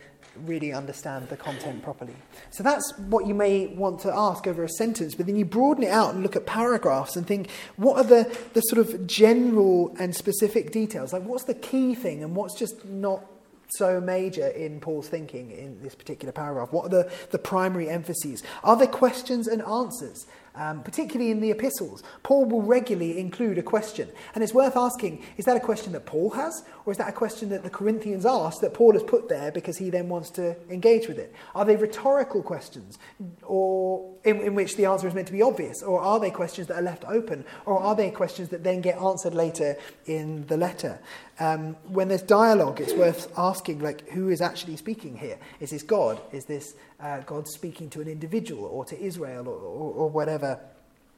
really 0.45 0.73
understand 0.73 1.29
the 1.29 1.37
content 1.37 1.83
properly. 1.83 2.15
So 2.51 2.63
that's 2.63 2.97
what 2.97 3.27
you 3.27 3.33
may 3.33 3.67
want 3.67 3.99
to 4.01 4.13
ask 4.13 4.47
over 4.47 4.63
a 4.63 4.69
sentence, 4.69 5.15
but 5.15 5.25
then 5.25 5.35
you 5.35 5.45
broaden 5.45 5.83
it 5.83 5.89
out 5.89 6.13
and 6.13 6.23
look 6.23 6.35
at 6.35 6.45
paragraphs 6.45 7.15
and 7.15 7.25
think, 7.25 7.49
what 7.75 7.97
are 7.97 8.03
the, 8.03 8.37
the 8.53 8.61
sort 8.61 8.79
of 8.79 9.05
general 9.07 9.95
and 9.99 10.15
specific 10.15 10.71
details? 10.71 11.13
Like, 11.13 11.23
what's 11.23 11.43
the 11.43 11.53
key 11.53 11.95
thing 11.95 12.23
and 12.23 12.35
what's 12.35 12.57
just 12.57 12.85
not 12.85 13.25
so 13.69 13.99
major 13.99 14.47
in 14.47 14.79
Paul's 14.79 15.07
thinking 15.07 15.51
in 15.51 15.81
this 15.81 15.95
particular 15.95 16.31
paragraph? 16.31 16.71
What 16.71 16.85
are 16.85 16.89
the, 17.03 17.11
the 17.31 17.39
primary 17.39 17.89
emphases? 17.89 18.43
Are 18.63 18.77
there 18.77 18.87
questions 18.87 19.47
and 19.47 19.61
answers? 19.63 20.25
Um, 20.55 20.83
particularly 20.83 21.31
in 21.31 21.39
the 21.39 21.51
epistles. 21.51 22.03
Paul 22.21 22.45
will 22.45 22.61
regularly 22.61 23.19
include 23.19 23.57
a 23.57 23.63
question. 23.63 24.09
And 24.35 24.43
it's 24.43 24.53
worth 24.53 24.75
asking 24.75 25.23
is 25.37 25.45
that 25.45 25.57
a 25.57 25.59
question 25.59 25.93
that 25.93 26.05
Paul 26.05 26.29
has, 26.31 26.63
or 26.85 26.91
is 26.91 26.97
that 26.97 27.09
a 27.09 27.13
question 27.13 27.49
that 27.49 27.63
the 27.63 27.69
Corinthians 27.69 28.25
asked 28.25 28.61
that 28.61 28.73
Paul 28.73 28.93
has 28.93 29.03
put 29.03 29.29
there 29.29 29.51
because 29.51 29.77
he 29.77 29.89
then 29.89 30.09
wants 30.09 30.29
to 30.31 30.55
engage 30.69 31.07
with 31.07 31.17
it? 31.17 31.33
Are 31.55 31.65
they 31.65 31.75
rhetorical 31.75 32.43
questions, 32.43 32.99
or 33.41 34.13
in, 34.23 34.41
in 34.41 34.55
which 34.55 34.75
the 34.75 34.85
answer 34.85 35.07
is 35.07 35.13
meant 35.13 35.27
to 35.27 35.33
be 35.33 35.41
obvious, 35.41 35.81
or 35.81 35.99
are 35.99 36.19
they 36.19 36.31
questions 36.31 36.67
that 36.67 36.75
are 36.75 36.81
left 36.81 37.03
open, 37.05 37.45
or 37.65 37.79
are 37.79 37.95
they 37.95 38.11
questions 38.11 38.49
that 38.49 38.63
then 38.63 38.81
get 38.81 38.97
answered 39.01 39.33
later 39.33 39.77
in 40.05 40.45
the 40.47 40.57
letter? 40.57 40.99
Um, 41.39 41.75
when 41.87 42.09
there's 42.09 42.21
dialogue, 42.21 42.79
it's 42.79 42.93
worth 42.93 43.31
asking, 43.37 43.79
like, 43.79 44.07
who 44.09 44.29
is 44.29 44.41
actually 44.41 44.77
speaking 44.77 45.17
here? 45.17 45.37
Is 45.59 45.71
this 45.71 45.83
God? 45.83 46.21
Is 46.31 46.45
this 46.45 46.75
uh, 46.99 47.21
God 47.21 47.47
speaking 47.47 47.89
to 47.91 48.01
an 48.01 48.07
individual 48.07 48.65
or 48.65 48.85
to 48.85 48.99
Israel 49.01 49.47
or, 49.47 49.55
or, 49.57 49.93
or 49.93 50.09
whatever 50.09 50.59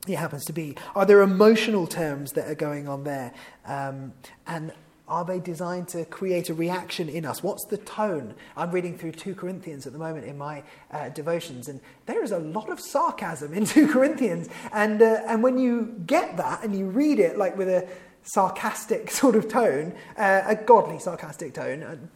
it 0.07 0.15
happens 0.15 0.45
to 0.45 0.53
be? 0.53 0.75
Are 0.95 1.05
there 1.05 1.21
emotional 1.21 1.85
terms 1.87 2.31
that 2.33 2.49
are 2.49 2.55
going 2.55 2.87
on 2.87 3.03
there? 3.03 3.33
Um, 3.65 4.13
and 4.47 4.71
are 5.07 5.23
they 5.23 5.39
designed 5.39 5.87
to 5.89 6.03
create 6.05 6.49
a 6.49 6.53
reaction 6.53 7.09
in 7.09 7.25
us? 7.25 7.43
What's 7.43 7.65
the 7.65 7.77
tone? 7.77 8.33
I'm 8.57 8.71
reading 8.71 8.97
through 8.97 9.11
2 9.11 9.35
Corinthians 9.35 9.85
at 9.85 9.93
the 9.93 9.99
moment 9.99 10.25
in 10.25 10.37
my 10.37 10.63
uh, 10.91 11.09
devotions, 11.09 11.67
and 11.67 11.79
there 12.07 12.23
is 12.23 12.31
a 12.31 12.39
lot 12.39 12.69
of 12.69 12.79
sarcasm 12.79 13.53
in 13.53 13.65
2 13.67 13.87
Corinthians. 13.87 14.49
And, 14.71 15.01
uh, 15.01 15.21
and 15.27 15.43
when 15.43 15.59
you 15.59 16.01
get 16.07 16.37
that 16.37 16.63
and 16.63 16.75
you 16.75 16.87
read 16.87 17.19
it 17.19 17.37
like 17.37 17.55
with 17.57 17.69
a 17.69 17.87
sarcastic 18.25 19.09
sort 19.21 19.35
of 19.35 19.47
tone, 19.47 19.93
uh, 20.17 20.41
a 20.45 20.55
godly 20.55 20.99
sarcastic 20.99 21.53
tone, 21.53 22.09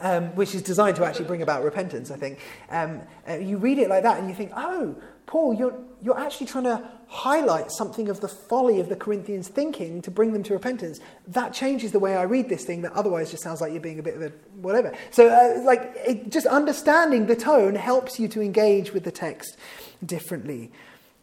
um, 0.00 0.26
which 0.36 0.54
is 0.54 0.62
designed 0.62 0.96
to 0.96 1.04
actually 1.04 1.26
bring 1.26 1.42
about 1.42 1.62
repentance, 1.62 2.10
I 2.10 2.16
think, 2.16 2.38
um, 2.70 3.02
uh, 3.28 3.34
you 3.34 3.58
read 3.58 3.78
it 3.78 3.88
like 3.88 4.02
that 4.02 4.18
and 4.18 4.28
you 4.28 4.34
think, 4.34 4.52
oh, 4.56 4.96
Paul, 5.26 5.54
you're, 5.54 5.74
you're 6.02 6.18
actually 6.18 6.46
trying 6.46 6.64
to 6.64 6.86
highlight 7.06 7.70
something 7.70 8.08
of 8.08 8.20
the 8.20 8.28
folly 8.28 8.80
of 8.80 8.88
the 8.88 8.96
Corinthians' 8.96 9.48
thinking 9.48 10.02
to 10.02 10.10
bring 10.10 10.32
them 10.32 10.42
to 10.42 10.52
repentance. 10.52 11.00
That 11.28 11.54
changes 11.54 11.92
the 11.92 11.98
way 11.98 12.16
I 12.16 12.22
read 12.22 12.48
this 12.48 12.64
thing 12.64 12.82
that 12.82 12.92
otherwise 12.92 13.30
just 13.30 13.42
sounds 13.42 13.60
like 13.60 13.72
you're 13.72 13.80
being 13.80 13.98
a 13.98 14.02
bit 14.02 14.16
of 14.16 14.22
a 14.22 14.32
whatever. 14.56 14.92
So, 15.10 15.28
uh, 15.28 15.62
like, 15.64 15.94
it, 16.06 16.30
just 16.30 16.46
understanding 16.46 17.26
the 17.26 17.36
tone 17.36 17.74
helps 17.74 18.18
you 18.18 18.28
to 18.28 18.42
engage 18.42 18.92
with 18.92 19.04
the 19.04 19.12
text 19.12 19.56
differently. 20.04 20.72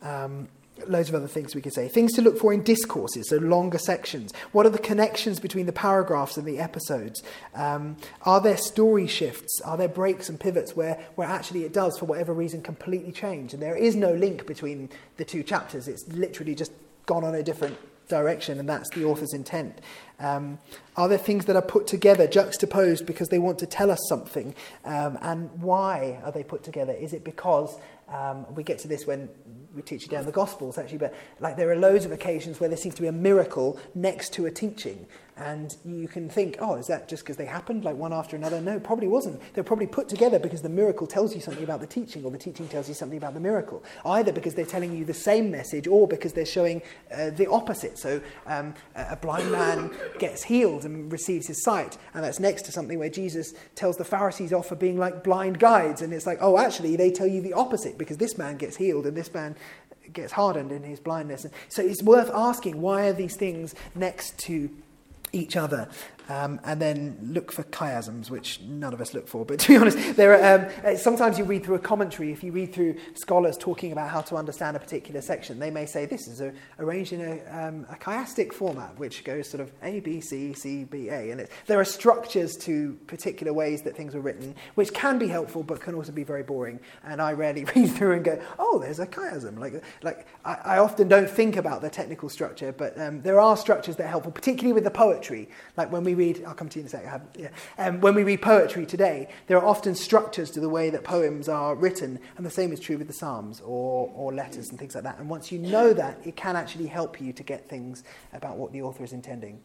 Um, 0.01 0.47
loads 0.87 1.09
of 1.09 1.15
other 1.15 1.27
things 1.27 1.55
we 1.55 1.61
could 1.61 1.73
say. 1.73 1.87
Things 1.87 2.13
to 2.13 2.21
look 2.21 2.37
for 2.37 2.53
in 2.53 2.63
discourses, 2.63 3.29
so 3.29 3.37
longer 3.37 3.77
sections. 3.77 4.33
What 4.51 4.65
are 4.65 4.69
the 4.69 4.79
connections 4.79 5.39
between 5.39 5.65
the 5.65 5.73
paragraphs 5.73 6.37
and 6.37 6.47
the 6.47 6.59
episodes? 6.59 7.23
Um, 7.55 7.97
are 8.23 8.41
there 8.41 8.57
story 8.57 9.07
shifts? 9.07 9.61
Are 9.65 9.77
there 9.77 9.87
breaks 9.87 10.29
and 10.29 10.39
pivots 10.39 10.75
where, 10.75 11.03
where 11.15 11.27
actually 11.27 11.63
it 11.63 11.73
does, 11.73 11.97
for 11.97 12.05
whatever 12.05 12.33
reason, 12.33 12.61
completely 12.61 13.11
change? 13.11 13.53
And 13.53 13.61
there 13.61 13.75
is 13.75 13.95
no 13.95 14.13
link 14.13 14.45
between 14.45 14.89
the 15.17 15.25
two 15.25 15.43
chapters. 15.43 15.87
It's 15.87 16.07
literally 16.09 16.55
just 16.55 16.71
gone 17.05 17.23
on 17.23 17.35
a 17.35 17.43
different 17.43 17.77
direction, 18.11 18.59
and 18.59 18.69
that's 18.69 18.89
the 18.91 19.05
author's 19.05 19.33
intent. 19.33 19.79
Um, 20.19 20.59
are 20.95 21.07
there 21.07 21.17
things 21.17 21.45
that 21.45 21.55
are 21.55 21.61
put 21.63 21.87
together, 21.87 22.27
juxtaposed, 22.27 23.07
because 23.07 23.29
they 23.29 23.39
want 23.39 23.57
to 23.59 23.65
tell 23.65 23.89
us 23.89 23.99
something? 24.07 24.53
Um, 24.85 25.17
and 25.21 25.49
why 25.61 26.19
are 26.23 26.31
they 26.31 26.43
put 26.43 26.63
together? 26.63 26.93
Is 26.93 27.13
it 27.13 27.23
because 27.23 27.75
um, 28.11 28.45
we 28.53 28.63
get 28.63 28.79
to 28.79 28.87
this 28.87 29.07
when 29.07 29.29
we 29.73 29.81
teach 29.81 30.03
you 30.03 30.09
down 30.09 30.25
the 30.25 30.31
Gospels, 30.31 30.77
actually, 30.77 30.97
but 30.97 31.13
like 31.39 31.55
there 31.55 31.69
are 31.71 31.75
loads 31.75 32.05
of 32.05 32.11
occasions 32.11 32.59
where 32.59 32.67
there 32.69 32.77
seems 32.77 32.95
to 32.95 33.01
be 33.01 33.07
a 33.07 33.13
miracle 33.13 33.79
next 33.95 34.33
to 34.33 34.45
a 34.45 34.51
teaching. 34.51 35.05
And 35.41 35.75
you 35.83 36.07
can 36.07 36.29
think, 36.29 36.57
oh, 36.59 36.75
is 36.75 36.85
that 36.85 37.09
just 37.09 37.23
because 37.23 37.35
they 37.35 37.47
happened, 37.47 37.83
like 37.83 37.95
one 37.95 38.13
after 38.13 38.35
another? 38.35 38.61
No, 38.61 38.79
probably 38.79 39.07
wasn't. 39.07 39.41
They're 39.53 39.63
probably 39.63 39.87
put 39.87 40.07
together 40.07 40.37
because 40.37 40.61
the 40.61 40.69
miracle 40.69 41.07
tells 41.07 41.33
you 41.33 41.41
something 41.41 41.63
about 41.63 41.81
the 41.81 41.87
teaching, 41.87 42.23
or 42.23 42.29
the 42.29 42.37
teaching 42.37 42.67
tells 42.67 42.87
you 42.87 42.93
something 42.93 43.17
about 43.17 43.33
the 43.33 43.39
miracle. 43.39 43.83
Either 44.05 44.31
because 44.31 44.53
they're 44.53 44.65
telling 44.65 44.95
you 44.95 45.03
the 45.03 45.15
same 45.15 45.49
message, 45.49 45.87
or 45.87 46.07
because 46.07 46.33
they're 46.33 46.45
showing 46.45 46.79
uh, 47.11 47.31
the 47.31 47.49
opposite. 47.49 47.97
So 47.97 48.21
um, 48.45 48.75
a 48.95 49.15
blind 49.15 49.51
man 49.51 49.89
gets 50.19 50.43
healed 50.43 50.85
and 50.85 51.11
receives 51.11 51.47
his 51.47 51.63
sight, 51.63 51.97
and 52.13 52.23
that's 52.23 52.39
next 52.39 52.61
to 52.65 52.71
something 52.71 52.99
where 52.99 53.09
Jesus 53.09 53.55
tells 53.73 53.97
the 53.97 54.05
Pharisees 54.05 54.53
off 54.53 54.67
for 54.67 54.75
being 54.75 54.99
like 54.99 55.23
blind 55.23 55.57
guides. 55.57 56.03
And 56.03 56.13
it's 56.13 56.27
like, 56.27 56.37
oh, 56.39 56.59
actually, 56.59 56.95
they 56.95 57.09
tell 57.09 57.27
you 57.27 57.41
the 57.41 57.53
opposite 57.53 57.97
because 57.97 58.17
this 58.17 58.37
man 58.37 58.57
gets 58.57 58.77
healed 58.77 59.07
and 59.07 59.17
this 59.17 59.33
man 59.33 59.55
gets 60.13 60.33
hardened 60.33 60.71
in 60.71 60.83
his 60.83 60.99
blindness. 60.99 61.47
So 61.67 61.81
it's 61.81 62.03
worth 62.03 62.29
asking 62.31 62.79
why 62.79 63.07
are 63.07 63.13
these 63.13 63.35
things 63.35 63.73
next 63.95 64.37
to 64.39 64.69
each 65.31 65.55
other 65.55 65.87
um, 66.31 66.61
and 66.63 66.81
then 66.81 67.17
look 67.21 67.51
for 67.51 67.63
chiasms, 67.63 68.29
which 68.29 68.61
none 68.61 68.93
of 68.93 69.01
us 69.01 69.13
look 69.13 69.27
for. 69.27 69.45
But 69.45 69.59
to 69.61 69.67
be 69.67 69.75
honest, 69.75 70.15
there 70.15 70.33
are, 70.33 70.61
um, 70.61 70.71
uh, 70.83 70.95
sometimes 70.95 71.37
you 71.37 71.43
read 71.43 71.65
through 71.65 71.75
a 71.75 71.79
commentary. 71.79 72.31
If 72.31 72.43
you 72.43 72.51
read 72.51 72.73
through 72.73 72.95
scholars 73.15 73.57
talking 73.57 73.91
about 73.91 74.09
how 74.09 74.21
to 74.21 74.35
understand 74.35 74.77
a 74.77 74.79
particular 74.79 75.21
section, 75.21 75.59
they 75.59 75.71
may 75.71 75.85
say 75.85 76.05
this 76.05 76.27
is 76.27 76.39
a, 76.39 76.53
arranged 76.79 77.13
in 77.13 77.21
a, 77.21 77.67
um, 77.67 77.85
a 77.89 77.95
chiastic 77.95 78.53
format, 78.53 78.97
which 78.97 79.23
goes 79.23 79.49
sort 79.49 79.61
of 79.61 79.71
A, 79.83 79.99
B, 79.99 80.21
C, 80.21 80.53
C, 80.53 80.85
B, 80.85 81.09
A. 81.09 81.31
And 81.31 81.47
there 81.65 81.79
are 81.79 81.85
structures 81.85 82.55
to 82.61 82.97
particular 83.07 83.51
ways 83.51 83.81
that 83.81 83.97
things 83.97 84.13
were 84.13 84.21
written, 84.21 84.55
which 84.75 84.93
can 84.93 85.19
be 85.19 85.27
helpful, 85.27 85.63
but 85.63 85.81
can 85.81 85.95
also 85.95 86.11
be 86.11 86.23
very 86.23 86.43
boring. 86.43 86.79
And 87.03 87.21
I 87.21 87.33
rarely 87.33 87.65
read 87.75 87.91
through 87.91 88.13
and 88.13 88.23
go, 88.23 88.41
oh, 88.57 88.79
there's 88.79 88.99
a 88.99 89.07
chiasm. 89.07 89.59
Like, 89.59 89.83
like 90.01 90.27
I, 90.45 90.53
I 90.63 90.77
often 90.77 91.09
don't 91.09 91.29
think 91.29 91.57
about 91.57 91.81
the 91.81 91.89
technical 91.89 92.29
structure, 92.29 92.71
but 92.71 92.97
um, 92.99 93.21
there 93.21 93.39
are 93.39 93.57
structures 93.57 93.97
that 93.97 94.05
are 94.05 94.09
helpful, 94.09 94.31
particularly 94.31 94.73
with 94.73 94.85
the 94.85 94.91
poetry. 94.91 95.49
Like 95.75 95.91
when 95.91 96.03
we 96.03 96.20
read, 96.21 96.43
I'll 96.45 96.53
come 96.53 96.69
to 96.69 96.79
you 96.79 96.81
in 96.81 96.87
a 96.87 96.89
second. 96.89 97.09
Have, 97.09 97.23
yeah. 97.37 97.49
um, 97.77 97.99
when 98.01 98.13
we 98.13 98.23
read 98.23 98.41
poetry 98.41 98.85
today, 98.85 99.27
there 99.47 99.57
are 99.57 99.65
often 99.65 99.95
structures 99.95 100.51
to 100.51 100.59
the 100.59 100.69
way 100.69 100.89
that 100.91 101.03
poems 101.03 101.49
are 101.49 101.75
written, 101.75 102.19
and 102.37 102.45
the 102.45 102.51
same 102.51 102.71
is 102.71 102.79
true 102.79 102.97
with 102.97 103.07
the 103.07 103.13
Psalms 103.13 103.61
or, 103.61 104.11
or 104.15 104.33
letters 104.33 104.69
and 104.69 104.77
things 104.77 104.93
like 104.95 105.03
that. 105.03 105.17
And 105.19 105.29
once 105.29 105.51
you 105.51 105.59
know 105.59 105.93
that, 105.93 106.19
it 106.23 106.35
can 106.35 106.55
actually 106.55 106.87
help 106.87 107.19
you 107.19 107.33
to 107.33 107.43
get 107.43 107.67
things 107.67 108.03
about 108.33 108.57
what 108.57 108.71
the 108.71 108.81
author 108.81 109.03
is 109.03 109.13
intending. 109.13 109.59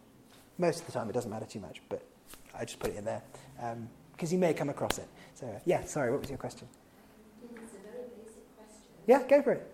Most 0.59 0.81
of 0.81 0.87
the 0.87 0.93
time, 0.93 1.09
it 1.11 1.13
doesn't 1.13 1.31
matter 1.31 1.47
too 1.47 1.61
much, 1.61 1.83
but 1.89 2.03
I 2.59 2.65
just 2.65 2.79
put 2.79 2.91
it 2.91 2.97
in 2.97 3.05
there 3.05 3.23
because 4.13 4.31
um, 4.31 4.35
you 4.35 4.39
may 4.39 4.55
come 4.55 4.71
across 4.71 4.99
it. 4.99 5.09
So, 5.35 5.47
uh, 5.47 5.59
yeah, 5.67 5.85
sorry, 5.85 6.11
what 6.11 6.21
was 6.21 6.31
your 6.31 6.39
question? 6.39 6.67
Yeah, 9.07 9.23
go 9.29 9.43
for 9.43 9.53
it. 9.53 9.73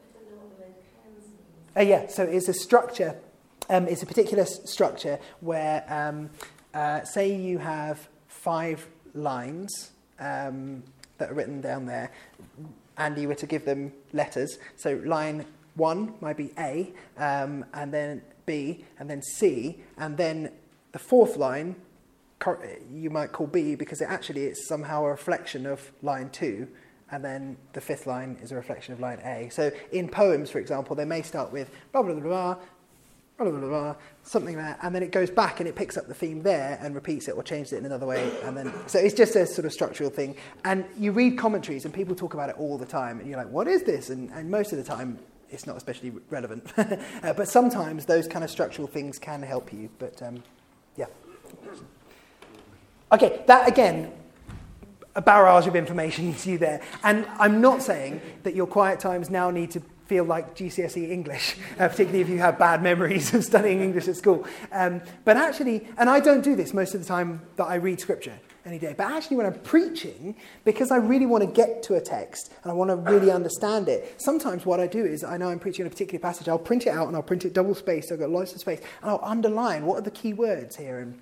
Uh, 1.75 1.81
yeah, 1.81 2.07
so 2.09 2.25
it's 2.25 2.49
a 2.49 2.53
structure 2.53 3.17
um, 3.69 3.89
it's 3.89 4.03
a 4.03 4.07
particular 4.07 4.43
s- 4.43 4.71
structure 4.71 5.19
where, 5.41 5.85
um, 5.89 6.31
uh, 6.75 7.05
say, 7.05 7.35
you 7.35 7.59
have 7.59 8.09
five 8.29 8.87
lines 9.15 9.93
um, 10.19 10.83
that 11.19 11.31
are 11.31 11.35
written 11.35 11.61
down 11.61 11.87
there, 11.87 12.11
and 12.97 13.19
you 13.19 13.29
were 13.29 13.35
to 13.35 13.47
give 13.47 13.65
them 13.65 13.93
letters. 14.13 14.59
So, 14.77 15.01
line 15.05 15.47
one 15.75 16.15
might 16.21 16.37
be 16.37 16.53
A, 16.59 16.93
um, 17.17 17.65
and 17.73 17.93
then 17.93 18.23
B, 18.47 18.85
and 18.99 19.09
then 19.09 19.23
C, 19.23 19.81
and 19.97 20.17
then 20.17 20.51
the 20.93 20.99
fourth 20.99 21.37
line 21.37 21.77
you 22.93 23.09
might 23.11 23.33
call 23.33 23.47
B 23.47 23.75
because 23.75 24.01
it 24.01 24.07
actually 24.09 24.45
it's 24.45 24.67
somehow 24.67 25.05
a 25.05 25.11
reflection 25.11 25.67
of 25.67 25.93
line 26.03 26.31
two, 26.31 26.69
and 27.11 27.25
then 27.25 27.57
the 27.73 27.81
fifth 27.81 28.07
line 28.07 28.39
is 28.43 28.53
a 28.53 28.57
reflection 28.57 28.93
of 28.93 29.01
line 29.01 29.21
A. 29.25 29.49
So 29.51 29.71
in 29.93 30.09
poems, 30.09 30.51
for 30.51 30.59
example, 30.59 30.97
they 30.97 31.05
may 31.05 31.23
start 31.23 31.53
with 31.53 31.71
blah 31.93 32.03
blah 32.03 32.15
blah, 32.15 32.23
blah 32.23 32.57
blah, 33.51 33.59
blah, 33.59 33.69
blah, 33.69 33.95
something 34.23 34.57
there, 34.57 34.79
and 34.83 34.95
then 34.95 35.03
it 35.03 35.13
goes 35.13 35.31
back 35.31 35.61
and 35.61 35.69
it 35.69 35.75
picks 35.75 35.97
up 35.97 36.07
the 36.07 36.15
theme 36.15 36.43
there 36.43 36.79
and 36.81 36.95
repeats 36.95 37.29
it 37.29 37.33
or 37.33 37.43
changes 37.43 37.73
it 37.73 37.79
in 37.79 37.87
another 37.87 38.07
way, 38.07 38.33
and 38.45 38.57
then 38.57 38.73
so 38.87 38.99
it's 38.99 39.15
just 39.15 39.37
a 39.37 39.47
sort 39.47 39.65
of 39.65 39.73
structural 39.73 40.11
thing. 40.11 40.37
And 40.65 40.85
you 40.99 41.13
read 41.13 41.39
commentaries 41.39 41.85
and 41.85 41.93
people 41.93 42.15
talk 42.15 42.35
about 42.35 42.49
it 42.49 42.57
all 42.59 42.79
the 42.79 42.87
time, 42.87 43.21
and 43.21 43.29
you're 43.29 43.39
like, 43.39 43.51
what 43.51 43.69
is 43.69 43.83
this? 43.83 44.11
And, 44.11 44.31
and 44.31 44.51
most 44.51 44.73
of 44.73 44.79
the 44.79 44.85
time, 44.85 45.19
it's 45.51 45.67
not 45.67 45.77
especially 45.77 46.13
relevant. 46.31 46.73
uh, 46.77 47.33
but 47.35 47.49
sometimes 47.49 48.07
those 48.07 48.27
kind 48.27 48.45
of 48.45 48.51
structural 48.51 48.89
things 48.89 49.19
can 49.19 49.43
help 49.43 49.73
you. 49.73 49.91
But 49.99 50.21
um, 50.23 50.43
yeah. 50.97 51.07
Okay, 53.13 53.43
that 53.47 53.69
again, 53.69 54.13
a 55.15 55.23
barrage 55.23 55.67
of 55.67 55.77
information 55.77 56.35
to 56.37 56.51
you 56.51 56.59
there. 56.59 56.81
And 57.05 57.27
I'm 57.39 57.61
not 57.61 57.83
saying 57.83 58.21
that 58.43 58.55
your 58.55 58.67
quiet 58.67 59.01
times 59.01 59.31
now 59.31 59.51
need 59.51 59.71
to 59.73 59.83
feel 60.07 60.25
like 60.25 60.57
GCSE 60.57 61.11
English, 61.11 61.57
uh, 61.79 61.89
particularly 61.89 62.21
if 62.21 62.29
you 62.29 62.39
have 62.39 62.59
bad 62.59 62.83
memories 62.83 63.33
of 63.35 63.45
studying 63.45 63.81
English 63.81 64.09
at 64.09 64.17
school. 64.17 64.47
Um, 64.71 65.01
but 65.25 65.37
actually, 65.37 65.89
and 65.99 66.09
I 66.11 66.21
don't 66.21 66.43
do 66.43 66.57
this 66.57 66.75
most 66.75 66.95
of 66.95 67.01
the 67.01 67.07
time 67.07 67.43
that 67.57 67.65
I 67.65 67.77
read 67.77 68.01
scripture 68.01 68.39
any 68.65 68.79
day, 68.79 68.95
but 68.97 69.11
actually 69.11 69.37
when 69.37 69.47
I'm 69.47 69.59
preaching, 69.61 70.37
because 70.65 70.91
I 70.91 70.97
really 70.97 71.27
want 71.27 71.43
to 71.43 71.51
get 71.51 71.83
to 71.85 71.95
a 71.95 72.01
text 72.01 72.53
and 72.63 72.71
I 72.71 72.75
want 72.75 72.91
to 72.91 72.97
really 72.97 73.31
understand 73.31 73.89
it, 73.89 74.21
sometimes 74.21 74.65
what 74.65 74.79
I 74.79 74.87
do 74.87 75.05
is 75.05 75.25
I 75.25 75.37
know 75.37 75.49
I'm 75.49 75.59
preaching 75.59 75.87
a 75.87 75.91
particular 75.91 76.21
passage, 76.21 76.49
I'll 76.49 76.59
print 76.59 76.87
it 76.87 76.91
out 76.91 77.09
and 77.09 77.17
I'll 77.17 77.23
print 77.23 77.45
it 77.45 77.55
double 77.55 77.75
spaced, 77.75 78.09
so 78.09 78.15
I've 78.15 78.21
got 78.21 78.31
lots 78.31 78.53
of 78.53 78.61
space, 78.61 78.81
and 79.01 79.11
I'll 79.11 79.21
underline 79.23 79.85
what 79.85 79.99
are 79.99 80.03
the 80.03 80.13
key 80.13 80.33
words 80.33 80.77
here 80.77 81.01
and 81.01 81.19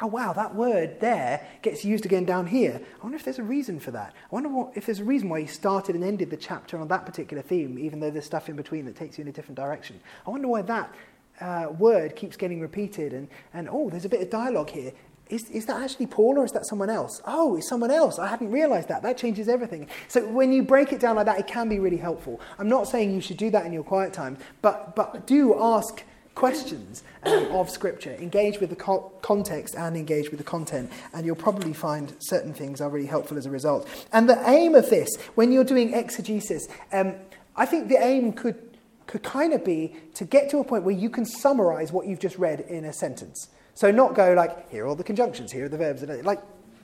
oh 0.00 0.06
wow, 0.06 0.32
that 0.32 0.54
word 0.54 1.00
there 1.00 1.46
gets 1.62 1.84
used 1.84 2.04
again 2.04 2.24
down 2.24 2.46
here. 2.46 2.80
I 3.00 3.02
wonder 3.02 3.16
if 3.16 3.24
there's 3.24 3.38
a 3.38 3.44
reason 3.44 3.78
for 3.78 3.90
that. 3.92 4.12
I 4.14 4.34
wonder 4.34 4.48
what, 4.48 4.76
if 4.76 4.86
there's 4.86 5.00
a 5.00 5.04
reason 5.04 5.28
why 5.28 5.40
he 5.40 5.46
started 5.46 5.94
and 5.94 6.04
ended 6.04 6.30
the 6.30 6.36
chapter 6.36 6.78
on 6.78 6.88
that 6.88 7.06
particular 7.06 7.42
theme, 7.42 7.78
even 7.78 8.00
though 8.00 8.10
there's 8.10 8.24
stuff 8.24 8.48
in 8.48 8.56
between 8.56 8.84
that 8.86 8.96
takes 8.96 9.18
you 9.18 9.22
in 9.22 9.28
a 9.28 9.32
different 9.32 9.56
direction. 9.56 10.00
I 10.26 10.30
wonder 10.30 10.48
why 10.48 10.62
that 10.62 10.94
uh, 11.40 11.68
word 11.78 12.16
keeps 12.16 12.36
getting 12.36 12.60
repeated 12.60 13.12
and, 13.12 13.28
and 13.54 13.68
oh, 13.70 13.90
there's 13.90 14.04
a 14.04 14.08
bit 14.08 14.22
of 14.22 14.30
dialogue 14.30 14.70
here. 14.70 14.92
is, 15.28 15.48
is 15.50 15.66
that 15.66 15.80
actually 15.80 16.06
Paul 16.06 16.38
or 16.38 16.44
is 16.44 16.52
that 16.52 16.66
someone 16.66 16.90
else? 16.90 17.22
Oh, 17.24 17.56
it's 17.56 17.68
someone 17.68 17.90
else. 17.90 18.18
I 18.18 18.28
hadn't 18.28 18.50
realized 18.50 18.88
that. 18.88 19.02
That 19.02 19.16
changes 19.16 19.48
everything. 19.48 19.88
So 20.08 20.26
when 20.28 20.52
you 20.52 20.62
break 20.62 20.92
it 20.92 21.00
down 21.00 21.16
like 21.16 21.26
that, 21.26 21.38
it 21.38 21.46
can 21.46 21.68
be 21.68 21.78
really 21.78 21.96
helpful. 21.96 22.40
I'm 22.58 22.68
not 22.68 22.86
saying 22.86 23.14
you 23.14 23.20
should 23.20 23.38
do 23.38 23.50
that 23.50 23.64
in 23.64 23.72
your 23.72 23.82
quiet 23.82 24.12
time, 24.12 24.36
but, 24.60 24.94
but 24.94 25.26
do 25.26 25.58
ask 25.58 26.02
questions 26.34 27.02
um, 27.24 27.46
of 27.52 27.70
Scripture. 27.70 28.14
Engage 28.14 28.60
with 28.60 28.70
the 28.70 28.76
co- 28.76 29.12
context 29.22 29.74
and 29.74 29.96
engage 29.96 30.30
with 30.30 30.38
the 30.38 30.44
content, 30.44 30.90
and 31.12 31.24
you'll 31.26 31.36
probably 31.36 31.72
find 31.72 32.14
certain 32.20 32.52
things 32.52 32.80
are 32.80 32.90
really 32.90 33.06
helpful 33.06 33.38
as 33.38 33.46
a 33.46 33.50
result. 33.50 33.88
And 34.12 34.28
the 34.28 34.42
aim 34.48 34.74
of 34.74 34.90
this, 34.90 35.08
when 35.34 35.52
you're 35.52 35.64
doing 35.64 35.94
exegesis, 35.94 36.68
um, 36.92 37.14
I 37.56 37.66
think 37.66 37.88
the 37.88 38.02
aim 38.02 38.32
could, 38.32 38.76
could 39.06 39.22
kind 39.22 39.52
of 39.52 39.64
be 39.64 39.94
to 40.14 40.24
get 40.24 40.50
to 40.50 40.58
a 40.58 40.64
point 40.64 40.84
where 40.84 40.94
you 40.94 41.10
can 41.10 41.24
summarize 41.24 41.92
what 41.92 42.06
you've 42.06 42.20
just 42.20 42.38
read 42.38 42.60
in 42.60 42.84
a 42.84 42.92
sentence. 42.92 43.48
So 43.74 43.90
not 43.90 44.14
go 44.14 44.34
like, 44.34 44.70
here 44.70 44.84
are 44.84 44.88
all 44.88 44.96
the 44.96 45.04
conjunctions, 45.04 45.52
here 45.52 45.66
are 45.66 45.68
the 45.68 45.78
verbs. 45.78 46.02
And 46.02 46.24
like, 46.24 46.40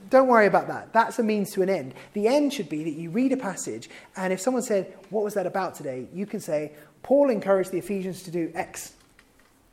don't 0.09 0.27
worry 0.27 0.47
about 0.47 0.67
that. 0.67 0.91
That's 0.91 1.19
a 1.19 1.23
means 1.23 1.51
to 1.53 1.61
an 1.61 1.69
end. 1.69 1.93
The 2.13 2.27
end 2.27 2.53
should 2.53 2.69
be 2.69 2.83
that 2.83 2.93
you 2.93 3.11
read 3.11 3.31
a 3.31 3.37
passage, 3.37 3.89
and 4.15 4.33
if 4.33 4.39
someone 4.39 4.63
said, 4.63 4.91
What 5.09 5.23
was 5.23 5.35
that 5.35 5.45
about 5.45 5.75
today? 5.75 6.07
you 6.13 6.25
can 6.25 6.39
say, 6.39 6.71
Paul 7.03 7.29
encouraged 7.29 7.71
the 7.71 7.77
Ephesians 7.77 8.23
to 8.23 8.31
do 8.31 8.51
X. 8.55 8.93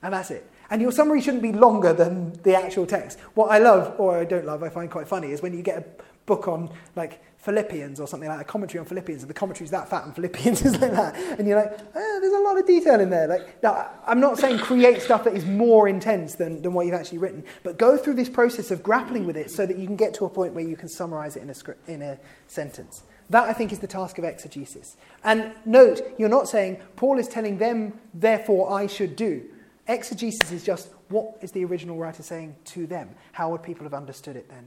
And 0.03 0.13
that's 0.13 0.31
it. 0.31 0.49
And 0.71 0.83
your 0.83 0.93
summary 0.93 1.21
shouldn't 1.21 1.43
be 1.43 1.53
longer 1.53 1.93
than 1.93 2.33
the 2.43 2.57
actual 2.57 2.87
text. 2.87 3.19
What 3.35 3.51
I 3.51 3.59
love, 3.59 3.99
or 3.99 4.19
I 4.19 4.25
don't 4.25 4.45
love, 4.45 4.63
I 4.63 4.69
find 4.69 4.91
quite 4.91 5.09
funny, 5.09 5.31
is 5.31 5.43
when 5.43 5.55
you 5.55 5.63
get 5.63 5.79
a 5.79 5.85
book 6.27 6.49
on 6.49 6.71
like 6.97 7.23
Philippians 7.39 8.01
or 8.01 8.09
something 8.09 8.29
like 8.29 8.41
a 8.41 8.45
commentary 8.45 8.81
on 8.81 8.87
Philippians, 8.87 9.23
and 9.23 9.31
the 9.31 9.35
commentary 9.35 9.65
is 9.65 9.71
that 9.71 9.89
fat, 9.89 10.05
and 10.05 10.15
Philippians 10.15 10.63
is 10.65 10.73
like 10.81 10.91
that, 10.91 11.15
and 11.39 11.47
you're 11.47 11.61
like, 11.61 11.73
eh, 11.73 12.19
there's 12.21 12.33
a 12.33 12.41
lot 12.41 12.59
of 12.59 12.67
detail 12.67 12.99
in 12.99 13.09
there. 13.09 13.29
Like, 13.29 13.63
now, 13.63 13.89
I'm 14.05 14.19
not 14.19 14.39
saying 14.39 14.59
create 14.59 15.01
stuff 15.01 15.23
that 15.25 15.35
is 15.35 15.45
more 15.45 15.87
intense 15.87 16.35
than, 16.35 16.61
than 16.63 16.75
what 16.75 16.87
you've 16.87 16.97
actually 16.97 17.19
written, 17.19 17.45
but 17.63 17.79
go 17.79 17.97
through 17.97 18.15
this 18.15 18.29
process 18.29 18.73
of 18.73 18.83
grappling 18.83 19.27
with 19.27 19.37
it 19.37 19.51
so 19.53 19.65
that 19.65 19.79
you 19.79 19.87
can 19.87 19.95
get 19.95 20.13
to 20.15 20.25
a 20.25 20.29
point 20.29 20.55
where 20.55 20.65
you 20.65 20.77
can 20.77 20.89
summarize 20.89 21.37
it 21.37 21.43
in 21.43 21.51
a, 21.51 21.55
script, 21.55 21.89
in 21.89 22.03
a 22.03 22.19
sentence. 22.49 23.05
That, 23.31 23.45
I 23.49 23.53
think, 23.53 23.73
is 23.73 23.79
the 23.79 23.87
task 23.87 24.19
of 24.19 24.25
exegesis. 24.25 24.97
And 25.23 25.53
note, 25.65 26.03
you're 26.19 26.29
not 26.29 26.49
saying, 26.49 26.81
Paul 26.97 27.19
is 27.19 27.29
telling 27.29 27.59
them, 27.59 27.99
therefore 28.13 28.73
I 28.73 28.89
should 28.89 29.15
do. 29.15 29.45
Exegesis 29.89 30.51
is 30.51 30.65
just, 30.65 30.89
what 31.09 31.39
is 31.43 31.53
the 31.53 31.65
original 31.65 31.97
writer 31.97 32.23
saying 32.23 32.57
to 32.65 32.87
them? 32.87 33.11
How 33.33 33.51
would 33.51 33.63
people 33.63 33.85
have 33.85 33.95
understood 33.95 34.35
it 34.37 34.49
then? 34.49 34.67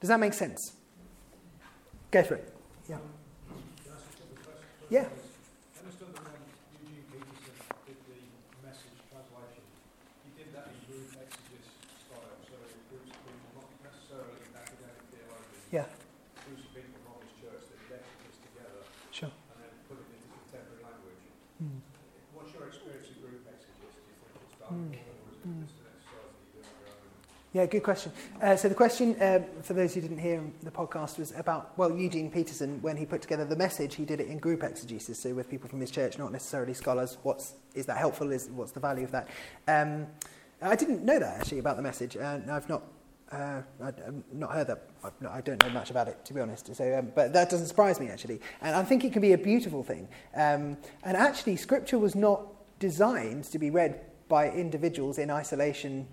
Does 0.00 0.08
that 0.08 0.18
make 0.18 0.32
sense? 0.34 0.72
Go 2.10 2.22
for 2.24 2.34
it. 2.34 2.52
Yeah. 2.88 2.98
Yeah. 4.90 5.06
understood 5.80 6.12
that 6.12 6.20
when 6.28 6.42
Eugene 6.84 7.06
Peterson 7.08 7.56
did 7.86 7.96
the 8.10 8.20
message 8.66 8.92
translation, 9.08 9.64
he 10.26 10.30
did 10.36 10.52
that 10.52 10.68
in 10.68 10.76
group 10.84 11.08
exegesis 11.16 11.64
style, 12.04 12.36
so 12.44 12.58
groups 12.92 13.08
of 13.08 13.18
people, 13.24 13.48
not 13.56 13.70
necessarily 13.86 14.36
academic 14.52 15.00
theologians, 15.14 15.64
Yeah. 15.72 15.88
groups 16.44 16.66
of 16.68 16.70
people 16.76 16.98
from 17.08 17.24
his 17.24 17.32
church 17.40 17.64
that 17.72 17.80
did 17.88 18.02
exegesis 18.04 18.36
together 18.52 18.82
Sure. 19.16 19.32
and 19.32 19.56
then 19.64 19.72
put 19.88 19.96
it 20.02 20.08
into 20.12 20.28
contemporary 20.28 20.82
language. 20.84 21.22
Mm. 21.64 21.80
What's 22.36 22.52
your 22.52 22.66
experience 22.68 23.08
of 23.08 23.16
group 23.24 23.48
exegesis? 23.48 23.96
Do 23.96 24.04
you 24.12 24.16
think 24.20 24.44
it's 24.44 24.58
valuable 24.60 24.61
or 24.61 24.61
is 24.61 24.61
it 24.61 24.61
Mm. 24.61 24.61
just 24.61 24.61
an 24.61 24.61
exercise 24.61 24.61
that 24.61 24.61
you 24.61 24.61
do 24.61 24.61
on 24.61 24.61
own? 24.72 24.96
Yeah, 27.52 27.66
good 27.66 27.82
question. 27.82 28.12
Uh, 28.40 28.56
so 28.56 28.70
the 28.70 28.74
question, 28.74 29.14
uh, 29.20 29.40
for 29.60 29.74
those 29.74 29.92
who 29.92 30.00
didn't 30.00 30.18
hear 30.18 30.42
the 30.62 30.70
podcast, 30.70 31.18
was 31.18 31.34
about, 31.36 31.76
well, 31.76 31.94
Eugene 31.94 32.30
Peterson, 32.30 32.80
when 32.80 32.96
he 32.96 33.04
put 33.04 33.20
together 33.20 33.44
the 33.44 33.56
message, 33.56 33.94
he 33.94 34.06
did 34.06 34.20
it 34.22 34.28
in 34.28 34.38
group 34.38 34.62
exegesis, 34.62 35.18
so 35.18 35.34
with 35.34 35.50
people 35.50 35.68
from 35.68 35.80
his 35.80 35.90
church, 35.90 36.18
not 36.18 36.32
necessarily 36.32 36.72
scholars. 36.72 37.18
What's, 37.24 37.52
is 37.74 37.84
that 37.86 37.98
helpful? 37.98 38.32
Is, 38.32 38.48
what's 38.48 38.72
the 38.72 38.80
value 38.80 39.04
of 39.04 39.10
that? 39.10 39.28
Um, 39.68 40.06
I 40.62 40.76
didn't 40.76 41.04
know 41.04 41.18
that, 41.18 41.40
actually, 41.40 41.58
about 41.58 41.76
the 41.76 41.82
message, 41.82 42.16
and 42.16 42.50
I've 42.50 42.70
not, 42.70 42.84
uh, 43.30 43.60
I, 43.82 43.88
I've 43.88 44.22
not 44.32 44.52
heard 44.52 44.68
that. 44.68 44.88
Not, 45.20 45.32
I 45.32 45.42
don't 45.42 45.62
know 45.62 45.70
much 45.70 45.90
about 45.90 46.08
it, 46.08 46.24
to 46.24 46.32
be 46.32 46.40
honest. 46.40 46.74
So, 46.74 46.98
um, 46.98 47.12
but 47.14 47.34
that 47.34 47.50
doesn't 47.50 47.66
surprise 47.66 48.00
me, 48.00 48.08
actually. 48.08 48.40
And 48.62 48.74
I 48.74 48.82
think 48.82 49.04
it 49.04 49.12
can 49.12 49.20
be 49.20 49.34
a 49.34 49.38
beautiful 49.38 49.82
thing. 49.82 50.08
Um, 50.34 50.78
and 51.02 51.18
actually, 51.18 51.56
Scripture 51.56 51.98
was 51.98 52.14
not 52.14 52.46
designed 52.78 53.44
to 53.44 53.58
be 53.58 53.68
read 53.68 54.00
by 54.32 54.48
individuals 54.50 55.18
in 55.18 55.30
isolation 55.30 56.06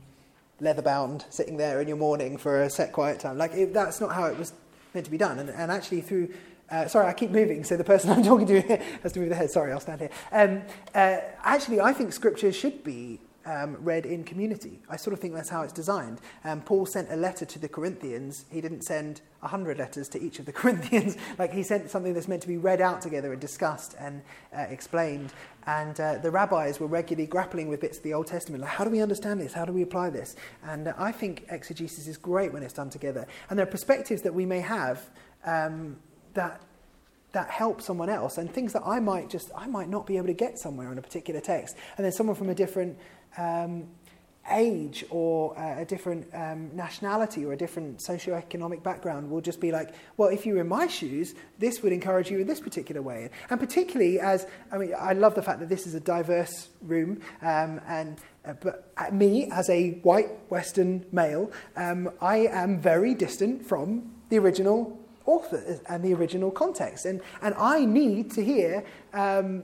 leather 0.60 0.82
bound, 0.82 1.24
sitting 1.30 1.56
there 1.56 1.80
in 1.80 1.88
your 1.88 1.96
morning 1.96 2.38
for 2.38 2.64
a 2.64 2.70
set 2.70 2.92
quiet 2.92 3.18
time. 3.18 3.38
Like, 3.38 3.54
it, 3.54 3.74
that's 3.74 4.02
not 4.02 4.14
how 4.14 4.26
it 4.26 4.38
was 4.38 4.52
meant 4.94 5.06
to 5.06 5.12
be 5.12 5.18
done. 5.18 5.40
And, 5.40 5.50
and 5.50 5.72
actually, 5.72 6.02
through. 6.02 6.34
Uh, 6.70 6.88
sorry, 6.88 7.08
I 7.08 7.14
keep 7.14 7.32
moving, 7.32 7.64
so 7.64 7.78
the 7.78 7.84
person 7.84 8.10
I'm 8.16 8.22
talking 8.22 8.46
to 8.48 8.62
has 9.04 9.14
to 9.14 9.22
move 9.22 9.30
their 9.30 9.38
head. 9.38 9.50
Sorry, 9.50 9.72
I'll 9.72 9.80
stand 9.80 10.02
here. 10.02 10.10
Um, 10.34 10.64
uh, 10.94 11.20
actually, 11.44 11.80
I 11.80 11.94
think 11.94 12.12
scripture 12.12 12.52
should 12.52 12.84
be 12.84 13.22
um, 13.46 13.78
read 13.80 14.06
in 14.06 14.24
community. 14.24 14.80
I 14.90 14.98
sort 14.98 15.14
of 15.14 15.20
think 15.20 15.34
that's 15.34 15.50
how 15.50 15.64
it's 15.64 15.74
designed. 15.74 16.20
Um, 16.44 16.62
Paul 16.62 16.86
sent 16.86 17.12
a 17.12 17.16
letter 17.16 17.46
to 17.46 17.60
the 17.60 17.68
Corinthians. 17.70 18.46
He 18.52 18.62
didn't 18.62 18.82
send 18.82 19.22
a 19.42 19.48
hundred 19.48 19.78
letters 19.78 20.10
to 20.10 20.22
each 20.22 20.40
of 20.40 20.46
the 20.46 20.52
Corinthians. 20.62 21.18
like 21.38 21.54
he 21.54 21.64
sent 21.64 21.90
something 21.90 22.14
that's 22.14 22.28
meant 22.28 22.42
to 22.42 22.48
be 22.48 22.58
read 22.58 22.82
out 22.82 23.02
together 23.02 23.32
and 23.32 23.42
discussed 23.42 23.96
and 24.00 24.22
uh, 24.56 24.62
explained. 24.70 25.34
And 25.70 26.00
uh, 26.00 26.18
the 26.18 26.32
rabbis 26.32 26.80
were 26.80 26.88
regularly 26.88 27.28
grappling 27.28 27.68
with 27.68 27.82
bits 27.82 27.98
of 27.98 28.04
the 28.04 28.14
Old 28.16 28.26
Testament. 28.26 28.64
Like, 28.64 28.72
how 28.72 28.84
do 28.84 28.90
we 28.90 29.02
understand 29.02 29.40
this? 29.40 29.54
How 29.54 29.66
do 29.66 29.72
we 29.72 29.84
apply 29.84 30.10
this? 30.10 30.36
And 30.64 30.88
uh, 30.88 30.94
I 30.98 31.12
think 31.12 31.46
exegesis 31.50 32.08
is 32.08 32.18
great 32.18 32.52
when 32.52 32.64
it's 32.64 32.74
done 32.74 32.90
together. 32.90 33.28
And 33.50 33.60
there 33.60 33.68
are 33.68 33.70
perspectives 33.70 34.24
that 34.24 34.34
we 34.34 34.48
may 34.48 34.62
have 34.62 35.08
um, 35.46 35.98
that 36.34 36.64
that 37.34 37.52
help 37.52 37.80
someone 37.84 38.10
else 38.10 38.40
and 38.40 38.52
things 38.52 38.74
that 38.74 38.82
I 38.84 39.00
might 39.00 39.30
just 39.30 39.52
I 39.56 39.68
might 39.68 39.90
not 39.90 40.08
be 40.08 40.18
able 40.18 40.26
to 40.28 40.34
get 40.34 40.58
somewhere 40.58 40.88
on 40.90 40.98
a 40.98 41.02
particular 41.04 41.40
text 41.40 41.76
and 41.96 42.04
then 42.04 42.12
someone 42.12 42.36
from 42.36 42.50
a 42.50 42.56
different 42.56 42.98
um, 43.38 43.84
age 44.52 45.06
or 45.10 45.58
uh, 45.58 45.82
a 45.82 45.86
different 45.86 46.28
um, 46.34 46.76
nationality 46.76 47.46
or 47.46 47.54
a 47.54 47.58
different 47.58 48.00
socioeconomic 48.00 48.84
background 48.84 49.30
will 49.30 49.42
just 49.42 49.60
be 49.60 49.72
like, 49.72 49.94
well, 50.18 50.30
if 50.30 50.46
you 50.46 50.56
were 50.56 50.62
in 50.62 50.68
my 50.68 50.88
shoes, 50.88 51.36
this 51.58 51.82
would 51.82 51.92
encourage 51.92 52.30
you 52.30 52.40
in 52.40 52.48
this 52.48 52.60
particular 52.60 53.02
way. 53.02 53.30
And 53.50 53.60
particularly 53.60 54.20
as, 54.20 54.48
I 54.72 54.78
mean, 54.78 54.94
I 54.98 55.14
love 55.14 55.36
the 55.36 55.42
fact 55.42 55.60
that 55.60 55.70
this 55.70 55.88
is 55.88 55.96
a 55.96 56.00
diverse 56.00 56.70
room, 56.82 57.22
um, 57.42 57.82
and 57.88 58.18
uh, 58.46 58.54
but 58.62 58.92
uh, 58.98 59.12
me 59.12 59.50
as 59.52 59.70
a 59.70 59.92
white 60.04 60.30
Western 60.50 61.06
male, 61.12 61.52
um, 61.76 62.10
I 62.22 62.48
am 62.48 62.80
very 62.80 63.14
distant 63.14 63.66
from 63.66 64.12
the 64.30 64.40
original 64.40 64.98
author 65.26 65.80
and 65.88 66.04
the 66.04 66.14
original 66.14 66.52
context, 66.52 67.06
and 67.06 67.22
and 67.42 67.54
I 67.56 67.86
need 67.86 68.32
to 68.32 68.44
hear. 68.44 68.84
Um, 69.14 69.64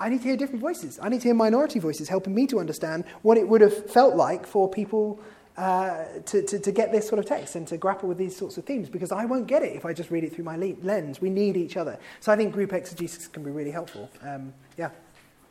I 0.00 0.08
need 0.08 0.18
to 0.18 0.28
hear 0.28 0.36
different 0.36 0.60
voices. 0.60 0.98
I 1.02 1.08
need 1.08 1.20
to 1.22 1.28
hear 1.28 1.34
minority 1.34 1.78
voices 1.78 2.08
helping 2.08 2.34
me 2.34 2.46
to 2.48 2.60
understand 2.60 3.04
what 3.22 3.36
it 3.36 3.48
would 3.48 3.60
have 3.60 3.90
felt 3.90 4.14
like 4.14 4.46
for 4.46 4.68
people 4.68 5.20
uh, 5.56 6.04
to, 6.26 6.42
to, 6.42 6.58
to 6.58 6.70
get 6.70 6.92
this 6.92 7.08
sort 7.08 7.18
of 7.18 7.26
text 7.26 7.56
and 7.56 7.66
to 7.66 7.76
grapple 7.76 8.08
with 8.08 8.16
these 8.16 8.36
sorts 8.36 8.56
of 8.58 8.64
themes 8.64 8.88
because 8.88 9.10
I 9.10 9.24
won't 9.24 9.48
get 9.48 9.62
it 9.62 9.74
if 9.74 9.84
I 9.84 9.92
just 9.92 10.10
read 10.10 10.22
it 10.22 10.32
through 10.32 10.44
my 10.44 10.56
le- 10.56 10.76
lens. 10.82 11.20
We 11.20 11.30
need 11.30 11.56
each 11.56 11.76
other. 11.76 11.98
So 12.20 12.30
I 12.30 12.36
think 12.36 12.52
group 12.52 12.72
exegesis 12.72 13.26
can 13.26 13.42
be 13.42 13.50
really 13.50 13.72
helpful. 13.72 14.08
Um, 14.22 14.54
yeah, 14.76 14.90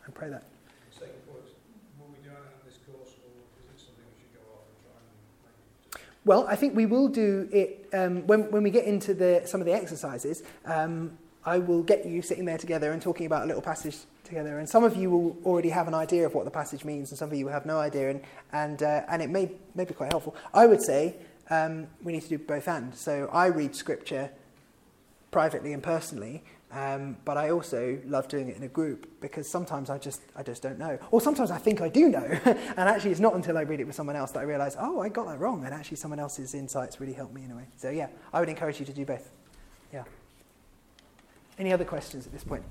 I 0.07 0.11
pray 0.11 0.29
that. 0.29 0.45
Second 0.91 1.13
point 1.27 1.43
is, 1.45 1.51
will 1.99 2.07
we 2.07 2.23
do 2.23 2.29
it 2.29 2.65
this 2.65 2.77
course 2.85 3.15
or 3.19 3.35
is 3.59 3.75
it 3.75 3.85
something 3.85 4.05
we 4.15 4.21
should 4.21 4.33
go 4.33 4.47
off 4.53 4.63
and 5.91 5.91
try 5.91 6.01
Well, 6.23 6.47
I 6.47 6.55
think 6.55 6.73
we 6.73 6.85
will 6.85 7.09
do 7.09 7.49
it 7.51 7.89
um, 7.91 8.25
when, 8.27 8.49
when 8.49 8.63
we 8.63 8.69
get 8.69 8.85
into 8.85 9.13
the, 9.13 9.41
some 9.45 9.59
of 9.59 9.67
the 9.67 9.73
exercises. 9.73 10.41
Um, 10.63 11.17
I 11.47 11.59
will 11.59 11.81
get 11.81 12.05
you 12.05 12.21
sitting 12.21 12.43
there 12.43 12.57
together 12.57 12.91
and 12.91 13.01
talking 13.01 13.25
about 13.25 13.43
a 13.43 13.45
little 13.45 13.61
passage 13.61 13.97
together. 14.27 14.59
And 14.59 14.69
some 14.69 14.83
of 14.83 14.95
you 14.95 15.09
will 15.09 15.37
already 15.45 15.69
have 15.69 15.87
an 15.87 15.93
idea 15.93 16.25
of 16.25 16.33
what 16.33 16.45
the 16.45 16.51
passage 16.51 16.85
means, 16.85 17.09
and 17.09 17.17
some 17.17 17.31
of 17.31 17.37
you 17.37 17.45
will 17.45 17.53
have 17.53 17.65
no 17.65 17.79
idea. 17.79 18.09
And, 18.09 18.21
and, 18.51 18.83
uh, 18.83 19.01
and 19.09 19.21
it 19.21 19.29
may, 19.29 19.51
may 19.75 19.85
be 19.85 19.93
quite 19.93 20.11
helpful. 20.11 20.35
I 20.53 20.67
would 20.67 20.81
say 20.81 21.15
um, 21.49 21.87
we 22.03 22.13
need 22.13 22.21
to 22.23 22.29
do 22.29 22.37
both 22.37 22.67
and. 22.67 22.93
So 22.93 23.29
I 23.31 23.47
read 23.47 23.75
scripture 23.75 24.29
privately 25.31 25.73
and 25.73 25.81
personally, 25.81 26.43
um, 26.71 27.15
but 27.23 27.37
I 27.37 27.49
also 27.49 27.99
love 28.05 28.27
doing 28.27 28.49
it 28.49 28.57
in 28.57 28.63
a 28.63 28.67
group 28.67 29.21
because 29.21 29.49
sometimes 29.49 29.89
I 29.89 29.97
just, 29.97 30.21
I 30.35 30.43
just 30.43 30.61
don't 30.61 30.77
know. 30.77 30.99
Or 31.11 31.21
sometimes 31.21 31.49
I 31.49 31.57
think 31.57 31.81
I 31.81 31.87
do 31.87 32.09
know. 32.09 32.25
and 32.45 32.77
actually, 32.77 33.11
it's 33.11 33.19
not 33.19 33.35
until 33.35 33.57
I 33.57 33.61
read 33.61 33.79
it 33.79 33.87
with 33.87 33.95
someone 33.95 34.15
else 34.15 34.31
that 34.31 34.39
I 34.39 34.43
realise, 34.43 34.75
oh, 34.79 34.99
I 34.99 35.09
got 35.09 35.27
that 35.27 35.39
wrong. 35.39 35.63
And 35.63 35.73
actually, 35.73 35.97
someone 35.97 36.19
else's 36.19 36.53
insights 36.53 36.99
really 36.99 37.13
helped 37.13 37.33
me 37.33 37.43
in 37.43 37.51
a 37.51 37.55
way. 37.55 37.67
So, 37.77 37.89
yeah, 37.89 38.07
I 38.33 38.39
would 38.41 38.49
encourage 38.49 38.79
you 38.79 38.85
to 38.85 38.93
do 38.93 39.05
both. 39.05 39.31
Yeah. 39.93 40.03
Any 41.57 41.71
other 41.71 41.85
questions 41.85 42.27
at 42.27 42.33
this 42.33 42.43
point? 42.43 42.63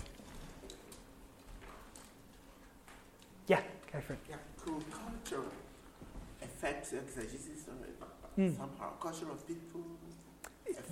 Yeah, 3.47 3.61
go 3.93 4.01
for 4.01 4.15
it. 4.15 4.19
Yeah, 4.29 4.37
could 4.59 4.85
culture 4.93 5.43
affect 6.43 6.93
exegesis 6.93 7.65
Hmm. 8.37 8.51
somehow? 8.55 8.91
Culture 9.01 9.31
of 9.31 9.47
people? 9.47 9.81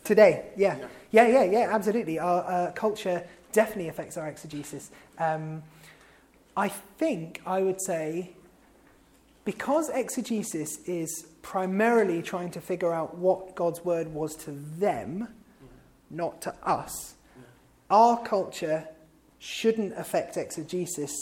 Today, 0.02 0.46
yeah. 0.56 0.78
Yeah. 0.78 0.86
Yeah, 1.10 1.26
yeah, 1.26 1.44
yeah, 1.44 1.74
absolutely. 1.74 2.18
Our 2.18 2.44
uh, 2.44 2.72
culture 2.72 3.22
definitely 3.52 3.88
affects 3.88 4.16
our 4.16 4.28
exegesis. 4.28 4.90
Um, 5.18 5.62
I 6.56 6.68
think 6.68 7.42
I 7.46 7.62
would 7.62 7.80
say 7.82 8.32
because 9.44 9.90
exegesis 9.90 10.78
is 10.86 11.26
primarily 11.42 12.22
trying 12.22 12.50
to 12.52 12.60
figure 12.60 12.92
out 12.92 13.18
what 13.18 13.54
God's 13.54 13.84
word 13.84 14.08
was 14.14 14.34
to 14.36 14.52
them, 14.52 15.28
not 16.10 16.40
to 16.42 16.54
us, 16.62 17.14
our 17.90 18.22
culture 18.22 18.88
shouldn't 19.38 19.92
affect 19.98 20.38
exegesis 20.38 21.12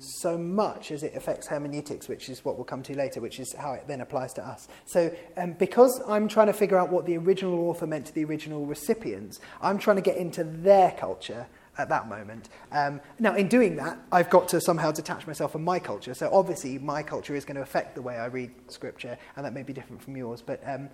so 0.00 0.38
much 0.38 0.90
as 0.90 1.02
it 1.02 1.14
affects 1.14 1.46
hermeneutics, 1.46 2.08
which 2.08 2.28
is 2.28 2.44
what 2.44 2.56
we'll 2.56 2.64
come 2.64 2.82
to 2.82 2.96
later, 2.96 3.20
which 3.20 3.38
is 3.38 3.52
how 3.52 3.74
it 3.74 3.84
then 3.86 4.00
applies 4.00 4.32
to 4.34 4.46
us. 4.46 4.66
So, 4.86 5.14
um, 5.36 5.52
because 5.52 6.00
I'm 6.08 6.26
trying 6.26 6.46
to 6.46 6.52
figure 6.54 6.78
out 6.78 6.90
what 6.90 7.04
the 7.04 7.18
original 7.18 7.68
author 7.68 7.86
meant 7.86 8.06
to 8.06 8.14
the 8.14 8.24
original 8.24 8.64
recipients, 8.64 9.40
I'm 9.60 9.78
trying 9.78 9.96
to 9.96 10.02
get 10.02 10.16
into 10.16 10.42
their 10.42 10.92
culture 10.92 11.46
at 11.76 11.88
that 11.90 12.08
moment. 12.08 12.48
Um, 12.72 13.00
now, 13.18 13.34
in 13.34 13.48
doing 13.48 13.76
that, 13.76 13.98
I've 14.10 14.30
got 14.30 14.48
to 14.48 14.60
somehow 14.60 14.90
detach 14.90 15.26
myself 15.26 15.52
from 15.52 15.64
my 15.64 15.78
culture. 15.78 16.14
So, 16.14 16.30
obviously, 16.32 16.78
my 16.78 17.02
culture 17.02 17.34
is 17.34 17.44
going 17.44 17.56
to 17.56 17.62
affect 17.62 17.94
the 17.94 18.02
way 18.02 18.16
I 18.16 18.26
read 18.26 18.50
scripture, 18.68 19.18
and 19.36 19.44
that 19.44 19.52
may 19.52 19.62
be 19.62 19.74
different 19.74 20.02
from 20.02 20.16
yours. 20.16 20.42
But, 20.42 20.62
um, 20.66 20.88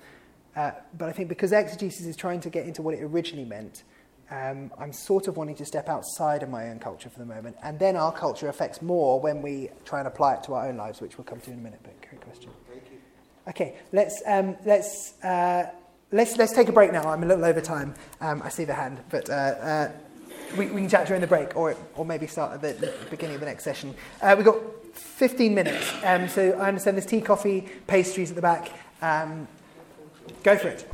uh, 0.56 0.72
but 0.98 1.08
I 1.08 1.12
think 1.12 1.28
because 1.28 1.52
exegesis 1.52 2.06
is 2.06 2.16
trying 2.16 2.40
to 2.40 2.50
get 2.50 2.66
into 2.66 2.82
what 2.82 2.94
it 2.94 3.02
originally 3.02 3.44
meant, 3.44 3.84
um, 4.30 4.72
I'm 4.78 4.92
sort 4.92 5.28
of 5.28 5.36
wanting 5.36 5.54
to 5.56 5.64
step 5.64 5.88
outside 5.88 6.42
of 6.42 6.48
my 6.48 6.68
own 6.68 6.78
culture 6.78 7.08
for 7.08 7.18
the 7.18 7.26
moment. 7.26 7.56
And 7.62 7.78
then 7.78 7.96
our 7.96 8.12
culture 8.12 8.48
affects 8.48 8.82
more 8.82 9.20
when 9.20 9.42
we 9.42 9.70
try 9.84 10.00
and 10.00 10.08
apply 10.08 10.34
it 10.34 10.42
to 10.44 10.54
our 10.54 10.68
own 10.68 10.76
lives, 10.76 11.00
which 11.00 11.16
we'll 11.16 11.24
come 11.24 11.40
to 11.40 11.50
in 11.50 11.58
a 11.58 11.62
minute. 11.62 11.80
But 11.82 12.00
great 12.08 12.20
question. 12.20 12.50
Thank 12.68 12.82
you. 12.90 12.98
Okay, 13.48 13.76
let's, 13.92 14.22
um, 14.26 14.56
let's, 14.64 15.22
uh, 15.22 15.70
let's, 16.10 16.36
let's 16.36 16.52
take 16.52 16.68
a 16.68 16.72
break 16.72 16.92
now. 16.92 17.08
I'm 17.08 17.22
a 17.22 17.26
little 17.26 17.44
over 17.44 17.60
time. 17.60 17.94
Um, 18.20 18.42
I 18.42 18.48
see 18.48 18.64
the 18.64 18.74
hand, 18.74 19.00
but 19.10 19.30
uh, 19.30 19.32
uh, 19.32 19.92
we, 20.56 20.66
we 20.66 20.80
can 20.80 20.88
chat 20.88 21.06
during 21.06 21.20
the 21.20 21.28
break 21.28 21.56
or, 21.56 21.76
or 21.94 22.04
maybe 22.04 22.26
start 22.26 22.52
at 22.54 22.80
the, 22.80 22.92
beginning 23.10 23.34
of 23.34 23.40
the 23.40 23.46
next 23.46 23.62
session. 23.62 23.94
Uh, 24.20 24.34
we've 24.36 24.46
got 24.46 24.60
15 24.94 25.54
minutes. 25.54 25.92
Um, 26.02 26.28
so 26.28 26.52
I 26.58 26.68
understand 26.68 26.96
there's 26.96 27.06
tea, 27.06 27.20
coffee, 27.20 27.68
pastries 27.86 28.30
at 28.30 28.36
the 28.36 28.42
back. 28.42 28.72
Um, 29.00 29.46
go 30.42 30.56
for 30.56 30.68
it. 30.68 30.90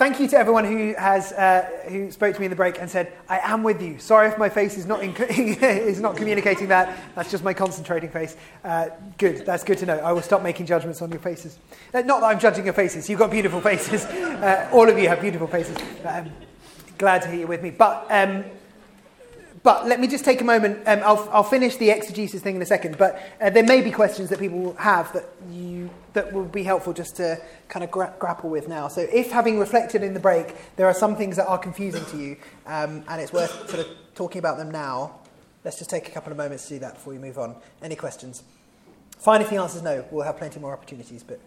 Thank 0.00 0.18
you 0.18 0.26
to 0.28 0.38
everyone 0.38 0.64
who 0.64 0.94
has 0.96 1.30
uh, 1.32 1.68
who 1.86 2.10
spoke 2.10 2.32
to 2.34 2.40
me 2.40 2.46
in 2.46 2.50
the 2.50 2.56
break 2.56 2.80
and 2.80 2.90
said, 2.90 3.12
"I 3.28 3.38
am 3.40 3.62
with 3.62 3.82
you." 3.82 3.98
Sorry 3.98 4.28
if 4.28 4.38
my 4.38 4.48
face 4.48 4.78
is 4.78 4.86
not 4.86 5.00
inc- 5.00 5.28
is 5.30 6.00
not 6.00 6.16
communicating 6.16 6.68
that. 6.68 6.98
That's 7.14 7.30
just 7.30 7.44
my 7.44 7.52
concentrating 7.52 8.08
face. 8.08 8.34
Uh, 8.64 8.88
good. 9.18 9.44
That's 9.44 9.62
good 9.62 9.76
to 9.76 9.84
know. 9.84 9.98
I 9.98 10.12
will 10.12 10.22
stop 10.22 10.42
making 10.42 10.64
judgments 10.64 11.02
on 11.02 11.10
your 11.10 11.20
faces. 11.20 11.58
Uh, 11.92 12.00
not 12.00 12.22
that 12.22 12.28
I'm 12.28 12.38
judging 12.38 12.64
your 12.64 12.72
faces. 12.72 13.10
You've 13.10 13.18
got 13.18 13.30
beautiful 13.30 13.60
faces. 13.60 14.06
Uh, 14.40 14.70
all 14.72 14.88
of 14.88 14.98
you 14.98 15.06
have 15.06 15.20
beautiful 15.20 15.46
faces. 15.46 15.76
Um, 16.02 16.30
glad 16.96 17.20
to 17.20 17.28
hear 17.28 17.40
you're 17.40 17.46
with 17.46 17.62
me. 17.62 17.68
But 17.68 18.06
um, 18.08 18.42
but 19.62 19.86
let 19.86 20.00
me 20.00 20.06
just 20.06 20.24
take 20.24 20.40
a 20.40 20.44
moment. 20.44 20.80
Um, 20.86 21.00
I'll, 21.04 21.28
I'll 21.30 21.42
finish 21.42 21.76
the 21.76 21.90
exegesis 21.90 22.40
thing 22.40 22.56
in 22.56 22.62
a 22.62 22.66
second. 22.66 22.96
But 22.96 23.20
uh, 23.38 23.50
there 23.50 23.64
may 23.64 23.82
be 23.82 23.90
questions 23.90 24.30
that 24.30 24.38
people 24.38 24.72
have 24.76 25.12
that 25.12 25.28
you 25.50 25.90
that 26.12 26.32
will 26.32 26.44
be 26.44 26.62
helpful 26.62 26.92
just 26.92 27.16
to 27.16 27.40
kind 27.68 27.84
of 27.84 27.90
gra- 27.90 28.14
grapple 28.18 28.50
with 28.50 28.68
now. 28.68 28.88
So, 28.88 29.00
if 29.00 29.30
having 29.30 29.58
reflected 29.58 30.02
in 30.02 30.14
the 30.14 30.20
break, 30.20 30.54
there 30.76 30.86
are 30.86 30.94
some 30.94 31.16
things 31.16 31.36
that 31.36 31.46
are 31.46 31.58
confusing 31.58 32.04
to 32.06 32.16
you, 32.16 32.36
um, 32.66 33.04
and 33.08 33.20
it's 33.20 33.32
worth 33.32 33.68
sort 33.70 33.86
of 33.86 33.88
talking 34.14 34.38
about 34.38 34.58
them 34.58 34.70
now, 34.70 35.20
let's 35.64 35.78
just 35.78 35.90
take 35.90 36.08
a 36.08 36.10
couple 36.10 36.30
of 36.30 36.38
moments 36.38 36.68
to 36.68 36.74
do 36.74 36.78
that 36.80 36.94
before 36.94 37.12
we 37.12 37.18
move 37.18 37.38
on. 37.38 37.56
Any 37.82 37.96
questions? 37.96 38.42
Fine 39.18 39.42
if 39.42 39.50
the 39.50 39.56
answer 39.56 39.78
is 39.78 39.82
no. 39.82 40.04
We'll 40.10 40.24
have 40.24 40.38
plenty 40.38 40.60
more 40.60 40.72
opportunities. 40.72 41.22
But 41.22 41.40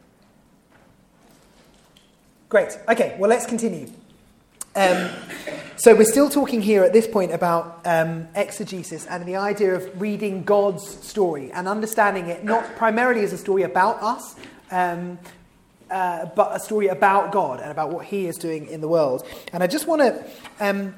great. 2.49 2.77
Okay. 2.87 3.15
Well, 3.19 3.29
let's 3.29 3.45
continue. 3.45 3.89
Um, 4.75 5.09
so 5.75 5.93
we're 5.93 6.05
still 6.05 6.29
talking 6.29 6.61
here 6.61 6.83
at 6.83 6.93
this 6.93 7.07
point 7.07 7.31
about 7.31 7.81
um, 7.85 8.27
exegesis 8.35 9.05
and 9.05 9.23
the 9.25 9.35
idea 9.35 9.75
of 9.75 10.01
reading 10.01 10.43
God's 10.43 10.87
story 10.87 11.51
and 11.51 11.67
understanding 11.67 12.27
it 12.27 12.43
not 12.43 12.75
primarily 12.75 13.21
as 13.21 13.33
a 13.33 13.37
story 13.37 13.63
about 13.63 14.01
us, 14.01 14.35
um, 14.73 15.19
uh, 15.91 16.25
but 16.35 16.55
a 16.55 16.59
story 16.59 16.87
about 16.87 17.31
God 17.31 17.59
and 17.59 17.69
about 17.69 17.91
what 17.91 18.05
He 18.05 18.25
is 18.25 18.35
doing 18.37 18.67
in 18.67 18.81
the 18.81 18.87
world. 18.87 19.25
And 19.53 19.61
I 19.61 19.67
just 19.67 19.87
want 19.87 20.01
to 20.01 20.25
um, 20.59 20.95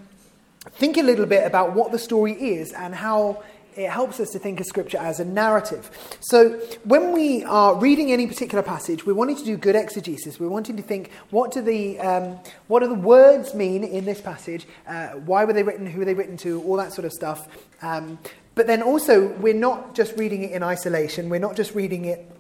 think 0.71 0.97
a 0.97 1.03
little 1.03 1.25
bit 1.25 1.45
about 1.45 1.73
what 1.73 1.91
the 1.91 1.99
story 1.99 2.33
is 2.33 2.71
and 2.71 2.95
how 2.95 3.43
it 3.75 3.89
helps 3.89 4.21
us 4.21 4.29
to 4.29 4.39
think 4.39 4.61
of 4.61 4.65
Scripture 4.65 4.97
as 4.97 5.19
a 5.19 5.25
narrative. 5.25 5.91
So, 6.21 6.51
when 6.85 7.11
we 7.11 7.43
are 7.43 7.75
reading 7.75 8.13
any 8.13 8.25
particular 8.25 8.63
passage, 8.63 9.05
we're 9.05 9.15
wanting 9.15 9.35
to 9.35 9.43
do 9.43 9.57
good 9.57 9.75
exegesis. 9.75 10.39
We're 10.39 10.47
wanting 10.47 10.77
to 10.77 10.81
think 10.81 11.11
what 11.29 11.51
do 11.51 11.61
the 11.61 11.99
um, 11.99 12.39
what 12.67 12.79
do 12.79 12.87
the 12.87 12.93
words 12.93 13.53
mean 13.53 13.83
in 13.83 14.05
this 14.05 14.21
passage? 14.21 14.65
Uh, 14.87 15.09
why 15.09 15.43
were 15.43 15.51
they 15.51 15.63
written? 15.63 15.85
Who 15.85 15.99
were 15.99 16.05
they 16.05 16.13
written 16.13 16.37
to? 16.37 16.61
All 16.63 16.77
that 16.77 16.93
sort 16.93 17.03
of 17.03 17.11
stuff. 17.11 17.49
Um, 17.81 18.17
but 18.55 18.67
then 18.67 18.81
also, 18.81 19.27
we're 19.33 19.53
not 19.53 19.93
just 19.93 20.15
reading 20.15 20.43
it 20.43 20.51
in 20.51 20.63
isolation. 20.63 21.27
We're 21.27 21.39
not 21.39 21.57
just 21.57 21.75
reading 21.75 22.05
it 22.05 22.31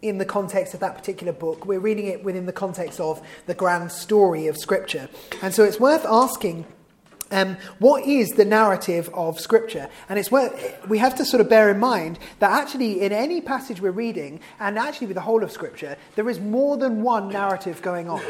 in 0.00 0.18
the 0.18 0.24
context 0.24 0.74
of 0.74 0.80
that 0.80 0.96
particular 0.96 1.32
book. 1.32 1.66
We're 1.66 1.80
reading 1.80 2.06
it 2.06 2.24
within 2.24 2.46
the 2.46 2.52
context 2.52 3.00
of 3.00 3.20
the 3.46 3.54
grand 3.54 3.92
story 3.92 4.46
of 4.46 4.56
Scripture. 4.56 5.08
And 5.42 5.54
so, 5.54 5.64
it's 5.64 5.80
worth 5.80 6.04
asking 6.06 6.66
um, 7.30 7.56
what 7.78 8.04
is 8.04 8.30
the 8.30 8.44
narrative 8.44 9.10
of 9.12 9.38
Scripture? 9.38 9.88
And 10.08 10.18
it's 10.18 10.30
where 10.30 10.50
we 10.88 10.98
have 10.98 11.14
to 11.16 11.24
sort 11.24 11.40
of 11.40 11.48
bear 11.48 11.70
in 11.70 11.78
mind 11.78 12.18
that 12.38 12.50
actually, 12.50 13.02
in 13.02 13.12
any 13.12 13.40
passage 13.40 13.80
we're 13.80 13.90
reading, 13.90 14.40
and 14.60 14.78
actually 14.78 15.08
with 15.08 15.16
the 15.16 15.22
whole 15.22 15.42
of 15.42 15.52
Scripture, 15.52 15.96
there 16.16 16.28
is 16.28 16.40
more 16.40 16.76
than 16.76 17.02
one 17.02 17.28
narrative 17.28 17.82
going 17.82 18.08
on. 18.08 18.22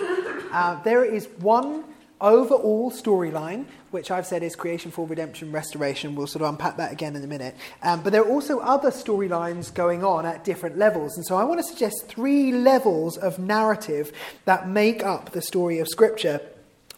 Uh, 0.52 0.80
there 0.82 1.04
is 1.04 1.28
one 1.38 1.84
overall 2.20 2.90
storyline, 2.90 3.66
which 3.90 4.10
I've 4.10 4.26
said 4.26 4.42
is 4.42 4.56
creation, 4.56 4.90
fall, 4.90 5.06
redemption, 5.06 5.52
restoration. 5.52 6.14
We'll 6.14 6.26
sort 6.26 6.42
of 6.42 6.50
unpack 6.50 6.76
that 6.76 6.92
again 6.92 7.16
in 7.16 7.24
a 7.24 7.26
minute. 7.26 7.56
Um, 7.82 8.02
but 8.02 8.12
there 8.12 8.22
are 8.22 8.28
also 8.28 8.58
other 8.58 8.90
storylines 8.90 9.72
going 9.72 10.04
on 10.04 10.26
at 10.26 10.44
different 10.44 10.78
levels. 10.78 11.16
And 11.16 11.26
so 11.26 11.36
I 11.36 11.44
want 11.44 11.60
to 11.60 11.64
suggest 11.64 12.06
three 12.08 12.52
levels 12.52 13.16
of 13.16 13.38
narrative 13.38 14.12
that 14.44 14.68
make 14.68 15.04
up 15.04 15.30
the 15.30 15.42
story 15.42 15.78
of 15.78 15.88
Scripture. 15.88 16.40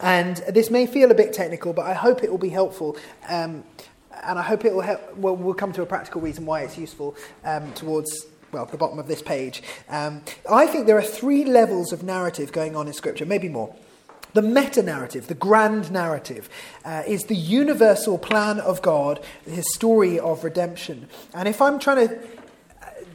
And 0.01 0.37
this 0.49 0.71
may 0.71 0.87
feel 0.87 1.11
a 1.11 1.15
bit 1.15 1.33
technical, 1.33 1.73
but 1.73 1.87
I 1.87 1.95
hope 1.95 2.25
it 2.25 2.31
will 2.31 2.39
be 2.39 2.49
helpful. 2.49 2.97
Um, 3.29 3.65
and 4.25 4.39
I 4.39 4.43
hope 4.43 4.65
it 4.65 4.75
will 4.75 4.81
help. 4.81 5.17
Well, 5.17 5.37
we'll 5.37 5.55
come 5.55 5.73
to 5.73 5.83
a 5.83 5.87
practical 5.87 6.21
reason 6.21 6.47
why 6.47 6.63
it's 6.63 6.77
useful 6.77 7.17
um, 7.45 7.73
towards, 7.75 8.27
well, 8.53 8.67
the 8.67 8.77
bottom 8.77 8.99
of 8.99 9.07
this 9.07 9.23
page. 9.23 9.63
Um, 9.89 10.23
I 10.51 10.67
think 10.67 10.87
there 10.87 10.99
are 10.99 11.03
three 11.03 11.45
levels 11.45 11.93
of 11.93 12.03
narrative 12.03 12.53
going 12.53 12.77
on 12.77 12.87
in 12.87 12.93
Scripture, 12.93 13.27
maybe 13.27 13.49
more. 13.49 13.75
The 14.33 14.43
meta 14.43 14.83
narrative, 14.83 15.27
the 15.27 15.35
grand 15.35 15.91
narrative, 15.91 16.49
uh, 16.85 17.03
is 17.07 17.25
the 17.25 17.37
universal 17.37 18.19
plan 18.19 18.61
of 18.61 18.81
God, 18.83 19.21
his 19.45 19.73
story 19.75 20.19
of 20.19 20.45
redemption. 20.45 21.09
And 21.35 21.49
if 21.49 21.61
I'm 21.61 21.79
trying 21.79 22.09
to 22.09 22.19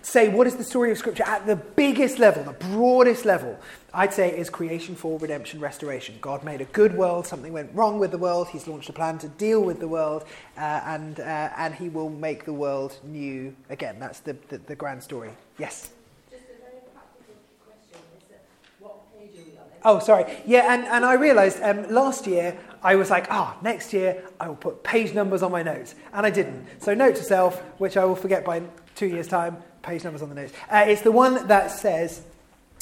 say 0.05 0.30
what 0.30 0.45
is 0.47 0.55
the 0.55 0.63
story 0.63 0.91
of 0.91 0.97
Scripture 0.97 1.24
at 1.24 1.45
the 1.45 1.55
biggest 1.55 2.20
level, 2.20 2.43
the 2.43 2.51
broadest 2.51 3.26
level, 3.26 3.57
I'd 3.93 4.13
say 4.13 4.30
it 4.30 4.39
is 4.39 4.49
creation, 4.49 4.95
fall, 4.95 5.18
redemption, 5.18 5.59
restoration. 5.59 6.16
God 6.22 6.43
made 6.43 6.61
a 6.61 6.66
good 6.66 6.95
world, 6.95 7.26
something 7.26 7.53
went 7.53 7.74
wrong 7.74 7.97
with 7.97 8.11
the 8.11 8.18
world, 8.18 8.49
He's 8.49 8.68
launched 8.68 8.89
a 8.89 8.93
plan 8.93 9.18
to 9.20 9.28
deal 9.28 9.61
with 9.61 9.80
the 9.80 9.88
world, 9.88 10.26
uh, 10.57 10.82
and, 10.86 11.20
uh, 11.20 11.49
and 11.57 11.74
He 11.74 11.89
will 11.89 12.09
make 12.09 12.45
the 12.45 12.53
world 12.53 12.99
new 13.03 13.55
again. 13.70 13.97
That's 13.99 14.20
the, 14.20 14.36
the, 14.49 14.57
the 14.59 14.76
grand 14.76 15.01
story. 15.01 15.32
Yes? 15.57 15.89
Just 16.30 16.43
a 16.43 16.61
very 16.61 16.82
practical 16.93 17.36
question 17.66 17.99
is 18.18 18.24
that 18.30 18.43
what 18.80 19.11
page 19.18 19.32
are 19.39 19.49
we 19.49 19.57
on? 19.57 19.74
Oh, 19.86 19.99
sorry. 19.99 20.25
Yeah, 20.47 20.73
and, 20.73 20.83
and 20.86 21.05
I 21.05 21.13
realised 21.13 21.61
um, 21.61 21.88
last 21.89 22.25
year 22.25 22.57
I 22.83 22.95
was 22.95 23.11
like, 23.11 23.27
ah, 23.29 23.55
next 23.61 23.93
year 23.93 24.23
I 24.39 24.47
will 24.47 24.55
put 24.55 24.83
page 24.83 25.13
numbers 25.13 25.43
on 25.43 25.51
my 25.51 25.61
notes. 25.61 25.93
And 26.11 26.25
I 26.25 26.31
didn't. 26.31 26.67
So, 26.79 26.95
note 26.95 27.15
to 27.17 27.23
self, 27.23 27.61
which 27.79 27.95
I 27.95 28.03
will 28.03 28.15
forget 28.15 28.43
by 28.43 28.63
two 28.95 29.05
years' 29.05 29.27
time, 29.27 29.57
page 29.83 30.03
numbers 30.03 30.23
on 30.23 30.29
the 30.29 30.36
notes. 30.36 30.53
Uh, 30.71 30.86
it's 30.88 31.03
the 31.03 31.11
one 31.11 31.47
that 31.47 31.69
says 31.69 32.23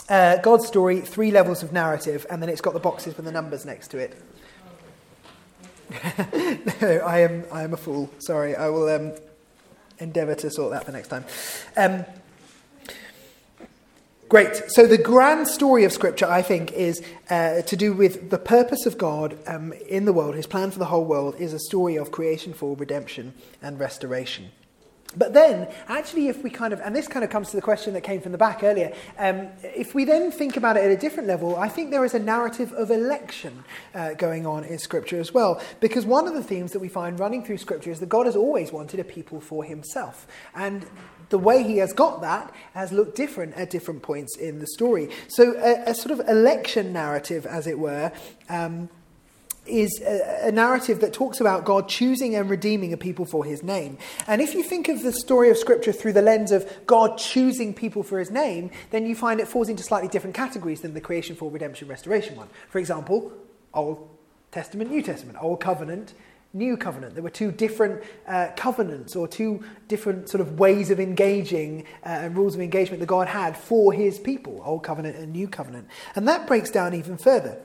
uh, 0.08 0.38
God's 0.38 0.66
story, 0.66 1.02
three 1.02 1.30
levels 1.30 1.62
of 1.62 1.74
narrative, 1.74 2.26
and 2.30 2.42
then 2.42 2.50
it's 2.50 2.62
got 2.62 2.74
the 2.74 2.80
boxes 2.80 3.18
with 3.18 3.26
the 3.26 3.32
numbers 3.32 3.66
next 3.66 3.90
to 3.90 3.98
it. 3.98 4.18
no, 6.82 6.98
I 7.00 7.20
am, 7.20 7.44
I 7.52 7.64
am 7.64 7.74
a 7.74 7.78
fool. 7.78 8.10
Sorry, 8.20 8.56
I 8.56 8.70
will 8.70 8.88
um, 8.88 9.12
endeavour 10.00 10.36
to 10.36 10.50
sort 10.50 10.72
that 10.72 10.86
for 10.86 10.94
next 10.94 11.10
time. 11.10 11.26
Um, 11.76 12.06
Great. 14.34 14.64
So, 14.72 14.88
the 14.88 14.98
grand 14.98 15.48
story 15.48 15.84
of 15.84 15.94
Scripture, 15.94 16.26
I 16.26 16.42
think, 16.42 16.72
is 16.72 17.04
uh, 17.30 17.62
to 17.62 17.76
do 17.76 17.94
with 17.94 18.32
the 18.32 18.40
purpose 18.40 18.88
of 18.88 18.98
God 18.98 19.38
um, 19.46 19.74
in 19.88 20.06
the 20.06 20.12
world. 20.12 20.34
His 20.34 20.48
plan 20.48 20.72
for 20.72 20.80
the 20.80 20.86
whole 20.86 21.06
world 21.06 21.36
is 21.38 21.54
a 21.54 21.60
story 21.60 21.98
of 21.98 22.10
creation, 22.10 22.52
fall 22.52 22.76
redemption, 22.76 23.36
and 23.62 23.80
restoration. 23.80 24.50
But 25.16 25.34
then, 25.34 25.68
actually, 25.88 26.28
if 26.28 26.44
we 26.44 26.50
kind 26.50 26.74
of, 26.74 26.80
and 26.82 26.96
this 26.96 27.08
kind 27.08 27.24
of 27.24 27.30
comes 27.30 27.50
to 27.52 27.56
the 27.56 27.62
question 27.62 27.94
that 27.94 28.02
came 28.02 28.22
from 28.22 28.32
the 28.32 28.38
back 28.38 28.64
earlier, 28.64 28.94
um, 29.18 29.48
if 29.64 29.94
we 29.94 30.06
then 30.06 30.32
think 30.32 30.58
about 30.58 30.78
it 30.78 30.84
at 30.84 30.92
a 30.92 30.98
different 30.98 31.28
level, 31.28 31.56
I 31.56 31.70
think 31.70 31.92
there 31.92 32.06
is 32.06 32.14
a 32.14 32.20
narrative 32.20 32.74
of 32.74 32.92
election 32.92 33.64
uh, 33.94 34.14
going 34.14 34.46
on 34.46 34.64
in 34.64 34.78
Scripture 34.80 35.20
as 35.20 35.34
well. 35.34 35.62
Because 35.80 36.06
one 36.06 36.28
of 36.28 36.34
the 36.34 36.44
themes 36.44 36.72
that 36.72 36.80
we 36.80 36.90
find 36.90 37.20
running 37.20 37.44
through 37.44 37.58
Scripture 37.58 37.92
is 37.92 38.00
that 38.00 38.10
God 38.10 38.26
has 38.26 38.36
always 38.36 38.72
wanted 38.72 39.00
a 39.00 39.04
people 39.04 39.40
for 39.40 39.64
himself. 39.64 40.28
And 40.56 40.86
the 41.30 41.40
way 41.40 41.64
he 41.64 41.78
has 41.78 41.94
got 41.94 42.22
that 42.22 42.54
has 42.74 42.92
looked 42.92 43.16
different 43.16 43.56
at 43.56 43.70
different 43.70 44.04
points 44.04 44.38
in 44.38 44.60
the 44.60 44.68
story. 44.68 45.10
So, 45.28 45.56
a, 45.58 45.92
a 45.92 45.96
sort 45.96 46.12
of 46.20 46.28
election 46.28 46.94
narrative, 46.94 47.46
as 47.46 47.66
it 47.66 47.80
were, 47.80 48.12
um, 48.50 48.90
is 49.66 50.02
a, 50.02 50.48
a, 50.48 50.52
narrative 50.52 51.00
that 51.02 51.14
talks 51.14 51.40
about 51.40 51.64
God 51.64 51.88
choosing 51.88 52.36
and 52.36 52.50
redeeming 52.50 52.92
a 52.92 52.98
people 52.98 53.26
fall 53.26 53.44
his 53.44 53.64
name. 53.64 53.98
And 54.28 54.42
if 54.42 54.54
you 54.54 54.64
think 54.64 54.90
of 54.90 55.02
the 55.02 55.14
story 55.14 55.50
of 55.50 55.58
Scripture 55.58 55.94
through 55.94 56.14
the 56.14 56.22
lens 56.22 56.52
of 56.52 56.70
God 56.86 57.18
choosing 57.18 57.74
people 57.74 58.04
for 58.04 58.20
his 58.20 58.30
name, 58.30 58.72
then 58.92 59.06
you 59.06 59.16
find 59.16 59.40
it 59.40 59.48
falls 59.48 59.70
into 59.70 59.84
slightly 59.84 60.10
different 60.10 60.36
categories 60.36 60.82
than 60.82 60.94
the 60.94 61.02
creation, 61.02 61.36
for 61.36 61.50
redemption, 61.50 61.88
restoration 61.88 62.36
one. 62.36 62.50
For 62.70 62.80
example, 62.80 63.32
Old 63.74 64.10
Testament, 64.52 64.92
New 64.92 65.02
Testament. 65.02 65.38
Old 65.42 65.62
Covenant 65.62 66.14
new 66.54 66.78
covenant. 66.78 67.16
There 67.16 67.24
were 67.24 67.32
two 67.32 67.52
different 67.52 68.04
uh, 68.28 68.50
covenants 68.56 69.16
or 69.16 69.28
two 69.28 69.64
different 69.88 70.30
sort 70.30 70.40
of 70.40 70.60
ways 70.60 70.92
of 70.92 71.00
engaging 71.00 71.86
uh, 72.06 72.10
and 72.10 72.38
rules 72.38 72.54
of 72.54 72.62
engagement 72.62 73.00
that 73.00 73.08
God 73.08 73.28
had 73.28 73.58
for 73.58 73.92
his 73.92 74.20
people, 74.20 74.62
Old 74.64 74.84
Covenant 74.84 75.16
and 75.16 75.34
New 75.34 75.48
Covenant. 75.48 75.88
And 76.16 76.28
that 76.28 76.46
breaks 76.46 76.70
down 76.70 76.94
even 76.94 77.18
further. 77.18 77.60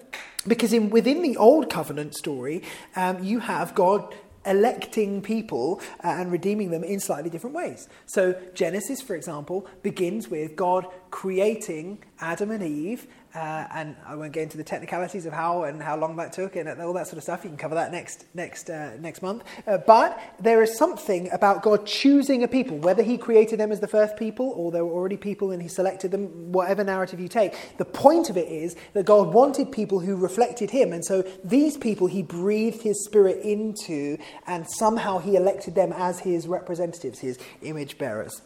Because 0.49 0.73
in, 0.73 0.91
within 0.91 1.23
the 1.23 1.37
Old 1.37 1.71
Covenant 1.71 2.15
story, 2.15 2.63
um, 2.97 3.23
you 3.23 3.41
have 3.41 3.75
God 3.75 4.15
electing 4.47 5.21
people 5.21 5.81
uh, 6.03 6.09
and 6.09 6.33
redeeming 6.33 6.71
them 6.71 6.83
in 6.83 7.01
slightly 7.01 7.29
different 7.29 7.55
ways. 7.55 7.89
So, 8.07 8.35
Genesis, 8.55 9.03
for 9.03 9.15
example, 9.15 9.67
begins 9.83 10.29
with 10.29 10.57
God 10.57 10.87
creating 11.11 12.03
Adam 12.21 12.51
and 12.51 12.63
Eve 12.63 13.07
uh, 13.35 13.67
and 13.75 13.97
I 14.07 14.15
won't 14.15 14.33
get 14.33 14.45
into 14.45 14.57
the 14.57 14.65
technicalities 14.65 15.27
of 15.27 15.33
how 15.33 15.65
and 15.65 15.83
how 15.83 15.97
long 15.97 16.17
that 16.17 16.33
took 16.33 16.57
and 16.57 16.69
all 16.81 16.93
that 16.95 17.07
sort 17.07 17.19
of 17.19 17.23
stuff. 17.23 17.45
You 17.45 17.51
can 17.51 17.59
cover 17.59 17.75
that 17.75 17.93
next 17.93 18.25
next 18.35 18.71
uh, 18.71 18.97
next 18.99 19.23
month. 19.23 19.45
Uh, 19.67 19.79
but 19.79 20.19
there 20.41 20.63
is 20.63 20.77
something 20.77 21.31
about 21.31 21.63
God 21.63 21.87
choosing 21.87 22.43
a 22.43 22.49
people, 22.49 22.79
whether 22.79 23.03
He 23.03 23.19
created 23.19 23.61
them 23.61 23.71
as 23.71 23.81
the 23.81 23.89
first 23.89 24.17
people 24.17 24.53
or 24.57 24.73
there 24.73 24.85
were 24.85 24.93
already 24.93 25.17
people 25.17 25.51
and 25.51 25.61
He 25.61 25.69
selected 25.69 26.11
them. 26.11 26.53
Whatever 26.53 26.85
narrative 26.85 27.21
you 27.21 27.29
take, 27.29 27.77
the 27.77 27.85
point 27.85 28.31
of 28.31 28.37
it 28.37 28.49
is 28.49 28.77
that 28.95 29.05
God 29.05 29.35
wanted 29.35 29.73
people 29.73 30.01
who 30.01 30.17
reflected 30.17 30.71
Him, 30.71 30.93
and 30.93 31.05
so 31.05 31.23
these 31.45 31.77
people 31.77 32.07
He 32.07 32.23
breathed 32.23 32.83
His 32.83 33.05
Spirit 33.05 33.45
into, 33.45 34.17
and 34.47 34.67
somehow 34.69 35.19
He 35.19 35.37
elected 35.37 35.75
them 35.75 35.93
as 35.93 36.21
His 36.21 36.49
representatives, 36.49 37.19
His 37.19 37.39
image 37.63 37.99
bearers. 37.99 38.41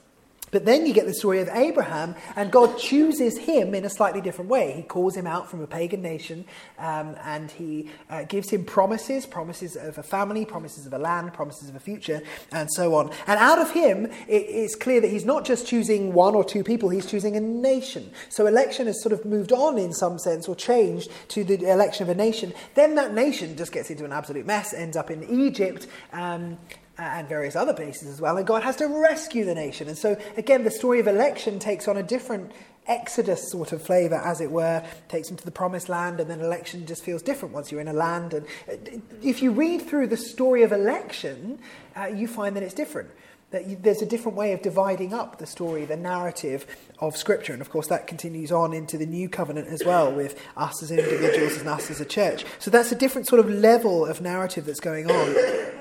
But 0.53 0.67
then 0.67 0.87
you 0.87 0.93
get 0.93 1.07
the 1.07 1.15
story 1.15 1.41
of 1.41 1.49
Abraham, 1.49 2.15
and 2.37 2.53
God 2.53 2.79
chooses 2.79 3.39
him 3.39 3.75
in 3.75 3.87
a 3.87 3.91
slightly 3.91 4.21
different 4.21 4.51
way. 4.51 4.75
He 4.77 4.83
calls 4.83 5.17
him 5.17 5.27
out 5.27 5.51
from 5.51 5.63
a 5.63 5.67
pagan 5.67 6.03
nation, 6.03 6.45
um, 6.79 7.17
and 7.25 7.51
he 7.51 7.89
uh, 8.11 8.25
gives 8.25 8.51
him 8.51 8.65
promises 8.65 9.25
promises 9.25 9.77
of 9.77 9.97
a 9.97 10.03
family, 10.03 10.45
promises 10.45 10.87
of 10.87 10.93
a 10.93 10.99
land, 10.99 11.33
promises 11.33 11.71
of 11.71 11.75
a 11.75 11.81
future, 11.81 12.21
and 12.53 12.69
so 12.71 12.95
on. 12.95 13.11
And 13.27 13.41
out 13.41 13.59
of 13.59 13.71
him, 13.71 14.07
it, 14.29 14.45
it's 14.47 14.75
clear 14.75 15.01
that 15.01 15.11
he's 15.11 15.25
not 15.25 15.47
just 15.47 15.67
choosing 15.67 16.13
one 16.13 16.35
or 16.35 16.45
two 16.45 16.63
people, 16.63 16.91
he's 16.91 17.07
choosing 17.07 17.35
a 17.35 17.41
nation. 17.41 18.11
So 18.29 18.47
election 18.47 18.87
has 18.87 19.03
sort 19.03 19.15
of 19.15 19.25
moved 19.25 19.53
on 19.53 19.79
in 19.79 19.95
some 19.95 20.19
sense, 20.19 20.49
or 20.49 20.55
changed 20.55 21.11
to 21.29 21.45
the 21.45 21.55
election 21.71 22.03
of 22.03 22.11
a 22.11 22.15
nation. 22.15 22.53
Then 22.75 22.95
that 22.97 23.15
nation 23.15 23.57
just 23.57 23.73
gets 23.73 23.91
into 23.91 24.05
an 24.05 24.13
absolute 24.13 24.45
mess, 24.45 24.75
ends 24.75 24.99
up 24.99 25.11
in 25.11 25.25
Egypt. 25.25 25.87
Um, 26.13 26.59
and 26.99 27.29
various 27.29 27.57
other 27.57 27.73
places 27.73 28.09
as 28.09 28.21
well. 28.21 28.37
And 28.37 28.47
God 28.47 28.63
has 28.63 28.77
to 28.77 28.87
rescue 28.87 29.45
the 29.45 29.55
nation. 29.55 29.89
And 29.89 29.97
so, 29.97 30.17
again, 30.37 30.65
the 30.65 30.71
story 30.71 31.01
of 31.01 31.07
election 31.07 31.59
takes 31.59 31.89
on 31.89 31.97
a 31.97 32.03
different 32.03 32.53
Exodus 32.87 33.49
sort 33.49 33.71
of 33.73 33.81
flavour, 33.81 34.17
as 34.17 34.41
it 34.41 34.51
were, 34.51 34.85
takes 35.09 35.29
them 35.29 35.37
to 35.37 35.45
the 35.45 35.53
promised 35.53 35.89
land, 35.89 36.19
and 36.19 36.29
then 36.29 36.41
election 36.41 36.85
just 36.85 37.05
feels 37.05 37.23
different 37.23 37.55
once 37.55 37.71
you're 37.71 37.81
in 37.81 37.87
a 37.87 37.93
land. 37.93 38.35
And 38.35 38.47
uh, 38.69 39.01
if 39.23 39.41
you 39.41 39.53
read 39.53 39.83
through 39.83 40.09
the 40.09 40.17
story 40.17 40.65
of 40.65 40.73
election, 40.73 41.61
uh, 41.97 42.07
you 42.07 42.27
find 42.27 42.57
that 42.57 42.65
it's 42.65 42.75
different. 42.75 43.11
That 43.53 43.69
you, 43.69 43.77
there's 43.81 44.03
a 44.03 44.07
different 44.07 44.37
way 44.37 44.53
of 44.53 44.63
dividing 44.63 45.15
up 45.15 45.39
the 45.39 45.47
story, 45.47 45.85
the 45.85 45.97
narrative 45.97 46.67
of 46.99 47.17
Scripture. 47.17 47.53
And 47.53 47.63
of 47.63 47.71
course, 47.71 47.87
that 47.87 48.09
continues 48.09 48.51
on 48.51 48.73
into 48.73 48.99
the 48.99 49.07
new 49.07 49.29
covenant 49.29 49.69
as 49.69 49.85
well, 49.85 50.11
with 50.11 50.41
us 50.57 50.83
as 50.83 50.91
individuals 50.91 51.59
and 51.59 51.69
us 51.69 51.89
as 51.89 52.01
a 52.01 52.05
church. 52.05 52.45
So 52.59 52.71
that's 52.71 52.91
a 52.91 52.97
different 52.97 53.29
sort 53.29 53.39
of 53.39 53.49
level 53.49 54.07
of 54.07 54.21
narrative 54.21 54.67
that's 54.67 54.81
going 54.81 55.09
on. 55.09 55.72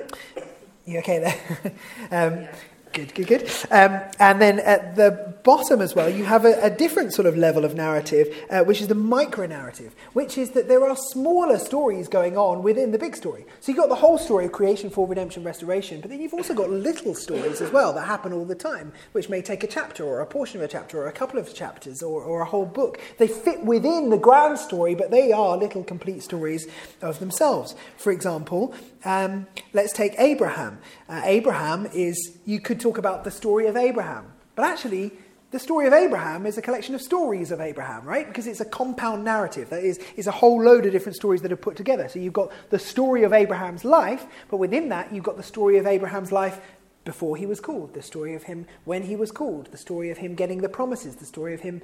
You 0.86 1.00
okay 1.00 1.20
there? 1.20 1.74
um, 2.12 2.48
Good, 2.94 3.16
good, 3.16 3.28
good. 3.28 3.50
Um, 3.72 4.02
and 4.20 4.42
then 4.42 4.60
at 4.60 4.98
the 4.98 5.34
bottom 5.44 5.80
as 5.82 5.96
well, 5.96 6.10
you 6.10 6.26
have 6.26 6.44
a, 6.44 6.62
a 6.62 6.70
different 6.70 7.14
sort 7.14 7.26
of 7.26 7.38
level 7.38 7.64
of 7.64 7.74
narrative, 7.74 8.28
uh, 8.50 8.64
which 8.66 8.82
is 8.82 8.90
the 8.90 8.96
micro 8.96 9.46
narrative, 9.46 9.96
which 10.12 10.38
is 10.38 10.52
that 10.52 10.68
there 10.68 10.86
are 10.86 10.98
smaller 10.98 11.58
stories 11.58 12.10
going 12.10 12.38
on 12.38 12.64
within 12.64 12.92
the 12.92 13.00
big 13.00 13.16
story. 13.16 13.46
So 13.62 13.72
you've 13.72 13.80
got 13.80 13.88
the 13.88 13.96
whole 13.96 14.18
story 14.18 14.46
of 14.46 14.52
creation, 14.52 14.90
fall, 14.90 15.08
redemption, 15.08 15.46
restoration, 15.46 16.02
but 16.02 16.10
then 16.10 16.20
you've 16.20 16.34
also 16.34 16.54
got 16.54 16.70
little 16.70 17.16
stories 17.16 17.62
as 17.62 17.72
well 17.72 17.94
that 17.94 18.08
happen 18.08 18.34
all 18.34 18.44
the 18.44 18.56
time, 18.56 18.92
which 19.14 19.30
may 19.30 19.42
take 19.42 19.64
a 19.64 19.68
chapter 19.68 20.04
or 20.04 20.20
a 20.20 20.26
portion 20.26 20.60
of 20.60 20.66
a 20.66 20.68
chapter 20.68 20.98
or 20.98 21.08
a 21.08 21.14
couple 21.14 21.40
of 21.40 21.54
chapters 21.56 22.04
or, 22.04 22.22
or 22.22 22.42
a 22.42 22.46
whole 22.46 22.66
book. 22.66 23.00
They 23.20 23.28
fit 23.28 23.64
within 23.64 24.10
the 24.10 24.18
grand 24.18 24.60
story, 24.60 24.96
but 24.96 25.12
they 25.12 25.32
are 25.32 25.56
little 25.56 25.86
complete 25.86 26.24
stories 26.24 26.68
of 27.02 27.20
themselves. 27.20 27.74
For 27.96 28.12
example, 28.12 28.76
um, 29.04 29.48
let's 29.74 29.94
take 29.94 30.20
Abraham. 30.20 30.80
Uh, 31.10 31.22
Abraham 31.24 31.88
is, 31.88 32.38
you 32.46 32.60
could 32.60 32.80
talk 32.80 32.98
about 32.98 33.24
the 33.24 33.32
story 33.32 33.68
of 33.68 33.76
Abraham, 33.76 34.32
but 34.56 34.66
actually, 34.66 35.12
the 35.52 35.60
story 35.60 35.86
of 35.86 35.92
Abraham 35.92 36.46
is 36.46 36.58
a 36.58 36.62
collection 36.62 36.96
of 36.96 37.02
stories 37.02 37.52
of 37.52 37.60
Abraham, 37.60 38.06
right? 38.06 38.26
Because 38.26 38.48
it's 38.48 38.62
a 38.62 38.66
compound 38.66 39.26
narrative. 39.26 39.70
That 39.70 39.84
is, 39.84 40.00
is 40.16 40.28
a 40.28 40.32
whole 40.32 40.64
load 40.64 40.86
of 40.86 40.94
different 40.94 41.18
stories 41.18 41.42
that 41.42 41.52
are 41.52 41.58
put 41.58 41.76
together. 41.76 42.08
So 42.08 42.20
you've 42.20 42.32
got 42.32 42.52
the 42.70 42.80
story 42.80 43.24
of 43.24 43.34
Abraham's 43.34 43.84
life, 43.84 44.26
but 44.50 44.58
within 44.58 44.88
that, 44.90 45.14
you've 45.14 45.26
got 45.26 45.36
the 45.36 45.44
story 45.44 45.78
of 45.78 45.86
Abraham's 45.86 46.32
life 46.32 46.62
before 47.04 47.36
he 47.36 47.46
was 47.46 47.60
called, 47.60 47.94
the 47.94 48.02
story 48.02 48.34
of 48.36 48.44
him 48.44 48.66
when 48.86 49.04
he 49.04 49.16
was 49.16 49.32
called, 49.32 49.68
the 49.72 49.78
story 49.78 50.10
of 50.10 50.20
him 50.20 50.36
getting 50.36 50.62
the 50.62 50.70
promises, 50.70 51.16
the 51.16 51.26
story 51.26 51.54
of 51.54 51.62
him 51.62 51.82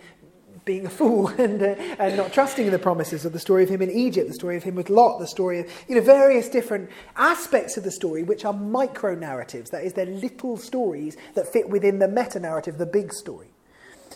being 0.67 0.85
a 0.85 0.89
fool 0.89 1.27
and, 1.39 1.63
uh, 1.63 1.75
and 1.97 2.15
not 2.15 2.31
trusting 2.31 2.67
in 2.67 2.71
the 2.71 2.77
promises 2.77 3.25
of 3.25 3.33
the 3.33 3.39
story 3.39 3.63
of 3.63 3.69
him 3.69 3.81
in 3.81 3.89
Egypt, 3.89 4.27
the 4.27 4.35
story 4.35 4.55
of 4.55 4.63
him 4.63 4.75
with 4.75 4.91
Lot, 4.91 5.17
the 5.17 5.25
story 5.25 5.61
of, 5.61 5.71
you 5.87 5.95
know, 5.95 6.01
various 6.01 6.47
different 6.47 6.91
aspects 7.15 7.77
of 7.77 7.83
the 7.83 7.91
story 7.91 8.21
which 8.21 8.45
are 8.45 8.53
micro 8.53 9.15
narratives. 9.15 9.71
That 9.71 9.83
is, 9.83 9.93
they're 9.93 10.05
little 10.05 10.57
stories 10.57 11.17
that 11.33 11.51
fit 11.51 11.69
within 11.69 11.97
the 11.97 12.07
meta 12.07 12.39
narrative, 12.39 12.77
the 12.77 12.85
big 12.85 13.11
story. 13.11 13.47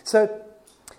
So 0.04 0.45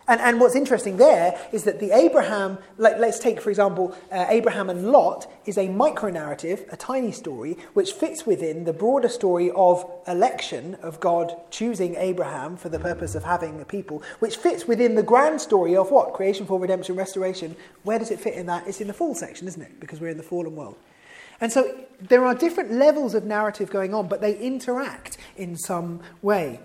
and, 0.08 0.20
and 0.20 0.40
what's 0.40 0.56
interesting 0.56 0.96
there 0.96 1.38
is 1.52 1.64
that 1.64 1.78
the 1.78 1.92
Abraham, 1.92 2.58
like, 2.76 2.98
let's 2.98 3.18
take, 3.18 3.40
for 3.40 3.50
example, 3.50 3.96
uh, 4.10 4.26
Abraham 4.28 4.68
and 4.68 4.90
Lot 4.90 5.30
is 5.46 5.56
a 5.56 5.68
micro 5.68 6.10
narrative, 6.10 6.64
a 6.72 6.76
tiny 6.76 7.12
story, 7.12 7.56
which 7.74 7.92
fits 7.92 8.26
within 8.26 8.64
the 8.64 8.72
broader 8.72 9.08
story 9.08 9.52
of 9.54 9.88
election, 10.08 10.74
of 10.82 10.98
God 11.00 11.34
choosing 11.50 11.94
Abraham 11.96 12.56
for 12.56 12.68
the 12.68 12.78
purpose 12.78 13.14
of 13.14 13.24
having 13.24 13.60
a 13.60 13.64
people, 13.64 14.02
which 14.18 14.36
fits 14.36 14.66
within 14.66 14.96
the 14.96 15.02
grand 15.02 15.40
story 15.40 15.76
of 15.76 15.90
what? 15.90 16.14
Creation, 16.14 16.46
fall, 16.46 16.58
redemption, 16.58 16.96
restoration. 16.96 17.54
Where 17.84 17.98
does 17.98 18.10
it 18.10 18.20
fit 18.20 18.34
in 18.34 18.46
that? 18.46 18.66
It's 18.66 18.80
in 18.80 18.88
the 18.88 18.94
fall 18.94 19.14
section, 19.14 19.46
isn't 19.46 19.62
it? 19.62 19.78
Because 19.78 20.00
we're 20.00 20.08
in 20.08 20.16
the 20.16 20.22
fallen 20.22 20.56
world. 20.56 20.76
And 21.40 21.52
so 21.52 21.76
there 22.00 22.24
are 22.24 22.34
different 22.34 22.72
levels 22.72 23.14
of 23.14 23.24
narrative 23.24 23.70
going 23.70 23.94
on, 23.94 24.06
but 24.06 24.20
they 24.20 24.38
interact 24.38 25.18
in 25.36 25.56
some 25.56 26.00
way. 26.22 26.60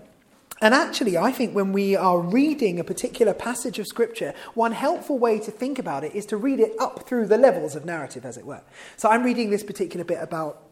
And 0.60 0.74
actually, 0.74 1.16
I 1.16 1.30
think 1.30 1.54
when 1.54 1.72
we 1.72 1.94
are 1.94 2.18
reading 2.18 2.80
a 2.80 2.84
particular 2.84 3.32
passage 3.32 3.78
of 3.78 3.86
Scripture, 3.86 4.34
one 4.54 4.72
helpful 4.72 5.18
way 5.18 5.38
to 5.38 5.50
think 5.50 5.78
about 5.78 6.02
it 6.02 6.14
is 6.14 6.26
to 6.26 6.36
read 6.36 6.58
it 6.58 6.72
up 6.80 7.06
through 7.06 7.26
the 7.26 7.38
levels 7.38 7.76
of 7.76 7.84
narrative, 7.84 8.24
as 8.24 8.36
it 8.36 8.44
were. 8.44 8.62
So 8.96 9.08
I'm 9.08 9.22
reading 9.22 9.50
this 9.50 9.62
particular 9.62 10.04
bit 10.04 10.18
about 10.20 10.62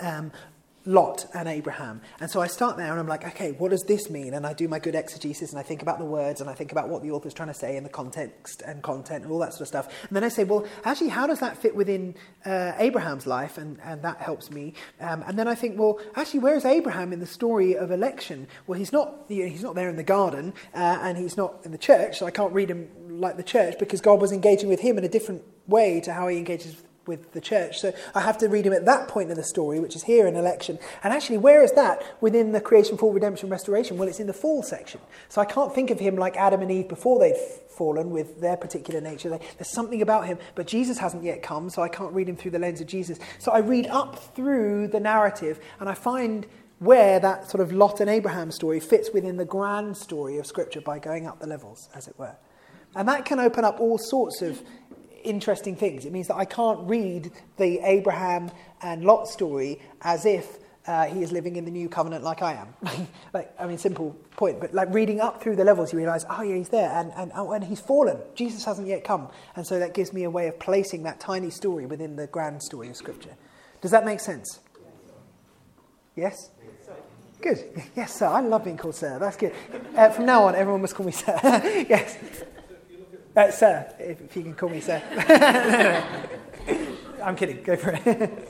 um, 0.00 0.30
Lot 0.86 1.26
and 1.34 1.48
Abraham. 1.48 2.02
And 2.20 2.30
so 2.30 2.40
I 2.40 2.46
start 2.46 2.76
there 2.76 2.90
and 2.90 3.00
I'm 3.00 3.08
like, 3.08 3.24
okay, 3.24 3.52
what 3.52 3.70
does 3.70 3.84
this 3.84 4.10
mean? 4.10 4.34
And 4.34 4.46
I 4.46 4.52
do 4.52 4.68
my 4.68 4.78
good 4.78 4.94
exegesis 4.94 5.50
and 5.50 5.58
I 5.58 5.62
think 5.62 5.80
about 5.82 5.98
the 5.98 6.04
words 6.04 6.40
and 6.40 6.50
I 6.50 6.54
think 6.54 6.72
about 6.72 6.88
what 6.88 7.02
the 7.02 7.10
author's 7.10 7.34
trying 7.34 7.48
to 7.48 7.54
say 7.54 7.76
and 7.76 7.86
the 7.86 7.90
context 7.90 8.62
and 8.66 8.82
content 8.82 9.24
and 9.24 9.32
all 9.32 9.38
that 9.38 9.52
sort 9.52 9.62
of 9.62 9.68
stuff. 9.68 9.88
And 10.02 10.14
then 10.14 10.24
I 10.24 10.28
say, 10.28 10.44
well, 10.44 10.66
actually, 10.84 11.08
how 11.08 11.26
does 11.26 11.40
that 11.40 11.56
fit 11.56 11.74
within 11.74 12.14
uh, 12.44 12.72
Abraham's 12.78 13.26
life? 13.26 13.56
And, 13.56 13.78
and 13.82 14.02
that 14.02 14.18
helps 14.18 14.50
me. 14.50 14.74
Um, 15.00 15.24
and 15.26 15.38
then 15.38 15.48
I 15.48 15.54
think, 15.54 15.78
well, 15.78 15.98
actually, 16.16 16.40
where 16.40 16.56
is 16.56 16.64
Abraham 16.64 17.12
in 17.12 17.20
the 17.20 17.26
story 17.26 17.76
of 17.76 17.90
election? 17.90 18.46
Well, 18.66 18.78
he's 18.78 18.92
not, 18.92 19.24
you 19.28 19.44
know, 19.44 19.48
he's 19.48 19.62
not 19.62 19.74
there 19.74 19.88
in 19.88 19.96
the 19.96 20.02
garden 20.02 20.52
uh, 20.74 20.98
and 21.00 21.16
he's 21.16 21.36
not 21.36 21.60
in 21.64 21.72
the 21.72 21.78
church, 21.78 22.18
so 22.18 22.26
I 22.26 22.30
can't 22.30 22.52
read 22.52 22.70
him 22.70 22.90
like 23.20 23.36
the 23.36 23.42
church 23.42 23.78
because 23.78 24.00
God 24.00 24.20
was 24.20 24.32
engaging 24.32 24.68
with 24.68 24.80
him 24.80 24.98
in 24.98 25.04
a 25.04 25.08
different 25.08 25.42
way 25.66 26.00
to 26.00 26.12
how 26.12 26.28
he 26.28 26.36
engages 26.36 26.76
with 26.76 26.86
the 27.06 27.40
church. 27.40 27.78
So 27.78 27.92
I 28.14 28.20
have 28.20 28.38
to 28.38 28.48
read 28.48 28.66
him 28.66 28.72
at 28.72 28.84
that 28.86 29.08
point 29.08 29.30
in 29.30 29.36
the 29.36 29.44
story, 29.44 29.80
which 29.80 29.96
is 29.96 30.04
here 30.04 30.26
in 30.26 30.36
election. 30.36 30.78
And 31.02 31.12
actually, 31.12 31.38
where 31.38 31.62
is 31.62 31.72
that 31.72 32.02
within 32.20 32.52
the 32.52 32.60
creation, 32.60 32.96
fall, 32.96 33.12
redemption, 33.12 33.48
restoration? 33.48 33.98
Well, 33.98 34.08
it's 34.08 34.20
in 34.20 34.26
the 34.26 34.32
fall 34.32 34.62
section. 34.62 35.00
So 35.28 35.40
I 35.40 35.44
can't 35.44 35.74
think 35.74 35.90
of 35.90 36.00
him 36.00 36.16
like 36.16 36.36
Adam 36.36 36.62
and 36.62 36.70
Eve 36.70 36.88
before 36.88 37.18
they'd 37.18 37.36
fallen 37.68 38.10
with 38.10 38.40
their 38.40 38.56
particular 38.56 39.00
nature. 39.00 39.28
There's 39.28 39.72
something 39.72 40.00
about 40.00 40.26
him, 40.26 40.38
but 40.54 40.66
Jesus 40.66 40.98
hasn't 40.98 41.24
yet 41.24 41.42
come, 41.42 41.70
so 41.70 41.82
I 41.82 41.88
can't 41.88 42.12
read 42.12 42.28
him 42.28 42.36
through 42.36 42.52
the 42.52 42.58
lens 42.58 42.80
of 42.80 42.86
Jesus. 42.86 43.18
So 43.38 43.52
I 43.52 43.58
read 43.58 43.86
up 43.88 44.34
through 44.34 44.88
the 44.88 45.00
narrative 45.00 45.60
and 45.80 45.88
I 45.88 45.94
find 45.94 46.46
where 46.78 47.18
that 47.20 47.50
sort 47.50 47.60
of 47.60 47.72
Lot 47.72 48.00
and 48.00 48.10
Abraham 48.10 48.50
story 48.50 48.80
fits 48.80 49.10
within 49.12 49.36
the 49.36 49.44
grand 49.44 49.96
story 49.96 50.38
of 50.38 50.46
Scripture 50.46 50.80
by 50.80 50.98
going 50.98 51.26
up 51.26 51.40
the 51.40 51.46
levels, 51.46 51.88
as 51.94 52.08
it 52.08 52.18
were. 52.18 52.36
And 52.96 53.08
that 53.08 53.24
can 53.24 53.40
open 53.40 53.64
up 53.64 53.80
all 53.80 53.98
sorts 53.98 54.40
of 54.42 54.62
interesting 55.24 55.76
things. 55.76 56.04
It 56.04 56.12
means 56.12 56.28
that 56.28 56.36
I 56.36 56.44
can't 56.44 56.80
read 56.88 57.32
the 57.56 57.80
Abraham 57.80 58.50
and 58.82 59.04
Lot 59.04 59.28
story 59.28 59.80
as 60.02 60.26
if 60.26 60.58
uh, 60.86 61.06
he 61.06 61.22
is 61.22 61.32
living 61.32 61.56
in 61.56 61.64
the 61.64 61.70
new 61.70 61.88
covenant 61.88 62.22
like 62.22 62.42
I 62.42 62.54
am. 62.54 63.08
like, 63.32 63.52
I 63.58 63.66
mean, 63.66 63.78
simple 63.78 64.16
point, 64.36 64.60
but 64.60 64.74
like 64.74 64.92
reading 64.92 65.20
up 65.20 65.42
through 65.42 65.56
the 65.56 65.64
levels, 65.64 65.92
you 65.92 65.98
realize, 65.98 66.26
oh 66.28 66.42
yeah, 66.42 66.56
he's 66.56 66.68
there, 66.68 66.90
and, 66.90 67.12
and, 67.16 67.32
oh, 67.34 67.52
and 67.52 67.64
he's 67.64 67.80
fallen. 67.80 68.18
Jesus 68.34 68.64
hasn't 68.64 68.86
yet 68.86 69.04
come. 69.04 69.28
And 69.56 69.66
so 69.66 69.78
that 69.78 69.94
gives 69.94 70.12
me 70.12 70.24
a 70.24 70.30
way 70.30 70.46
of 70.48 70.58
placing 70.58 71.04
that 71.04 71.20
tiny 71.20 71.50
story 71.50 71.86
within 71.86 72.16
the 72.16 72.26
grand 72.26 72.62
story 72.62 72.88
of 72.88 72.96
Scripture. 72.96 73.34
Does 73.80 73.90
that 73.92 74.04
make 74.04 74.20
sense? 74.20 74.60
Yes? 76.16 76.50
Good. 77.40 77.82
Yes, 77.96 78.14
sir. 78.14 78.26
I 78.26 78.40
love 78.40 78.64
being 78.64 78.76
called 78.76 78.94
sir. 78.94 79.18
That's 79.18 79.36
good. 79.36 79.52
Uh, 79.94 80.08
from 80.08 80.26
now 80.26 80.44
on, 80.44 80.54
everyone 80.54 80.80
must 80.80 80.94
call 80.94 81.04
me 81.06 81.12
sir. 81.12 81.38
yes. 81.88 82.16
Uh, 83.36 83.50
sir, 83.50 83.92
if, 83.98 84.20
if, 84.20 84.36
you 84.36 84.44
can 84.44 84.54
call 84.54 84.68
me 84.68 84.80
sir. 84.80 85.02
I'm 87.22 87.34
kidding. 87.34 87.64
Go 87.64 87.74
for 87.74 87.90
it. 87.90 88.48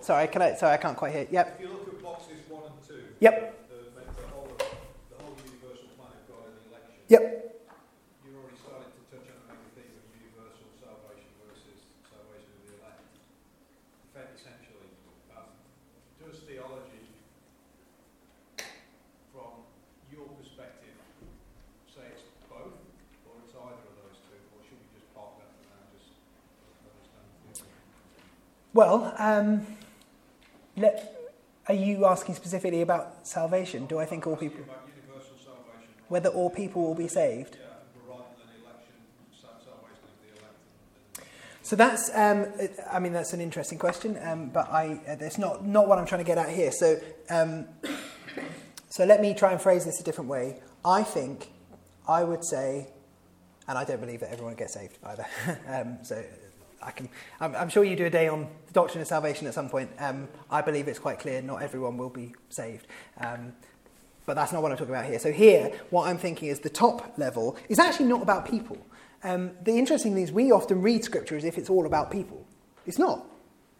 sorry, 0.00 0.28
can 0.28 0.40
I? 0.40 0.54
Sorry, 0.54 0.72
I 0.72 0.78
can't 0.78 0.96
quite 0.96 1.12
hear. 1.12 1.26
Yep. 1.30 1.60
Two, 1.60 1.68
yep. 3.20 3.68
The, 3.68 3.74
the 4.00 4.06
whole, 4.28 4.48
the 5.10 5.22
whole 5.22 5.36
yep. 7.08 7.47
Well, 28.78 29.12
um, 29.18 29.66
let, 30.76 31.32
are 31.66 31.74
you 31.74 32.06
asking 32.06 32.36
specifically 32.36 32.80
about 32.80 33.26
salvation? 33.26 33.86
Do 33.86 33.98
I 33.98 34.04
think 34.04 34.24
all 34.24 34.36
people, 34.36 34.62
About 34.62 34.88
universal 35.04 35.34
salvation, 35.36 35.88
whether 36.06 36.28
all 36.28 36.48
people 36.48 36.82
will 36.82 36.94
be 36.94 37.08
saved? 37.08 37.56
yeah, 37.56 37.66
rather 38.08 38.22
than 38.38 38.62
election, 38.62 38.94
sa- 39.32 39.48
salvation 39.58 40.04
of 40.04 40.20
the 40.22 40.30
elect. 40.30 40.54
And, 41.16 41.26
and 41.26 41.66
So 41.66 41.74
that's, 41.74 42.08
um, 42.14 42.46
I 42.88 43.00
mean, 43.00 43.12
that's 43.12 43.32
an 43.32 43.40
interesting 43.40 43.80
question, 43.80 44.16
um, 44.22 44.50
but 44.50 44.70
I, 44.70 45.00
uh, 45.08 45.16
that's 45.16 45.38
not, 45.38 45.66
not 45.66 45.88
what 45.88 45.98
I'm 45.98 46.06
trying 46.06 46.20
to 46.24 46.24
get 46.32 46.38
at 46.38 46.50
here. 46.50 46.70
So, 46.70 47.00
um, 47.30 47.66
so 48.90 49.04
let 49.04 49.20
me 49.20 49.34
try 49.34 49.50
and 49.50 49.60
phrase 49.60 49.86
this 49.86 49.98
a 50.00 50.04
different 50.04 50.30
way. 50.30 50.60
I 50.84 51.02
think, 51.02 51.50
I 52.06 52.22
would 52.22 52.44
say, 52.44 52.86
and 53.66 53.76
I 53.76 53.82
don't 53.82 54.00
believe 54.00 54.20
that 54.20 54.30
everyone 54.30 54.54
gets 54.54 54.74
saved 54.74 54.98
either. 55.02 55.26
um, 55.66 55.98
so 56.04 56.22
I 56.82 56.90
can, 56.90 57.08
I'm, 57.40 57.54
I'm 57.56 57.68
sure 57.68 57.84
you 57.84 57.96
do 57.96 58.06
a 58.06 58.10
day 58.10 58.28
on 58.28 58.48
the 58.66 58.72
doctrine 58.72 59.02
of 59.02 59.08
salvation 59.08 59.46
at 59.46 59.54
some 59.54 59.68
point. 59.68 59.90
Um, 59.98 60.28
I 60.50 60.62
believe 60.62 60.88
it's 60.88 60.98
quite 60.98 61.18
clear 61.18 61.42
not 61.42 61.62
everyone 61.62 61.96
will 61.96 62.10
be 62.10 62.34
saved. 62.48 62.86
Um, 63.18 63.52
but 64.26 64.34
that's 64.34 64.52
not 64.52 64.62
what 64.62 64.70
I'm 64.70 64.78
talking 64.78 64.94
about 64.94 65.06
here. 65.06 65.18
So 65.18 65.32
here, 65.32 65.72
what 65.90 66.06
I'm 66.06 66.18
thinking 66.18 66.48
is 66.48 66.60
the 66.60 66.68
top 66.68 67.16
level 67.16 67.56
is 67.68 67.78
actually 67.78 68.06
not 68.06 68.22
about 68.22 68.48
people. 68.48 68.76
Um, 69.24 69.52
the 69.62 69.72
interesting 69.72 70.14
thing 70.14 70.22
is 70.22 70.30
we 70.30 70.52
often 70.52 70.82
read 70.82 71.02
scripture 71.02 71.36
as 71.36 71.44
if 71.44 71.58
it's 71.58 71.70
all 71.70 71.86
about 71.86 72.10
people. 72.10 72.46
It's 72.86 72.98
not. 72.98 73.26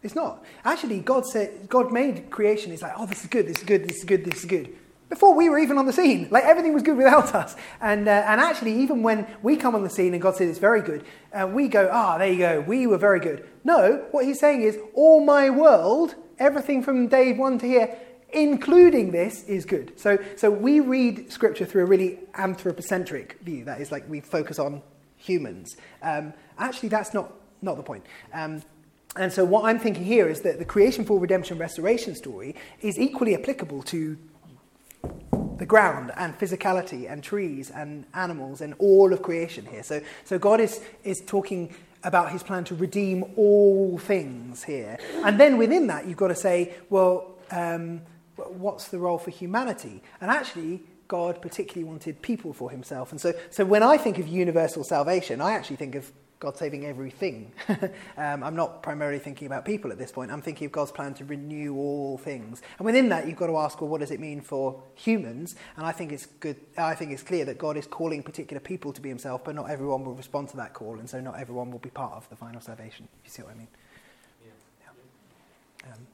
It's 0.01 0.15
not. 0.15 0.43
Actually, 0.65 0.99
God 1.01 1.25
said 1.25 1.69
God 1.69 1.91
made 1.91 2.29
creation. 2.29 2.71
It's 2.71 2.81
like, 2.81 2.93
oh, 2.97 3.05
this 3.05 3.21
is 3.21 3.29
good, 3.29 3.47
this 3.47 3.59
is 3.59 3.63
good, 3.63 3.87
this 3.87 3.97
is 3.97 4.03
good, 4.05 4.25
this 4.25 4.39
is 4.39 4.45
good. 4.45 4.75
Before 5.09 5.33
we 5.33 5.49
were 5.49 5.57
even 5.57 5.79
on 5.79 5.87
the 5.87 5.93
scene, 5.93 6.27
like 6.29 6.43
everything 6.43 6.73
was 6.73 6.83
good 6.83 6.95
without 6.95 7.33
us. 7.41 7.55
And 7.81 8.07
uh, 8.07 8.23
and 8.27 8.39
actually, 8.39 8.79
even 8.81 9.01
when 9.01 9.27
we 9.41 9.55
come 9.57 9.75
on 9.75 9.83
the 9.83 9.89
scene 9.89 10.13
and 10.13 10.21
God 10.21 10.35
says 10.35 10.49
it's 10.49 10.59
very 10.59 10.81
good, 10.81 11.03
uh, 11.33 11.47
we 11.47 11.67
go, 11.67 11.89
ah, 11.91 12.17
there 12.17 12.31
you 12.31 12.37
go, 12.37 12.61
we 12.61 12.85
were 12.85 12.97
very 12.97 13.19
good. 13.19 13.47
No, 13.63 14.05
what 14.11 14.25
He's 14.25 14.39
saying 14.39 14.61
is, 14.61 14.77
all 14.93 15.25
my 15.25 15.49
world, 15.49 16.15
everything 16.37 16.83
from 16.83 17.07
day 17.07 17.33
one 17.33 17.57
to 17.59 17.67
here, 17.67 17.97
including 18.31 19.11
this, 19.11 19.43
is 19.45 19.65
good. 19.65 19.99
So 19.99 20.19
so 20.37 20.51
we 20.51 20.79
read 20.79 21.31
Scripture 21.31 21.65
through 21.65 21.83
a 21.83 21.87
really 21.87 22.19
anthropocentric 22.35 23.39
view. 23.41 23.65
That 23.65 23.81
is 23.81 23.91
like 23.91 24.07
we 24.07 24.19
focus 24.21 24.59
on 24.59 24.83
humans. 25.17 25.75
Um, 26.03 26.33
actually, 26.59 26.89
that's 26.89 27.15
not 27.15 27.33
not 27.63 27.77
the 27.77 27.83
point. 27.83 28.05
Um, 28.31 28.61
and 29.15 29.33
so, 29.33 29.43
what 29.43 29.65
I'm 29.65 29.79
thinking 29.79 30.03
here 30.03 30.29
is 30.29 30.41
that 30.41 30.59
the 30.59 30.65
creation, 30.65 31.03
fall, 31.03 31.17
redemption, 31.17 31.57
restoration 31.57 32.13
story 32.15 32.55
is 32.81 32.99
equally 32.99 33.33
applicable 33.33 33.81
to 33.83 34.17
the 35.59 35.65
ground 35.65 36.11
and 36.15 36.37
physicality 36.39 37.11
and 37.11 37.23
trees 37.23 37.69
and 37.69 38.05
animals 38.13 38.61
and 38.61 38.73
all 38.79 39.13
of 39.13 39.21
creation 39.21 39.65
here. 39.65 39.83
So, 39.83 40.01
so 40.23 40.39
God 40.39 40.59
is, 40.59 40.81
is 41.03 41.21
talking 41.25 41.75
about 42.03 42.31
his 42.31 42.41
plan 42.41 42.63
to 42.63 42.75
redeem 42.75 43.25
all 43.35 43.97
things 43.97 44.63
here. 44.63 44.97
And 45.25 45.39
then 45.39 45.57
within 45.57 45.87
that, 45.87 46.07
you've 46.07 46.17
got 46.17 46.29
to 46.29 46.35
say, 46.35 46.73
well, 46.89 47.35
um, 47.51 48.01
what's 48.35 48.87
the 48.87 48.97
role 48.97 49.17
for 49.17 49.31
humanity? 49.31 50.01
And 50.21 50.31
actually, 50.31 50.81
God 51.09 51.41
particularly 51.41 51.83
wanted 51.83 52.21
people 52.21 52.53
for 52.53 52.71
himself. 52.71 53.11
And 53.11 53.19
so, 53.19 53.33
so 53.49 53.65
when 53.65 53.83
I 53.83 53.97
think 53.97 54.17
of 54.17 54.27
universal 54.27 54.83
salvation, 54.83 55.41
I 55.41 55.53
actually 55.53 55.75
think 55.75 55.95
of 55.95 56.11
God 56.39 56.55
saving 56.55 56.85
everything. 56.85 57.51
um, 58.17 58.43
I'm 58.43 58.55
not 58.55 58.81
primarily 58.81 59.19
thinking 59.19 59.45
about 59.45 59.65
people 59.65 59.91
at 59.91 59.97
this 59.97 60.09
point. 60.09 60.31
I'm 60.31 60.41
thinking 60.41 60.67
of 60.67 60.71
God's 60.71 60.91
plan 60.91 61.13
to 61.15 61.25
renew 61.25 61.75
all 61.75 62.17
things. 62.17 62.61
And 62.77 62.85
within 62.85 63.09
that, 63.09 63.27
you've 63.27 63.37
got 63.37 63.47
to 63.47 63.57
ask, 63.57 63.81
well, 63.81 63.89
what 63.89 63.99
does 63.99 64.11
it 64.11 64.21
mean 64.21 64.39
for 64.39 64.81
humans? 64.95 65.55
And 65.75 65.85
I 65.85 65.91
think 65.91 66.13
it's 66.13 66.27
good. 66.27 66.55
I 66.77 66.95
think 66.95 67.11
it's 67.11 67.23
clear 67.23 67.43
that 67.43 67.57
God 67.57 67.75
is 67.75 67.85
calling 67.85 68.23
particular 68.23 68.61
people 68.61 68.93
to 68.93 69.01
be 69.01 69.09
Himself, 69.09 69.43
but 69.43 69.53
not 69.53 69.69
everyone 69.69 70.05
will 70.05 70.13
respond 70.13 70.47
to 70.49 70.57
that 70.57 70.73
call, 70.73 70.97
and 70.99 71.09
so 71.09 71.19
not 71.19 71.37
everyone 71.37 71.71
will 71.71 71.79
be 71.79 71.89
part 71.89 72.13
of 72.13 72.29
the 72.29 72.37
final 72.37 72.61
salvation. 72.61 73.09
If 73.19 73.25
You 73.25 73.31
see 73.31 73.41
what 73.41 73.51
I 73.51 73.57
mean? 73.57 73.67
Yeah. 74.45 75.91
Um, 75.93 76.07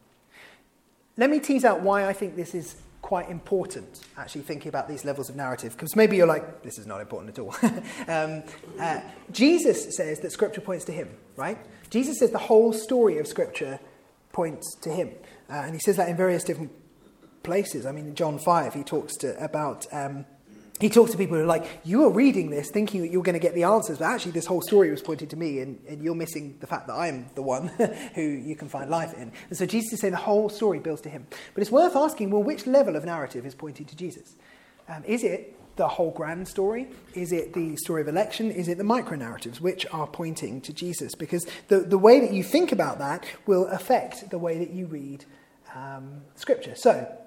let 1.17 1.29
me 1.29 1.39
tease 1.39 1.63
out 1.63 1.81
why 1.81 2.07
I 2.07 2.13
think 2.13 2.35
this 2.35 2.55
is 2.55 2.75
quite 3.05 3.29
important, 3.29 4.03
actually 4.17 4.41
thinking 4.41 4.67
about 4.67 4.89
these 4.89 5.05
levels 5.05 5.29
of 5.29 5.35
narrative, 5.35 5.73
because 5.73 5.95
maybe 5.95 6.17
you're 6.17 6.25
like, 6.25 6.63
this 6.63 6.79
is 6.79 6.87
not 6.87 6.99
important 6.99 7.37
at 7.37 7.39
all. 7.39 7.55
um, 8.07 8.41
uh, 8.79 8.99
Jesus 9.31 9.95
says 9.95 10.21
that 10.21 10.31
Scripture 10.31 10.59
points 10.59 10.85
to 10.85 10.91
him, 10.91 11.09
right? 11.35 11.59
Jesus 11.91 12.17
says 12.17 12.31
the 12.31 12.39
whole 12.39 12.73
story 12.73 13.19
of 13.19 13.27
Scripture 13.27 13.79
points 14.33 14.75
to 14.81 14.89
him. 14.89 15.11
Uh, 15.47 15.53
and 15.53 15.75
he 15.75 15.79
says 15.79 15.97
that 15.97 16.09
in 16.09 16.17
various 16.17 16.43
different 16.43 16.71
places. 17.43 17.85
I 17.85 17.91
mean, 17.91 18.07
in 18.07 18.15
John 18.15 18.39
5, 18.39 18.73
he 18.73 18.83
talks 18.83 19.15
to, 19.17 19.37
about. 19.39 19.85
Um, 19.91 20.25
he 20.79 20.89
talks 20.89 21.11
to 21.11 21.17
people 21.17 21.37
who 21.37 21.43
are 21.43 21.47
like, 21.47 21.79
you 21.85 22.03
are 22.03 22.09
reading 22.09 22.49
this 22.49 22.69
thinking 22.69 23.01
that 23.01 23.09
you're 23.09 23.23
going 23.23 23.33
to 23.33 23.39
get 23.39 23.55
the 23.55 23.63
answers, 23.63 23.97
but 23.99 24.05
actually 24.05 24.33
this 24.33 24.45
whole 24.45 24.61
story 24.61 24.91
was 24.91 25.01
pointed 25.01 25.29
to 25.29 25.37
me, 25.37 25.59
and, 25.59 25.79
and 25.87 26.03
you're 26.03 26.15
missing 26.15 26.57
the 26.59 26.67
fact 26.67 26.87
that 26.87 26.95
I'm 26.95 27.27
the 27.33 27.41
one 27.41 27.67
who 28.15 28.21
you 28.21 28.57
can 28.57 28.67
find 28.67 28.89
life 28.89 29.13
in. 29.13 29.31
And 29.49 29.57
so 29.57 29.65
Jesus 29.65 29.93
is 29.93 29.99
saying 30.01 30.11
the 30.11 30.17
whole 30.17 30.49
story 30.49 30.79
builds 30.79 31.01
to 31.03 31.09
him. 31.09 31.27
But 31.53 31.61
it's 31.61 31.71
worth 31.71 31.95
asking, 31.95 32.31
well, 32.31 32.43
which 32.43 32.67
level 32.67 32.97
of 32.97 33.05
narrative 33.05 33.45
is 33.45 33.55
pointing 33.55 33.85
to 33.85 33.95
Jesus? 33.95 34.35
Um, 34.89 35.03
is 35.05 35.23
it 35.23 35.57
the 35.77 35.87
whole 35.87 36.11
grand 36.11 36.47
story? 36.47 36.87
Is 37.13 37.31
it 37.31 37.53
the 37.53 37.77
story 37.77 38.01
of 38.01 38.09
election? 38.09 38.51
Is 38.51 38.67
it 38.67 38.77
the 38.77 38.83
micro 38.83 39.15
narratives 39.15 39.61
which 39.61 39.85
are 39.93 40.07
pointing 40.07 40.59
to 40.61 40.73
Jesus? 40.73 41.15
Because 41.15 41.47
the, 41.69 41.79
the 41.79 41.97
way 41.97 42.19
that 42.19 42.33
you 42.33 42.43
think 42.43 42.73
about 42.73 42.99
that 42.99 43.25
will 43.45 43.67
affect 43.67 44.29
the 44.29 44.37
way 44.37 44.57
that 44.59 44.71
you 44.71 44.87
read 44.87 45.23
um, 45.73 46.21
Scripture. 46.35 46.75
So, 46.75 47.17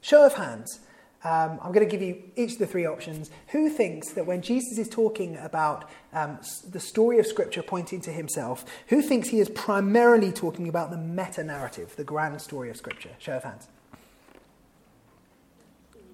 show 0.00 0.24
of 0.24 0.34
hands. 0.34 0.80
Um, 1.22 1.58
I'm 1.62 1.72
going 1.72 1.86
to 1.86 1.90
give 1.90 2.00
you 2.00 2.22
each 2.34 2.52
of 2.52 2.58
the 2.58 2.66
three 2.66 2.86
options. 2.86 3.30
Who 3.48 3.68
thinks 3.68 4.12
that 4.12 4.26
when 4.26 4.40
Jesus 4.40 4.78
is 4.78 4.88
talking 4.88 5.36
about 5.36 5.88
um, 6.14 6.38
the 6.68 6.80
story 6.80 7.18
of 7.18 7.26
Scripture 7.26 7.62
pointing 7.62 8.00
to 8.02 8.10
himself, 8.10 8.64
who 8.88 9.02
thinks 9.02 9.28
he 9.28 9.38
is 9.38 9.50
primarily 9.50 10.32
talking 10.32 10.68
about 10.68 10.90
the 10.90 10.96
meta 10.96 11.44
narrative, 11.44 11.94
the 11.96 12.04
grand 12.04 12.40
story 12.40 12.70
of 12.70 12.76
Scripture? 12.76 13.10
Show 13.18 13.36
of 13.36 13.44
hands. 13.44 13.68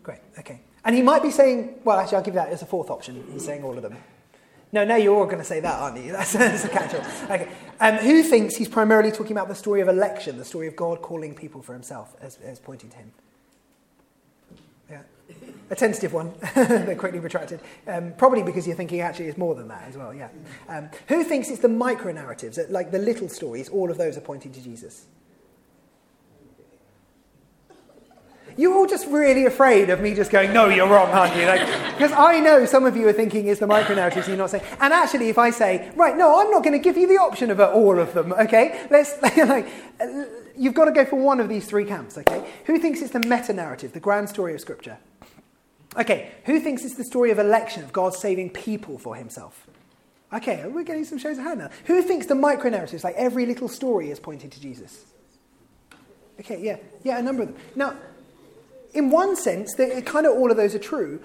Great, 0.02 0.20
okay. 0.38 0.60
And 0.84 0.94
he 0.94 1.02
might 1.02 1.22
be 1.22 1.30
saying, 1.30 1.80
well, 1.84 1.98
actually, 1.98 2.18
I'll 2.18 2.24
give 2.24 2.34
you 2.34 2.40
that 2.40 2.50
as 2.50 2.62
a 2.62 2.66
fourth 2.66 2.90
option. 2.90 3.24
He's 3.32 3.44
saying 3.44 3.62
all 3.62 3.76
of 3.76 3.82
them. 3.82 3.96
No, 4.72 4.84
now 4.84 4.96
you're 4.96 5.14
all 5.14 5.26
going 5.26 5.38
to 5.38 5.44
say 5.44 5.60
that, 5.60 5.80
aren't 5.80 6.04
you? 6.04 6.12
That's, 6.12 6.32
that's 6.32 6.64
a 6.64 6.68
catch 6.68 6.94
all. 6.94 7.34
Okay. 7.34 7.48
Um, 7.80 7.94
who 7.96 8.22
thinks 8.22 8.56
he's 8.56 8.68
primarily 8.68 9.12
talking 9.12 9.32
about 9.32 9.48
the 9.48 9.54
story 9.54 9.80
of 9.80 9.88
election, 9.88 10.38
the 10.38 10.44
story 10.44 10.66
of 10.66 10.74
God 10.74 11.02
calling 11.02 11.34
people 11.34 11.62
for 11.62 11.72
himself 11.72 12.14
as, 12.20 12.36
as 12.38 12.58
pointing 12.58 12.90
to 12.90 12.96
him? 12.96 13.12
A 15.68 15.74
tentative 15.74 16.12
one. 16.12 16.32
They're 16.54 16.94
quickly 16.94 17.18
retracted. 17.18 17.60
Um, 17.88 18.12
probably 18.16 18.42
because 18.42 18.66
you're 18.66 18.76
thinking 18.76 19.00
actually 19.00 19.26
it's 19.26 19.38
more 19.38 19.54
than 19.54 19.66
that 19.68 19.84
as 19.88 19.96
well, 19.96 20.14
yeah. 20.14 20.28
Um, 20.68 20.88
who 21.08 21.24
thinks 21.24 21.48
it's 21.48 21.60
the 21.60 21.68
micro 21.68 22.12
narratives, 22.12 22.58
like 22.70 22.92
the 22.92 22.98
little 22.98 23.28
stories, 23.28 23.68
all 23.68 23.90
of 23.90 23.98
those 23.98 24.16
are 24.16 24.20
pointing 24.20 24.52
to 24.52 24.62
Jesus? 24.62 25.06
You're 28.56 28.74
all 28.74 28.86
just 28.86 29.06
really 29.08 29.44
afraid 29.44 29.90
of 29.90 30.00
me 30.00 30.14
just 30.14 30.30
going, 30.30 30.52
no, 30.52 30.68
you're 30.68 30.88
wrong, 30.88 31.10
aren't 31.10 31.36
you? 31.36 31.42
Because 31.92 32.12
I 32.12 32.40
know 32.40 32.64
some 32.64 32.86
of 32.86 32.96
you 32.96 33.06
are 33.06 33.12
thinking 33.12 33.48
it's 33.48 33.60
the 33.60 33.66
micro 33.66 33.94
narratives, 33.94 34.28
you're 34.28 34.36
not 34.36 34.48
saying. 34.50 34.64
And 34.80 34.94
actually, 34.94 35.28
if 35.28 35.36
I 35.36 35.50
say, 35.50 35.90
right, 35.94 36.16
no, 36.16 36.40
I'm 36.40 36.50
not 36.50 36.62
going 36.62 36.72
to 36.72 36.82
give 36.82 36.96
you 36.96 37.06
the 37.06 37.18
option 37.18 37.50
of 37.50 37.60
all 37.60 37.98
of 37.98 38.14
them, 38.14 38.32
okay? 38.32 38.86
Let's, 38.90 39.20
like, 39.36 39.68
you've 40.56 40.72
got 40.72 40.86
to 40.86 40.92
go 40.92 41.04
for 41.04 41.16
one 41.16 41.38
of 41.38 41.50
these 41.50 41.66
three 41.66 41.84
camps, 41.84 42.16
okay? 42.16 42.48
Who 42.64 42.78
thinks 42.78 43.02
it's 43.02 43.10
the 43.10 43.20
meta 43.20 43.52
narrative, 43.52 43.92
the 43.92 44.00
grand 44.00 44.30
story 44.30 44.54
of 44.54 44.60
Scripture? 44.60 44.96
Okay, 45.98 46.30
who 46.44 46.60
thinks 46.60 46.84
it's 46.84 46.96
the 46.96 47.04
story 47.04 47.30
of 47.30 47.38
election, 47.38 47.82
of 47.82 47.92
God 47.92 48.14
saving 48.14 48.50
people 48.50 48.98
for 48.98 49.16
himself? 49.16 49.66
Okay, 50.32 50.66
we're 50.66 50.82
getting 50.82 51.04
some 51.04 51.18
shows 51.18 51.38
of 51.38 51.44
hand 51.44 51.60
now. 51.60 51.70
Who 51.86 52.02
thinks 52.02 52.26
the 52.26 52.34
micro 52.34 52.68
narratives, 52.70 53.04
like 53.04 53.14
every 53.16 53.46
little 53.46 53.68
story, 53.68 54.10
is 54.10 54.20
pointing 54.20 54.50
to 54.50 54.60
Jesus? 54.60 55.04
Okay, 56.40 56.60
yeah, 56.60 56.76
yeah, 57.02 57.18
a 57.18 57.22
number 57.22 57.44
of 57.44 57.48
them. 57.48 57.56
Now, 57.74 57.96
in 58.92 59.10
one 59.10 59.36
sense, 59.36 59.74
kind 59.74 60.26
of 60.26 60.36
all 60.36 60.50
of 60.50 60.56
those 60.56 60.74
are 60.74 60.80
true, 60.80 61.20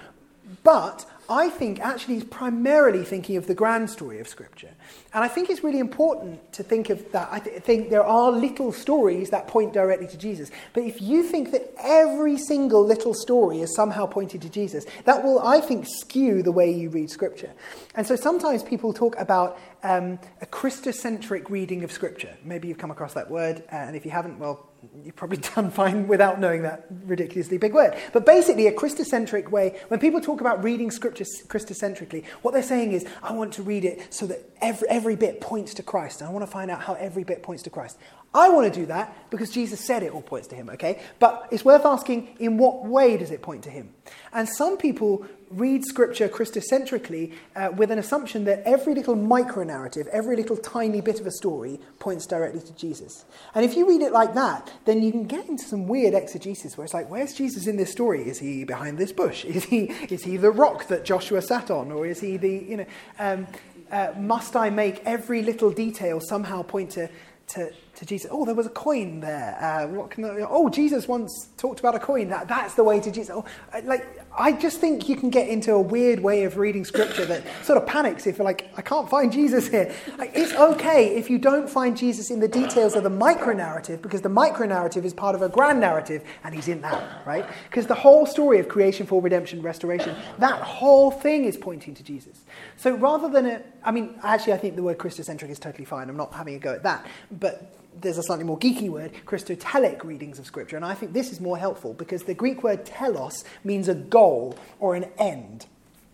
but 0.63 1.05
I 1.31 1.47
think 1.49 1.79
actually 1.79 2.17
is 2.17 2.25
primarily 2.25 3.05
thinking 3.05 3.37
of 3.37 3.47
the 3.47 3.55
grand 3.55 3.89
story 3.89 4.19
of 4.19 4.27
Scripture. 4.27 4.71
And 5.13 5.23
I 5.23 5.29
think 5.29 5.49
it's 5.49 5.63
really 5.63 5.79
important 5.79 6.51
to 6.51 6.61
think 6.61 6.89
of 6.89 7.09
that. 7.13 7.29
I 7.31 7.39
th- 7.39 7.63
think 7.63 7.89
there 7.89 8.03
are 8.03 8.31
little 8.31 8.73
stories 8.73 9.29
that 9.29 9.47
point 9.47 9.71
directly 9.71 10.07
to 10.07 10.17
Jesus. 10.17 10.51
But 10.73 10.83
if 10.83 11.01
you 11.01 11.23
think 11.23 11.51
that 11.51 11.73
every 11.79 12.37
single 12.37 12.85
little 12.85 13.13
story 13.13 13.61
is 13.61 13.73
somehow 13.73 14.07
pointed 14.07 14.41
to 14.41 14.49
Jesus, 14.49 14.85
that 15.05 15.23
will, 15.23 15.39
I 15.39 15.61
think, 15.61 15.85
skew 15.87 16.43
the 16.43 16.51
way 16.51 16.69
you 16.69 16.89
read 16.89 17.09
Scripture. 17.09 17.53
And 17.95 18.05
so 18.05 18.17
sometimes 18.17 18.61
people 18.61 18.91
talk 18.91 19.17
about 19.17 19.57
um, 19.83 20.19
a 20.41 20.45
Christocentric 20.45 21.49
reading 21.49 21.85
of 21.85 21.93
Scripture. 21.93 22.35
Maybe 22.43 22.67
you've 22.67 22.77
come 22.77 22.91
across 22.91 23.13
that 23.13 23.31
word, 23.31 23.63
uh, 23.71 23.75
and 23.75 23.95
if 23.95 24.03
you 24.03 24.11
haven't, 24.11 24.37
well, 24.37 24.67
you've 25.03 25.15
probably 25.15 25.37
done 25.55 25.71
fine 25.71 26.07
without 26.07 26.39
knowing 26.39 26.63
that 26.63 26.85
ridiculously 27.05 27.57
big 27.57 27.73
word. 27.73 27.95
But 28.13 28.25
basically, 28.25 28.67
a 28.67 28.71
Christocentric 28.71 29.49
way, 29.49 29.79
when 29.87 29.99
people 29.99 30.21
talk 30.21 30.41
about 30.41 30.63
reading 30.63 30.91
Scripture 30.91 31.23
Christocentrically, 31.23 32.25
what 32.41 32.53
they're 32.53 32.63
saying 32.63 32.93
is, 32.93 33.05
I 33.23 33.33
want 33.33 33.53
to 33.53 33.63
read 33.63 33.85
it 33.85 34.13
so 34.13 34.25
that 34.27 34.49
every, 34.61 34.87
every 34.89 35.15
bit 35.15 35.41
points 35.41 35.73
to 35.75 35.83
Christ, 35.83 36.21
I 36.21 36.29
want 36.29 36.45
to 36.45 36.51
find 36.51 36.71
out 36.71 36.81
how 36.81 36.93
every 36.93 37.23
bit 37.23 37.43
points 37.43 37.63
to 37.63 37.69
Christ. 37.69 37.97
I 38.33 38.49
want 38.49 38.73
to 38.73 38.79
do 38.79 38.85
that 38.85 39.29
because 39.29 39.49
Jesus 39.49 39.85
said 39.85 40.03
it 40.03 40.13
all 40.13 40.21
points 40.21 40.47
to 40.49 40.55
him, 40.55 40.69
okay? 40.69 41.01
But 41.19 41.49
it's 41.51 41.65
worth 41.65 41.85
asking 41.85 42.37
in 42.39 42.57
what 42.57 42.85
way 42.85 43.17
does 43.17 43.29
it 43.29 43.41
point 43.41 43.63
to 43.63 43.69
him? 43.69 43.93
And 44.31 44.47
some 44.47 44.77
people 44.77 45.25
read 45.49 45.83
scripture 45.83 46.29
Christocentrically 46.29 47.33
uh, 47.57 47.71
with 47.75 47.91
an 47.91 47.99
assumption 47.99 48.45
that 48.45 48.63
every 48.63 48.95
little 48.95 49.15
micro 49.15 49.63
narrative, 49.63 50.07
every 50.13 50.37
little 50.37 50.55
tiny 50.55 51.01
bit 51.01 51.19
of 51.19 51.27
a 51.27 51.31
story 51.31 51.79
points 51.99 52.25
directly 52.25 52.61
to 52.61 52.73
Jesus. 52.73 53.25
And 53.53 53.65
if 53.65 53.75
you 53.75 53.85
read 53.87 54.01
it 54.01 54.13
like 54.13 54.33
that, 54.35 54.71
then 54.85 55.01
you 55.01 55.11
can 55.11 55.25
get 55.25 55.49
into 55.49 55.65
some 55.65 55.87
weird 55.87 56.13
exegesis 56.13 56.77
where 56.77 56.85
it's 56.85 56.93
like, 56.93 57.09
where's 57.09 57.33
Jesus 57.33 57.67
in 57.67 57.75
this 57.75 57.91
story? 57.91 58.27
Is 58.29 58.39
he 58.39 58.63
behind 58.63 58.97
this 58.97 59.11
bush? 59.11 59.43
Is 59.43 59.65
he, 59.65 59.85
is 60.09 60.23
he 60.23 60.37
the 60.37 60.51
rock 60.51 60.87
that 60.87 61.03
Joshua 61.03 61.41
sat 61.41 61.69
on? 61.69 61.91
Or 61.91 62.05
is 62.05 62.21
he 62.21 62.37
the, 62.37 62.49
you 62.49 62.77
know, 62.77 62.85
um, 63.19 63.47
uh, 63.91 64.13
must 64.17 64.55
I 64.55 64.69
make 64.69 65.01
every 65.05 65.41
little 65.41 65.69
detail 65.69 66.21
somehow 66.21 66.63
point 66.63 66.91
to, 66.91 67.09
to, 67.47 67.71
to 68.01 68.05
Jesus. 68.07 68.29
Oh, 68.33 68.45
there 68.45 68.55
was 68.55 68.65
a 68.65 68.71
coin 68.71 69.19
there. 69.19 69.55
Uh, 69.61 69.87
what 69.87 70.09
can 70.09 70.25
I, 70.25 70.39
oh, 70.49 70.69
Jesus 70.69 71.07
once 71.07 71.49
talked 71.55 71.79
about 71.79 71.93
a 71.93 71.99
coin. 71.99 72.29
That, 72.29 72.47
that's 72.47 72.73
the 72.73 72.83
way 72.83 72.99
to 72.99 73.11
Jesus. 73.11 73.29
Oh, 73.33 73.45
like, 73.83 74.03
I 74.37 74.53
just 74.53 74.79
think 74.79 75.09
you 75.09 75.17
can 75.17 75.29
get 75.29 75.49
into 75.49 75.73
a 75.73 75.81
weird 75.81 76.21
way 76.21 76.45
of 76.45 76.57
reading 76.57 76.85
scripture 76.85 77.25
that 77.25 77.43
sort 77.63 77.77
of 77.77 77.85
panics 77.85 78.25
if 78.25 78.37
you're 78.37 78.45
like, 78.45 78.69
I 78.77 78.81
can't 78.81 79.09
find 79.09 79.31
Jesus 79.31 79.67
here. 79.67 79.93
Like, 80.17 80.31
it's 80.33 80.53
okay 80.53 81.15
if 81.15 81.29
you 81.29 81.37
don't 81.37 81.69
find 81.69 81.97
Jesus 81.97 82.31
in 82.31 82.39
the 82.39 82.47
details 82.47 82.95
of 82.95 83.03
the 83.03 83.09
micro 83.09 83.53
narrative 83.53 84.01
because 84.01 84.21
the 84.21 84.29
micro 84.29 84.65
narrative 84.65 85.03
is 85.03 85.13
part 85.13 85.35
of 85.35 85.41
a 85.41 85.49
grand 85.49 85.81
narrative 85.81 86.23
and 86.45 86.55
he's 86.55 86.69
in 86.69 86.81
that, 86.81 87.25
right? 87.25 87.45
Because 87.69 87.87
the 87.87 87.95
whole 87.95 88.25
story 88.25 88.59
of 88.59 88.69
creation, 88.69 89.05
fall, 89.05 89.21
redemption, 89.21 89.61
restoration, 89.61 90.15
that 90.39 90.61
whole 90.61 91.11
thing 91.11 91.43
is 91.43 91.57
pointing 91.57 91.93
to 91.95 92.03
Jesus. 92.03 92.39
So 92.77 92.95
rather 92.95 93.27
than 93.27 93.45
a, 93.45 93.61
I 93.83 93.91
mean, 93.91 94.17
actually, 94.23 94.53
I 94.53 94.57
think 94.57 94.77
the 94.77 94.83
word 94.83 94.97
Christocentric 94.97 95.49
is 95.49 95.59
totally 95.59 95.85
fine. 95.85 96.09
I'm 96.09 96.17
not 96.17 96.33
having 96.33 96.55
a 96.55 96.59
go 96.59 96.73
at 96.73 96.83
that. 96.83 97.05
But 97.31 97.75
there's 97.99 98.17
a 98.17 98.23
slightly 98.23 98.45
more 98.45 98.57
geeky 98.57 98.89
word, 98.89 99.11
Christotelic 99.25 100.03
readings 100.03 100.39
of 100.39 100.45
Scripture. 100.45 100.75
And 100.75 100.85
I 100.85 100.93
think 100.93 101.13
this 101.13 101.31
is 101.31 101.41
more 101.41 101.57
helpful 101.57 101.93
because 101.93 102.23
the 102.23 102.33
Greek 102.33 102.63
word 102.63 102.85
telos 102.85 103.43
means 103.63 103.87
a 103.87 103.95
goal 104.21 104.55
or 104.79 104.93
an 104.93 105.05
end. 105.17 105.65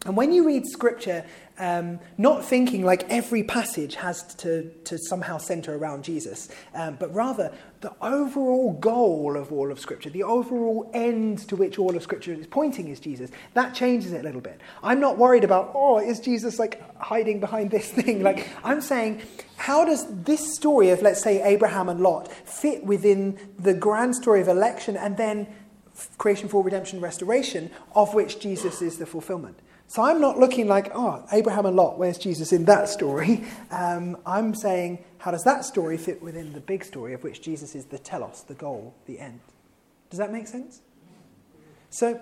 And 0.05 0.15
when 0.15 0.31
you 0.31 0.47
read 0.47 0.65
Scripture, 0.65 1.25
um, 1.59 1.99
not 2.17 2.45
thinking 2.45 2.85
like 2.85 3.09
every 3.09 3.43
passage 3.43 3.95
has 3.95 4.23
to, 4.35 4.69
to 4.85 4.97
somehow 4.97 5.37
center 5.37 5.75
around 5.75 6.05
Jesus, 6.05 6.47
um, 6.73 6.95
but 6.97 7.13
rather 7.13 7.51
the 7.81 7.93
overall 8.01 8.71
goal 8.71 9.35
of 9.35 9.51
all 9.51 9.69
of 9.69 9.79
Scripture, 9.79 10.09
the 10.09 10.23
overall 10.23 10.89
end 10.93 11.39
to 11.49 11.57
which 11.57 11.77
all 11.77 11.97
of 11.97 12.03
Scripture 12.03 12.31
is 12.31 12.47
pointing 12.47 12.87
is 12.87 13.01
Jesus, 13.01 13.29
that 13.53 13.73
changes 13.73 14.13
it 14.13 14.21
a 14.21 14.23
little 14.23 14.39
bit. 14.39 14.61
I'm 14.81 15.01
not 15.01 15.17
worried 15.17 15.43
about, 15.43 15.71
oh, 15.75 15.99
is 15.99 16.21
Jesus 16.21 16.57
like 16.57 16.81
hiding 16.99 17.41
behind 17.41 17.71
this 17.71 17.91
thing? 17.97 18.23
Like, 18.23 18.47
I'm 18.63 18.79
saying, 18.79 19.23
how 19.57 19.83
does 19.83 20.05
this 20.23 20.55
story 20.55 20.91
of, 20.91 21.01
let's 21.01 21.21
say, 21.21 21.43
Abraham 21.43 21.89
and 21.89 21.99
Lot 21.99 22.31
fit 22.31 22.85
within 22.85 23.37
the 23.59 23.73
grand 23.73 24.15
story 24.15 24.39
of 24.39 24.47
election 24.47 24.95
and 24.95 25.17
then 25.17 25.47
creation, 26.17 26.49
fall, 26.49 26.63
redemption, 26.63 27.01
restoration, 27.01 27.71
of 27.95 28.13
which 28.13 28.39
Jesus 28.39 28.81
is 28.81 28.97
the 28.97 29.05
fulfillment? 29.05 29.59
So 29.87 30.01
I'm 30.03 30.19
not 30.19 30.37
looking 30.37 30.67
like, 30.67 30.91
oh, 30.93 31.25
Abraham 31.31 31.65
and 31.65 31.75
Lot, 31.75 31.97
where's 31.97 32.17
Jesus 32.17 32.51
in 32.51 32.65
that 32.65 32.89
story? 32.89 33.43
Um, 33.71 34.17
I'm 34.25 34.55
saying, 34.55 35.03
how 35.17 35.31
does 35.31 35.43
that 35.43 35.65
story 35.65 35.97
fit 35.97 36.21
within 36.21 36.53
the 36.53 36.59
big 36.59 36.83
story 36.83 37.13
of 37.13 37.23
which 37.23 37.41
Jesus 37.41 37.75
is 37.75 37.85
the 37.85 37.99
telos, 37.99 38.43
the 38.47 38.53
goal, 38.53 38.95
the 39.05 39.19
end? 39.19 39.39
Does 40.09 40.19
that 40.19 40.31
make 40.31 40.47
sense? 40.47 40.81
So 41.89 42.19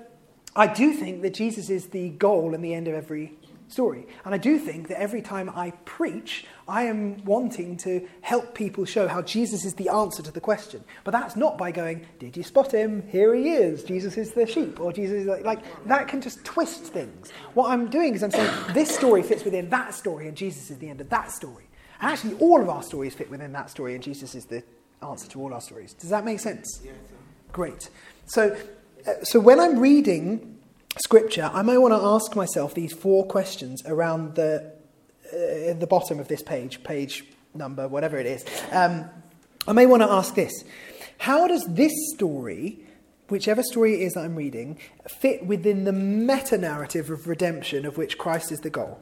I 0.56 0.68
do 0.68 0.94
think 0.94 1.22
that 1.22 1.34
Jesus 1.34 1.70
is 1.70 1.88
the 1.88 2.10
goal 2.10 2.54
and 2.54 2.64
the 2.64 2.74
end 2.74 2.88
of 2.88 2.94
every 2.94 3.34
story. 3.68 4.08
And 4.24 4.34
I 4.34 4.38
do 4.38 4.58
think 4.60 4.88
that 4.88 5.00
every 5.00 5.22
time 5.22 5.50
I 5.50 5.72
preach, 5.86 6.46
I 6.68 6.84
am 6.84 7.24
wanting 7.26 7.78
to 7.78 8.08
help 8.22 8.56
people 8.56 8.86
show 8.86 9.08
how 9.08 9.22
Jesus 9.22 9.66
is 9.66 9.76
the 9.76 9.90
answer 9.90 10.24
to 10.24 10.32
the 10.32 10.42
question. 10.42 10.84
But 11.04 11.12
that's 11.12 11.36
not 11.36 11.58
by 11.58 11.72
going, 11.72 12.06
Did 12.20 12.38
you 12.38 12.44
spot 12.44 12.74
him? 12.74 13.08
Here 13.10 13.34
he 13.34 13.50
is. 13.50 13.84
Jesus 13.84 14.18
is 14.18 14.32
the 14.32 14.46
sheep. 14.46 14.80
Or 14.80 14.92
Jesus 14.94 15.22
is 15.22 15.28
like, 15.28 15.44
like 15.44 15.86
that 15.88 16.08
can 16.08 16.22
just 16.22 16.44
twist 16.44 16.86
things. 16.86 17.32
What 17.54 17.72
I'm 17.72 17.90
doing 17.90 18.16
is 18.16 18.24
I'm 18.24 18.32
saying 18.32 18.52
this 18.74 18.94
story 18.94 19.24
fits 19.24 19.44
within 19.44 19.70
that 19.70 19.94
story, 19.94 20.28
and 20.28 20.36
Jesus 20.36 20.72
is 20.72 20.78
the 20.78 20.90
end 20.90 21.02
of 21.02 21.10
that 21.10 21.32
story. 21.32 21.66
And 22.02 22.12
actually, 22.12 22.36
all 22.36 22.62
of 22.62 22.70
our 22.70 22.84
stories 22.84 23.14
fit 23.14 23.30
within 23.30 23.54
that 23.54 23.70
story, 23.70 23.96
and 23.96 24.04
Jesus 24.04 24.36
is 24.36 24.46
the 24.46 24.64
answer 25.02 25.30
to 25.30 25.42
all 25.42 25.54
our 25.54 25.62
stories. 25.62 25.94
Does 25.94 26.10
that 26.10 26.26
make 26.26 26.40
sense? 26.40 26.82
Great. 27.52 27.90
So, 28.26 28.58
uh, 29.08 29.24
so 29.24 29.40
when 29.40 29.60
I'm 29.60 29.80
reading 29.80 30.55
scripture, 31.04 31.50
I 31.54 31.62
may 31.62 31.78
want 31.78 31.94
to 31.94 32.00
ask 32.00 32.36
myself 32.36 32.74
these 32.74 32.94
four 32.94 33.26
questions 33.26 33.84
around 33.86 34.36
the, 34.36 34.74
uh, 35.28 35.74
the 35.74 35.88
bottom 35.90 36.20
of 36.20 36.28
this 36.28 36.42
page, 36.42 36.84
page 36.84 37.26
number, 37.54 37.88
whatever 37.88 38.18
it 38.18 38.26
is. 38.26 38.46
Um, 38.72 39.10
I 39.68 39.74
may 39.74 39.86
want 39.86 40.04
to 40.04 40.10
ask 40.10 40.36
this 40.36 40.64
How 41.18 41.48
does 41.48 41.66
this 41.68 41.92
story, 42.14 42.80
whichever 43.30 43.64
story 43.64 43.96
it 43.96 44.06
is 44.06 44.14
that 44.14 44.22
I'm 44.22 44.36
reading, 44.36 44.80
fit 45.08 45.46
within 45.46 45.84
the 45.84 45.94
meta 45.94 46.58
narrative 46.58 47.10
of 47.10 47.28
redemption 47.28 47.86
of 47.86 47.98
which 47.98 48.18
Christ 48.18 48.52
is 48.52 48.60
the 48.60 48.70
goal? 48.70 49.00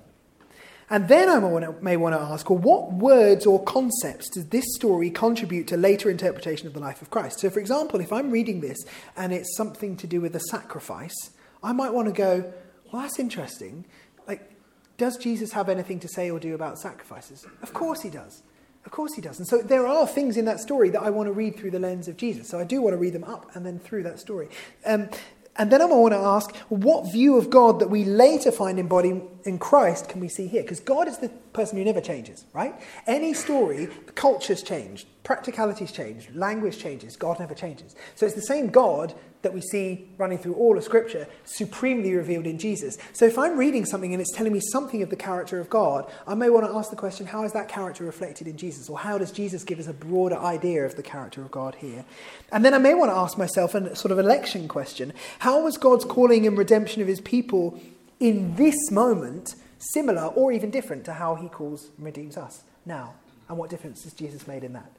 And 0.89 1.07
then 1.07 1.29
I 1.29 1.39
may 1.81 1.97
want 1.97 2.13
to 2.13 2.21
ask, 2.21 2.49
well, 2.49 2.59
what 2.59 2.93
words 2.93 3.45
or 3.45 3.63
concepts 3.63 4.29
does 4.29 4.47
this 4.47 4.65
story 4.75 5.09
contribute 5.09 5.67
to 5.69 5.77
later 5.77 6.09
interpretation 6.09 6.67
of 6.67 6.73
the 6.73 6.79
life 6.79 7.01
of 7.01 7.09
Christ? 7.09 7.39
So, 7.39 7.49
for 7.49 7.59
example, 7.59 7.99
if 8.01 8.11
I'm 8.11 8.29
reading 8.29 8.59
this 8.59 8.77
and 9.15 9.33
it's 9.33 9.55
something 9.55 9.95
to 9.97 10.07
do 10.07 10.21
with 10.21 10.35
a 10.35 10.41
sacrifice, 10.51 11.31
I 11.63 11.71
might 11.71 11.93
want 11.93 12.07
to 12.07 12.13
go, 12.13 12.53
well, 12.91 13.01
that's 13.01 13.19
interesting. 13.19 13.85
Like, 14.27 14.51
does 14.97 15.17
Jesus 15.17 15.53
have 15.53 15.69
anything 15.69 15.99
to 16.01 16.07
say 16.07 16.29
or 16.29 16.39
do 16.39 16.53
about 16.53 16.77
sacrifices? 16.77 17.45
Of 17.61 17.73
course 17.73 18.01
he 18.01 18.09
does. 18.09 18.43
Of 18.85 18.91
course 18.91 19.13
he 19.13 19.21
does. 19.21 19.39
And 19.39 19.47
so 19.47 19.61
there 19.61 19.87
are 19.87 20.05
things 20.05 20.35
in 20.35 20.45
that 20.45 20.59
story 20.59 20.89
that 20.89 21.01
I 21.01 21.09
want 21.09 21.27
to 21.27 21.33
read 21.33 21.57
through 21.57 21.71
the 21.71 21.79
lens 21.79 22.07
of 22.07 22.17
Jesus. 22.17 22.49
So 22.49 22.59
I 22.59 22.65
do 22.65 22.81
want 22.81 22.93
to 22.93 22.97
read 22.97 23.13
them 23.13 23.23
up 23.23 23.55
and 23.55 23.65
then 23.65 23.79
through 23.79 24.03
that 24.03 24.19
story. 24.19 24.49
Um, 24.85 25.09
and 25.55 25.71
then 25.71 25.81
I 25.81 25.85
want 25.85 26.13
to 26.13 26.19
ask, 26.19 26.55
what 26.67 27.11
view 27.11 27.37
of 27.37 27.49
God 27.49 27.79
that 27.79 27.89
we 27.89 28.03
later 28.03 28.51
find 28.51 28.79
embodied 28.79 29.21
in 29.45 29.59
Christ 29.59 30.09
can 30.09 30.21
we 30.21 30.29
see 30.29 30.47
here? 30.47 30.61
Because 30.61 30.79
God 30.79 31.07
is 31.07 31.17
the 31.19 31.29
person 31.53 31.77
who 31.77 31.83
never 31.83 32.01
changes, 32.01 32.45
right? 32.53 32.75
Any 33.07 33.33
story, 33.33 33.89
cultures 34.15 34.63
change, 34.63 35.05
practicalities 35.23 35.91
change, 35.91 36.29
language 36.33 36.77
changes, 36.77 37.15
God 37.15 37.39
never 37.39 37.53
changes. 37.53 37.95
So 38.15 38.25
it's 38.25 38.35
the 38.35 38.41
same 38.41 38.67
God 38.67 39.13
that 39.43 39.53
we 39.53 39.61
see 39.61 40.09
running 40.17 40.37
through 40.37 40.53
all 40.53 40.77
of 40.77 40.83
Scripture, 40.83 41.27
supremely 41.43 42.15
revealed 42.15 42.47
in 42.47 42.57
Jesus. 42.57 42.97
So 43.11 43.25
if 43.25 43.37
I'm 43.37 43.57
reading 43.57 43.85
something 43.85 44.13
and 44.13 44.21
it's 44.21 44.31
telling 44.31 44.53
me 44.53 44.61
something 44.71 45.01
of 45.01 45.09
the 45.09 45.17
character 45.17 45.59
of 45.59 45.69
God, 45.69 46.09
I 46.25 46.33
may 46.33 46.49
want 46.49 46.65
to 46.65 46.73
ask 46.73 46.89
the 46.89 46.95
question 46.95 47.27
how 47.27 47.43
is 47.43 47.51
that 47.51 47.67
character 47.67 48.05
reflected 48.05 48.47
in 48.47 48.57
Jesus? 48.57 48.89
Or 48.89 48.97
how 48.97 49.17
does 49.17 49.31
Jesus 49.31 49.63
give 49.63 49.79
us 49.79 49.87
a 49.87 49.93
broader 49.93 50.37
idea 50.37 50.85
of 50.85 50.95
the 50.95 51.03
character 51.03 51.41
of 51.41 51.51
God 51.51 51.75
here? 51.75 52.05
And 52.51 52.63
then 52.63 52.73
I 52.73 52.77
may 52.77 52.93
want 52.93 53.11
to 53.11 53.17
ask 53.17 53.37
myself 53.37 53.75
a 53.75 53.95
sort 53.95 54.13
of 54.13 54.19
election 54.19 54.67
question 54.67 55.13
how 55.39 55.63
was 55.63 55.77
God's 55.77 56.05
calling 56.05 56.47
and 56.47 56.57
redemption 56.57 57.01
of 57.01 57.07
his 57.07 57.21
people 57.21 57.79
in 58.23 58.55
this 58.55 58.89
moment 58.89 59.55
similar 59.77 60.27
or 60.27 60.53
even 60.53 60.71
different 60.71 61.03
to 61.03 61.13
how 61.13 61.35
he 61.35 61.49
calls 61.49 61.89
and 61.97 62.05
redeems 62.05 62.37
us 62.37 62.63
now? 62.85 63.15
And 63.49 63.57
what 63.57 63.69
difference 63.69 64.05
has 64.05 64.13
Jesus 64.13 64.47
made 64.47 64.63
in 64.63 64.73
that? 64.73 64.89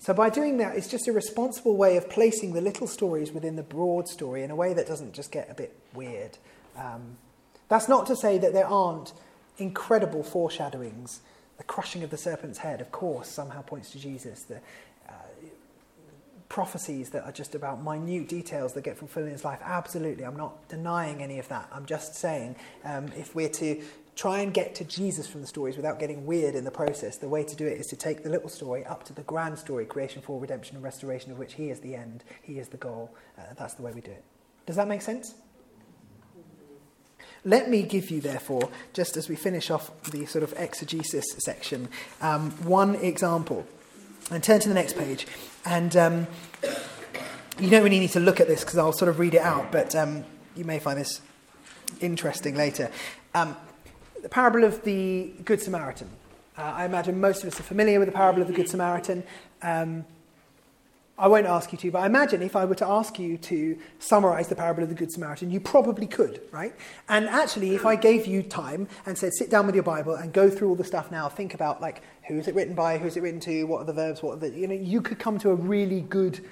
So, 0.00 0.12
by 0.12 0.30
doing 0.30 0.58
that, 0.58 0.76
it's 0.76 0.86
just 0.86 1.08
a 1.08 1.12
responsible 1.12 1.76
way 1.76 1.96
of 1.96 2.08
placing 2.08 2.52
the 2.52 2.60
little 2.60 2.86
stories 2.86 3.32
within 3.32 3.56
the 3.56 3.62
broad 3.62 4.06
story 4.06 4.44
in 4.44 4.50
a 4.50 4.54
way 4.54 4.74
that 4.74 4.86
doesn't 4.86 5.14
just 5.14 5.32
get 5.32 5.50
a 5.50 5.54
bit 5.54 5.76
weird. 5.94 6.36
Um, 6.76 7.16
that's 7.68 7.88
not 7.88 8.06
to 8.06 8.14
say 8.14 8.38
that 8.38 8.52
there 8.52 8.66
aren't 8.66 9.12
incredible 9.56 10.22
foreshadowings. 10.22 11.20
The 11.56 11.64
crushing 11.64 12.04
of 12.04 12.10
the 12.10 12.18
serpent's 12.18 12.58
head, 12.58 12.80
of 12.80 12.92
course, 12.92 13.28
somehow 13.28 13.62
points 13.62 13.90
to 13.92 13.98
Jesus. 13.98 14.42
The 14.44 14.60
prophecies 16.48 17.10
that 17.10 17.24
are 17.24 17.32
just 17.32 17.54
about 17.54 17.82
minute 17.82 18.28
details 18.28 18.72
that 18.72 18.82
get 18.82 18.96
fulfilled 18.96 19.26
in 19.26 19.32
his 19.32 19.44
life, 19.44 19.60
absolutely. 19.62 20.24
I'm 20.24 20.36
not 20.36 20.68
denying 20.68 21.22
any 21.22 21.38
of 21.38 21.48
that. 21.48 21.68
I'm 21.72 21.86
just 21.86 22.14
saying 22.14 22.56
um, 22.84 23.06
if 23.16 23.34
we're 23.34 23.50
to 23.50 23.82
try 24.16 24.40
and 24.40 24.52
get 24.52 24.74
to 24.74 24.84
Jesus 24.84 25.28
from 25.28 25.42
the 25.42 25.46
stories 25.46 25.76
without 25.76 26.00
getting 26.00 26.26
weird 26.26 26.54
in 26.54 26.64
the 26.64 26.70
process, 26.70 27.18
the 27.18 27.28
way 27.28 27.44
to 27.44 27.54
do 27.54 27.66
it 27.66 27.78
is 27.78 27.86
to 27.86 27.96
take 27.96 28.24
the 28.24 28.30
little 28.30 28.48
story 28.48 28.84
up 28.84 29.04
to 29.04 29.12
the 29.12 29.22
grand 29.22 29.58
story, 29.58 29.84
creation, 29.84 30.22
fall, 30.22 30.40
redemption, 30.40 30.74
and 30.74 30.82
restoration, 30.82 31.30
of 31.30 31.38
which 31.38 31.54
He 31.54 31.70
is 31.70 31.80
the 31.80 31.94
end, 31.94 32.24
He 32.42 32.58
is 32.58 32.68
the 32.68 32.78
goal. 32.78 33.14
Uh, 33.38 33.42
that's 33.56 33.74
the 33.74 33.82
way 33.82 33.92
we 33.92 34.00
do 34.00 34.10
it. 34.10 34.24
Does 34.66 34.76
that 34.76 34.88
make 34.88 35.02
sense? 35.02 35.34
Let 37.44 37.70
me 37.70 37.82
give 37.82 38.10
you, 38.10 38.20
therefore, 38.20 38.68
just 38.92 39.16
as 39.16 39.28
we 39.28 39.36
finish 39.36 39.70
off 39.70 40.02
the 40.02 40.26
sort 40.26 40.42
of 40.42 40.52
exegesis 40.56 41.24
section, 41.38 41.88
um, 42.20 42.50
one 42.64 42.96
example. 42.96 43.66
And 44.30 44.42
turn 44.42 44.60
to 44.60 44.68
the 44.68 44.74
next 44.74 44.96
page. 44.96 45.26
And 45.64 45.96
um, 45.96 46.26
you 47.58 47.70
don't 47.70 47.82
really 47.82 47.98
need 47.98 48.10
to 48.10 48.20
look 48.20 48.40
at 48.40 48.46
this 48.46 48.60
because 48.60 48.78
I'll 48.78 48.92
sort 48.92 49.08
of 49.08 49.18
read 49.18 49.34
it 49.34 49.42
out, 49.42 49.72
but 49.72 49.94
um, 49.94 50.24
you 50.56 50.64
may 50.64 50.78
find 50.78 50.98
this 50.98 51.20
interesting 52.00 52.54
later. 52.54 52.90
Um, 53.34 53.56
the 54.22 54.28
parable 54.28 54.64
of 54.64 54.82
the 54.84 55.32
Good 55.44 55.60
Samaritan. 55.60 56.08
Uh, 56.56 56.62
I 56.62 56.84
imagine 56.84 57.20
most 57.20 57.42
of 57.42 57.52
us 57.52 57.60
are 57.60 57.64
familiar 57.64 57.98
with 57.98 58.08
the 58.08 58.14
parable 58.14 58.42
of 58.42 58.48
the 58.48 58.54
Good 58.54 58.68
Samaritan. 58.68 59.22
Um, 59.62 60.04
I 61.18 61.26
won't 61.26 61.46
ask 61.46 61.72
you 61.72 61.78
to, 61.78 61.90
but 61.90 61.98
I 61.98 62.06
imagine 62.06 62.42
if 62.42 62.54
I 62.54 62.64
were 62.64 62.76
to 62.76 62.86
ask 62.86 63.18
you 63.18 63.38
to 63.38 63.76
summarize 63.98 64.46
the 64.46 64.54
parable 64.54 64.84
of 64.84 64.88
the 64.88 64.94
Good 64.94 65.10
Samaritan, 65.10 65.50
you 65.50 65.58
probably 65.58 66.06
could, 66.06 66.40
right? 66.52 66.72
And 67.08 67.28
actually, 67.28 67.74
if 67.74 67.84
I 67.84 67.96
gave 67.96 68.26
you 68.26 68.40
time 68.44 68.86
and 69.04 69.18
said, 69.18 69.34
sit 69.34 69.50
down 69.50 69.66
with 69.66 69.74
your 69.74 69.82
Bible 69.82 70.14
and 70.14 70.32
go 70.32 70.48
through 70.48 70.68
all 70.68 70.76
the 70.76 70.84
stuff 70.84 71.10
now, 71.10 71.28
think 71.28 71.54
about 71.54 71.80
like 71.80 72.02
who 72.28 72.38
is 72.38 72.46
it 72.46 72.54
written 72.54 72.74
by, 72.74 72.98
who 72.98 73.08
is 73.08 73.16
it 73.16 73.22
written 73.24 73.40
to, 73.40 73.64
what 73.64 73.80
are 73.80 73.84
the 73.84 73.92
verbs, 73.92 74.22
what 74.22 74.34
are 74.34 74.48
the, 74.48 74.50
you 74.50 74.68
know, 74.68 74.74
you 74.74 75.02
could 75.02 75.18
come 75.18 75.40
to 75.40 75.50
a 75.50 75.54
really 75.56 76.02
good 76.02 76.46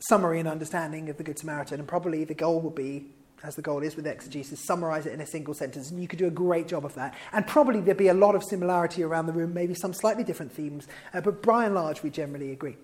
summary 0.00 0.40
and 0.40 0.48
understanding 0.48 1.08
of 1.08 1.16
the 1.16 1.22
Good 1.22 1.38
Samaritan, 1.38 1.78
and 1.78 1.88
probably 1.88 2.24
the 2.24 2.34
goal 2.34 2.60
would 2.60 2.74
be, 2.74 3.06
as 3.42 3.56
the 3.56 3.62
goal 3.62 3.82
is 3.82 3.96
with 3.96 4.06
exegesis, 4.06 4.62
summarize 4.62 5.06
it 5.06 5.14
in 5.14 5.22
a 5.22 5.26
single 5.26 5.54
sentence, 5.54 5.90
and 5.90 6.02
you 6.02 6.06
could 6.06 6.18
do 6.18 6.26
a 6.26 6.30
great 6.30 6.68
job 6.68 6.84
of 6.84 6.94
that. 6.96 7.14
And 7.32 7.46
probably 7.46 7.80
there'd 7.80 7.96
be 7.96 8.08
a 8.08 8.14
lot 8.14 8.34
of 8.34 8.44
similarity 8.44 9.02
around 9.02 9.24
the 9.24 9.32
room, 9.32 9.54
maybe 9.54 9.72
some 9.72 9.94
slightly 9.94 10.24
different 10.24 10.52
themes, 10.52 10.86
uh, 11.14 11.22
but 11.22 11.42
by 11.42 11.64
and 11.64 11.74
large, 11.74 12.02
we 12.02 12.10
generally 12.10 12.52
agree. 12.52 12.76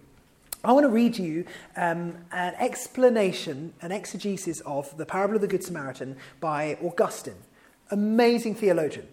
I 0.66 0.72
want 0.72 0.82
to 0.82 0.90
read 0.90 1.16
you 1.16 1.44
um, 1.76 2.16
an 2.32 2.54
explanation, 2.58 3.72
an 3.82 3.92
exegesis 3.92 4.58
of 4.62 4.96
the 4.96 5.06
parable 5.06 5.36
of 5.36 5.40
the 5.40 5.46
Good 5.46 5.62
Samaritan 5.62 6.16
by 6.40 6.76
Augustine, 6.82 7.36
amazing 7.92 8.56
theologian. 8.56 9.06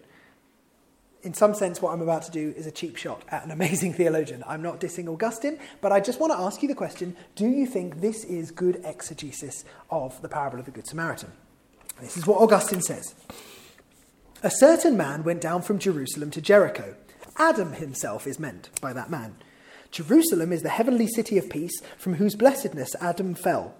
In 1.22 1.32
some 1.32 1.54
sense, 1.54 1.80
what 1.80 1.92
I'm 1.92 2.02
about 2.02 2.24
to 2.24 2.32
do 2.32 2.52
is 2.56 2.66
a 2.66 2.72
cheap 2.72 2.96
shot 2.96 3.22
at 3.28 3.44
an 3.44 3.52
amazing 3.52 3.92
theologian. 4.00 4.42
I'm 4.48 4.62
not 4.62 4.80
dissing 4.80 5.06
Augustine, 5.06 5.60
but 5.80 5.92
I 5.92 6.00
just 6.00 6.18
want 6.18 6.32
to 6.32 6.38
ask 6.40 6.60
you 6.60 6.66
the 6.66 6.74
question 6.74 7.16
do 7.36 7.46
you 7.46 7.66
think 7.66 8.00
this 8.00 8.24
is 8.24 8.50
good 8.50 8.82
exegesis 8.84 9.64
of 9.90 10.20
the 10.22 10.28
parable 10.28 10.58
of 10.58 10.64
the 10.64 10.72
Good 10.72 10.88
Samaritan? 10.88 11.30
This 12.00 12.16
is 12.16 12.26
what 12.26 12.42
Augustine 12.42 12.82
says 12.82 13.14
A 14.42 14.50
certain 14.50 14.96
man 14.96 15.22
went 15.22 15.40
down 15.40 15.62
from 15.62 15.78
Jerusalem 15.78 16.32
to 16.32 16.40
Jericho. 16.40 16.96
Adam 17.38 17.74
himself 17.74 18.26
is 18.26 18.40
meant 18.40 18.70
by 18.80 18.92
that 18.92 19.08
man. 19.08 19.36
Jerusalem 19.94 20.52
is 20.52 20.62
the 20.62 20.70
heavenly 20.70 21.06
city 21.06 21.38
of 21.38 21.48
peace 21.48 21.80
from 21.96 22.14
whose 22.14 22.34
blessedness 22.34 22.96
Adam 23.00 23.32
fell. 23.32 23.76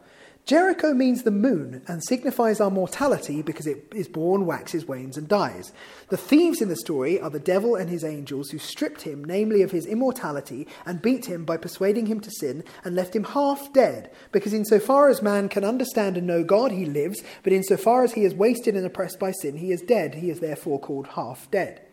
Jericho 0.47 0.95
means 0.95 1.25
the 1.25 1.33
moon 1.33 1.83
and 1.89 2.05
signifies 2.05 2.61
our 2.61 2.71
mortality 2.71 3.43
because 3.43 3.67
it 3.67 3.93
is 3.93 4.07
born, 4.07 4.47
waxes, 4.47 4.87
wanes, 4.87 5.17
and 5.17 5.27
dies. 5.27 5.73
The 6.11 6.17
thieves 6.17 6.63
in 6.63 6.69
the 6.69 6.77
story 6.77 7.21
are 7.21 7.31
the 7.31 7.41
devil 7.41 7.75
and 7.75 7.91
his 7.91 8.05
angels 8.05 8.51
who 8.51 8.59
stripped 8.59 9.03
him, 9.03 9.25
namely 9.25 9.61
of 9.63 9.73
his 9.73 9.87
immortality, 9.87 10.69
and 10.87 11.03
beat 11.03 11.25
him 11.25 11.45
by 11.45 11.57
persuading 11.57 12.07
him 12.07 12.21
to 12.21 12.31
sin 12.31 12.63
and 12.85 12.95
left 12.95 13.17
him 13.17 13.25
half 13.25 13.73
dead. 13.73 14.13
Because 14.31 14.55
insofar 14.55 15.09
as 15.09 15.21
man 15.21 15.49
can 15.49 15.65
understand 15.65 16.17
and 16.17 16.29
know 16.29 16.45
God, 16.45 16.71
he 16.71 16.85
lives, 16.85 17.25
but 17.43 17.53
insofar 17.53 18.05
as 18.05 18.13
he 18.13 18.25
is 18.25 18.37
wasted 18.37 18.77
and 18.77 18.87
oppressed 18.87 19.19
by 19.19 19.33
sin, 19.33 19.57
he 19.57 19.73
is 19.73 19.81
dead. 19.81 20.15
He 20.15 20.31
is 20.31 20.39
therefore 20.39 20.79
called 20.79 21.09
half 21.09 21.51
dead. 21.51 21.84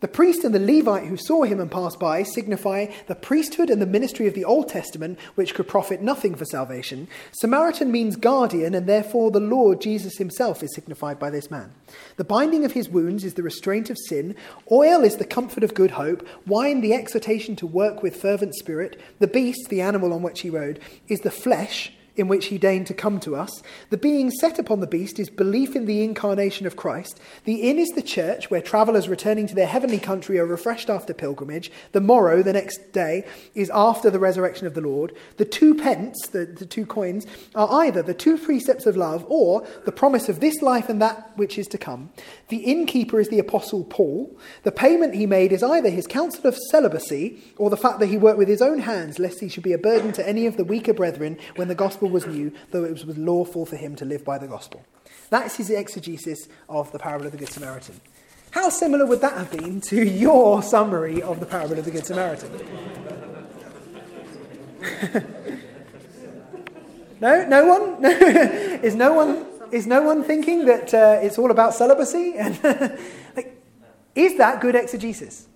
The 0.00 0.08
priest 0.08 0.44
and 0.44 0.54
the 0.54 0.58
Levite 0.58 1.06
who 1.06 1.16
saw 1.16 1.44
him 1.44 1.58
and 1.58 1.70
passed 1.70 1.98
by 1.98 2.22
signify 2.22 2.88
the 3.06 3.14
priesthood 3.14 3.70
and 3.70 3.80
the 3.80 3.86
ministry 3.86 4.26
of 4.26 4.34
the 4.34 4.44
Old 4.44 4.68
Testament, 4.68 5.18
which 5.36 5.54
could 5.54 5.66
profit 5.66 6.02
nothing 6.02 6.34
for 6.34 6.44
salvation. 6.44 7.08
Samaritan 7.32 7.90
means 7.90 8.16
guardian, 8.16 8.74
and 8.74 8.86
therefore 8.86 9.30
the 9.30 9.40
Lord 9.40 9.80
Jesus 9.80 10.18
himself 10.18 10.62
is 10.62 10.74
signified 10.74 11.18
by 11.18 11.30
this 11.30 11.50
man. 11.50 11.72
The 12.16 12.24
binding 12.24 12.66
of 12.66 12.72
his 12.72 12.90
wounds 12.90 13.24
is 13.24 13.34
the 13.34 13.42
restraint 13.42 13.88
of 13.88 13.96
sin. 14.06 14.34
Oil 14.70 15.02
is 15.02 15.16
the 15.16 15.24
comfort 15.24 15.64
of 15.64 15.72
good 15.72 15.92
hope. 15.92 16.26
Wine, 16.46 16.82
the 16.82 16.92
exhortation 16.92 17.56
to 17.56 17.66
work 17.66 18.02
with 18.02 18.20
fervent 18.20 18.54
spirit. 18.54 19.00
The 19.18 19.26
beast, 19.26 19.70
the 19.70 19.80
animal 19.80 20.12
on 20.12 20.22
which 20.22 20.40
he 20.40 20.50
rode, 20.50 20.78
is 21.08 21.20
the 21.20 21.30
flesh 21.30 21.92
in 22.16 22.28
which 22.28 22.46
he 22.46 22.58
deigned 22.58 22.86
to 22.86 22.94
come 22.94 23.20
to 23.20 23.36
us. 23.36 23.62
The 23.90 23.96
being 23.96 24.30
set 24.30 24.58
upon 24.58 24.80
the 24.80 24.86
beast 24.86 25.18
is 25.18 25.30
belief 25.30 25.76
in 25.76 25.86
the 25.86 26.02
incarnation 26.02 26.66
of 26.66 26.76
Christ. 26.76 27.20
The 27.44 27.68
inn 27.68 27.78
is 27.78 27.90
the 27.90 28.02
church, 28.02 28.50
where 28.50 28.62
travellers 28.62 29.08
returning 29.08 29.46
to 29.48 29.54
their 29.54 29.66
heavenly 29.66 29.98
country 29.98 30.38
are 30.38 30.46
refreshed 30.46 30.90
after 30.90 31.14
pilgrimage. 31.14 31.70
The 31.92 32.00
morrow, 32.00 32.42
the 32.42 32.52
next 32.52 32.92
day, 32.92 33.24
is 33.54 33.70
after 33.74 34.10
the 34.10 34.18
resurrection 34.18 34.66
of 34.66 34.74
the 34.74 34.80
Lord. 34.80 35.14
The 35.36 35.44
two 35.44 35.74
pence, 35.74 36.26
the, 36.28 36.46
the 36.46 36.66
two 36.66 36.86
coins, 36.86 37.26
are 37.54 37.82
either 37.82 38.02
the 38.02 38.14
two 38.14 38.38
precepts 38.38 38.86
of 38.86 38.96
love 38.96 39.24
or 39.28 39.66
the 39.84 39.92
promise 39.92 40.28
of 40.28 40.40
this 40.40 40.62
life 40.62 40.88
and 40.88 41.00
that 41.02 41.32
which 41.36 41.58
is 41.58 41.66
to 41.68 41.78
come. 41.78 42.10
The 42.48 42.58
innkeeper 42.58 43.20
is 43.20 43.28
the 43.28 43.38
apostle 43.38 43.84
Paul. 43.84 44.36
The 44.62 44.72
payment 44.72 45.14
he 45.14 45.26
made 45.26 45.52
is 45.52 45.62
either 45.62 45.90
his 45.90 46.06
counsel 46.06 46.46
of 46.46 46.56
celibacy 46.70 47.42
or 47.56 47.70
the 47.70 47.76
fact 47.76 48.00
that 48.00 48.06
he 48.06 48.16
worked 48.16 48.38
with 48.38 48.48
his 48.48 48.62
own 48.62 48.80
hands, 48.80 49.18
lest 49.18 49.40
he 49.40 49.48
should 49.48 49.62
be 49.62 49.72
a 49.72 49.78
burden 49.78 50.12
to 50.12 50.28
any 50.28 50.46
of 50.46 50.56
the 50.56 50.64
weaker 50.64 50.94
brethren 50.94 51.38
when 51.56 51.68
the 51.68 51.74
gospel 51.74 52.05
was 52.08 52.26
new, 52.26 52.52
though 52.70 52.84
it 52.84 52.90
was 52.90 53.06
lawful 53.18 53.66
for 53.66 53.76
him 53.76 53.96
to 53.96 54.04
live 54.04 54.24
by 54.24 54.38
the 54.38 54.46
gospel. 54.46 54.84
That's 55.30 55.56
his 55.56 55.70
exegesis 55.70 56.48
of 56.68 56.92
the 56.92 56.98
parable 56.98 57.26
of 57.26 57.32
the 57.32 57.38
Good 57.38 57.48
Samaritan. 57.48 58.00
How 58.50 58.68
similar 58.68 59.06
would 59.06 59.20
that 59.20 59.34
have 59.34 59.50
been 59.50 59.80
to 59.82 60.04
your 60.04 60.62
summary 60.62 61.20
of 61.22 61.40
the 61.40 61.46
parable 61.46 61.78
of 61.78 61.84
the 61.84 61.90
Good 61.90 62.06
Samaritan? 62.06 62.50
no, 67.20 67.46
no 67.46 67.66
one. 67.66 68.04
is 68.04 68.94
no 68.94 69.12
one 69.12 69.46
is 69.72 69.86
no 69.86 70.02
one 70.02 70.22
thinking 70.22 70.64
that 70.66 70.94
uh, 70.94 71.18
it's 71.22 71.38
all 71.38 71.50
about 71.50 71.74
celibacy? 71.74 72.34
Like, 73.36 73.62
is 74.14 74.38
that 74.38 74.62
good 74.62 74.74
exegesis? 74.74 75.46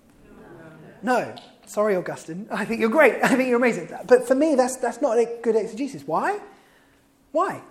No. 1.01 1.33
Sorry, 1.71 1.95
Augustine. 1.95 2.49
I 2.51 2.65
think 2.65 2.81
you're 2.81 2.89
great. 2.89 3.15
I 3.23 3.29
think 3.29 3.47
you're 3.47 3.57
amazing. 3.57 3.87
But 4.05 4.27
for 4.27 4.35
me, 4.35 4.55
that's 4.55 4.75
that's 4.75 5.01
not 5.01 5.17
a 5.17 5.39
good 5.41 5.55
exegesis. 5.55 6.03
Why? 6.05 6.37
Why? 7.31 7.61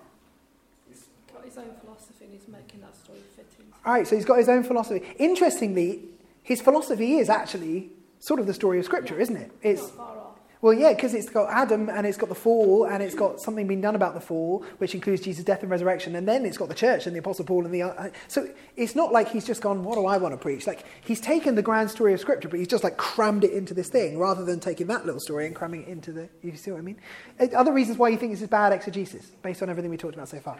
He's 0.89 1.05
got 1.31 1.45
his 1.45 1.55
own 1.55 1.69
philosophy 1.79 2.25
and 2.25 2.33
he's 2.33 2.47
making 2.47 2.81
that 2.81 2.95
story 2.95 3.19
fit 3.35 3.45
into. 3.59 3.71
All 3.85 3.93
right, 3.93 4.07
so 4.07 4.15
he's 4.15 4.25
got 4.25 4.39
his 4.39 4.49
own 4.49 4.63
philosophy. 4.63 5.05
Interestingly, 5.19 5.99
his 6.41 6.61
philosophy 6.61 7.17
is 7.17 7.29
actually 7.29 7.91
sort 8.19 8.39
of 8.39 8.47
the 8.47 8.55
story 8.55 8.79
of 8.79 8.85
Scripture, 8.85 9.19
isn't 9.19 9.37
it? 9.37 9.51
It's 9.61 9.83
Not 9.83 9.91
far 9.91 10.17
off. 10.17 10.30
Well, 10.61 10.73
yeah, 10.73 10.93
because 10.93 11.13
it's 11.13 11.29
got 11.29 11.49
Adam 11.49 11.89
and 11.89 12.05
it's 12.05 12.17
got 12.17 12.29
the 12.29 12.35
fall 12.35 12.85
and 12.85 13.01
it's 13.01 13.15
got 13.15 13.39
something 13.41 13.67
being 13.67 13.81
done 13.81 13.95
about 13.95 14.13
the 14.13 14.21
fall, 14.21 14.63
which 14.77 14.93
includes 14.93 15.21
Jesus' 15.21 15.43
death 15.43 15.61
and 15.63 15.71
resurrection, 15.71 16.15
and 16.15 16.27
then 16.27 16.45
it's 16.45 16.57
got 16.57 16.69
the 16.69 16.75
church 16.75 17.07
and 17.07 17.15
the 17.15 17.19
Apostle 17.19 17.45
Paul 17.45 17.65
and 17.65 17.73
the. 17.73 17.81
Uh, 17.81 18.09
so 18.27 18.47
it's 18.75 18.95
not 18.95 19.11
like 19.11 19.29
he's 19.29 19.45
just 19.45 19.61
gone, 19.61 19.83
"What 19.83 19.95
do 19.95 20.05
I 20.05 20.17
want 20.17 20.33
to 20.33 20.37
preach?" 20.37 20.67
Like 20.67 20.85
he's 21.01 21.19
taken 21.19 21.55
the 21.55 21.63
grand 21.63 21.89
story 21.89 22.13
of 22.13 22.19
Scripture, 22.19 22.47
but 22.47 22.59
he's 22.59 22.67
just 22.67 22.83
like 22.83 22.97
crammed 22.97 23.43
it 23.43 23.51
into 23.53 23.73
this 23.73 23.89
thing, 23.89 24.19
rather 24.19 24.45
than 24.45 24.59
taking 24.59 24.87
that 24.87 25.05
little 25.05 25.19
story 25.19 25.47
and 25.47 25.55
cramming 25.55 25.81
it 25.83 25.87
into 25.87 26.11
the. 26.11 26.29
You 26.43 26.55
see 26.55 26.69
what 26.71 26.77
I 26.77 26.81
mean? 26.81 26.97
Uh, 27.39 27.47
Other 27.55 27.73
reasons 27.73 27.97
why 27.97 28.09
you 28.09 28.17
think 28.17 28.31
this 28.31 28.41
is 28.41 28.47
bad 28.47 28.71
exegesis, 28.71 29.25
based 29.41 29.63
on 29.63 29.69
everything 29.69 29.89
we 29.89 29.97
talked 29.97 30.13
about 30.15 30.29
so 30.29 30.39
far. 30.39 30.59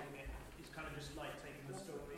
It's 0.59 0.73
kind 0.73 0.87
of 0.87 0.95
just 0.97 1.15
like 1.15 1.29
taking 1.43 1.61
the 1.71 1.77
story 1.77 2.17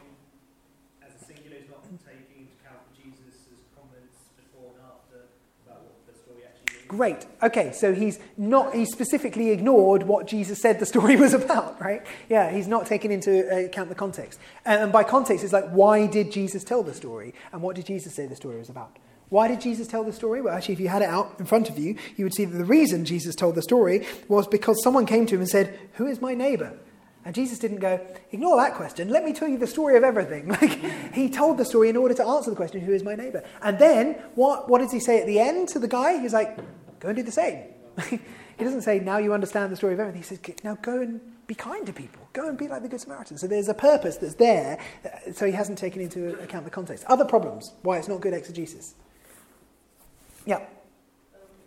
as 1.06 1.22
a 1.22 1.26
singular, 1.26 1.58
it's 1.58 1.70
not 1.70 1.84
taking 1.84 2.48
into 2.48 2.54
account 2.64 2.80
Jesus' 2.96 3.60
comments 3.76 4.32
before 4.40 4.72
and 4.72 4.88
after 4.88 5.28
about 5.68 5.84
what 5.84 6.00
the 6.08 6.16
story 6.16 6.48
actually 6.48 6.80
is. 6.80 6.83
Great. 6.94 7.26
Okay, 7.42 7.72
so 7.72 7.92
he's 7.92 8.20
not, 8.38 8.76
he 8.76 8.86
specifically 8.86 9.50
ignored 9.50 10.04
what 10.04 10.28
Jesus 10.28 10.62
said 10.62 10.80
the 10.80 10.86
story 10.86 11.16
was 11.26 11.34
about, 11.34 11.82
right? 11.82 12.06
Yeah, 12.30 12.52
he's 12.52 12.68
not 12.68 12.86
taking 12.86 13.12
into 13.12 13.66
account 13.66 13.90
the 13.90 13.96
context. 13.96 14.40
And, 14.64 14.80
and 14.80 14.92
by 14.92 15.04
context, 15.04 15.44
it's 15.44 15.54
like, 15.54 15.68
why 15.70 16.06
did 16.06 16.32
Jesus 16.32 16.64
tell 16.64 16.84
the 16.84 16.94
story? 16.94 17.34
And 17.52 17.64
what 17.64 17.76
did 17.76 17.88
Jesus 17.88 18.14
say 18.14 18.28
the 18.28 18.36
story 18.36 18.60
was 18.60 18.70
about? 18.70 19.00
Why 19.30 19.48
did 19.48 19.60
Jesus 19.60 19.88
tell 19.88 20.04
the 20.04 20.14
story? 20.14 20.44
Well, 20.44 20.54
actually, 20.54 20.76
if 20.76 20.80
you 20.82 20.88
had 20.88 21.02
it 21.02 21.10
out 21.10 21.34
in 21.40 21.48
front 21.48 21.68
of 21.68 21.80
you, 21.80 21.96
you 22.16 22.26
would 22.26 22.36
see 22.36 22.46
that 22.46 22.56
the 22.56 22.64
reason 22.64 23.06
Jesus 23.06 23.34
told 23.34 23.56
the 23.56 23.64
story 23.64 24.06
was 24.28 24.46
because 24.46 24.84
someone 24.84 25.08
came 25.08 25.26
to 25.26 25.34
him 25.34 25.42
and 25.42 25.50
said, 25.50 25.80
Who 25.94 26.06
is 26.06 26.22
my 26.22 26.36
neighbor? 26.36 26.78
And 27.26 27.34
Jesus 27.34 27.58
didn't 27.58 27.80
go, 27.80 28.06
ignore 28.32 28.58
that 28.58 28.76
question, 28.76 29.10
let 29.10 29.24
me 29.24 29.32
tell 29.32 29.48
you 29.48 29.58
the 29.58 29.66
story 29.66 29.96
of 29.96 30.04
everything. 30.04 30.50
Like, 30.62 31.14
he 31.14 31.30
told 31.30 31.58
the 31.58 31.64
story 31.64 31.90
in 31.90 31.96
order 31.96 32.14
to 32.16 32.26
answer 32.26 32.50
the 32.50 32.56
question, 32.56 32.82
who 32.82 32.92
is 32.92 33.02
my 33.02 33.16
neighbor? 33.16 33.44
And 33.62 33.80
then, 33.80 34.16
what, 34.36 34.70
what 34.70 34.80
does 34.80 34.92
he 34.92 35.00
say 35.00 35.22
at 35.22 35.26
the 35.26 35.40
end 35.40 35.70
to 35.70 35.80
the 35.80 35.88
guy? 35.88 36.20
He's 36.20 36.34
like, 36.34 36.58
go 37.04 37.10
and 37.10 37.18
do 37.18 37.24
the 37.24 37.32
same. 37.32 37.66
he 38.10 38.64
doesn't 38.64 38.82
say, 38.82 39.00
now 39.00 39.18
you 39.18 39.34
understand 39.34 39.72
the 39.72 39.76
story 39.76 39.94
of 39.94 40.00
everything. 40.00 40.22
He 40.22 40.26
says, 40.26 40.40
now 40.64 40.76
go 40.82 41.02
and 41.02 41.20
be 41.48 41.54
kind 41.54 41.86
to 41.86 41.94
people. 41.94 42.28
Go 42.32 42.48
and 42.48 42.58
be 42.58 42.70
like 42.70 42.82
the 42.82 42.88
Good 42.88 43.02
Samaritan. 43.02 43.38
So 43.38 43.46
there's 43.46 43.68
a 43.68 43.74
purpose 43.74 44.16
that's 44.18 44.36
there, 44.36 44.80
uh, 45.06 45.34
so 45.34 45.46
he 45.46 45.52
hasn't 45.52 45.78
taken 45.78 46.02
into 46.02 46.40
account 46.42 46.64
the 46.64 46.72
context. 46.72 47.04
Other 47.08 47.26
problems, 47.26 47.74
why 47.82 47.98
it's 47.98 48.08
not 48.08 48.22
good 48.22 48.34
exegesis. 48.34 48.96
Yeah. 50.46 50.56
Um, 50.56 50.64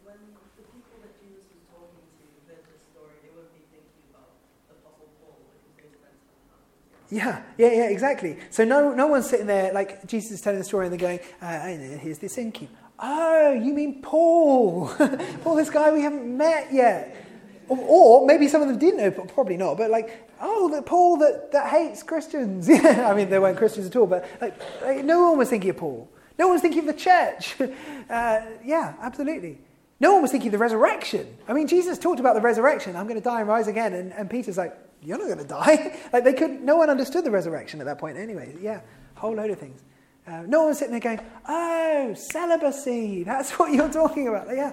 when 0.04 0.16
the 0.56 0.62
people 0.64 1.04
that 1.04 1.12
Jesus 1.20 1.44
was 1.52 1.62
talking 1.68 2.00
to 2.00 2.48
heard 2.48 2.64
this 2.64 2.80
story, 2.96 3.12
they 3.22 3.30
would 3.36 3.52
be 3.52 3.60
thinking 3.68 4.08
about 4.08 4.32
Apostle 4.72 5.12
Paul 5.20 5.36
because 5.52 5.76
they 5.76 5.92
spent 5.92 6.16
some 6.32 6.40
time 6.48 6.64
with 6.72 7.12
him. 7.12 7.18
Yeah, 7.20 7.42
yeah, 7.58 7.84
yeah, 7.84 7.90
exactly. 7.92 8.38
So 8.48 8.64
no, 8.64 8.94
no 8.94 9.06
one's 9.06 9.28
sitting 9.28 9.46
there 9.46 9.74
like 9.74 10.06
Jesus 10.06 10.32
is 10.32 10.40
telling 10.40 10.58
the 10.58 10.64
story 10.64 10.86
and 10.86 10.92
they're 10.92 10.98
going, 10.98 11.20
uh, 11.42 11.60
here's 12.00 12.18
this 12.18 12.38
innkeeper. 12.38 12.85
Oh, 12.98 13.52
you 13.52 13.74
mean 13.74 14.00
Paul? 14.00 14.88
Paul, 15.42 15.54
this 15.56 15.70
guy 15.70 15.92
we 15.92 16.02
haven't 16.02 16.36
met 16.36 16.72
yet. 16.72 17.24
Or, 17.68 17.78
or 17.78 18.26
maybe 18.26 18.48
some 18.48 18.62
of 18.62 18.68
them 18.68 18.78
did 18.78 18.94
know, 18.94 19.10
but 19.10 19.32
probably 19.32 19.56
not. 19.56 19.76
But 19.76 19.90
like, 19.90 20.28
oh, 20.40 20.68
the 20.68 20.82
Paul 20.82 21.18
that, 21.18 21.52
that 21.52 21.68
hates 21.68 22.02
Christians. 22.02 22.68
I 22.70 23.14
mean, 23.14 23.28
they 23.28 23.38
weren't 23.38 23.58
Christians 23.58 23.86
at 23.86 23.96
all, 23.96 24.06
but 24.06 24.28
like, 24.40 24.54
like, 24.82 25.04
no 25.04 25.28
one 25.28 25.38
was 25.38 25.50
thinking 25.50 25.70
of 25.70 25.76
Paul. 25.76 26.08
No 26.38 26.46
one 26.46 26.54
was 26.54 26.62
thinking 26.62 26.80
of 26.80 26.86
the 26.86 27.00
church. 27.00 27.56
Uh, 28.08 28.40
yeah, 28.64 28.94
absolutely. 29.00 29.58
No 29.98 30.12
one 30.12 30.22
was 30.22 30.30
thinking 30.30 30.46
of 30.48 30.52
the 30.52 30.58
resurrection. 30.58 31.26
I 31.48 31.54
mean, 31.54 31.66
Jesus 31.66 31.98
talked 31.98 32.20
about 32.20 32.36
the 32.36 32.40
resurrection. 32.40 32.94
I'm 32.94 33.08
going 33.08 33.20
to 33.20 33.24
die 33.24 33.40
and 33.40 33.48
rise 33.48 33.66
again. 33.66 33.94
And, 33.94 34.12
and 34.12 34.30
Peter's 34.30 34.56
like, 34.56 34.78
you're 35.02 35.18
not 35.18 35.26
going 35.26 35.38
to 35.38 35.44
die. 35.44 35.98
like 36.12 36.22
they 36.22 36.32
could, 36.32 36.62
no 36.62 36.76
one 36.76 36.88
understood 36.88 37.24
the 37.24 37.32
resurrection 37.32 37.80
at 37.80 37.86
that 37.86 37.98
point 37.98 38.16
anyway. 38.16 38.54
Yeah, 38.60 38.82
whole 39.16 39.34
load 39.34 39.50
of 39.50 39.58
things. 39.58 39.82
Uh, 40.26 40.42
no 40.46 40.64
one's 40.64 40.78
sitting 40.78 40.92
there 40.92 41.00
going, 41.00 41.20
oh, 41.48 42.14
celibacy. 42.14 43.22
That's 43.22 43.52
what 43.58 43.72
you're 43.72 43.90
talking 43.90 44.28
about. 44.28 44.48
Yeah, 44.48 44.72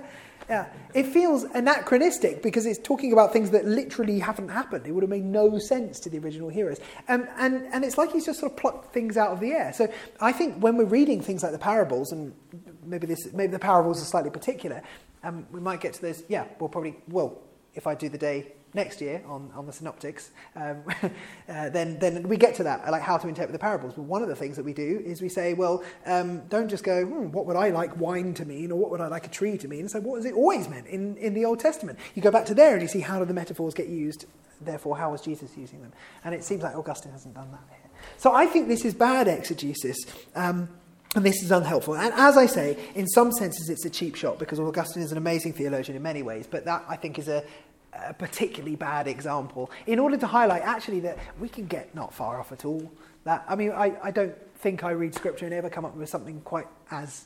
yeah. 0.49 0.67
It 0.93 1.07
feels 1.07 1.43
anachronistic 1.43 2.41
because 2.41 2.65
it's 2.65 2.79
talking 2.79 3.13
about 3.13 3.31
things 3.31 3.51
that 3.51 3.65
literally 3.65 4.19
haven't 4.19 4.49
happened. 4.49 4.87
It 4.87 4.91
would 4.91 5.03
have 5.03 5.09
made 5.09 5.25
no 5.25 5.59
sense 5.59 5.99
to 6.01 6.09
the 6.09 6.17
original 6.19 6.49
hearers. 6.49 6.79
Um, 7.07 7.27
and, 7.37 7.65
and 7.71 7.85
it's 7.85 7.97
like 7.97 8.11
he's 8.11 8.25
just 8.25 8.39
sort 8.39 8.51
of 8.51 8.57
plucked 8.57 8.93
things 8.93 9.15
out 9.15 9.31
of 9.31 9.39
the 9.39 9.51
air. 9.51 9.73
So 9.73 9.91
I 10.19 10.31
think 10.31 10.57
when 10.57 10.75
we're 10.75 10.85
reading 10.85 11.21
things 11.21 11.43
like 11.43 11.51
the 11.51 11.59
parables, 11.59 12.11
and 12.11 12.33
maybe, 12.83 13.05
this, 13.05 13.31
maybe 13.33 13.51
the 13.51 13.59
parables 13.59 14.01
are 14.01 14.05
slightly 14.05 14.31
particular, 14.31 14.81
um, 15.23 15.45
we 15.51 15.59
might 15.59 15.81
get 15.81 15.93
to 15.93 16.01
those. 16.01 16.23
Yeah, 16.27 16.45
we'll 16.59 16.69
probably, 16.69 16.97
well, 17.07 17.39
if 17.75 17.85
I 17.85 17.95
do 17.95 18.09
the 18.09 18.17
day 18.17 18.53
next 18.73 19.01
year 19.01 19.23
on, 19.27 19.51
on 19.55 19.65
the 19.65 19.73
synoptics, 19.73 20.31
um, 20.55 20.83
uh, 21.49 21.69
then, 21.69 21.99
then 21.99 22.23
we 22.23 22.37
get 22.37 22.55
to 22.55 22.63
that, 22.63 22.89
like 22.89 23.01
how 23.01 23.17
to 23.17 23.27
interpret 23.27 23.53
the 23.53 23.59
parables. 23.59 23.93
But 23.93 24.03
one 24.03 24.21
of 24.21 24.29
the 24.29 24.35
things 24.35 24.55
that 24.57 24.65
we 24.65 24.73
do 24.73 25.01
is 25.05 25.21
we 25.21 25.29
say, 25.29 25.53
well, 25.53 25.83
um, 26.05 26.45
don't 26.47 26.69
just 26.69 26.83
go, 26.83 27.05
hmm, 27.05 27.31
what 27.31 27.45
would 27.45 27.55
I 27.55 27.69
like 27.69 27.97
wine 27.97 28.33
to 28.35 28.45
mean, 28.45 28.71
or 28.71 28.79
what 28.79 28.91
would 28.91 29.01
I 29.01 29.07
like 29.07 29.25
a 29.25 29.29
tree 29.29 29.57
to 29.57 29.67
mean? 29.67 29.87
So 29.89 29.99
what 29.99 30.17
has 30.17 30.25
it 30.25 30.33
always 30.33 30.67
meant 30.67 30.87
in, 30.87 31.17
in 31.17 31.33
the 31.33 31.45
Old 31.45 31.59
Testament? 31.59 31.99
You 32.15 32.21
go 32.21 32.31
back 32.31 32.45
to 32.47 32.53
there 32.53 32.73
and 32.73 32.81
you 32.81 32.87
see 32.87 33.01
how 33.01 33.19
do 33.19 33.25
the 33.25 33.33
metaphors 33.33 33.73
get 33.73 33.87
used, 33.87 34.25
therefore 34.61 34.97
how 34.97 35.11
was 35.11 35.21
Jesus 35.21 35.55
using 35.57 35.81
them? 35.81 35.93
And 36.23 36.33
it 36.33 36.43
seems 36.43 36.63
like 36.63 36.75
Augustine 36.75 37.11
hasn't 37.11 37.35
done 37.35 37.51
that 37.51 37.63
here. 37.69 37.91
So 38.17 38.33
I 38.33 38.45
think 38.45 38.67
this 38.67 38.85
is 38.85 38.93
bad 38.93 39.27
exegesis. 39.27 39.97
Um, 40.35 40.69
and 41.15 41.23
this 41.23 41.43
is 41.43 41.51
unhelpful. 41.51 41.95
And 41.95 42.11
as 42.15 42.37
I 42.37 42.47
say, 42.47 42.77
in 42.95 43.07
some 43.07 43.31
senses, 43.31 43.69
it's 43.69 43.85
a 43.85 43.89
cheap 43.89 44.15
shot 44.15 44.39
because 44.39 44.59
Augustine 44.59 45.03
is 45.03 45.11
an 45.11 45.17
amazing 45.17 45.53
theologian 45.53 45.95
in 45.95 46.01
many 46.01 46.23
ways, 46.23 46.47
but 46.49 46.65
that 46.65 46.83
I 46.89 46.95
think 46.95 47.19
is 47.19 47.27
a, 47.27 47.43
a 48.07 48.13
particularly 48.13 48.75
bad 48.75 49.07
example 49.07 49.71
in 49.87 49.99
order 49.99 50.17
to 50.17 50.27
highlight 50.27 50.61
actually 50.63 50.99
that 51.01 51.17
we 51.39 51.49
can 51.49 51.65
get 51.65 51.93
not 51.95 52.13
far 52.13 52.39
off 52.39 52.51
at 52.51 52.65
all. 52.65 52.91
That 53.23 53.45
I 53.47 53.55
mean, 53.55 53.71
I, 53.71 53.93
I 54.03 54.11
don't 54.11 54.35
think 54.57 54.83
I 54.83 54.91
read 54.91 55.15
scripture 55.15 55.45
and 55.45 55.53
ever 55.53 55.69
come 55.69 55.85
up 55.85 55.95
with 55.95 56.09
something 56.09 56.41
quite 56.41 56.67
as 56.91 57.25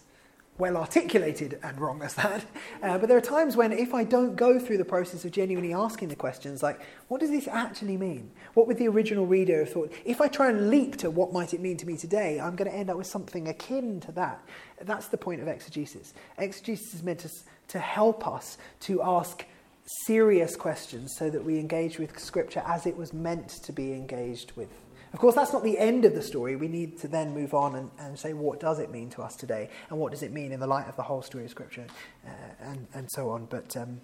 well 0.58 0.78
articulated 0.78 1.60
and 1.64 1.80
wrong 1.80 2.02
as 2.02 2.14
that. 2.16 2.46
Uh, 2.84 2.96
but 2.98 3.10
there 3.10 3.18
are 3.18 3.22
times 3.22 3.58
when, 3.58 3.72
if 3.72 3.94
I 3.96 4.04
don't 4.04 4.36
go 4.36 4.60
through 4.60 4.78
the 4.78 4.86
process 4.86 5.26
of 5.26 5.32
genuinely 5.32 5.74
asking 5.74 6.10
the 6.10 6.16
questions, 6.16 6.62
like, 6.62 6.80
what 7.08 7.20
does 7.20 7.32
this 7.32 7.48
actually 7.48 7.98
mean? 7.98 8.30
What 8.54 8.68
would 8.68 8.78
the 8.78 8.88
original 8.88 9.26
reader 9.26 9.60
have 9.60 9.74
thought? 9.74 9.92
If 10.06 10.22
I 10.22 10.28
try 10.28 10.50
and 10.50 10.70
leap 10.70 10.98
to 10.98 11.10
what 11.10 11.34
might 11.34 11.56
it 11.56 11.60
mean 11.60 11.76
to 11.78 11.88
me 11.88 11.98
today, 11.98 12.40
I'm 12.40 12.56
going 12.56 12.70
to 12.70 12.78
end 12.78 12.92
up 12.92 12.98
with 12.98 13.08
something 13.08 13.48
akin 13.48 14.00
to 14.02 14.12
that. 14.12 14.44
That's 14.82 15.08
the 15.08 15.18
point 15.18 15.42
of 15.42 15.48
exegesis. 15.48 16.14
Exegesis 16.38 16.94
is 16.94 17.04
meant 17.04 17.20
to, 17.22 17.32
to 17.70 17.80
help 17.80 18.28
us 18.28 18.60
to 18.82 19.02
ask 19.02 19.44
serious 19.88 20.56
questions 20.56 21.16
so 21.16 21.30
that 21.30 21.44
we 21.44 21.60
engage 21.60 21.98
with 21.98 22.20
Scripture 22.20 22.64
as 22.66 22.86
it 22.86 22.98
was 22.98 23.14
meant 23.14 23.50
to 23.64 23.72
be 23.72 23.94
engaged 23.94 24.52
with. 24.56 24.70
Of 25.14 25.20
course, 25.20 25.36
that's 25.36 25.54
not 25.54 25.64
the 25.64 25.78
end 25.78 26.04
of 26.04 26.14
the 26.14 26.22
story. 26.22 26.56
We 26.56 26.68
need 26.68 27.00
to 27.00 27.08
then 27.08 27.34
move 27.34 27.54
on 27.54 27.76
and, 27.76 27.92
and 27.98 28.20
say, 28.20 28.34
what 28.34 28.60
does 28.60 28.80
it 28.80 28.92
mean 28.92 29.10
to 29.12 29.22
us 29.22 29.36
today? 29.36 29.70
And 29.90 29.98
what 30.00 30.12
does 30.12 30.22
it 30.22 30.34
mean 30.34 30.52
in 30.52 30.60
the 30.60 30.68
light 30.68 30.88
of 30.88 30.96
the 30.98 31.04
whole 31.04 31.22
story 31.22 31.46
of 31.46 31.52
Scripture? 31.52 31.88
Uh, 32.26 32.30
and, 32.60 32.88
and 32.94 33.10
so 33.12 33.30
on. 33.30 33.46
But 33.46 33.78
um, 33.78 34.02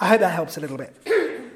I 0.00 0.08
hope 0.08 0.20
that 0.20 0.32
helps 0.32 0.56
a 0.56 0.60
little 0.60 0.78
bit. 0.78 0.96